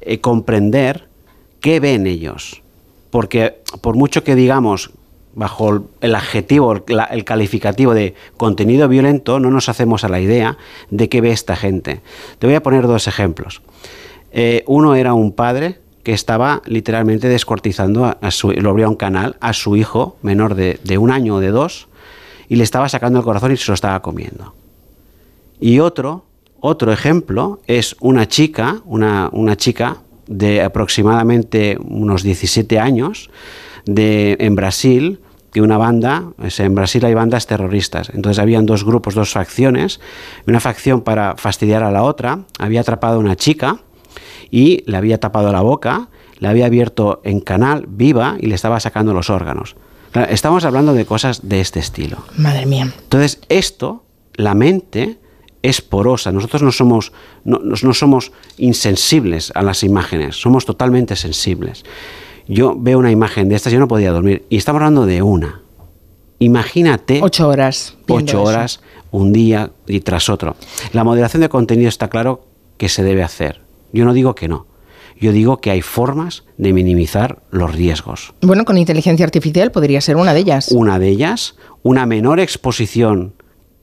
[0.00, 1.08] eh, comprender
[1.60, 2.62] qué ven ellos.
[3.10, 4.92] Porque por mucho que digamos
[5.34, 10.56] bajo el adjetivo, el, calificativo de contenido violento, no nos hacemos a la idea
[10.90, 12.00] de qué ve esta gente.
[12.38, 13.60] Te voy a poner dos ejemplos.
[14.32, 19.36] Eh, uno era un padre que estaba literalmente descuartizando a, su, lo abría un canal
[19.40, 21.88] a su hijo menor de, un año o de dos
[22.48, 24.54] y le estaba sacando el corazón y se lo estaba comiendo.
[25.60, 26.24] Y otro,
[26.60, 33.30] otro ejemplo es una chica, una, una chica de aproximadamente unos 17 años
[33.84, 35.20] de, en Brasil,
[35.52, 40.00] que una banda, en Brasil hay bandas terroristas, entonces habían dos grupos, dos facciones,
[40.46, 43.80] una facción para fastidiar a la otra, había atrapado a una chica,
[44.50, 48.80] y le había tapado la boca, le había abierto en canal viva y le estaba
[48.80, 49.76] sacando los órganos.
[50.28, 52.18] Estamos hablando de cosas de este estilo.
[52.36, 52.92] Madre mía.
[53.02, 54.04] Entonces, esto,
[54.34, 55.18] la mente
[55.62, 56.32] es porosa.
[56.32, 57.12] Nosotros no somos,
[57.44, 61.84] no, no somos insensibles a las imágenes, somos totalmente sensibles.
[62.48, 64.44] Yo veo una imagen de estas, yo no podía dormir.
[64.48, 65.62] Y estamos hablando de una.
[66.40, 67.20] Imagínate.
[67.22, 67.96] Ocho horas.
[68.08, 68.80] Ocho horas,
[69.12, 70.56] un día y tras otro.
[70.92, 72.46] La moderación de contenido está claro
[72.78, 73.60] que se debe hacer.
[73.92, 74.66] Yo no digo que no.
[75.20, 78.32] Yo digo que hay formas de minimizar los riesgos.
[78.40, 80.68] Bueno, con inteligencia artificial podría ser una de ellas.
[80.72, 83.34] Una de ellas, una menor exposición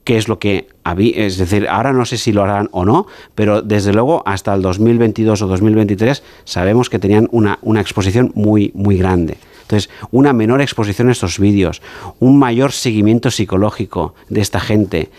[0.08, 3.06] que es lo que había, es decir, ahora no sé si lo harán o no,
[3.34, 8.72] pero desde luego hasta el 2022 o 2023 sabemos que tenían una, una exposición muy,
[8.74, 9.36] muy grande.
[9.68, 11.82] Entonces, una menor exposición a estos vídeos,
[12.20, 15.10] un mayor seguimiento psicológico de esta gente,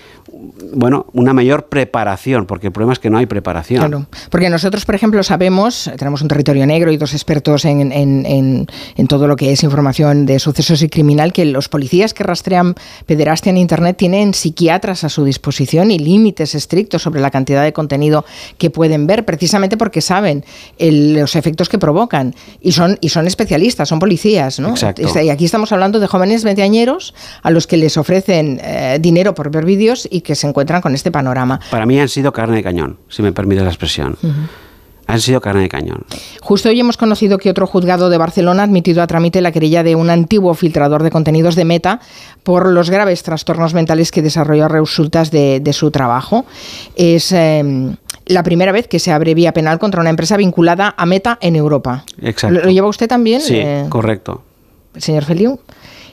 [0.74, 3.80] bueno, una mayor preparación, porque el problema es que no hay preparación.
[3.80, 8.68] Claro, porque nosotros, por ejemplo, sabemos, tenemos un territorio negro y dos expertos en,
[9.08, 13.50] todo lo que es información de sucesos y criminal, que los policías que rastrean pederastia
[13.50, 18.26] en Internet tienen psiquiatras a su disposición y límites estrictos sobre la cantidad de contenido
[18.58, 20.44] que pueden ver, precisamente porque saben
[20.80, 24.39] los efectos que provocan y son, y son especialistas, son policías.
[24.60, 24.70] ¿No?
[24.70, 25.02] Exacto.
[25.22, 29.52] Y aquí estamos hablando de jóvenes veinteañeros a los que les ofrecen eh, dinero por
[29.52, 31.60] ver vídeos y que se encuentran con este panorama.
[31.70, 34.18] Para mí han sido carne de cañón, si me permite la expresión.
[35.10, 36.06] Han sido carne de cañón.
[36.40, 39.82] Justo hoy hemos conocido que otro juzgado de Barcelona ha admitido a trámite la querella
[39.82, 42.00] de un antiguo filtrador de contenidos de Meta
[42.44, 46.46] por los graves trastornos mentales que desarrolló a resultas de, su trabajo.
[46.96, 47.96] Es eh,
[48.28, 51.56] la primera vez que se abre vía penal contra una empresa vinculada a Meta en
[51.56, 52.04] Europa.
[52.22, 52.60] Exacto.
[52.60, 53.42] ¿Lo, lleva usted también?
[53.42, 54.44] Sí, eh, correcto.
[54.96, 55.60] Señor Feliu.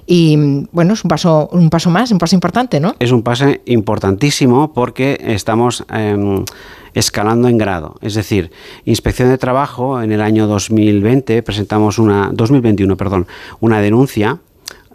[0.07, 2.95] Y bueno, es un paso, un paso más, un paso importante, ¿no?
[2.99, 6.45] Es un paso importantísimo porque estamos em,
[6.97, 7.97] escalando en grado.
[8.01, 8.51] Es decir,
[8.87, 13.27] Inspección de Trabajo en el año 2020 presentamos una 2021, perdón,
[13.61, 14.39] una denuncia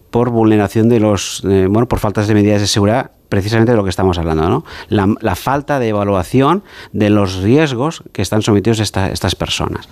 [0.09, 3.83] por vulneración de los, eh, bueno, por faltas de medidas de seguridad precisamente de lo
[3.83, 4.65] que estamos hablando, ¿no?
[4.89, 9.87] La, falta de evaluación de los riesgos que están sometidos estas personas.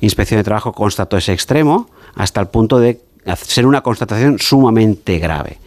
[0.00, 3.00] Inspección de Trabajo constató ese extremo hasta el punto de
[3.36, 5.58] ser una constatación sumamente grave.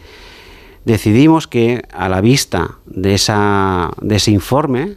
[0.84, 4.96] Decidimos que a la vista de, esa, de ese informe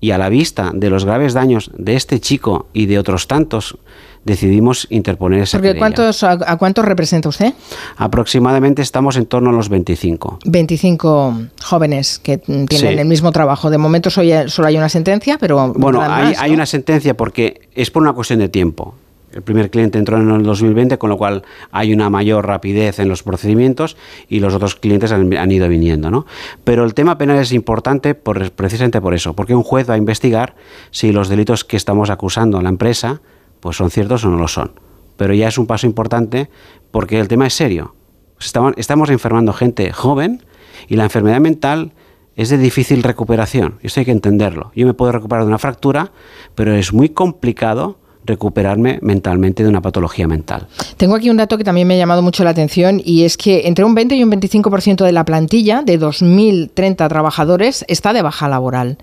[0.00, 3.78] y a la vista de los graves daños de este chico y de otros tantos,
[4.24, 7.52] decidimos interponer esa Porque ¿cuántos, a, cuántos representa usted?
[7.96, 10.40] Aproximadamente estamos en torno a los 25.
[10.44, 13.70] 25 jóvenes que tienen el mismo trabajo.
[13.70, 15.72] De momento solo hay una sentencia, pero...
[15.74, 18.94] Bueno, hay, hay una sentencia porque es por una cuestión de tiempo.
[19.32, 23.08] El primer cliente entró en el 2020, con lo cual hay una mayor rapidez en
[23.08, 23.96] los procedimientos
[24.28, 26.10] y los otros clientes han, ido viniendo.
[26.10, 26.26] ¿no?
[26.64, 29.98] Pero el tema penal es importante por, precisamente por eso, porque un juez va a
[29.98, 30.56] investigar
[30.90, 33.20] si los delitos que estamos acusando a la empresa
[33.60, 34.72] pues son ciertos o no lo son.
[35.16, 36.50] Pero ya es un paso importante
[36.90, 37.94] porque el tema es serio.
[38.40, 40.44] Estamos, estamos enfermando gente joven
[40.88, 41.92] y la enfermedad mental
[42.36, 43.78] es de difícil recuperación.
[43.82, 44.72] Esto hay que entenderlo.
[44.74, 46.12] Yo me puedo recuperar de una fractura,
[46.54, 50.66] pero es muy complicado recuperarme mentalmente de una patología mental.
[50.96, 53.66] Tengo aquí un dato que también me ha llamado mucho la atención y es que
[53.66, 58.48] entre un 20 y un 25% de la plantilla de 2.030 trabajadores está de baja
[58.48, 58.98] laboral.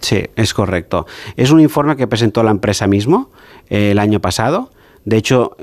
[0.00, 1.06] Sí, es correcto.
[1.36, 3.30] Es un informe que presentó la empresa mismo
[3.68, 4.70] eh, el año pasado.
[5.04, 5.56] De hecho,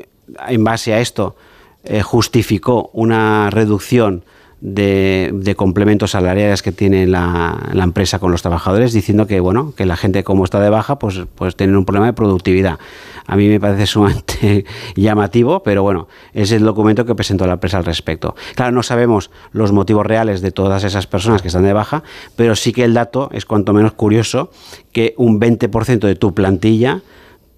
[0.47, 1.35] en base a esto,
[1.83, 4.23] eh, justificó una reducción
[4.59, 9.95] de, complementos salariales que tiene la, empresa con los trabajadores, diciendo que bueno, que la
[9.95, 12.79] gente como está de baja, pues, pues tiene un problema de productividad.
[13.25, 17.77] A mí me parece sumamente llamativo, pero bueno, es el documento que presentó la empresa
[17.77, 18.35] al respecto.
[18.55, 22.03] Claro, no sabemos los motivos reales de todas esas personas que están de baja,
[22.35, 24.51] pero sí que el dato es cuanto menos curioso
[24.91, 27.01] que un 20% de tu plantilla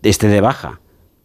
[0.02, 0.80] esté de baja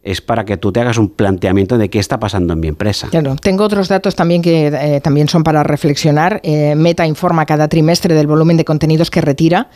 [0.05, 3.07] es para que tú te hagas un planteamiento de qué está pasando en mi empresa.
[3.09, 6.39] Claro, tengo otros datos también que eh, también son para reflexionar.
[6.43, 9.67] Eh, Meta informa cada trimestre del volumen de contenidos que retira.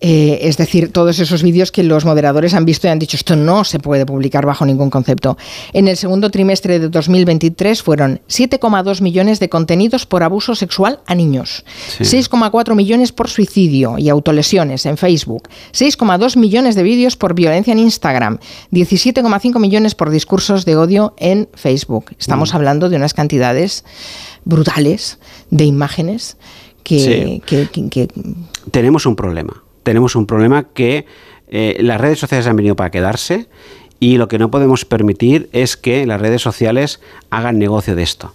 [0.00, 3.36] Eh, es decir, todos esos vídeos que los moderadores han visto y han dicho esto
[3.36, 5.36] no se puede publicar bajo ningún concepto.
[5.74, 11.14] En el segundo trimestre de 2023 fueron 7,2 millones de contenidos por abuso sexual a
[11.14, 11.64] niños,
[11.98, 17.80] 6,4 millones por suicidio y autolesiones en Facebook, 6,2 millones de vídeos por violencia en
[17.80, 18.38] Instagram,
[18.72, 22.12] 17,5 millones por discursos de odio en Facebook.
[22.18, 22.56] Estamos mm.
[22.56, 23.84] hablando de unas cantidades
[24.44, 25.18] brutales
[25.50, 26.38] de imágenes
[26.82, 28.08] que, que
[28.70, 31.06] tenemos un problema tenemos un problema que
[31.48, 33.48] eh, las redes sociales han venido para quedarse
[33.98, 38.32] y lo que no podemos permitir es que las redes sociales hagan negocio de esto.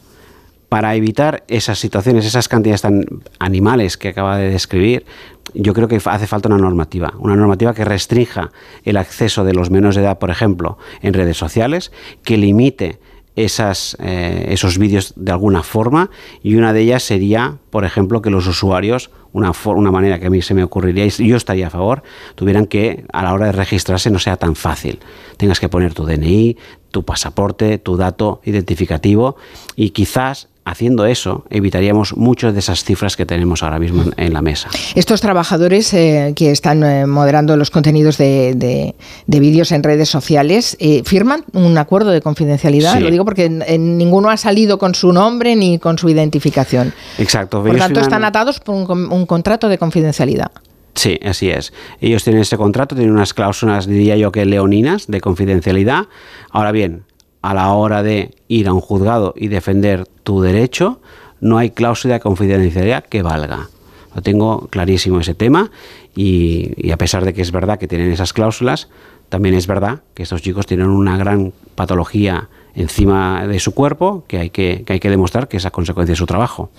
[0.70, 3.06] Para evitar esas situaciones, esas cantidades tan
[3.40, 5.06] animales que acaba de describir,
[5.54, 8.52] yo creo que hace falta una normativa, una normativa que restrinja
[8.84, 11.92] el acceso de los menores de edad, por ejemplo, en redes sociales,
[12.24, 13.00] que limite
[13.36, 16.10] esas, eh, esos vídeos de alguna forma
[16.42, 20.30] y una de ellas sería, por ejemplo, que los usuarios, una, una manera que a
[20.30, 22.04] mí se me ocurriría y yo estaría a favor,
[22.36, 25.00] tuvieran que a la hora de registrarse no sea tan fácil.
[25.36, 26.56] Tengas que poner tu DNI,
[26.90, 29.36] tu pasaporte, tu dato identificativo
[29.76, 34.42] y quizás haciendo eso, evitaríamos muchas de esas cifras que tenemos ahora mismo en, la
[34.42, 34.70] mesa.
[34.96, 38.96] Estos trabajadores eh, que están eh, moderando los contenidos de,
[39.28, 43.00] vídeos en redes sociales, eh, ¿firman un acuerdo de confidencialidad?
[43.00, 46.94] Lo digo porque ninguno ha salido con su nombre ni con su identificación.
[47.20, 47.62] Exacto.
[47.62, 50.52] Por lo tanto, están atados por un, contrato de confidencialidad.
[50.96, 51.74] Sí, así es.
[52.00, 56.06] Ellos tienen ese contrato, tienen unas cláusulas, diría yo que leoninas, de confidencialidad.
[56.52, 57.04] Ahora bien,
[57.46, 61.00] a la hora de ir a un juzgado y defender tu derecho,
[61.42, 63.70] no hay cláusula de confidencialidad que valga.
[64.16, 65.70] Lo tengo clarísimo ese tema
[66.16, 68.90] y, a pesar de que es verdad que tienen esas cláusulas,
[69.30, 74.38] también es verdad que estos chicos tienen una gran patología encima de su cuerpo que
[74.38, 76.70] hay que, hay que demostrar que es a consecuencia de su trabajo.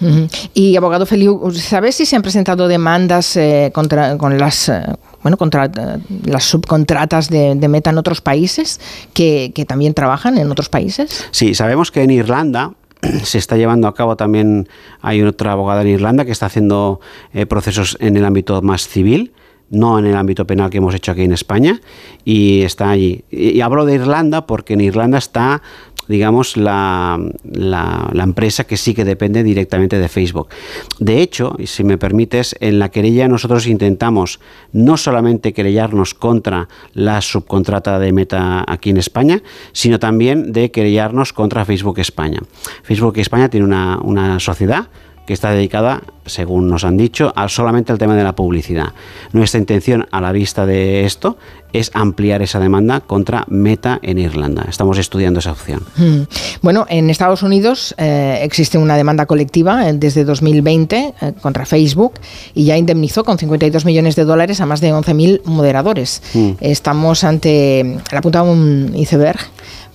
[0.54, 4.82] Y abogado Feliu, ¿sabes si se han presentado demandas eh, contra con las eh,
[5.22, 5.70] bueno contra eh,
[6.24, 8.80] las subcontratas de, Meta en otros países
[9.12, 11.26] que, que también trabajan en otros países?
[11.32, 12.74] Sí, sabemos que en Irlanda
[13.24, 14.68] se está llevando a cabo también,
[15.00, 17.00] hay otra abogada en Irlanda que está haciendo
[17.48, 19.32] procesos en el ámbito más civil
[19.70, 21.80] no en el ámbito penal que hemos hecho aquí en España,
[22.24, 23.24] y está allí.
[23.30, 25.62] Y, hablo de Irlanda porque en Irlanda está
[26.08, 30.48] digamos, la, la, empresa que sí que depende directamente de Facebook.
[30.98, 34.40] De hecho, si me permites, en la querella nosotros intentamos
[34.72, 41.32] no solamente querellarnos contra la subcontrata de Meta aquí en España, sino también de querellarnos
[41.32, 42.40] contra Facebook España.
[42.82, 44.88] Facebook España tiene una, una sociedad
[45.26, 48.92] que está dedicada, según nos han dicho, a solamente al tema de la publicidad.
[49.32, 51.36] Nuestra intención a la vista de esto
[51.72, 54.66] es ampliar esa demanda contra Meta en Irlanda.
[54.68, 55.82] Estamos estudiando esa opción.
[55.96, 56.22] Hmm.
[56.62, 62.14] Bueno, en Estados Unidos eh, existe una demanda colectiva eh, desde 2020 eh, contra Facebook
[62.54, 66.22] y ya indemnizó con 52 millones de dólares a más de 11.000 moderadores.
[66.32, 66.52] Hmm.
[66.60, 69.40] Estamos ante la punta de un iceberg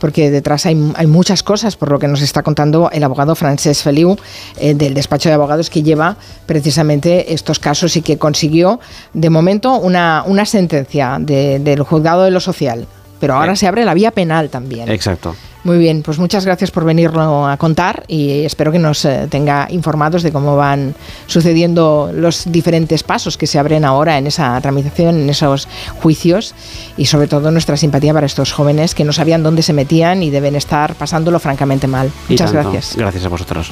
[0.01, 4.17] porque detrás hay, muchas cosas, por lo que nos está contando el abogado Francesc Feliu
[4.57, 8.79] eh, del despacho de abogados que lleva precisamente estos casos y que consiguió
[9.13, 12.87] de momento una, una sentencia del juzgado de lo social.
[13.19, 14.89] Pero ahora se abre la vía penal también.
[14.89, 15.35] Exacto.
[15.63, 19.67] Muy bien, pues muchas gracias por venirlo a contar y espero que nos eh, tenga
[19.69, 20.95] informados de cómo van
[21.27, 25.67] sucediendo los diferentes pasos que se abren ahora en esa tramitación, en esos
[26.01, 26.55] juicios
[26.97, 30.31] y sobre todo nuestra simpatía para estos jóvenes que no sabían dónde se metían y
[30.31, 32.11] deben estar pasándolo francamente mal.
[32.27, 32.95] Muchas gracias.
[32.95, 33.71] Gracias a vosotros.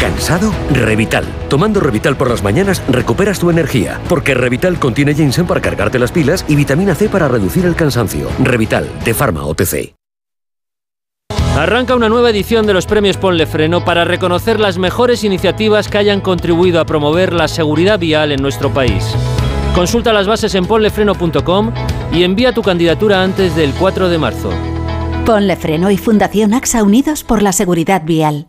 [0.00, 0.52] ¿Cansado?
[0.72, 1.24] Revital.
[1.48, 6.12] Tomando Revital por las mañanas recuperas tu energía, porque Revital contiene ginseng para cargarte las
[6.12, 8.28] pilas y vitamina C para reducir el cansancio.
[8.38, 9.94] Revital, de Pharma OTC.
[11.56, 15.98] Arranca una nueva edición de los premios Ponle Freno para reconocer las mejores iniciativas que
[15.98, 19.04] hayan contribuido a promover la seguridad vial en nuestro país.
[19.74, 21.72] Consulta las bases en ponlefreno.com
[22.12, 24.50] y envía tu candidatura antes del 4 de marzo.
[25.26, 28.46] Ponle Freno y Fundación AXA Unidos por la Seguridad Vial.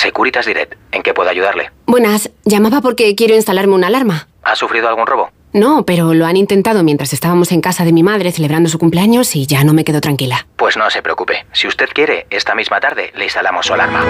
[0.00, 1.72] Securitas Direct, ¿en qué puedo ayudarle?
[1.84, 4.28] Buenas, llamaba porque quiero instalarme una alarma.
[4.42, 5.28] ¿Ha sufrido algún robo?
[5.52, 9.36] No, pero lo han intentado mientras estábamos en casa de mi madre celebrando su cumpleaños
[9.36, 10.46] y ya no me quedo tranquila.
[10.56, 11.44] Pues no se preocupe.
[11.52, 14.02] Si usted quiere, esta misma tarde le instalamos su alarma.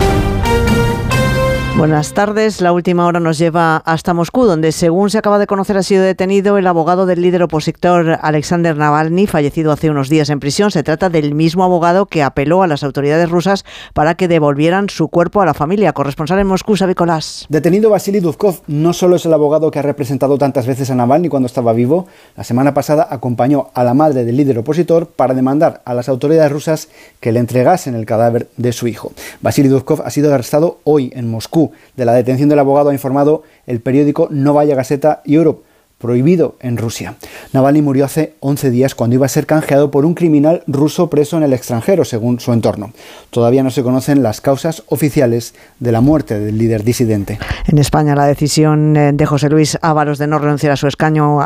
[1.81, 2.61] Buenas tardes.
[2.61, 6.03] La última hora nos lleva hasta Moscú, donde, según se acaba de conocer, ha sido
[6.03, 10.69] detenido el abogado del líder opositor Alexander Navalny, fallecido hace unos días en prisión.
[10.69, 15.07] Se trata del mismo abogado que apeló a las autoridades rusas para que devolvieran su
[15.07, 15.91] cuerpo a la familia.
[15.91, 17.47] Corresponsal en Moscú, Sabicolás.
[17.49, 21.29] Detenido Vasily Duzkov no solo es el abogado que ha representado tantas veces a Navalny
[21.29, 22.05] cuando estaba vivo,
[22.37, 26.51] la semana pasada acompañó a la madre del líder opositor para demandar a las autoridades
[26.51, 29.13] rusas que le entregasen el cadáver de su hijo.
[29.41, 31.70] Vasily Duzkov ha sido arrestado hoy en Moscú.
[31.95, 35.63] De la detención del abogado ha informado el periódico Novaya Gazeta Europe.
[36.01, 37.15] Prohibido en Rusia.
[37.53, 41.37] Navalny murió hace 11 días cuando iba a ser canjeado por un criminal ruso preso
[41.37, 42.91] en el extranjero, según su entorno.
[43.29, 47.39] Todavía no se conocen las causas oficiales de la muerte del líder disidente.
[47.67, 51.39] En España, la decisión eh, de José Luis Ábalos de no renunciar a su escaño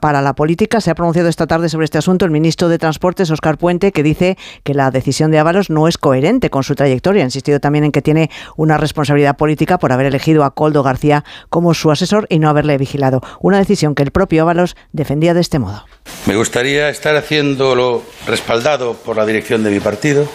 [0.00, 3.30] para la política se ha pronunciado esta tarde sobre este asunto el ministro de Transportes,
[3.30, 7.22] Oscar Puente, que dice que la decisión de Ábalos no es coherente con su trayectoria.
[7.22, 11.24] Ha insistido también en que tiene una responsabilidad política por haber elegido a Coldo García
[11.50, 13.20] como su asesor y no haberle vigilado.
[13.40, 15.84] Una decisión que el propio Ábalos defendía de este modo.
[16.26, 20.28] Me gustaría estar haciéndolo respaldado por la dirección de mi partido.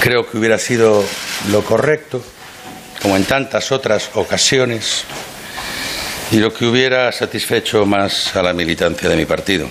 [0.00, 1.04] Creo que hubiera sido
[1.50, 2.22] lo correcto,
[3.02, 5.04] como en tantas otras ocasiones,
[6.30, 9.68] y lo que hubiera satisfecho más a la militancia de mi partido.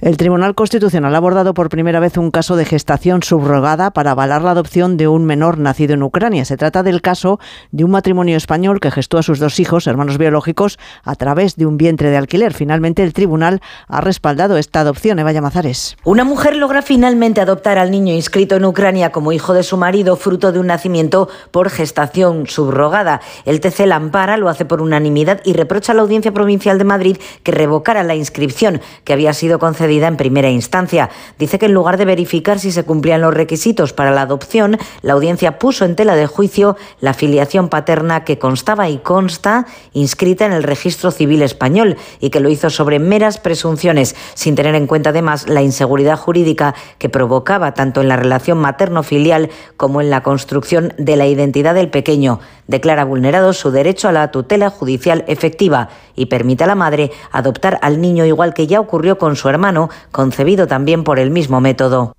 [0.00, 4.42] El Tribunal Constitucional ha abordado por primera vez un caso de gestación subrogada para avalar
[4.42, 6.44] la adopción de un menor nacido en Ucrania.
[6.44, 7.38] Se trata del caso
[7.72, 11.66] de un matrimonio español que gestó a sus dos hijos, hermanos biológicos, a través de
[11.66, 12.52] un vientre de alquiler.
[12.52, 15.18] Finalmente, el tribunal ha respaldado esta adopción.
[15.18, 15.96] Eva Llamazares.
[16.04, 20.16] Una mujer logra finalmente adoptar al niño inscrito en Ucrania como hijo de su marido,
[20.16, 23.20] fruto de un nacimiento por gestación subrogada.
[23.44, 26.84] El TC la ampara, lo hace por unanimidad y reprocha a la Audiencia Provincial de
[26.84, 31.10] Madrid que revocara la inscripción que había sido concedida en primera instancia.
[31.38, 35.12] Dice que en lugar de verificar si se cumplían los requisitos para la adopción, la
[35.12, 40.52] audiencia puso en tela de juicio la filiación paterna que constaba y consta inscrita en
[40.52, 45.10] el registro civil español y que lo hizo sobre meras presunciones, sin tener en cuenta
[45.10, 50.94] además la inseguridad jurídica que provocaba tanto en la relación materno-filial como en la construcción
[50.98, 52.40] de la identidad del pequeño.
[52.66, 57.78] Declara vulnerado su derecho a la tutela judicial efectiva y permite a la madre adoptar
[57.82, 62.14] al niño igual que ya ocurrió con su hermano concebido también por el mismo método.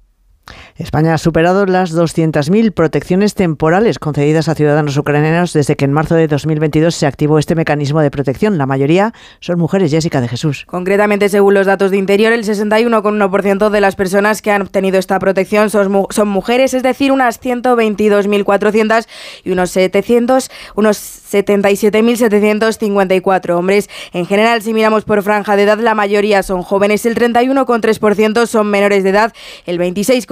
[0.75, 6.15] España ha superado las 200.000 protecciones temporales concedidas a ciudadanos ucranianos desde que en marzo
[6.15, 8.57] de 2022 se activó este mecanismo de protección.
[8.57, 10.65] La mayoría son mujeres, Jessica de Jesús.
[10.67, 15.19] Concretamente, según los datos de Interior, el 61,1% de las personas que han obtenido esta
[15.19, 19.07] protección son, mujeres, es decir, unas 122.400
[19.43, 23.89] y unos 700, unos 77.754 hombres.
[24.13, 28.67] En general, si miramos por franja de edad, la mayoría son jóvenes, el 31,3% son
[28.67, 29.33] menores de edad,
[29.65, 29.77] el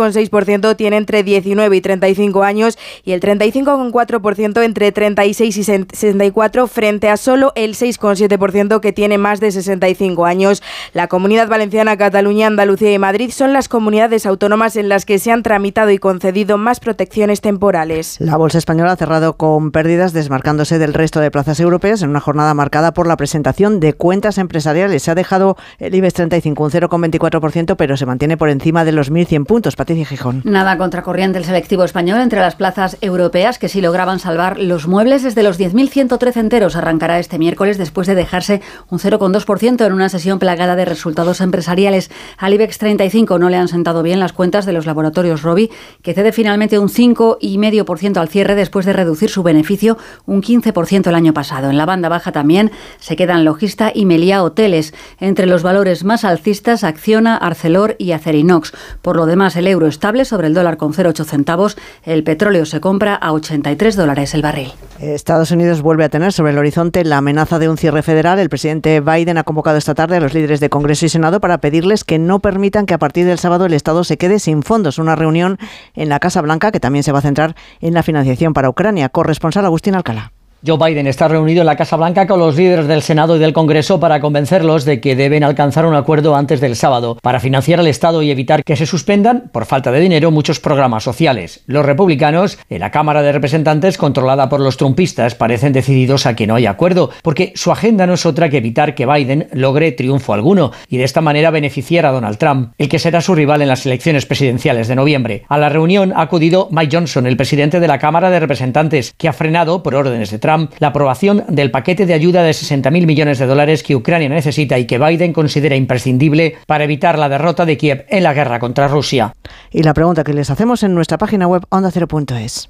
[0.05, 7.09] 26,6% tiene entre 19 y 35 años y el 35,4% entre 36 y 64 frente
[7.09, 10.61] a solo el 6,7% que tiene más de 65 años.
[10.93, 15.31] La Comunidad Valenciana, Cataluña, Andalucía y Madrid son las comunidades autónomas en las que se
[15.31, 18.17] han tramitado y concedido más protecciones temporales.
[18.19, 22.19] La bolsa española ha cerrado con pérdidas desmarcándose del resto de plazas europeas en una
[22.19, 25.03] jornada marcada por la presentación de cuentas empresariales.
[25.03, 29.11] Se ha dejado el IBEX 35 un 0,24%, pero se mantiene por encima de los
[29.11, 29.75] 1.100 puntos.
[30.03, 30.41] Gijón.
[30.43, 35.23] Nada contracorriente el selectivo español entre las plazas europeas que sí lograban salvar los muebles
[35.23, 36.75] desde los 10.113 enteros.
[36.75, 42.11] Arrancará este miércoles después de dejarse un 0,2% en una sesión plagada de resultados empresariales.
[42.37, 45.69] Al IBEX 35 no le han sentado bien las cuentas de los laboratorios Robi,
[46.01, 51.15] que cede finalmente un 5,5% al cierre después de reducir su beneficio un 15% el
[51.15, 51.69] año pasado.
[51.69, 54.93] En la banda baja también se quedan Logista y Melia Hoteles.
[55.19, 58.73] Entre los valores más alcistas, Acciona, Arcelor y Acerinox.
[59.01, 61.77] Por lo demás, el euro estable sobre el dólar con 0,8 centavos.
[62.03, 64.71] El petróleo se compra a 83 dólares el barril.
[64.99, 68.39] Estados Unidos vuelve a tener sobre el horizonte la amenaza de un cierre federal.
[68.39, 71.59] El presidente Biden ha convocado esta tarde a los líderes de Congreso y Senado para
[71.59, 74.99] pedirles que no permitan que a partir del sábado el Estado se quede sin fondos.
[74.99, 75.57] Una reunión
[75.93, 79.09] en la Casa Blanca que también se va a centrar en la financiación para Ucrania.
[79.09, 80.34] Corresponsal Agustín Alcalá.
[80.65, 83.53] Joe Biden está reunido en la Casa Blanca con los líderes del Senado y del
[83.53, 87.87] Congreso para convencerlos de que deben alcanzar un acuerdo antes del sábado para financiar al
[87.87, 91.63] Estado y evitar que se suspendan, por falta de dinero, muchos programas sociales.
[91.67, 96.47] Los republicanos, en la Cámara de Representantes, controlada por los trumpistas, parecen decididos a que
[96.47, 100.33] no haya acuerdo, porque su agenda no es otra que evitar que Biden logre triunfo
[100.33, 103.67] alguno y de esta manera beneficiar a Donald Trump, el que será su rival en
[103.67, 105.43] las elecciones presidenciales de noviembre.
[105.47, 109.27] A la reunión ha acudido Mike Johnson, el presidente de la Cámara de Representantes, que
[109.27, 113.39] ha frenado, por órdenes de Trump, la aprobación del paquete de ayuda de 60.000 millones
[113.39, 117.77] de dólares que Ucrania necesita y que Biden considera imprescindible para evitar la derrota de
[117.77, 119.33] Kiev en la guerra contra Rusia.
[119.71, 122.69] Y la pregunta que les hacemos en nuestra página web ondacero.es.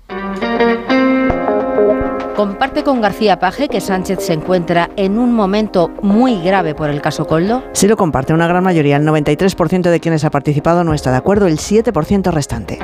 [2.35, 7.01] Comparte con García Paje que Sánchez se encuentra en un momento muy grave por el
[7.01, 7.64] caso Coldo.
[7.72, 11.17] Sí lo comparte una gran mayoría, el 93% de quienes ha participado no está de
[11.17, 12.80] acuerdo, el 7% restante.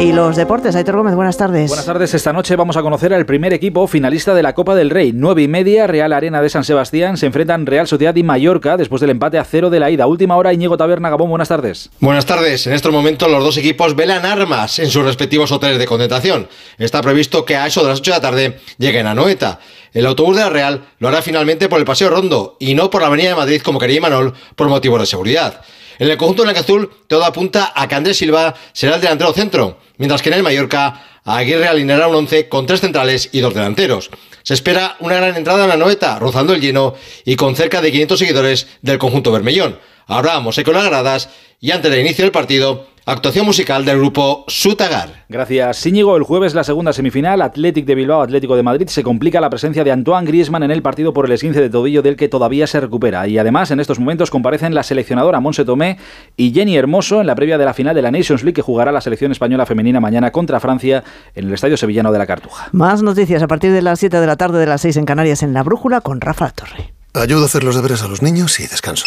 [0.00, 1.68] Y los deportes, Aitor Gómez, buenas tardes.
[1.68, 4.88] Buenas tardes, esta noche vamos a conocer al primer equipo finalista de la Copa del
[4.88, 5.12] Rey.
[5.14, 9.02] 9 y media, Real Arena de San Sebastián, se enfrentan Real Sociedad y Mallorca después
[9.02, 10.06] del empate a cero de la ida.
[10.06, 11.90] Última hora, Íñigo Taberna, Gabón, buenas tardes.
[12.00, 15.84] Buenas tardes, en estos momentos los dos equipos velan armas en sus respectivos hoteles de
[15.84, 16.48] concentración.
[16.78, 19.60] Está previsto que a eso de las 8 de la tarde lleguen a Noeta.
[19.92, 23.02] El autobús de la Real lo hará finalmente por el Paseo Rondo y no por
[23.02, 25.60] la Avenida de Madrid como quería Imanol por motivos de seguridad.
[26.00, 30.22] En el conjunto azul todo apunta a que Andrés Silva será el delantero centro, mientras
[30.22, 34.10] que en el Mallorca Aguirre alineará un once con tres centrales y dos delanteros.
[34.42, 36.94] Se espera una gran entrada en la noeta, rozando el lleno
[37.26, 39.78] y con cerca de 500 seguidores del conjunto Bermellón.
[40.06, 41.28] Habrá con las gradas
[41.60, 45.24] y antes del inicio del partido Actuación musical del grupo Sutagar.
[45.28, 46.16] Gracias, Íñigo.
[46.16, 49.84] El jueves la segunda semifinal, Athletic de Bilbao, Atlético de Madrid, se complica la presencia
[49.84, 52.78] de Antoine Griezmann en el partido por el esguince de tobillo del que todavía se
[52.78, 53.26] recupera.
[53.26, 55.98] Y además, en estos momentos comparecen la seleccionadora Monse Tomé
[56.36, 58.92] y Jenny Hermoso en la previa de la final de la Nations League que jugará
[58.92, 61.02] la selección española femenina mañana contra Francia
[61.34, 62.68] en el Estadio Sevillano de la Cartuja.
[62.72, 65.42] Más noticias a partir de las 7 de la tarde de las 6 en Canarias
[65.42, 66.92] en La Brújula con Rafa Torre.
[67.14, 69.06] Ayudo a hacer los deberes a los niños y descanso.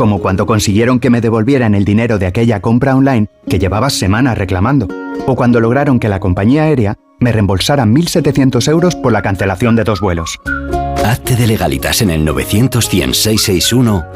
[0.00, 4.38] como cuando consiguieron que me devolvieran el dinero de aquella compra online que llevaba semanas
[4.38, 4.88] reclamando,
[5.26, 9.84] o cuando lograron que la compañía aérea me reembolsara 1.700 euros por la cancelación de
[9.84, 10.38] dos vuelos.
[11.04, 12.88] Hazte de legalitas en el 900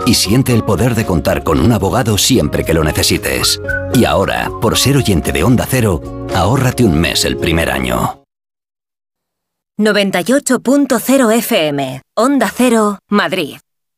[0.07, 3.61] y siente el poder de contar con un abogado siempre que lo necesites.
[3.93, 6.01] Y ahora, por ser oyente de Onda Cero,
[6.35, 8.23] ahórrate un mes el primer año.
[9.79, 13.57] 98.0 FM, Onda Cero, Madrid.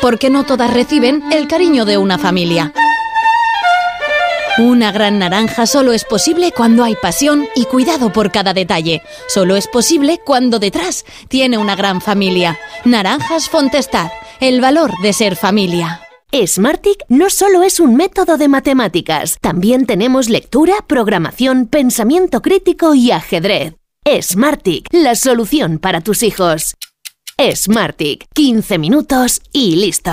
[0.00, 2.72] porque no todas reciben el cariño de una familia.
[4.58, 9.02] Una gran naranja solo es posible cuando hay pasión y cuidado por cada detalle.
[9.28, 12.58] Solo es posible cuando detrás tiene una gran familia.
[12.84, 16.02] Naranjas Fontestad, el valor de ser familia.
[16.32, 23.10] Smartick no solo es un método de matemáticas, también tenemos lectura, programación, pensamiento crítico y
[23.10, 23.74] ajedrez.
[24.20, 26.74] Smartick, la solución para tus hijos.
[27.54, 28.26] Smartick.
[28.34, 30.12] 15 minutos y listo.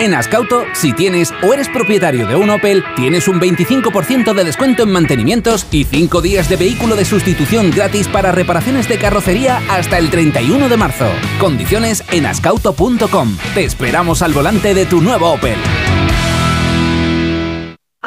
[0.00, 4.84] En Ascauto, si tienes o eres propietario de un Opel, tienes un 25% de descuento
[4.84, 9.98] en mantenimientos y 5 días de vehículo de sustitución gratis para reparaciones de carrocería hasta
[9.98, 11.06] el 31 de marzo.
[11.40, 13.36] Condiciones en ascauto.com.
[13.54, 15.58] Te esperamos al volante de tu nuevo Opel.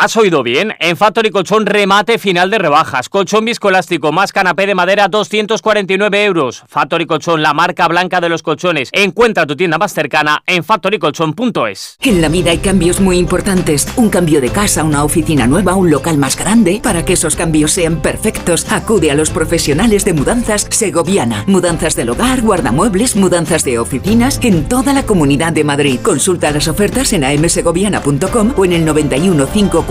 [0.02, 0.74] Has oído bien.
[0.80, 3.08] En Factory Colchón remate final de rebajas.
[3.08, 6.64] Colchón viscoelástico más canapé de madera 249 euros.
[6.68, 8.90] Factory Colchón, la marca blanca de los colchones.
[8.94, 12.00] Encuentra tu tienda más cercana en factorycolchón.es.
[12.02, 13.88] En la vida hay cambios muy importantes.
[13.96, 16.80] Un cambio de casa, una oficina nueva, un local más grande.
[16.82, 21.44] Para que esos cambios sean perfectos, acude a los profesionales de mudanzas Segoviana.
[21.46, 26.00] Mudanzas del hogar, guardamuebles, mudanzas de oficinas en toda la comunidad de Madrid.
[26.02, 29.91] Consulta las ofertas en amsegoviana.com o en el 91 5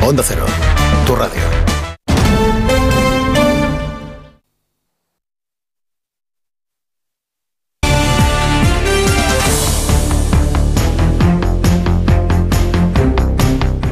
[0.00, 0.46] Onda Cero,
[1.06, 1.42] tu radio.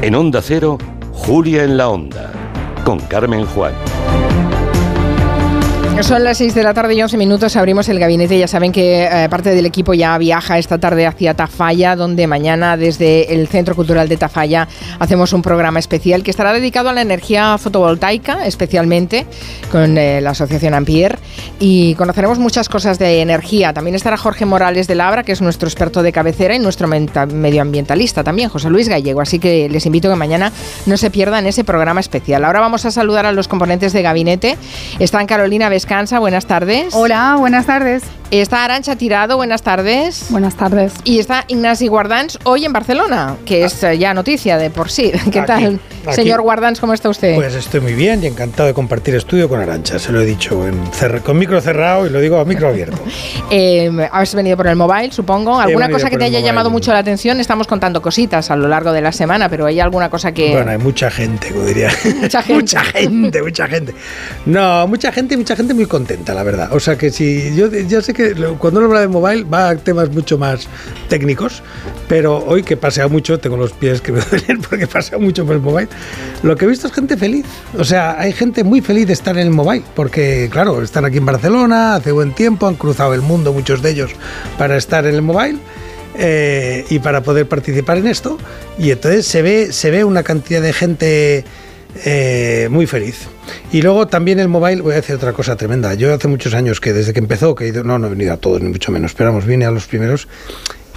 [0.01, 0.77] En Onda Cero,
[1.13, 2.31] Julia en la Onda,
[2.83, 3.96] con Carmen Juan.
[6.01, 7.55] Son las 6 de la tarde y 11 minutos.
[7.55, 8.37] Abrimos el gabinete.
[8.37, 12.77] Ya saben que eh, parte del equipo ya viaja esta tarde hacia Tafalla, donde mañana
[12.77, 14.67] desde el Centro Cultural de Tafalla
[14.99, 19.25] hacemos un programa especial que estará dedicado a la energía fotovoltaica, especialmente
[19.71, 21.17] con eh, la Asociación Ampier.
[21.59, 23.73] Y conoceremos muchas cosas de energía.
[23.73, 28.23] También estará Jorge Morales de Labra, que es nuestro experto de cabecera y nuestro medioambientalista
[28.23, 29.19] también, José Luis Gallego.
[29.19, 30.51] Así que les invito que mañana
[30.85, 32.45] no se pierdan ese programa especial.
[32.45, 34.57] Ahora vamos a saludar a los componentes de gabinete.
[34.99, 36.93] Están Carolina Vescanza, buenas tardes.
[36.93, 38.03] Hola, buenas tardes.
[38.29, 40.25] Está Arancha Tirado, buenas tardes.
[40.31, 40.91] Buenas tardes.
[41.05, 45.13] Y está Ignasi Guardans hoy en Barcelona, que es eh, ya noticia de por sí.
[45.31, 45.79] ¿Qué Aquí, tal?
[46.05, 46.13] aquí.
[46.13, 47.35] Señor Guardans, ¿cómo está usted?
[47.35, 49.97] Pues estoy muy bien y encantado de compartir estudio con Arancha.
[49.97, 50.77] Se lo he dicho en
[51.23, 52.97] con micro cerrado y lo digo a micro abierto.
[53.49, 55.57] Eh, has venido por el mobile, supongo.
[55.57, 56.47] ¿Alguna cosa que te haya mobile.
[56.49, 57.39] llamado mucho la atención?
[57.39, 60.51] Estamos contando cositas a lo largo de la semana, pero ¿hay alguna cosa que...?
[60.51, 61.89] Bueno, hay mucha gente, como diría.
[62.19, 62.53] Mucha gente.
[62.61, 63.93] mucha gente, mucha gente.
[64.45, 66.69] No, mucha gente mucha gente muy contenta, la verdad.
[66.73, 69.75] O sea que si yo, yo sé que cuando uno habla de mobile va a
[69.77, 70.67] temas mucho más
[71.07, 71.61] técnicos,
[72.09, 75.23] pero hoy que he paseado mucho, tengo los pies que me duelen porque he paseado
[75.23, 75.87] mucho por el mobile,
[76.43, 77.45] lo que he visto es gente feliz.
[77.77, 81.17] O sea, hay gente muy feliz de estar en el mobile, porque claro, están aquí
[81.17, 84.11] en Barcelona, hace buen tiempo, han cruzado el mundo muchos de ellos
[84.57, 85.59] para estar en el mobile.
[86.19, 88.39] eh, y para poder participar en esto
[88.79, 91.43] y entonces se ve se ve una cantidad de gente
[92.05, 93.27] eh, muy feliz
[93.71, 95.93] y luego también el mobile voy a decir otra cosa tremenda.
[95.93, 98.33] Yo hace muchos años que desde que empezó que he ido, no no he venido
[98.33, 100.27] a todos ni mucho menos pero vamos vine a los primeros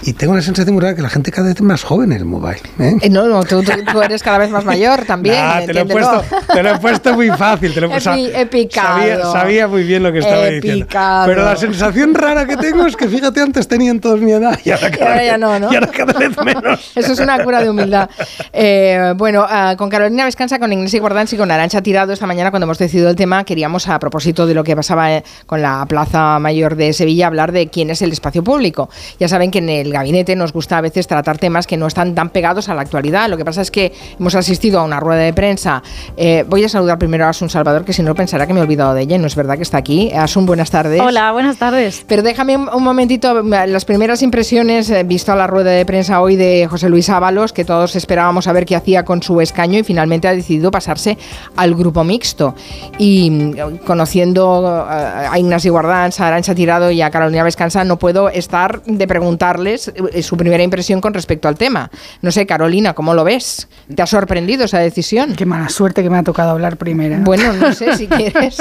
[0.03, 2.19] y tengo la sensación muy rara que la gente cada vez es más joven en
[2.19, 2.95] el mobile ¿eh?
[3.01, 5.35] Eh, no, no, tú, tú- tú eres cada vez más mayor también.
[5.35, 6.23] Nah, te, lo he puesto,
[6.53, 7.73] te lo he puesto muy fácil.
[7.73, 8.97] Te lo he picado.
[8.99, 10.85] Sabía, sabía muy bien lo que estaba He diciendo.
[10.85, 11.25] picado.
[11.27, 14.71] Pero la sensación rara que tengo es que, fíjate, antes tenían todos mi edad y
[14.71, 15.71] ahora Y cada, ahora ya vez- no, ¿no?
[15.71, 16.91] y ahora cada vez menos.
[16.95, 18.09] Eso es una cura de humildad.
[18.53, 22.49] Eh, bueno, ah, con Carolina Vescanza, con Ignacio Guardans y con Arancha Tirado esta mañana
[22.51, 25.85] cuando hemos decidido el tema, queríamos a propósito de lo que pasaba eh, con la
[25.87, 28.89] Plaza Mayor de Sevilla hablar de quién es el espacio público.
[29.19, 32.15] Ya saben que en el gabinete nos gusta a veces tratar temas que no están
[32.15, 33.29] tan pegados a la actualidad.
[33.29, 35.83] Lo que pasa es que hemos asistido a una rueda de prensa.
[36.17, 38.63] Eh, voy a saludar primero a Asun Salvador, que si no pensará que me he
[38.63, 40.11] olvidado de ella no es verdad que está aquí.
[40.11, 41.01] Asun, buenas tardes.
[41.01, 42.03] Hola, buenas tardes.
[42.07, 46.35] Pero déjame un, un momentito, las primeras impresiones, eh, visto la rueda de prensa hoy
[46.35, 49.83] de José Luis Ábalos, que todos esperábamos a ver qué hacía con su escaño y
[49.83, 51.17] finalmente ha decidido pasarse
[51.55, 52.55] al grupo mixto.
[52.97, 57.97] Y mm, conociendo eh, a Ignacio Guardans, a Arancha Tirado y a Carolina Vescanza, no
[57.97, 61.89] puedo estar de preguntarles eh, su primera impresión con respecto al tema.
[62.21, 63.67] No sé, Carolina, ¿cómo lo ves?
[63.93, 65.35] ¿Te ha sorprendido esa decisión?
[65.35, 67.17] Qué mala suerte que me ha tocado hablar primero.
[67.19, 68.59] Bueno, no sé si quieres.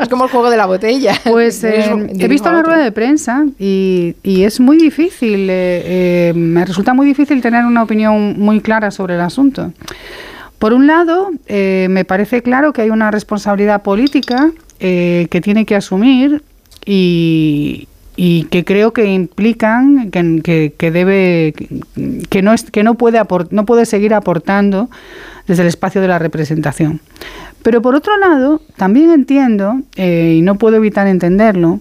[0.00, 1.14] es como el juego de la botella.
[1.24, 6.32] Pues eh, he visto la rueda de prensa y, y es muy difícil, eh, eh,
[6.34, 9.72] me resulta muy difícil tener una opinión muy clara sobre el asunto.
[10.58, 16.42] Por un lado, me parece claro que hay una responsabilidad política que tiene que asumir
[16.86, 17.86] y,
[18.16, 21.54] y que creo que implican que, que, que debe
[22.28, 24.88] que no es, que no puede aport- no puede seguir aportando
[25.46, 27.00] desde el espacio de la representación.
[27.62, 31.80] Pero por otro lado, también entiendo, eh, y no puedo evitar entenderlo,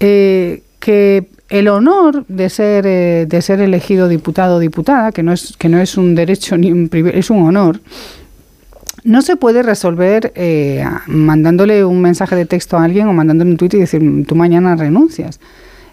[0.00, 5.32] eh, que el honor de ser, eh, de ser elegido diputado o diputada, que no
[5.32, 7.80] es, que no es un derecho ni un privilegio, es un honor,
[9.04, 13.56] no se puede resolver eh, mandándole un mensaje de texto a alguien o mandándole un
[13.56, 15.40] tuit y decir, "Mm, tú mañana renuncias.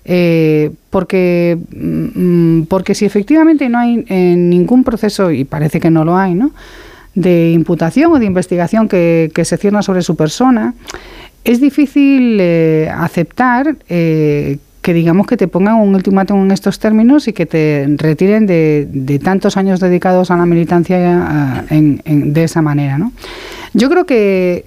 [0.06, 6.06] Eh, porque, mm, porque si efectivamente no hay eh, ningún proceso, y parece que no
[6.06, 6.52] lo hay, ¿no?
[7.16, 10.74] de imputación o de investigación que, se cierna sobre su persona,
[11.44, 14.58] es difícil eh, aceptar eh,
[14.90, 19.22] que digamos que te pongan un ultimátum en estos términos y que te retiren de,
[19.24, 22.98] tantos años dedicados a la militancia de esa manera.
[22.98, 23.12] ¿no?
[23.76, 24.66] Yo creo que,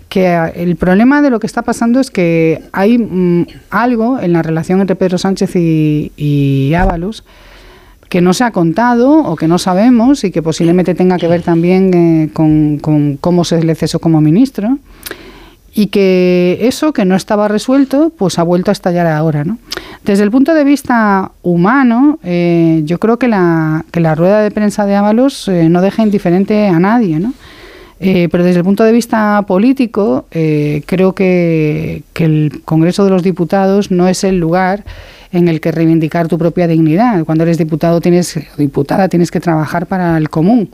[0.54, 4.80] el problema de lo que está pasando es que hay mm, algo en la relación
[4.80, 7.24] entre Pedro Sánchez y, y Ábalos
[8.08, 11.42] que no se ha contado o que no sabemos y que posiblemente tenga que ver
[11.42, 14.78] también eh, con, con, cómo se le cesó como ministro
[15.74, 19.44] y que eso que no estaba resuelto pues ha vuelto a estallar ahora.
[19.44, 19.58] ¿no?
[20.04, 24.50] Desde el punto de vista humano, eh, yo creo que la, que la rueda de
[24.50, 27.18] prensa de Ábalos eh, no deja indiferente a nadie.
[27.18, 27.32] ¿no?
[28.00, 33.92] pero desde el punto de vista político, creo que, que el Congreso de los Diputados
[33.92, 34.82] no es el lugar
[35.30, 37.24] en el que reivindicar tu propia dignidad.
[37.24, 40.68] Cuando eres diputado tienes, diputada tienes que trabajar para el común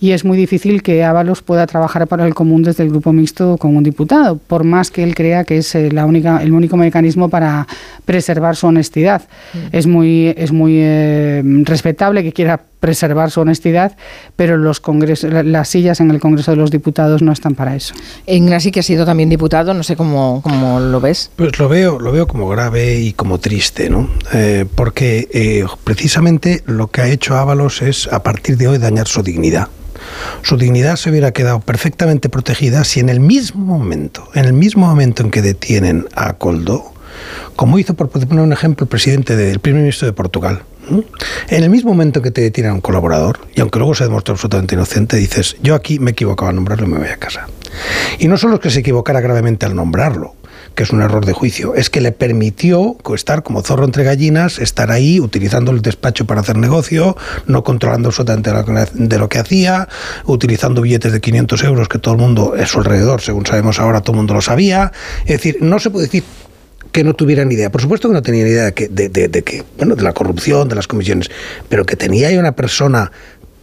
[0.00, 3.56] y es muy difícil que Ábalos pueda trabajar para el común desde el grupo mixto
[3.56, 6.76] con un diputado, por más que él crea que es eh, la única, el único
[6.76, 7.66] mecanismo para
[8.04, 9.22] preservar su honestidad.
[9.54, 9.58] Mm.
[9.72, 13.96] Es muy, es muy eh, respetable que quiera preservar su honestidad,
[14.36, 17.92] pero los congresos, las sillas en el Congreso de los Diputados no están para eso.
[18.26, 21.32] Ingrasi, que ha sido también diputado, no sé cómo, cómo lo ves.
[21.34, 24.08] Pues lo veo, lo veo como grave y como triste, ¿no?
[24.32, 29.24] Eh, porque precisamente lo que ha hecho Ábalos es, a partir de hoy, dañar su
[29.24, 29.68] dignidad.
[30.42, 34.86] Su dignidad se hubiera quedado perfectamente protegida si en el mismo momento, en el mismo
[34.86, 36.92] momento en que detienen a Coldo,
[37.56, 40.62] como hizo, por poner un ejemplo, el presidente del primer ministro de Portugal,
[41.48, 44.32] en el mismo momento que te detienen a un colaborador, y aunque luego se demostró
[44.32, 47.48] absolutamente inocente, dices, yo aquí me equivocaba al nombrarlo y me voy a casa.
[48.18, 50.34] Y no solo es que se equivocara gravemente al nombrarlo,
[50.78, 54.60] que es un error de juicio, es que le permitió estar como zorro entre gallinas,
[54.60, 57.16] estar ahí utilizando el despacho para hacer negocio,
[57.48, 58.52] no controlando absolutamente
[58.92, 59.88] de lo que hacía,
[60.26, 64.02] utilizando billetes de 500 euros que todo el mundo a su alrededor, según sabemos ahora,
[64.02, 64.92] todo el mundo lo sabía.
[65.22, 66.22] Es decir, no se puede decir
[66.92, 67.72] que no tuvieran idea.
[67.72, 70.68] Por supuesto que no tenían idea de que, de, de, que, bueno, de la corrupción,
[70.68, 71.28] de las comisiones,
[71.68, 73.10] pero que tenía ahí una persona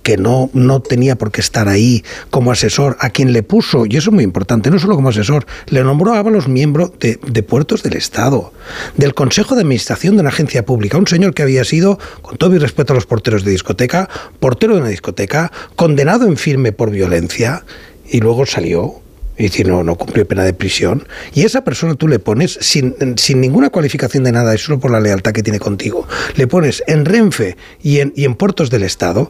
[0.06, 3.98] que no, no tenía por qué estar ahí como asesor, a quien le puso, y
[3.98, 7.42] eso es muy importante, no solo como asesor, le nombró a los miembro de, de
[7.42, 8.54] puertos del Estado,
[8.98, 12.52] del Consejo de Administración de una agencia pública, un señor que había sido, con todo
[12.52, 14.08] mi respeto a los porteros de discoteca,
[14.40, 17.66] portero de una discoteca, condenado en firme por violencia,
[18.08, 19.02] y luego salió
[19.38, 21.08] y decir, no, no cumplió pena de prisión.
[21.34, 24.92] Y esa persona tú le pones sin, sin ninguna cualificación de nada, es solo por
[24.92, 26.08] la lealtad que tiene contigo.
[26.36, 29.30] Le pones en Renfe y en, y en puertos del Estado.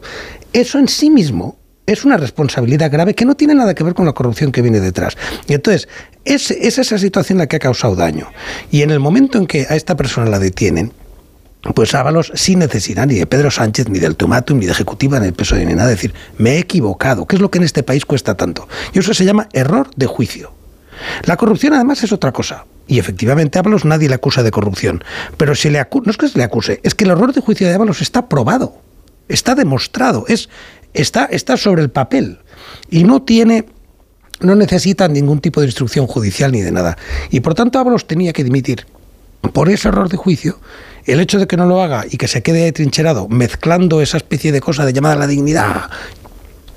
[0.56, 4.06] Eso en sí mismo es una responsabilidad grave que no tiene nada que ver con
[4.06, 5.14] la corrupción que viene detrás.
[5.46, 5.86] Y entonces,
[6.24, 8.28] es, es esa situación la que ha causado daño.
[8.70, 10.94] Y en el momento en que a esta persona la detienen,
[11.74, 15.26] pues Ábalos sin necesidad ni de Pedro Sánchez, ni del Tomatum, ni de Ejecutiva, ni
[15.26, 18.06] del PSOE, ni nada, decir, me he equivocado, ¿qué es lo que en este país
[18.06, 18.66] cuesta tanto?
[18.94, 20.52] Y eso se llama error de juicio.
[21.24, 22.64] La corrupción además es otra cosa.
[22.86, 25.04] Y efectivamente Ábalos nadie le acusa de corrupción.
[25.36, 27.68] Pero si le no es que se le acuse, es que el error de juicio
[27.68, 28.85] de Ábalos está probado.
[29.28, 30.24] Está demostrado.
[30.28, 30.48] Es,
[30.94, 32.38] está, está sobre el papel.
[32.90, 33.66] Y no tiene
[34.40, 36.98] no necesita ningún tipo de instrucción judicial ni de nada.
[37.30, 38.86] Y por tanto Ábalos tenía que dimitir
[39.52, 40.58] por ese error de juicio
[41.06, 44.52] el hecho de que no lo haga y que se quede trincherado mezclando esa especie
[44.52, 45.88] de cosa de llamada la dignidad,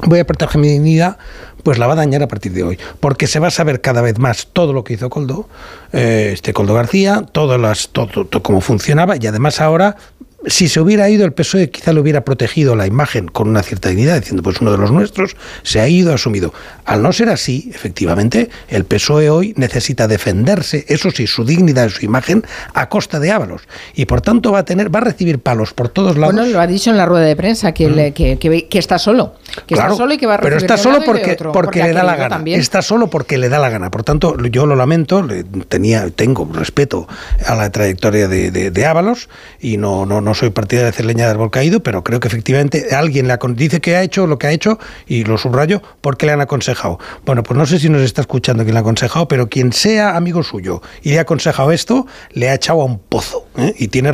[0.05, 1.17] voy a proteger mi dignidad,
[1.63, 4.01] pues la va a dañar a partir de hoy, porque se va a saber cada
[4.01, 5.49] vez más todo lo que hizo Coldo,
[5.91, 9.97] eh, este Coldo García, todas las, todo, todo, cómo funcionaba y además ahora
[10.45, 13.89] si se hubiera ido el PSOE quizá le hubiera protegido la imagen con una cierta
[13.89, 16.53] dignidad, diciendo pues uno de los nuestros se ha ido, asumido.
[16.85, 21.89] Al no ser así, efectivamente, el PSOE hoy necesita defenderse, eso sí, su dignidad y
[21.89, 23.63] su imagen a costa de Ábalos.
[23.93, 26.33] Y por tanto va a tener, va a recibir palos por todos lados.
[26.33, 28.37] Bueno, lo ha dicho en la rueda de prensa, que, mm.
[28.39, 29.35] que, está solo.
[29.67, 32.03] Que está solo y que va a recibir Pero está solo porque, porque, le da
[32.03, 32.41] la gana.
[32.45, 33.91] Está solo porque le da la gana.
[33.91, 35.27] Por tanto, yo lo lamento,
[35.67, 37.07] tenía, tengo respeto
[37.45, 41.25] a la trayectoria de, de, Ábalos y no, no no soy partidario de hacer leña
[41.25, 44.47] del árbol caído, pero creo que efectivamente alguien le dice que ha hecho lo que
[44.47, 46.99] ha hecho y lo subrayo porque le han aconsejado.
[47.25, 50.15] Bueno, pues no sé si nos está escuchando quien le ha aconsejado, pero quien sea
[50.15, 53.73] amigo suyo y le ha aconsejado esto, le ha echado a un pozo ¿eh?
[53.77, 54.11] y tiene,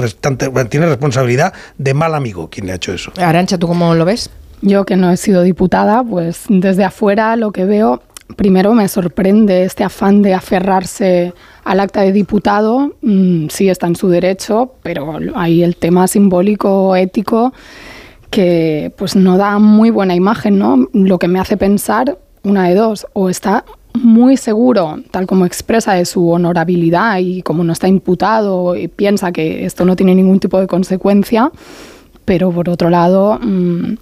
[0.69, 3.11] tiene responsabilidad de mal amigo quien le ha hecho eso.
[3.17, 4.29] Arancha, ¿tú cómo lo ves?
[4.61, 8.01] Yo que no he sido diputada, pues desde afuera lo que veo,
[8.35, 13.95] primero me sorprende este afán de aferrarse al acta de diputado, mm, sí está en
[13.95, 17.53] su derecho, pero hay el tema simbólico, ético,
[18.29, 20.87] que pues no da muy buena imagen, ¿no?
[20.93, 25.93] Lo que me hace pensar, una de dos, o está muy seguro, tal como expresa
[25.93, 30.39] de su honorabilidad y como no está imputado y piensa que esto no tiene ningún
[30.39, 31.51] tipo de consecuencia,
[32.25, 33.39] pero por otro lado...
[33.41, 33.95] Mm,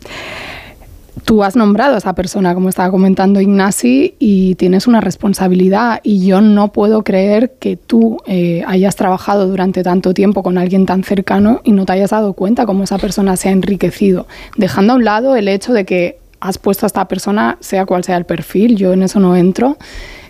[1.26, 6.00] tú has nombrado a esa persona, como estaba comentando Ignasi, y tienes una responsabilidad.
[6.04, 10.86] Y yo no puedo creer que tú eh, hayas trabajado durante tanto tiempo con alguien
[10.86, 14.28] tan cercano y no te hayas dado cuenta cómo esa persona se ha enriquecido,
[14.58, 18.04] dejando a un lado el hecho de que has puesto a esta persona, sea cual
[18.04, 19.78] sea el perfil, yo en eso no entro,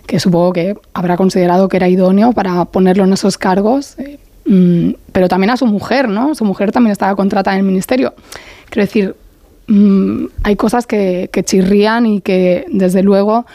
[0.06, 4.94] que supongo que habrá considerado que era idóneo para ponerlo en esos cargos, eh, mm,
[5.10, 6.36] pero también a su mujer, ¿no?
[6.36, 8.14] Su mujer también estaba contratada en el ministerio.
[8.70, 9.16] Quiero decir,
[9.66, 13.46] mm, hay cosas que, que chirrían y que desde luego,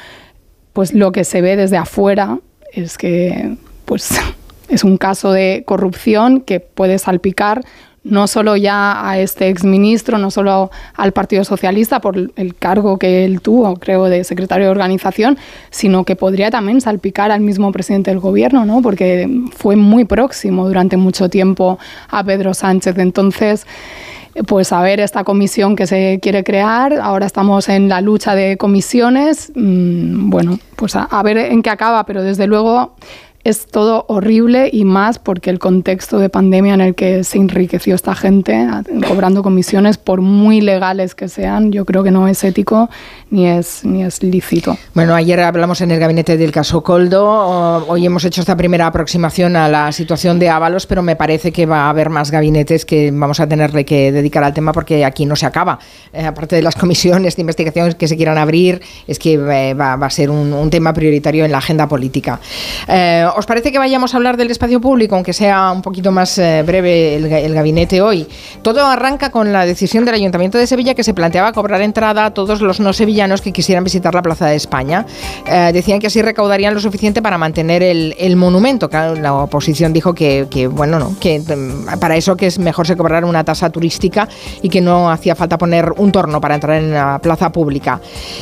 [0.73, 2.39] pues lo que se ve desde afuera
[2.73, 3.55] es que,
[3.85, 4.09] pues
[4.69, 7.63] es un caso de corrupción que puede salpicar
[8.03, 13.25] no solo ya a este exministro, no solo al Partido Socialista por el cargo que
[13.25, 15.38] él tuvo, creo, de secretario de organización,
[15.69, 18.81] sino que podría también salpicar al mismo presidente del gobierno, ¿no?
[18.81, 21.77] porque fue muy próximo durante mucho tiempo
[22.09, 22.97] a Pedro Sánchez.
[22.97, 23.67] Entonces,
[24.47, 28.57] pues a ver esta comisión que se quiere crear, ahora estamos en la lucha de
[28.57, 32.95] comisiones, mm, bueno, pues a ver en qué acaba, pero desde luego
[33.49, 37.95] es todo horrible y más porque el contexto de pandemia en el que se enriqueció
[37.95, 38.67] esta gente
[39.07, 42.89] cobrando comisiones, por muy legales que sean, yo creo que no es ético
[43.31, 44.77] ni es, ni es lícito.
[44.93, 49.55] Bueno, ayer hablamos en el gabinete del caso Coldo, hoy hemos hecho esta primera aproximación
[49.55, 53.11] a la situación de Ábalos, pero me parece que va a haber más gabinetes que
[53.11, 55.79] vamos a tenerle que dedicar al tema porque aquí no se acaba.
[56.13, 59.93] Eh, aparte de las comisiones de investigación que se quieran abrir, es que eh, va,
[59.93, 62.39] a ser un, tema prioritario en la agenda política.
[62.87, 66.37] Eh, ¿Os parece que vayamos a hablar del espacio público, aunque sea un poquito más
[66.37, 68.27] eh, breve el, gabinete hoy?
[68.61, 72.33] Todo arranca con la decisión del Ayuntamiento de Sevilla que se planteaba cobrar entrada a
[72.33, 75.05] todos los no sevillanos que quisieran visitar la Plaza de España.
[75.47, 78.89] Eh, decían que así recaudarían lo suficiente para mantener el, monumento.
[78.91, 83.25] la oposición dijo que, bueno, no, que mm, para eso que es mejor se cobrara
[83.25, 84.27] una tasa turística
[84.61, 88.01] y que no hacía falta poner un torno para entrar en la plaza pública.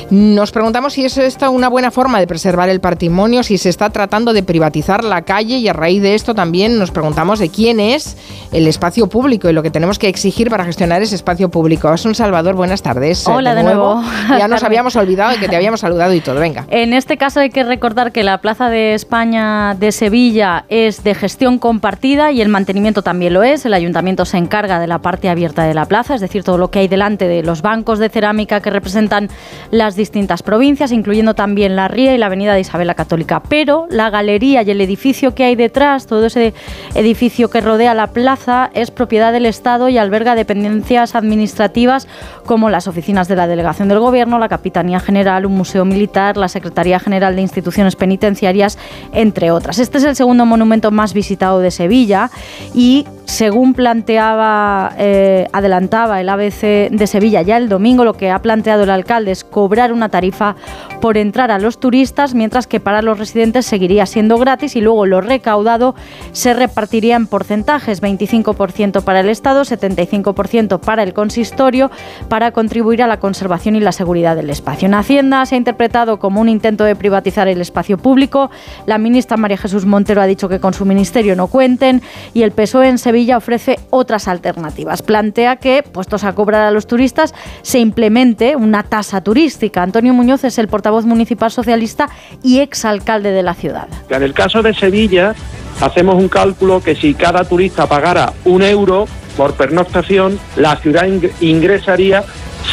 [0.09, 3.91] Nos preguntamos si es esta una buena forma de preservar el patrimonio, si se está
[3.91, 7.79] tratando de privatizar la calle y a raíz de esto también nos preguntamos de quién
[7.79, 8.17] es
[8.51, 11.93] el espacio público y lo que tenemos que exigir para gestionar ese espacio público.
[11.93, 13.27] Es un Salvador, buenas tardes.
[13.27, 14.01] Hola de, nuevo.
[14.37, 16.65] Ya nos habíamos olvidado de que te habíamos saludado y todo, venga.
[16.69, 21.15] En este caso hay que recordar que la Plaza de España de Sevilla es de
[21.15, 23.65] gestión compartida y el mantenimiento también lo es.
[23.65, 26.71] El ayuntamiento se encarga de la parte abierta de la plaza, es decir, todo lo
[26.71, 29.29] que hay delante de los bancos de cerámica que representan
[29.71, 33.41] las distintas provincias, incluyendo también la Ría y la Avenida de Isabel la Católica.
[33.47, 36.53] Pero la galería y el edificio que hay detrás, todo ese
[36.93, 42.07] edificio que rodea la plaza, es propiedad del Estado y alberga dependencias administrativas
[42.45, 46.49] como las oficinas de la Delegación del Gobierno, la Capitanía General, un museo militar, la
[46.49, 48.77] Secretaría General de Instituciones Penitenciarias,
[49.13, 49.79] entre otras.
[49.79, 52.29] Este es el segundo monumento más visitado de Sevilla
[52.73, 58.41] y según planteaba, eh, adelantaba el ABC de Sevilla ya el domingo, lo que ha
[58.41, 60.55] planteado el alcalde es cobrar una tarifa
[61.01, 65.05] por entrar a los turistas, mientras que para los residentes seguiría siendo gratis y luego
[65.05, 65.95] lo recaudado
[66.31, 71.91] se repartiría en porcentajes, 25% para el Estado, 75% para el consistorio,
[72.27, 74.87] para contribuir a la conservación y la seguridad del espacio.
[74.87, 78.49] En Hacienda se ha interpretado como un intento de privatizar el espacio público.
[78.85, 82.01] La ministra María Jesús Montero ha dicho que con su ministerio no cuenten
[82.33, 85.01] y el PSOE en Sevilla ofrece otras alternativas.
[85.01, 89.83] Plantea que, puestos a cobrar a los turistas, se implemente una tasa turística.
[89.83, 92.09] Antonio Muñoz es el portavoz municipal socialista
[92.43, 93.87] y exalcalde de la ciudad.
[94.09, 95.35] En el caso de Sevilla,
[95.81, 101.07] hacemos un cálculo que si cada turista pagara un euro por pernoctación, la ciudad
[101.41, 102.23] ingresaría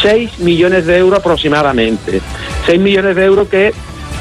[0.03, 2.21] 6 millones de euros aproximadamente.
[2.67, 3.73] 6 millones de euros que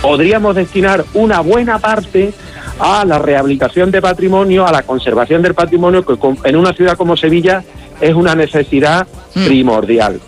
[0.01, 2.33] podríamos destinar una buena parte
[2.79, 7.15] a la rehabilitación de patrimonio, a la conservación del patrimonio, que en una ciudad como
[7.15, 7.63] Sevilla
[8.01, 9.45] es una necesidad mm.
[9.45, 10.19] primordial.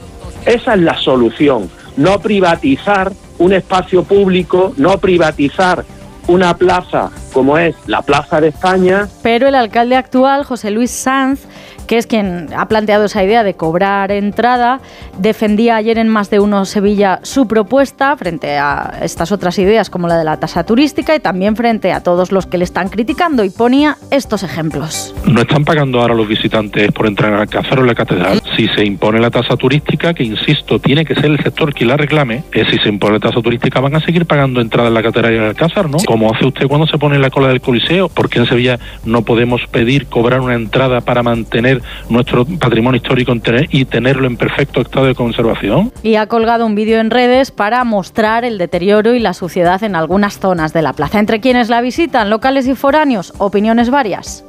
[0.45, 5.83] Esa es la solución, no privatizar un espacio público, no privatizar
[6.27, 9.09] una plaza como es la Plaza de España.
[9.21, 11.41] Pero el alcalde actual, José Luis Sanz,
[11.87, 14.79] que es quien ha planteado esa idea de cobrar entrada,
[15.17, 20.07] defendía ayer en más de uno Sevilla su propuesta frente a estas otras ideas como
[20.07, 23.43] la de la tasa turística y también frente a todos los que le están criticando
[23.43, 25.13] y ponía estos ejemplos.
[25.25, 28.41] No están pagando ahora los visitantes por entrar al Alcázar o en la catedral.
[28.55, 31.97] Si se impone la tasa turística, que insisto, tiene que ser el sector quien la
[31.97, 35.03] reclame, es si se impone la tasa turística van a seguir pagando entrada en la
[35.03, 35.97] catedral y en el Alcázar, ¿no?
[36.05, 39.23] Como hace usted cuando se pone en la cola del Coliseo, porque en Sevilla no
[39.23, 41.74] podemos pedir cobrar una entrada para mantener
[42.09, 43.33] nuestro patrimonio histórico
[43.69, 45.91] y tenerlo en perfecto estado de conservación.
[46.03, 49.95] Y ha colgado un vídeo en redes para mostrar el deterioro y la suciedad en
[49.95, 51.19] algunas zonas de la plaza.
[51.19, 54.43] Entre quienes la visitan, locales y foráneos, opiniones varias.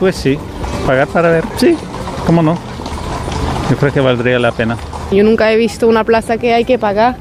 [0.00, 0.38] Pues sí,
[0.86, 1.76] pagar para ver, sí,
[2.26, 2.58] cómo no.
[3.70, 4.76] Yo creo que valdría la pena.
[5.10, 7.16] Yo nunca he visto una plaza que hay que pagar.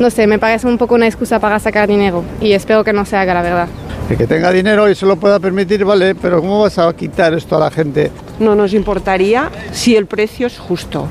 [0.00, 3.04] No sé, me parece un poco una excusa para sacar dinero y espero que no
[3.04, 3.68] se haga, la verdad.
[4.08, 7.34] El que tenga dinero y se lo pueda permitir, vale, pero ¿cómo vas a quitar
[7.34, 8.10] esto a la gente?
[8.38, 11.06] No nos importaría si el precio es justo,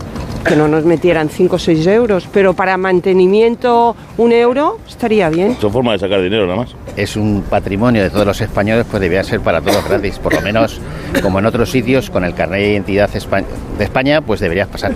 [0.46, 5.56] que no nos metieran 5 o 6 euros, pero para mantenimiento un euro estaría bien.
[5.60, 6.76] Son formas de sacar dinero nada más.
[6.98, 10.42] Es un patrimonio de todos los españoles, pues debía ser para todos gratis, por lo
[10.42, 10.80] menos
[11.22, 14.94] como en otros sitios con el carnet de identidad de España, pues deberías pasar.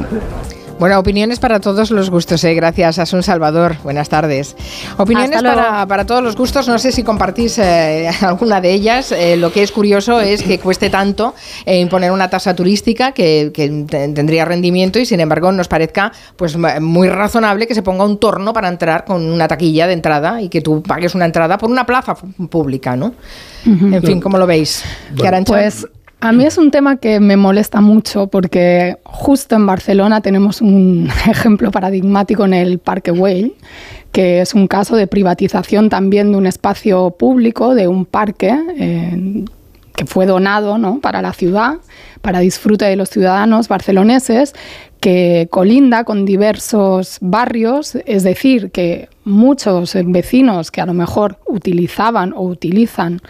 [0.78, 2.54] Bueno, opiniones para todos los gustos, ¿eh?
[2.54, 3.78] gracias Asun Salvador.
[3.82, 4.58] Buenas tardes.
[4.98, 9.14] Opiniones para, para, todos los gustos, no sé si compartís eh, alguna de ellas.
[9.14, 11.34] Eh, lo que es curioso es que cueste tanto
[11.66, 16.58] eh, imponer una tasa turística que, que, tendría rendimiento y sin embargo nos parezca pues
[16.58, 20.50] muy razonable que se ponga un torno para entrar con una taquilla de entrada y
[20.50, 22.16] que tú pagues una entrada por una plaza
[22.50, 23.14] pública, ¿no?
[23.66, 24.84] En fin, ¿cómo lo veis?
[25.16, 25.88] Bueno, pues
[26.20, 31.10] a mí es un tema que me molesta mucho porque justo en Barcelona tenemos un
[31.30, 33.54] ejemplo paradigmático en el Parque Güell,
[34.12, 39.46] que es un caso de privatización también de un espacio público, de un parque eh,
[39.96, 41.00] que fue donado ¿no?
[41.00, 41.76] para la ciudad,
[42.22, 44.54] para disfrute de los ciudadanos barceloneses,
[45.00, 52.34] que colinda con diversos barrios, es decir, que muchos vecinos que a lo mejor utilizaban
[52.34, 53.22] o utilizan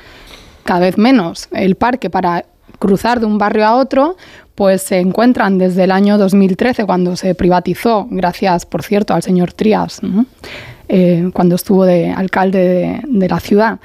[0.64, 2.46] cada vez menos el parque para
[2.78, 4.16] cruzar de un barrio a otro,
[4.56, 9.54] pues se encuentran desde el año 2013, cuando se privatizó, gracias, por cierto, al señor
[9.54, 10.00] Trias,
[10.88, 13.80] eh, cuando estuvo de alcalde de, la ciudad,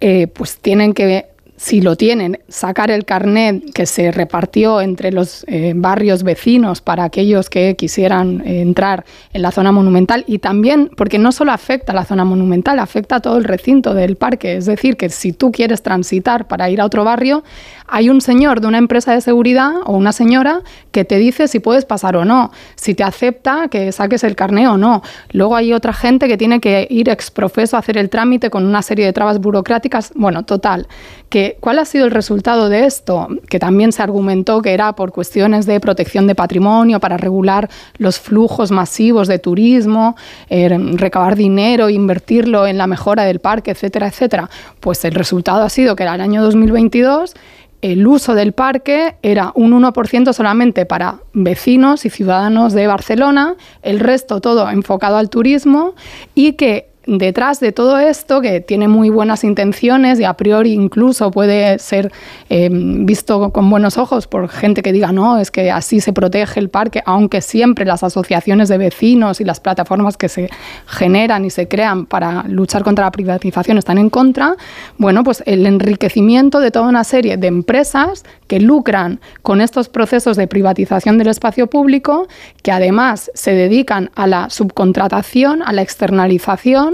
[0.00, 1.26] eh, pues tienen que
[1.60, 7.04] si lo tienen, sacar el carnet que se repartió entre los eh, barrios vecinos para
[7.04, 11.92] aquellos que quisieran eh, entrar en la zona monumental y también porque no solo afecta
[11.92, 14.56] a la zona monumental, afecta a todo el recinto del parque.
[14.56, 17.44] Es decir, que si tú quieres transitar para ir a otro barrio,
[17.86, 21.60] hay un señor de una empresa de seguridad o una señora que te dice si
[21.60, 25.02] puedes pasar o no, si te acepta que saques el carnet o no.
[25.32, 28.80] Luego hay otra gente que tiene que ir exprofeso a hacer el trámite con una
[28.80, 30.12] serie de trabas burocráticas.
[30.14, 30.86] Bueno, total,
[31.28, 33.28] que ¿Cuál ha sido el resultado de esto?
[33.48, 38.20] Que también se argumentó que era por cuestiones de protección de patrimonio, para regular los
[38.20, 40.16] flujos masivos de turismo,
[40.48, 44.50] eh, recabar dinero, invertirlo en la mejora del parque, etcétera, etcétera.
[44.80, 47.34] Pues el resultado ha sido que era el año 2022
[47.82, 54.00] el uso del parque era un 1% solamente para vecinos y ciudadanos de Barcelona, el
[54.00, 55.94] resto todo enfocado al turismo
[56.34, 61.30] y que detrás de todo esto, que tiene muy buenas intenciones y a priori incluso
[61.30, 62.12] puede ser
[62.48, 66.60] eh, visto con buenos ojos por gente que diga, no, es que así se protege
[66.60, 70.50] el parque, aunque siempre las asociaciones de vecinos y las plataformas que se
[70.86, 74.56] generan y se crean para luchar contra la privatización están en contra,
[74.98, 80.36] bueno, pues el enriquecimiento de toda una serie de empresas que lucran con estos procesos
[80.36, 82.28] de privatización del espacio público,
[82.62, 86.89] que además se dedican a la subcontratación, a la externalización,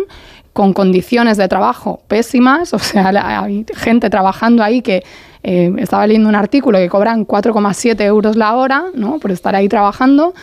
[0.52, 3.08] con condiciones de trabajo pésimas, o sea,
[3.42, 5.04] hay gente trabajando ahí que
[5.42, 9.18] eh, estaba leyendo un artículo que cobran 4,7 euros la hora, ¿no?
[9.18, 10.34] Por estar ahí trabajando.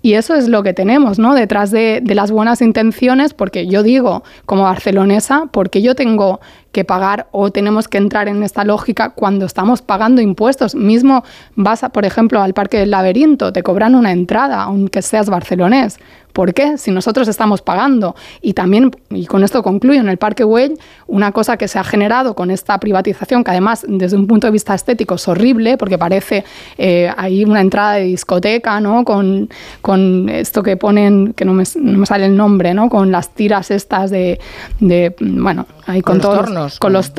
[0.00, 1.34] Y eso es lo que tenemos, ¿no?
[1.34, 6.40] Detrás de, de, las buenas intenciones, porque yo digo, como barcelonesa, porque yo tengo
[6.74, 10.74] que pagar o tenemos que entrar en esta lógica cuando estamos pagando impuestos.
[10.74, 15.98] Mismo vas, por ejemplo, al Parque del Laberinto, te cobran una entrada, aunque seas barcelonés.
[16.34, 16.78] ¿Por qué?
[16.78, 18.16] Si nosotros estamos pagando.
[18.42, 21.84] Y también, y con esto concluyo, en el Parque Güell, una cosa que se ha
[21.84, 25.96] generado con esta privatización, que además desde un punto de vista estético es horrible, porque
[25.96, 26.44] parece
[26.76, 29.04] eh, ahí una entrada de discoteca, ¿no?
[29.04, 29.48] Con,
[29.80, 32.90] con esto que ponen, que no me, no me, sale el nombre, ¿no?
[32.90, 34.40] Con las tiras estas de,
[34.80, 36.63] de bueno, ahí con, con todos, tornos.
[36.78, 37.12] Con los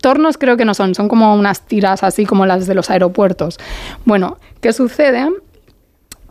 [0.00, 3.58] tornos creo que no son, son como unas tiras así como las de los aeropuertos.
[4.04, 5.28] Bueno, ¿qué sucede?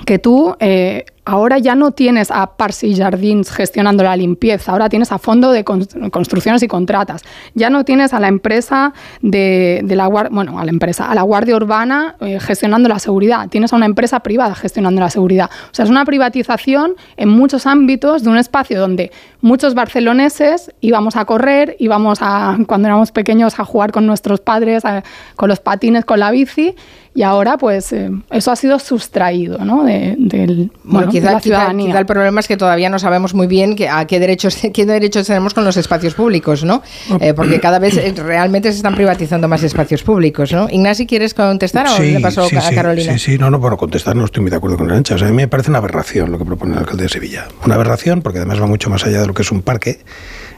[0.06, 5.12] Que tú eh, ahora ya no tienes a Parsi Jardins gestionando la limpieza, ahora tienes
[5.12, 7.22] a Fondo de Construcciones y Contratas,
[7.54, 11.56] ya no tienes a la empresa de, la bueno, a la empresa, a la Guardia
[11.56, 15.52] Urbana eh, gestionando la seguridad, tienes a una empresa privada gestionando la seguridad.
[15.66, 19.12] O sea, es una privatización en muchos ámbitos de un espacio donde
[19.42, 24.82] muchos barceloneses íbamos a correr, íbamos a, cuando éramos pequeños a jugar con nuestros padres,
[25.36, 26.76] con los patines, con la bici,
[27.16, 29.84] y ahora pues eh, eso ha sido sustraído ¿no?
[29.84, 34.06] de, del, bueno, quizá, el problema es que todavía no sabemos muy bien que, a
[34.06, 36.82] qué derechos, qué derechos tenemos con los espacios públicos, ¿no?
[37.20, 40.68] Eh, porque cada vez eh, realmente se están privatizando más espacios públicos, ¿no?
[40.70, 43.14] Ignasi, ¿quieres contestar o le paso a Carolina?
[43.14, 45.16] Sí, sí, no, no, bueno, contestar no estoy muy de acuerdo con Arancha.
[45.16, 47.48] O sea, a mí me parece una aberración lo que propone el alcalde de Sevilla.
[47.66, 50.00] Una aberración porque además va mucho más allá de lo que es un parque,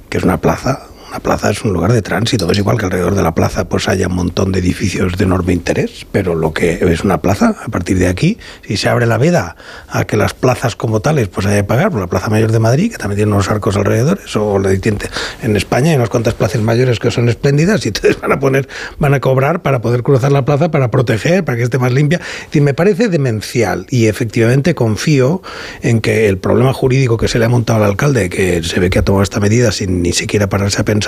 [0.09, 2.49] que es una plaza, Una plaza es un lugar de tránsito.
[2.49, 5.51] Es igual que alrededor de la plaza pues haya un montón de edificios de enorme
[5.51, 9.17] interés, pero lo que es una plaza, a partir de aquí, si se abre la
[9.17, 9.57] veda
[9.89, 12.59] a que las plazas como tales pues haya que pagar, por la Plaza Mayor de
[12.59, 15.09] Madrid, que también tiene unos arcos alrededores, o la distinta
[15.41, 18.69] en España hay unas cuantas plazas mayores que son espléndidas y entonces van a poner,
[18.97, 22.21] van a cobrar para poder cruzar la plaza, para proteger, para que esté más limpia.
[22.53, 25.41] Y me parece demencial y efectivamente confío
[25.81, 28.89] en que el problema jurídico que se le ha montado al alcalde, que se ve
[28.89, 31.00] que ha tomado esta medida sin ni siquiera pararse a pensar,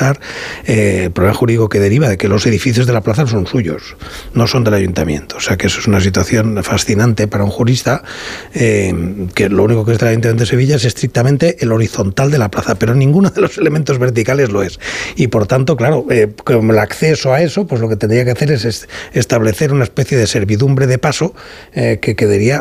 [0.65, 3.95] eh, el problema jurídico que deriva de que los edificios de la plaza son suyos,
[4.33, 5.37] no son del ayuntamiento.
[5.37, 8.03] O sea que eso es una situación fascinante para un jurista,
[8.53, 8.93] eh,
[9.33, 12.49] que lo único que es del ayuntamiento de Sevilla es estrictamente el horizontal de la
[12.49, 14.79] plaza, pero ninguno de los elementos verticales lo es.
[15.15, 18.31] Y por tanto, claro, eh, como el acceso a eso, pues lo que tendría que
[18.31, 21.33] hacer es establecer una especie de servidumbre de paso
[21.73, 22.57] eh, que quedaría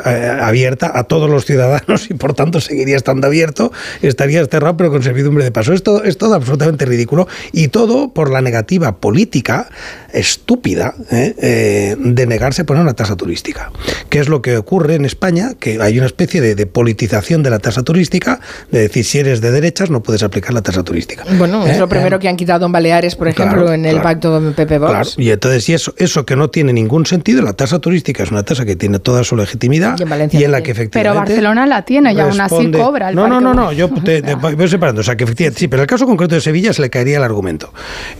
[0.46, 5.02] abierta a todos los ciudadanos y por tanto seguiría estando abierto, estaría cerrado pero con
[5.02, 5.72] servidumbre de paso.
[5.72, 7.21] Esto es todo absolutamente ridículo
[7.52, 9.68] y todo por la negativa política
[10.12, 13.70] estúpida de negarse a poner una tasa turística.
[14.08, 15.52] ¿Qué es lo que ocurre en España?
[15.58, 19.50] Que hay una especie de, politización de la tasa turística, de decir si eres de
[19.50, 21.24] derechas no puedes aplicar la tasa turística.
[21.38, 24.52] Bueno, es lo primero que han quitado en Baleares, por ejemplo, en el pacto de
[24.52, 24.90] PP Vox.
[24.90, 25.10] Claro.
[25.16, 28.42] Y entonces, y eso, eso que no tiene ningún sentido, la tasa turística es una
[28.42, 29.98] tasa que tiene toda su legitimidad
[30.30, 30.90] y en, la que efectivamente.
[30.92, 33.10] Pero Barcelona la tiene y aún así cobra.
[33.10, 35.00] El no, no, no, no, yo te, voy separando.
[35.00, 37.18] O sea, que efectivamente, sí, pero en el caso concreto de Sevilla se le caería
[37.18, 37.72] el argumento.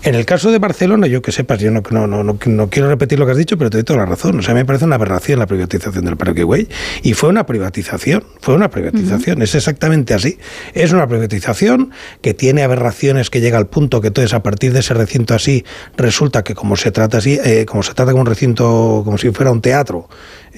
[0.03, 3.19] En el caso de Barcelona, yo que sepas, yo no, no, no, no, quiero repetir
[3.19, 4.39] lo que has dicho, pero te doy toda la razón.
[4.39, 6.69] O sea, me parece una aberración la privatización del Parque Güey.
[7.03, 10.39] Y fue una privatización, fue una privatización, es exactamente así.
[10.75, 14.81] Es una privatización que tiene aberraciones que llega al punto que entonces a partir de
[14.81, 15.65] ese recinto así
[15.97, 19.31] resulta que como se trata así, eh, como se trata de un recinto como si
[19.31, 20.09] fuera un teatro,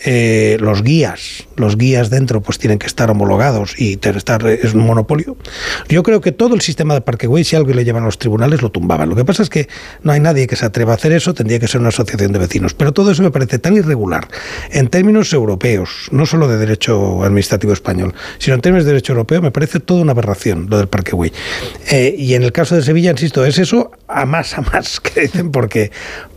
[0.05, 4.87] eh, los guías, los guías dentro pues tienen que estar homologados y estar, es un
[4.87, 5.37] monopolio.
[5.89, 8.63] Yo creo que todo el sistema de Parkway, si algo le llevan a los tribunales,
[8.63, 9.09] lo tumbaban.
[9.09, 9.69] Lo que pasa es que
[10.03, 12.39] no hay nadie que se atreva a hacer eso, tendría que ser una asociación de
[12.39, 12.75] vecinos.
[12.75, 14.29] Pero todo eso me parece tan irregular
[14.71, 19.43] en términos europeos, no solo de derecho administrativo español, sino en términos de derecho europeo,
[19.43, 21.33] me parece toda una aberración lo del Parkway.
[21.91, 25.23] Eh, y en el caso de Sevilla, insisto, es eso a más a más que
[25.23, 25.91] dicen porque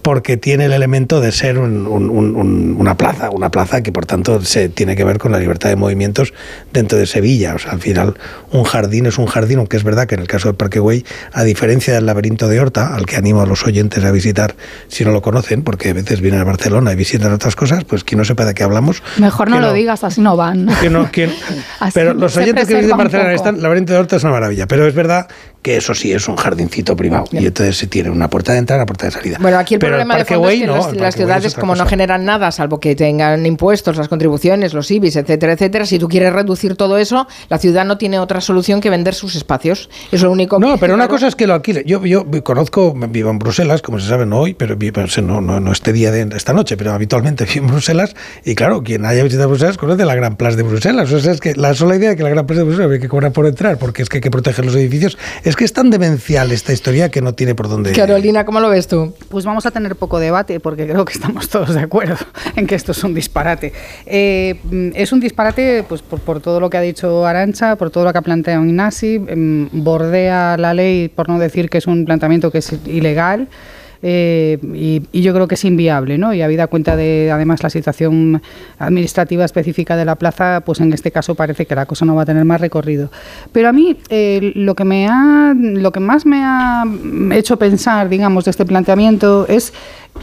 [0.08, 4.96] porque tiene el elemento de ser una plaza, una plaza que por tanto se tiene
[4.96, 6.34] que ver con la libertad de movimientos
[6.72, 7.56] dentro de Sevilla.
[7.56, 8.14] O sea, al final
[8.54, 11.04] un jardín es un jardín, aunque es verdad que en el caso del Parque Güey,
[11.34, 14.56] a diferencia del laberinto de Horta, al que animo a los oyentes a visitar
[14.88, 18.06] si no lo conocen, porque a veces vienen a Barcelona y visitan otras cosas, pues
[18.06, 19.04] quien no sepa de qué hablamos.
[19.18, 20.70] Mejor no lo digas, así no van.
[21.94, 24.68] pero los oyentes que vienen a Barcelona están, el laberinto de Horta es una maravilla,
[24.68, 25.28] pero es verdad
[25.62, 28.80] que eso sí es un jardincito privado y entonces se tiene una puerta de entrada
[28.80, 29.38] y una puerta de salida.
[29.40, 30.60] Bueno, aquí el problema de fondo es
[30.94, 35.16] que las, ciudades como no generan nada, salvo que tengan impuestos, las contribuciones, los IBIs,
[35.16, 38.90] etcétera, etcétera, si tú quieres reducir todo eso, la ciudad no tiene otra solución que
[38.90, 39.90] vender sus espacios.
[40.12, 41.84] Es lo único No, pero una cosa es que lo alquile.
[41.86, 44.78] Yo, yo conozco, vivo en Bruselas, como se sabe, no hoy, pero
[45.22, 48.84] no, no, no este día de esta noche, pero habitualmente vivo en Bruselas y claro,
[48.84, 51.12] quien haya visitado Bruselas conoce la Gran Plaza de Bruselas.
[51.12, 53.00] O sea, es que la sola idea de que la Gran Plaza de Bruselas hay
[53.00, 55.74] que cobrar por entrar porque es que hay que proteger los edificios, es que es
[55.74, 57.92] tan demencial esta historia que no tiene por dónde.
[57.92, 59.14] Carolina, ¿cómo lo ves tú?
[59.28, 62.16] Pues vamos a tener poco debate porque creo que estamos todos de acuerdo
[62.56, 63.74] en que esto es un disparate.
[64.06, 64.56] Eh,
[64.94, 68.20] es un disparate pues por, todo lo que ha dicho Arancha, por todo lo que
[68.20, 72.60] ha planteado Ignasi, em, bordea la ley por no decir que es un planteamiento que
[72.60, 73.50] es ilegal.
[74.02, 76.34] Eh, y, yo creo que es inviable, ¿no?
[76.34, 78.42] Y habida cuenta de, además, la situación
[78.80, 82.22] administrativa específica de la plaza, pues en este caso parece que la cosa no va
[82.22, 83.10] a tener más recorrido.
[83.52, 86.86] Pero a mí eh, lo que me ha, lo que más me ha
[87.32, 89.74] hecho pensar, digamos, de este planteamiento es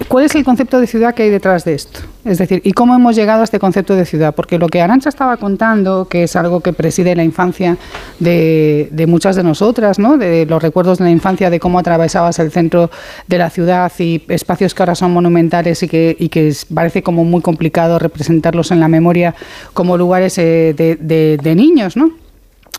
[0.09, 2.01] ¿Cuál es el concepto de ciudad que hay detrás de esto?
[2.25, 4.35] Es decir, ¿y cómo hemos llegado a este concepto de ciudad?
[4.35, 7.77] Porque lo que Arancha estaba contando, que es algo que preside la infancia
[8.19, 10.17] de, muchas de nosotras, ¿no?
[10.17, 12.91] de los recuerdos de la infancia, de cómo atravesabas el centro
[13.29, 17.25] de la ciudad y espacios que ahora son monumentales y que, y que parece como
[17.25, 19.35] muy complicado representarlos en la memoria
[19.75, 20.97] como lugares eh, de,
[21.41, 21.97] de, niños.
[21.97, 22.11] ¿no?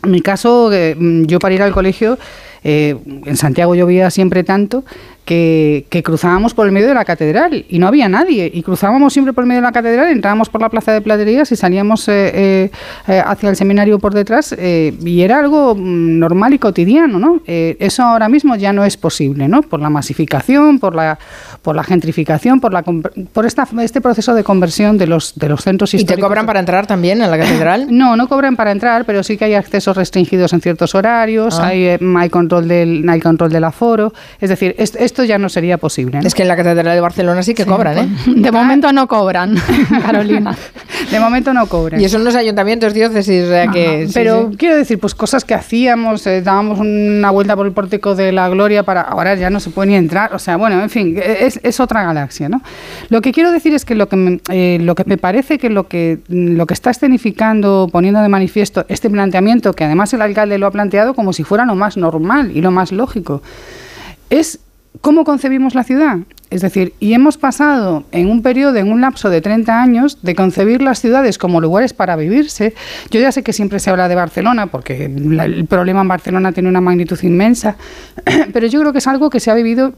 [0.02, 0.96] En mi caso, eh,
[1.26, 2.18] yo para ir al colegio,
[2.64, 4.84] eh, en Santiago llovía siempre tanto
[5.26, 8.50] que, cruzábamos por el medio de la catedral y no había nadie.
[8.52, 11.50] Y cruzábamos siempre por el medio de la catedral, entrábamos por la plaza de platerías
[11.50, 12.70] y salíamos eh, eh,
[13.08, 17.18] eh, hacia el seminario por detrás y era algo mm, normal y cotidiano.
[17.18, 17.40] ¿no?
[17.46, 19.62] eso ahora mismo ya no es posible, ¿no?
[19.62, 21.18] por la masificación, por la,
[21.62, 25.62] por la gentrificación, por, la, por esta, este proceso de conversión de los, de los
[25.62, 26.12] centros históricos.
[26.12, 27.86] ¿Y te cobran para entrar también en la catedral?
[27.90, 31.68] no, no cobran para entrar, pero sí que hay accesos restringidos en ciertos horarios, ah.
[31.68, 34.12] hay, hay, control del, hay control del aforo.
[34.40, 36.18] Es decir, esto esto ya no sería posible.
[36.22, 38.08] Es que en la Catedral de Barcelona sí que cobran, ¿eh?
[38.36, 39.56] De momento no cobran,
[40.02, 40.54] Carolina.
[41.10, 41.98] De momento no cobran.
[41.98, 44.06] Y eso en los ayuntamientos, diócesis, o sea que...
[44.12, 48.30] pero quiero decir, pues cosas que hacíamos, eh, dábamos una vuelta por el pórtico de
[48.30, 49.00] la gloria para...
[49.00, 52.04] Ahora ya no se puede ni entrar, o sea, bueno, en fin, es, es otra
[52.04, 52.60] galaxia, ¿no?
[53.08, 55.70] Lo que quiero decir es que lo que me, eh, lo que me parece que
[55.70, 60.58] lo, que lo que está escenificando, poniendo de manifiesto este planteamiento, que además el alcalde
[60.58, 63.40] lo ha planteado como si fuera lo más normal y lo más lógico,
[64.28, 64.58] es
[65.00, 66.18] cómo concebimos la ciudad.
[66.48, 70.36] Es decir, y hemos pasado en un periodo, en un lapso de 30 años, de
[70.36, 72.72] concebir las ciudades como lugares para vivirse.
[73.10, 76.68] Yo ya sé que siempre se habla de Barcelona, porque el problema en Barcelona tiene
[76.68, 77.76] una magnitud inmensa,
[78.52, 79.94] pero yo creo que es algo que se ha vivido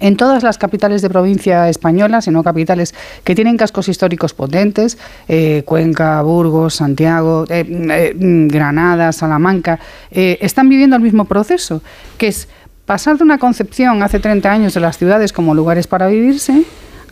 [0.00, 4.98] en todas las capitales de provincia españolas, sino capitales que tienen cascos históricos potentes,
[5.28, 9.78] eh, Cuenca, Burgos, Santiago, eh, eh, Granada, Salamanca,
[10.10, 11.82] están viviendo el mismo proceso,
[12.18, 12.48] que es
[12.86, 16.62] pasar de una concepción hace 30 años de las ciudades como lugares para vivirse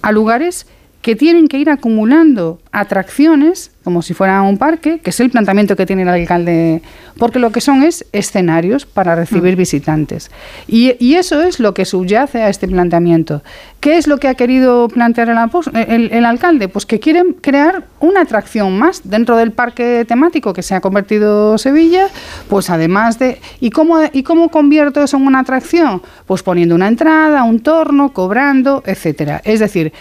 [0.00, 0.66] a lugares
[1.04, 5.76] que tienen que ir acumulando atracciones, como si fuera un parque, que es el planteamiento
[5.76, 6.80] que tiene el alcalde,
[7.18, 9.58] porque lo que son es escenarios para recibir mm.
[9.58, 10.30] visitantes.
[10.66, 13.42] Y, eso es lo que subyace a este planteamiento.
[13.80, 15.28] ¿Qué es lo que ha querido plantear
[15.74, 16.68] el, el, alcalde?
[16.68, 21.58] Pues que quieren crear una atracción más dentro del parque temático que se ha convertido
[21.58, 22.08] Sevilla,
[22.48, 23.42] pues además de...
[23.60, 26.00] ¿Y cómo, ¿Y cómo convierto eso en una atracción?
[26.26, 29.42] Pues poniendo una entrada, un torno, cobrando, etcétera.
[29.44, 29.92] Es decir,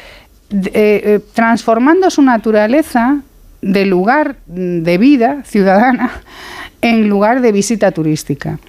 [0.53, 3.21] eh, eh, transformando su naturaleza
[3.61, 6.11] de lugar de vida ciudadana
[6.81, 8.59] en lugar de visita turística.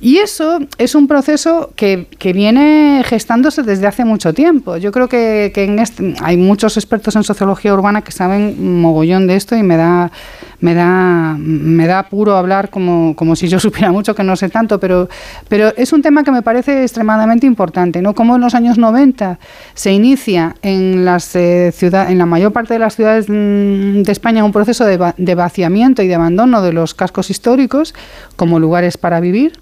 [0.00, 4.76] Y eso es un proceso que, viene gestándose desde hace mucho tiempo.
[4.76, 9.36] Yo creo que, en este, hay muchos expertos en sociología urbana que saben mogollón de
[9.36, 10.12] esto y me da,
[10.64, 14.48] me da, me da puro hablar como, como si yo supiera mucho, que no sé
[14.48, 15.10] tanto, pero,
[15.46, 18.00] pero es un tema que me parece extremadamente importante.
[18.00, 18.14] ¿no?
[18.14, 19.38] Como en los años 90
[19.74, 24.42] se inicia en, las, eh, en la mayor parte de las ciudades mm, de España
[24.42, 27.94] un proceso de, de vaciamiento y de abandono de los cascos históricos
[28.36, 29.52] como lugares para vivir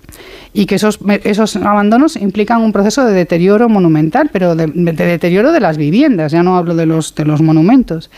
[0.53, 5.51] y que esos, esos abandonos implican un proceso de deterioro monumental, pero de, de deterioro
[5.51, 8.09] de las viviendas, ya no hablo de los, de los monumentos.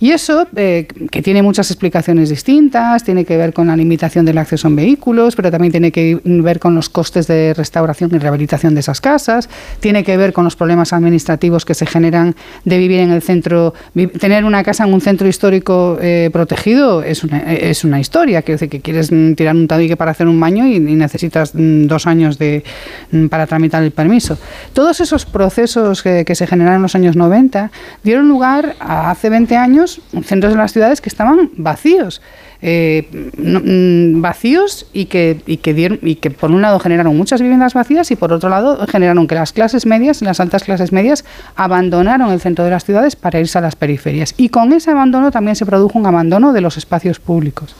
[0.00, 4.38] Y eso, eh, que tiene muchas explicaciones distintas, tiene que ver con la limitación del
[4.38, 8.74] acceso en vehículos, pero también tiene que ver con los costes de restauración y rehabilitación
[8.74, 9.48] de esas casas,
[9.80, 13.74] tiene que ver con los problemas administrativos que se generan de vivir en el centro,
[14.20, 18.56] tener una casa en un centro histórico eh, protegido es una, es una historia, quiero
[18.56, 22.38] decir que quieres tirar un tabique para hacer un baño y, necesitas mm, dos años
[22.38, 22.62] de,
[23.10, 24.38] mm, para tramitar el permiso.
[24.72, 27.70] Todos esos procesos que, que se generaron en los años 90
[28.04, 29.87] dieron lugar a hace 20 años
[30.22, 32.20] centros de las ciudades que estaban vacíos.
[32.60, 33.08] Eh,
[33.38, 38.32] mm, vacíos y que, y, que por un lado generaron muchas viviendas vacías y por
[38.32, 42.72] otro lado generaron que las clases medias, las altas clases medias, abandonaron el centro de
[42.72, 44.34] las ciudades para irse a las periferias.
[44.36, 47.76] Y con ese abandono también se produjo un abandono de los espacios públicos.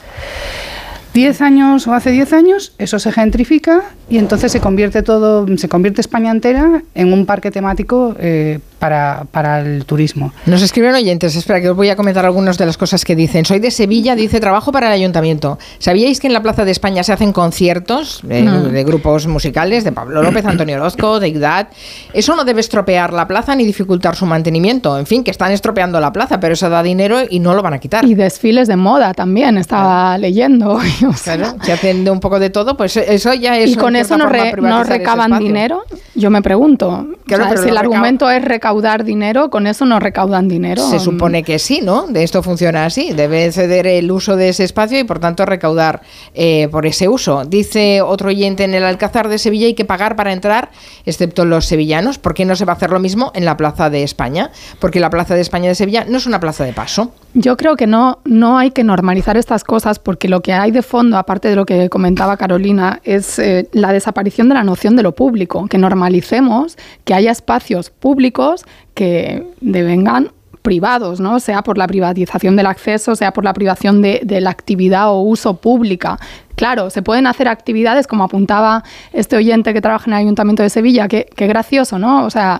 [1.13, 5.67] Diez años o hace diez años eso se gentrifica y entonces se convierte todo, se
[5.67, 10.31] convierte España entera en un parque temático eh, para, para, el turismo.
[10.45, 13.45] Nos escriben oyentes, espera que os voy a comentar algunas de las cosas que dicen.
[13.45, 15.59] Soy de Sevilla, dice trabajo para el ayuntamiento.
[15.79, 19.91] ¿Sabíais que en la Plaza de España se hacen conciertos eh, de grupos musicales de
[19.91, 21.73] Pablo López, Antonio Orozco, de Igdat?
[22.13, 24.97] Eso no debe estropear la plaza ni dificultar su mantenimiento.
[24.97, 27.73] En fin, que están estropeando la plaza, pero eso da dinero y no lo van
[27.73, 28.05] a quitar.
[28.05, 30.79] Y desfiles de moda también, estaba leyendo.
[31.23, 33.71] Claro, se hacen de un poco de todo, pues eso ya es...
[33.71, 35.83] ¿Y con eso no, recaban dinero?
[36.15, 37.07] Yo me pregunto.
[37.27, 40.87] si el argumento es recabar recaudar dinero, con eso no recaudan dinero.
[40.87, 42.05] Se supone que sí, ¿no?
[42.05, 43.13] De esto funciona así.
[43.13, 46.01] Debe ceder el uso de ese espacio y por tanto recaudar
[46.35, 47.45] eh, por ese uso.
[47.45, 50.69] Dice otro oyente en el Alcázar de Sevilla hay que pagar para entrar,
[51.07, 52.19] excepto los sevillanos.
[52.19, 54.51] ¿Por qué no se va a hacer lo mismo en la Plaza de España?
[54.79, 57.11] Porque la Plaza de España de Sevilla no es una plaza de paso.
[57.33, 60.83] Yo creo que no, no hay que normalizar estas cosas porque lo que hay de
[60.83, 65.03] fondo, aparte de lo que comentaba Carolina, es eh, la desaparición de la noción de
[65.03, 68.58] lo público, que normalicemos que haya espacios públicos
[68.99, 71.39] que devengan privados, ¿no?
[71.39, 75.55] sea por la privatización del acceso, sea por la privación de, la actividad o uso
[75.55, 76.19] pública.
[76.55, 80.69] Claro, se pueden hacer actividades, como apuntaba este oyente que trabaja en el Ayuntamiento de
[80.69, 82.25] Sevilla, que, gracioso, ¿no?
[82.25, 82.59] O sea,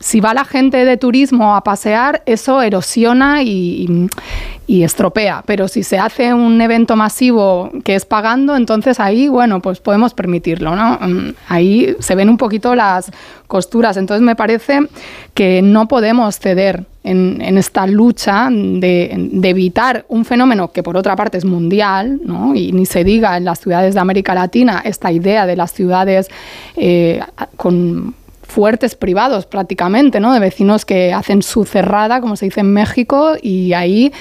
[0.00, 4.08] si va la gente de turismo a pasear, eso erosiona y,
[4.66, 5.42] estropea.
[5.46, 10.14] Pero si se hace un evento masivo que es pagando, entonces ahí, bueno, pues podemos
[10.14, 10.98] permitirlo, ¿no?
[11.00, 13.10] Mm, ahí se ven un poquito las
[13.46, 13.96] costuras.
[13.96, 14.80] Entonces me parece
[15.34, 21.38] que no podemos ceder en, esta lucha de, evitar un fenómeno que por otra parte
[21.38, 22.54] es mundial, ¿no?
[22.54, 26.28] y ni se diga en las ciudades de América Latina esta idea de las ciudades
[26.76, 27.20] eh,
[27.56, 28.14] con
[28.50, 30.32] fuertes privados prácticamente, ¿no?
[30.34, 34.12] De vecinos que hacen su cerrada, como se dice en México, y ahí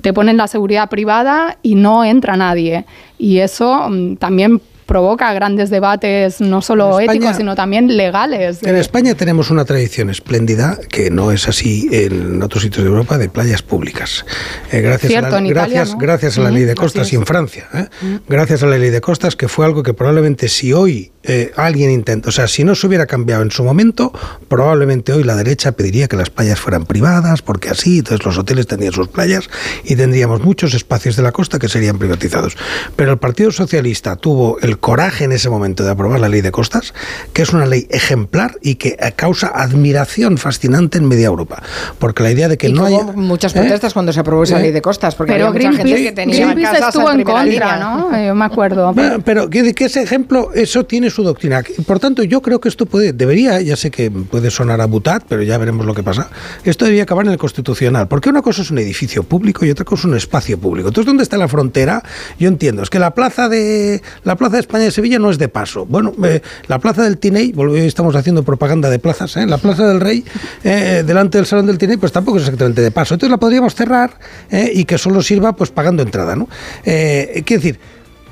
[0.00, 2.86] te ponen la seguridad privada y no entra nadie.
[3.18, 8.62] Y eso mm, también provoca grandes debates no solo éticos, sino también legales.
[8.62, 13.16] En España tenemos una tradición espléndida, que no es así en otros sitios de Europa,
[13.16, 14.26] de playas públicas.
[14.70, 17.68] Eh, gracias, a la, gracias, gracias a la ley de costas y en Francia.
[17.72, 17.86] ¿eh?
[18.28, 21.90] Gracias a la ley de costas, que fue algo que probablemente si hoy eh, alguien
[21.90, 24.12] intenta, o sea, si no se hubiera cambiado en su momento,
[24.48, 28.66] probablemente hoy la derecha pediría que las playas fueran privadas, porque así, entonces los hoteles
[28.66, 29.48] tendrían sus playas
[29.84, 32.56] y tendríamos muchos espacios de la costa que serían privatizados.
[32.96, 36.50] Pero el Partido Socialista tuvo el coraje en ese momento de aprobar la ley de
[36.50, 36.92] costas,
[37.32, 41.62] que es una ley ejemplar y que causa admiración fascinante en media Europa.
[41.98, 43.04] Porque la idea de que no haya.
[43.14, 44.62] muchas protestas cuando se aprobó esa ¿Eh?
[44.62, 47.38] ley de costas, porque pero había mucha gente que tenía Greenpeace casas estuvo en, primera
[47.38, 47.76] contra, línea.
[47.76, 48.16] ¿no?
[48.16, 48.92] Eh, Yo me acuerdo.
[48.92, 51.62] Bueno, pero que, que ese ejemplo, eso tiene su doctrina.
[51.86, 55.22] Por tanto, yo creo que esto puede, debería, ya sé que puede sonar a butad,
[55.28, 56.30] pero ya veremos lo que pasa.
[56.64, 59.84] Esto debería acabar en el constitucional, porque una cosa es un edificio público y otra
[59.84, 60.88] cosa es un espacio público.
[60.88, 62.02] Entonces, ¿dónde está la frontera?
[62.38, 65.38] Yo entiendo, es que la plaza de la plaza de España de Sevilla no es
[65.38, 65.86] de paso.
[65.86, 69.46] Bueno, eh, la plaza del Tiney, hoy estamos haciendo propaganda de plazas, ¿eh?
[69.46, 70.24] la plaza del Rey,
[70.64, 73.14] eh, delante del salón del Tiney, pues tampoco es exactamente de paso.
[73.14, 74.18] Entonces la podríamos cerrar
[74.50, 76.48] y que solo sirva pues pagando entrada, ¿no?
[76.82, 77.78] Quiero decir.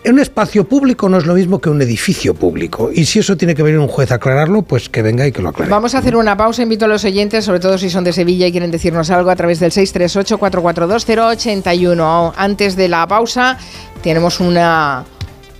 [0.02, 2.90] Un espacio público no es lo mismo que un edificio público.
[2.92, 5.42] Y si eso tiene que venir un juez a aclararlo, pues que venga y que
[5.42, 5.70] lo aclare.
[5.70, 6.62] Vamos a hacer una pausa.
[6.62, 9.36] Invito a los oyentes, sobre todo si son de Sevilla y quieren decirnos algo, a
[9.36, 12.32] través del 638-442-081.
[12.34, 13.58] Antes de la pausa,
[14.02, 15.04] tenemos una,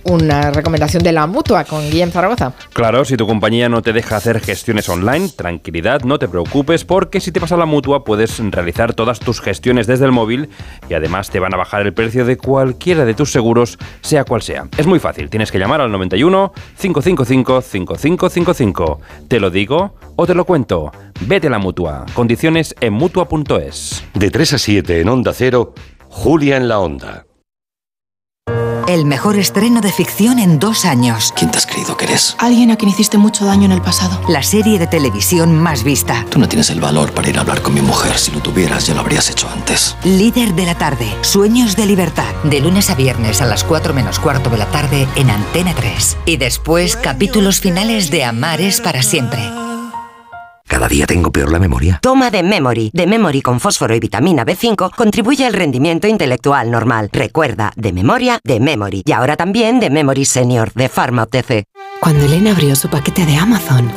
[0.03, 2.53] una recomendación de la mutua con Guillem Zaragoza.
[2.73, 7.19] Claro, si tu compañía no te deja hacer gestiones online, tranquilidad, no te preocupes, porque
[7.19, 10.49] si te pasa la mutua puedes realizar todas tus gestiones desde el móvil
[10.89, 14.41] y además te van a bajar el precio de cualquiera de tus seguros, sea cual
[14.41, 14.67] sea.
[14.77, 19.01] Es muy fácil, tienes que llamar al 91 555 5555.
[19.27, 20.91] ¿Te lo digo o te lo cuento?
[21.21, 22.05] Vete a la mutua.
[22.13, 24.03] Condiciones en mutua.es.
[24.13, 25.73] De 3 a 7 en Onda Cero,
[26.09, 27.25] Julia en la Onda.
[28.87, 31.33] El mejor estreno de ficción en dos años.
[31.35, 32.35] ¿Quién te has creído que eres?
[32.39, 34.21] Alguien a quien hiciste mucho daño en el pasado.
[34.27, 36.25] La serie de televisión más vista.
[36.29, 38.17] Tú no tienes el valor para ir a hablar con mi mujer.
[38.17, 39.95] Si lo tuvieras, ya lo habrías hecho antes.
[40.03, 41.13] Líder de la tarde.
[41.21, 42.33] Sueños de libertad.
[42.43, 46.17] De lunes a viernes a las 4 menos cuarto de la tarde en Antena 3.
[46.25, 49.41] Y después capítulos finales de Amares para siempre.
[50.71, 51.99] Cada día tengo peor la memoria.
[52.01, 52.91] Toma de Memory.
[52.93, 57.09] De Memory con fósforo y vitamina B5 contribuye al rendimiento intelectual normal.
[57.11, 59.03] Recuerda, de memoria, de Memory.
[59.05, 61.65] Y ahora también de Memory Senior, de Pharma OTC.
[61.99, 63.91] Cuando Elena abrió su paquete de Amazon,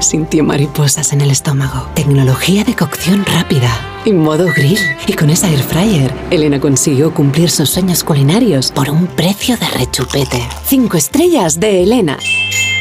[0.00, 1.88] sintió mariposas en el estómago.
[1.94, 3.70] Tecnología de cocción rápida.
[4.04, 4.78] Y modo grill.
[5.06, 9.66] Y con esa air fryer, Elena consiguió cumplir sus sueños culinarios por un precio de
[9.66, 10.46] rechupete.
[10.66, 12.18] Cinco estrellas de Elena.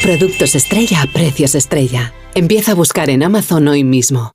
[0.04, 2.12] Productos estrella a precios estrella.
[2.34, 4.32] Empieza a buscar en Amazon hoy mismo.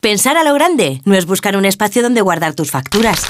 [0.00, 3.26] Pensar a lo grande no es buscar un espacio donde guardar tus facturas.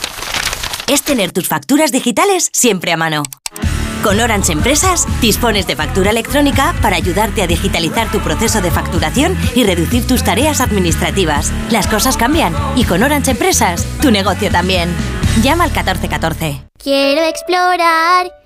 [0.87, 3.25] Es tener tus facturas digitales siempre a mano.
[4.05, 9.37] Con Orange Empresas dispones de factura electrónica para ayudarte a digitalizar tu proceso de facturación
[9.57, 11.51] y reducir tus tareas administrativas.
[11.73, 14.95] Las cosas cambian y con Orange Empresas tu negocio también.
[15.43, 16.63] Llama al 1414.
[16.79, 18.46] Quiero explorar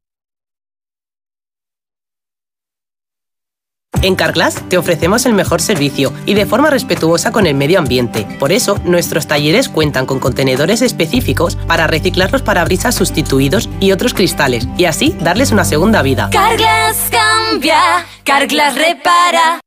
[4.03, 8.25] En Carglass te ofrecemos el mejor servicio y de forma respetuosa con el medio ambiente.
[8.39, 14.15] Por eso, nuestros talleres cuentan con contenedores específicos para reciclar los parabrisas sustituidos y otros
[14.15, 16.29] cristales y así darles una segunda vida.
[16.31, 19.59] Carglass cambia, Carglass repara.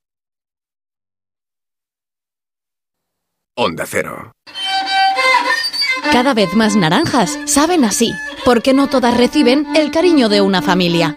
[3.57, 4.33] Onda Cero.
[6.11, 8.13] Cada vez más naranjas saben así,
[8.45, 11.17] porque no todas reciben el cariño de una familia.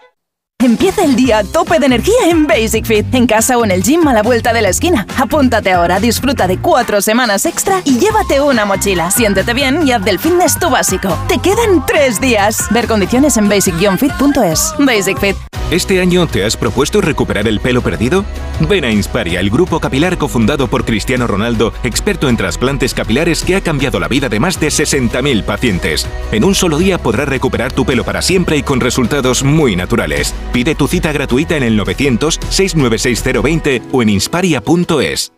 [0.63, 3.81] Empieza el día a tope de energía en Basic Fit, en casa o en el
[3.81, 5.07] gym a la vuelta de la esquina.
[5.17, 9.09] Apúntate ahora, disfruta de cuatro semanas extra y llévate una mochila.
[9.09, 11.17] Siéntete bien y haz del fitness tu básico.
[11.27, 12.67] Te quedan tres días.
[12.69, 14.75] Ver condiciones en basic-fit.es.
[14.77, 15.35] Basic Fit.
[15.71, 18.25] ¿Este año te has propuesto recuperar el pelo perdido?
[18.67, 23.55] Ven a Insparia, el grupo capilar cofundado por Cristiano Ronaldo, experto en trasplantes capilares que
[23.55, 26.05] ha cambiado la vida de más de 60.000 pacientes.
[26.33, 30.35] En un solo día podrás recuperar tu pelo para siempre y con resultados muy naturales.
[30.51, 35.33] Pide tu cita gratuita en el 900-696-020 o en insparia.es.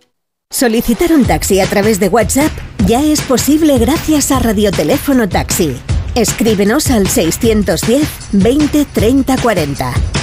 [0.49, 2.51] Solicitar un taxi a través de WhatsApp
[2.85, 5.75] ya es posible gracias a Radioteléfono Taxi.
[6.15, 10.22] Escríbenos al 610 20 30 40.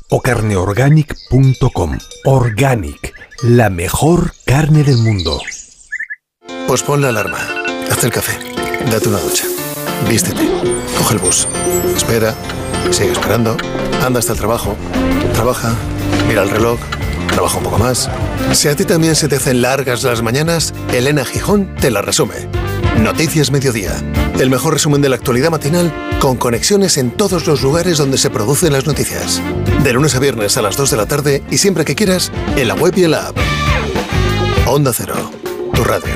[0.11, 1.97] o carneorganic.com.
[2.25, 5.41] Organic, la mejor carne del mundo.
[6.67, 7.39] Pues pon la alarma,
[7.89, 8.37] haz el café,
[8.91, 9.45] date una ducha,
[10.07, 10.47] vístete,
[10.97, 11.47] coge el bus,
[11.95, 12.35] espera,
[12.91, 13.57] sigue esperando,
[14.05, 14.75] anda hasta el trabajo,
[15.33, 15.73] trabaja,
[16.27, 16.79] mira el reloj,
[17.29, 18.09] trabaja un poco más.
[18.53, 22.49] Si a ti también se te hacen largas las mañanas, Elena Gijón te la resume.
[22.99, 23.93] Noticias Mediodía.
[24.41, 28.31] El mejor resumen de la actualidad matinal con conexiones en todos los lugares donde se
[28.31, 29.39] producen las noticias.
[29.83, 32.67] De lunes a viernes a las 2 de la tarde y siempre que quieras en
[32.67, 33.37] la web y en la app.
[34.65, 35.13] Onda Cero,
[35.75, 36.11] tu radio.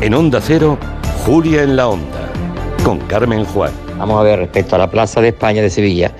[0.00, 0.76] En Onda Cero,
[1.24, 2.32] Julia en la Onda,
[2.84, 3.70] con Carmen Juan.
[3.96, 6.12] Vamos a ver, respecto a la Plaza de España de Sevilla,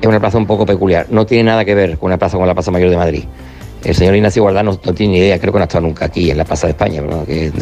[0.00, 1.06] es una plaza un poco peculiar.
[1.10, 3.24] No tiene nada que ver con una plaza como la Plaza Mayor de Madrid.
[3.84, 6.30] El señor Ignacio Guardán no, tiene ni idea, creo que no ha estado nunca aquí
[6.30, 7.52] en la Plaza de España, pero que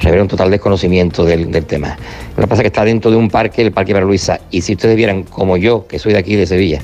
[0.00, 1.98] revela un total desconocimiento del, tema.
[2.36, 4.96] Una plaza que está dentro de un parque, el Parque Para Luisa, y si ustedes
[4.96, 6.80] vieran como yo, que soy de aquí, de Sevilla,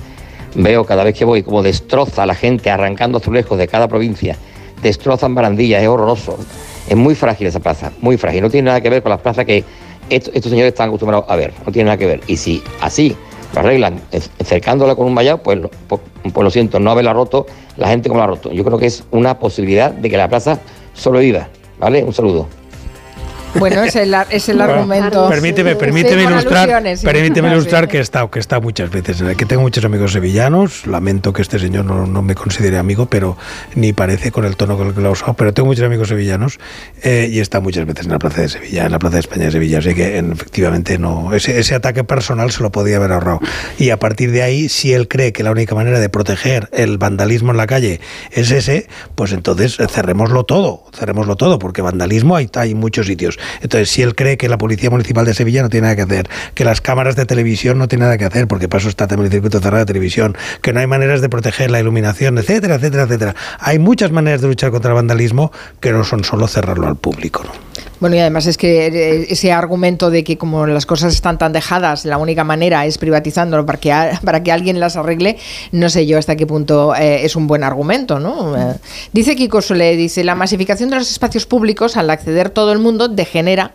[0.57, 4.37] veo cada vez que voy como destroza a la gente arrancando azulejos de cada provincia,
[4.83, 6.37] destrozan barandillas, es horroroso.
[6.89, 8.43] Es muy frágil esa plaza, muy frágil.
[8.43, 9.65] No tiene nada que ver con las plazas que
[10.11, 12.21] estos, señores están acostumbrados a ver, no tiene nada que ver.
[12.27, 13.17] Y si así
[13.55, 14.01] lo arreglan
[14.43, 15.59] cercándola con un vallado, pues,
[15.89, 16.01] pues,
[16.33, 18.53] pues, lo siento, no haberla roto la gente como la ha roto.
[18.53, 20.59] Yo creo que es una posibilidad de que la plaza
[20.93, 21.49] sobreviva.
[21.79, 22.05] ¿Vale?
[22.05, 22.47] Un saludo.
[23.59, 25.29] Bueno, es el, es el argumento.
[25.29, 29.85] Permíteme, permíteme ilustrar, permíteme ilustrar que he estado, que está muchas veces, que tengo muchos
[29.85, 30.87] amigos sevillanos.
[30.87, 33.37] Lamento que este señor no, no, me considere amigo, pero
[33.75, 35.35] ni parece con el tono con el que lo ha usado.
[35.35, 36.59] Pero tengo muchos amigos sevillanos
[37.03, 39.45] eh, y está muchas veces en la Plaza de Sevilla, en la Plaza de España
[39.45, 39.79] de Sevilla.
[39.79, 43.41] Así que efectivamente no, ese, ese ataque personal se lo podía haber ahorrado.
[43.79, 46.99] Y a partir de ahí, si él cree que la única manera de proteger el
[46.99, 48.01] vandalismo en la calle
[48.31, 53.39] es ese, pues entonces cerrémoslo todo, cerrémoslo todo, porque vandalismo hay, hay muchos sitios.
[53.61, 56.29] Entonces, si él cree que la Policía Municipal de Sevilla no tiene nada que hacer,
[56.55, 59.27] que las cámaras de televisión no tienen nada que hacer, porque para eso está también
[59.27, 63.05] el circuito cerrado de televisión, que no hay maneras de proteger la iluminación, etcétera, etcétera,
[63.05, 63.35] etcétera.
[63.59, 67.43] Hay muchas maneras de luchar contra el vandalismo que no son solo cerrarlo al público.
[67.45, 67.53] ¿no?
[68.01, 71.53] Bueno, y además es que eh, ese argumento de que como las cosas están tan
[71.53, 73.91] dejadas, la única manera es privatizándolo para que,
[74.25, 75.39] para que alguien las arregle,
[75.73, 78.57] no sé yo hasta qué punto eh, es un buen argumento, ¿no?
[78.57, 78.75] Eh,
[79.13, 83.09] dice Kiko Sole, dice, la masificación de los espacios públicos al acceder todo el mundo
[83.09, 83.73] degenera genera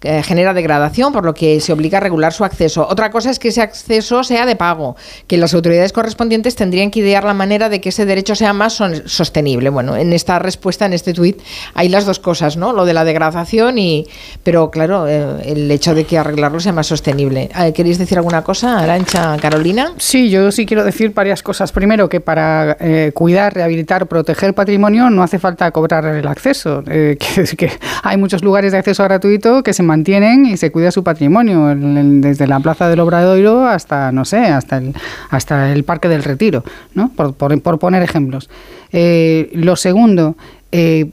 [0.00, 2.86] degradación, por lo que se obliga a regular su acceso.
[2.88, 4.96] Otra cosa es que ese acceso sea de pago,
[5.26, 8.82] que las autoridades correspondientes tendrían que idear la manera de que ese derecho sea más
[9.06, 9.70] sostenible.
[9.70, 11.40] Bueno, en esta respuesta, en este tuit,
[11.74, 12.72] hay las dos cosas, ¿no?
[12.72, 14.06] Lo de la degradación y,
[14.42, 17.48] pero claro, eh, el hecho de que arreglarlo sea más sostenible.
[17.58, 19.92] Eh, ¿Queréis decir alguna cosa, Arancha, Carolina?
[19.98, 21.72] Sí, yo sí quiero decir varias cosas.
[21.72, 26.82] Primero, que para eh, cuidar, rehabilitar, proteger patrimonio no hace falta cobrar el acceso.
[26.88, 27.70] que
[28.02, 32.46] hay muchos lugares de acceso gratuito que se mantienen y se cuida su patrimonio, desde
[32.46, 34.94] la Plaza del Obradoiro hasta, no sé, hasta el,
[35.30, 36.62] hasta el Parque del Retiro,
[36.94, 37.10] ¿no?
[37.16, 38.48] por, por, poner ejemplos.
[38.92, 40.36] Eh, lo segundo,
[40.70, 41.10] eh,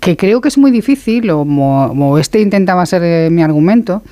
[0.00, 4.02] que creo que es muy difícil, o como este intentaba ser eh, mi argumento,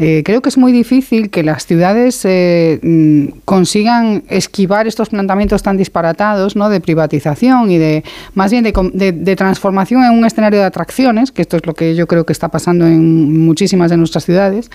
[0.00, 5.64] eh, creo que es muy difícil que las ciudades eh, mm, consigan esquivar estos planteamientos
[5.64, 6.68] tan disparatados ¿no?
[6.68, 8.04] de privatización y de
[8.34, 11.96] más bien de, de, transformación en un escenario de atracciones, que esto es lo que
[11.96, 14.70] yo creo que está pasando en muchísimas de nuestras ciudades,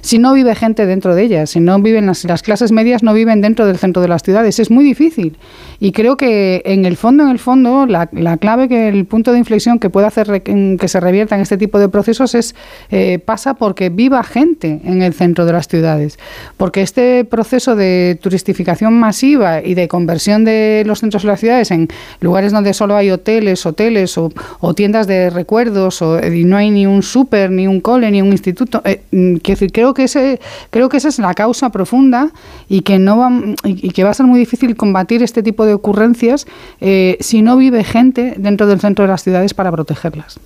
[0.00, 3.14] si no vive gente dentro de ellas, si no viven las, las clases medias, no
[3.14, 4.58] viven dentro del centro de las ciudades.
[4.58, 5.36] Es muy difícil.
[5.78, 9.32] Y creo que en el fondo, en el fondo, la, la clave, que el punto
[9.32, 12.54] de inflexión que puede hacer que se revierta en este tipo de procesos es
[12.90, 16.18] eh, pasa porque viva gente en el centro de las ciudades.
[16.56, 21.70] Porque este proceso de turistificación masiva y de conversión de los centros de las ciudades
[21.70, 21.88] en
[22.20, 24.30] lugares donde solo hay hoteles, hoteles o,
[24.74, 28.32] tiendas de recuerdos o, y no hay ni un súper, ni un cole, ni un
[28.32, 29.36] instituto, eh, mm,
[29.72, 32.30] creo que ese, creo que esa es la causa profunda
[32.68, 33.30] y que no va,
[33.64, 36.46] y que va a ser muy difícil combatir este tipo de ocurrencias
[36.80, 40.38] eh, si no vive gente dentro del centro de las ciudades para protegerlas.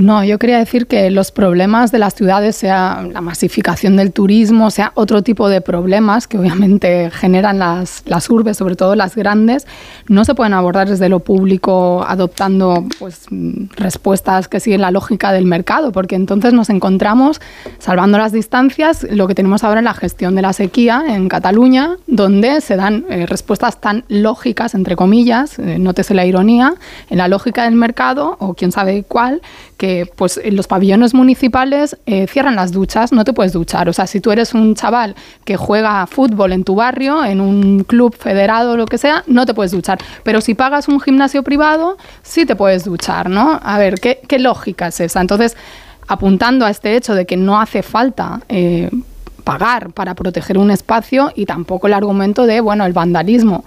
[0.00, 4.70] No, yo quería decir que los problemas de las ciudades, sea la masificación del turismo,
[4.70, 9.66] sea otro tipo de problemas que obviamente generan las, las urbes, sobre todo las grandes,
[10.08, 13.26] no se pueden abordar desde lo público adoptando pues,
[13.76, 17.42] respuestas que siguen la lógica del mercado, porque entonces nos encontramos,
[17.78, 21.96] salvando las distancias, lo que tenemos ahora en la gestión de la sequía en Cataluña,
[22.06, 26.72] donde se dan eh, respuestas tan lógicas, entre comillas, eh, nótese la ironía,
[27.10, 29.42] en la lógica del mercado, o quién sabe cuál,
[29.76, 33.88] que pues en los pabellones municipales eh, cierran las duchas, no te puedes duchar.
[33.88, 37.84] O sea, si tú eres un chaval que juega fútbol en tu barrio, en un
[37.84, 39.98] club federado o lo que sea, no te puedes duchar.
[40.22, 43.60] Pero si pagas un gimnasio privado, sí te puedes duchar, ¿no?
[43.62, 45.20] A ver, ¿qué, lógica es esa?
[45.20, 45.56] Entonces,
[46.08, 48.40] apuntando a este hecho de que no hace falta...
[48.48, 48.90] Eh,
[49.40, 53.64] pagar para proteger un espacio y tampoco el argumento de, bueno, el vandalismo.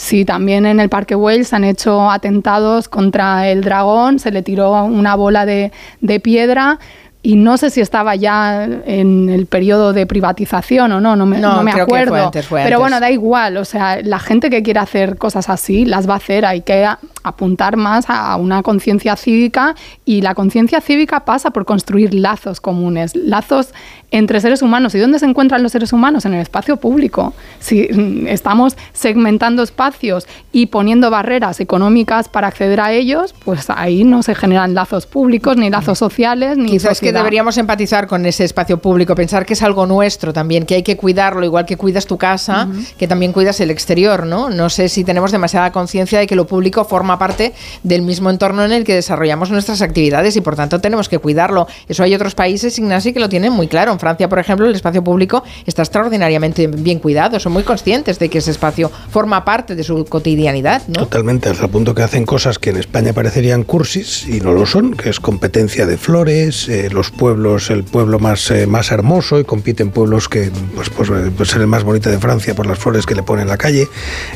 [0.00, 4.40] Sí, también en el Parque Güell se han hecho atentados contra el dragón, se le
[4.42, 6.78] tiró una bola de, de piedra
[7.22, 11.38] y no sé si estaba ya en el periodo de privatización o no, no me,
[11.38, 12.30] no, me acuerdo.
[12.50, 16.14] Pero bueno, da igual, o sea, la gente que quiere hacer cosas así las va
[16.14, 16.88] a hacer, hay que
[17.22, 19.74] apuntar más a una conciencia cívica
[20.06, 23.74] y la conciencia cívica pasa por construir lazos comunes, lazos
[24.10, 24.94] entre seres humanos.
[24.94, 26.24] ¿Y dónde se encuentran los seres humanos?
[26.24, 27.34] En el espacio público.
[27.60, 34.04] Si mm, estamos segmentando espacios y poniendo barreras económicas para acceder a ellos, pues ahí
[34.04, 38.44] no se generan lazos públicos, ni lazos sociales, ni Quizás que deberíamos empatizar con ese
[38.44, 42.06] espacio público, pensar que es algo nuestro también, que hay que cuidarlo, igual que cuidas
[42.06, 44.50] tu casa, que también cuidas el exterior, ¿no?
[44.50, 48.64] No sé si tenemos demasiada conciencia de que lo público forma parte del mismo entorno
[48.64, 51.66] en el que desarrollamos nuestras actividades y por tanto tenemos que cuidarlo.
[51.88, 53.98] Eso hay otros países, Ignasi, que lo tienen muy claro.
[53.98, 57.40] Francia, por ejemplo, el espacio público está extraordinariamente bien cuidado.
[57.40, 60.82] Son muy conscientes de que ese espacio forma parte de su cotidianidad.
[60.88, 61.00] ¿no?
[61.00, 64.66] Totalmente, hasta el punto que hacen cosas que en España parecerían cursis y no lo
[64.66, 69.40] son, que es competencia de flores, eh, los pueblos, el pueblo más, eh, más hermoso
[69.40, 72.66] y compiten pueblos que pues, pues, eh, pues, ser el más bonito de Francia por
[72.66, 73.88] las flores que le ponen en la calle,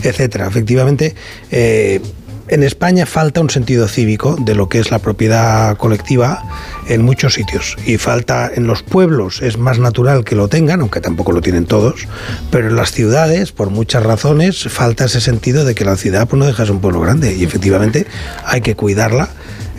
[0.02, 0.47] etcétera.
[0.47, 1.15] Efectivamente,
[1.51, 6.43] en España falta un sentido cívico de lo que es la propiedad colectiva
[6.88, 7.76] en muchos sitios.
[7.86, 11.66] Y falta en los pueblos, es más natural que lo tengan, aunque tampoco lo tienen
[11.66, 12.06] todos,
[12.50, 16.38] pero en las ciudades, por muchas razones, falta ese sentido de que la ciudad pues,
[16.38, 17.34] no deja de ser un pueblo grande.
[17.34, 18.06] Y efectivamente
[18.44, 19.28] hay que cuidarla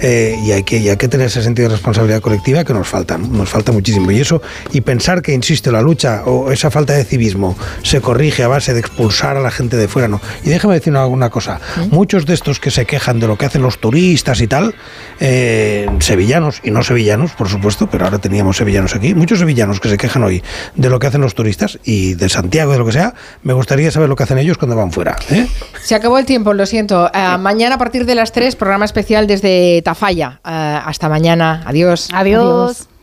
[0.01, 2.87] eh, y, hay que, y hay que tener ese sentido de responsabilidad colectiva que nos
[2.87, 4.11] falta, nos falta muchísimo.
[4.11, 8.43] Y eso, y pensar que, insisto, la lucha o esa falta de civismo se corrige
[8.43, 10.19] a base de expulsar a la gente de fuera, no.
[10.43, 11.59] Y déjame decir alguna cosa,
[11.91, 14.75] muchos de estos que se quejan de lo que hacen los turistas y tal,
[15.19, 16.94] eh, sevillanos y no sevillanos,
[17.37, 20.43] por supuesto, pero ahora teníamos sevillanos aquí, muchos sevillanos que se quejan hoy
[20.75, 23.91] de lo que hacen los turistas y de Santiago, de lo que sea, me gustaría
[23.91, 25.15] saber lo que hacen ellos cuando van fuera.
[25.29, 25.47] ¿eh?
[25.81, 27.09] Se acabó el tiempo, lo siento.
[27.39, 30.39] mañana a partir de las 3, programa especial desde Tafalla.
[30.45, 31.63] Uh, hasta mañana.
[31.65, 32.09] Adiós.
[32.13, 32.41] Adiós.
[32.41, 32.94] Adiós.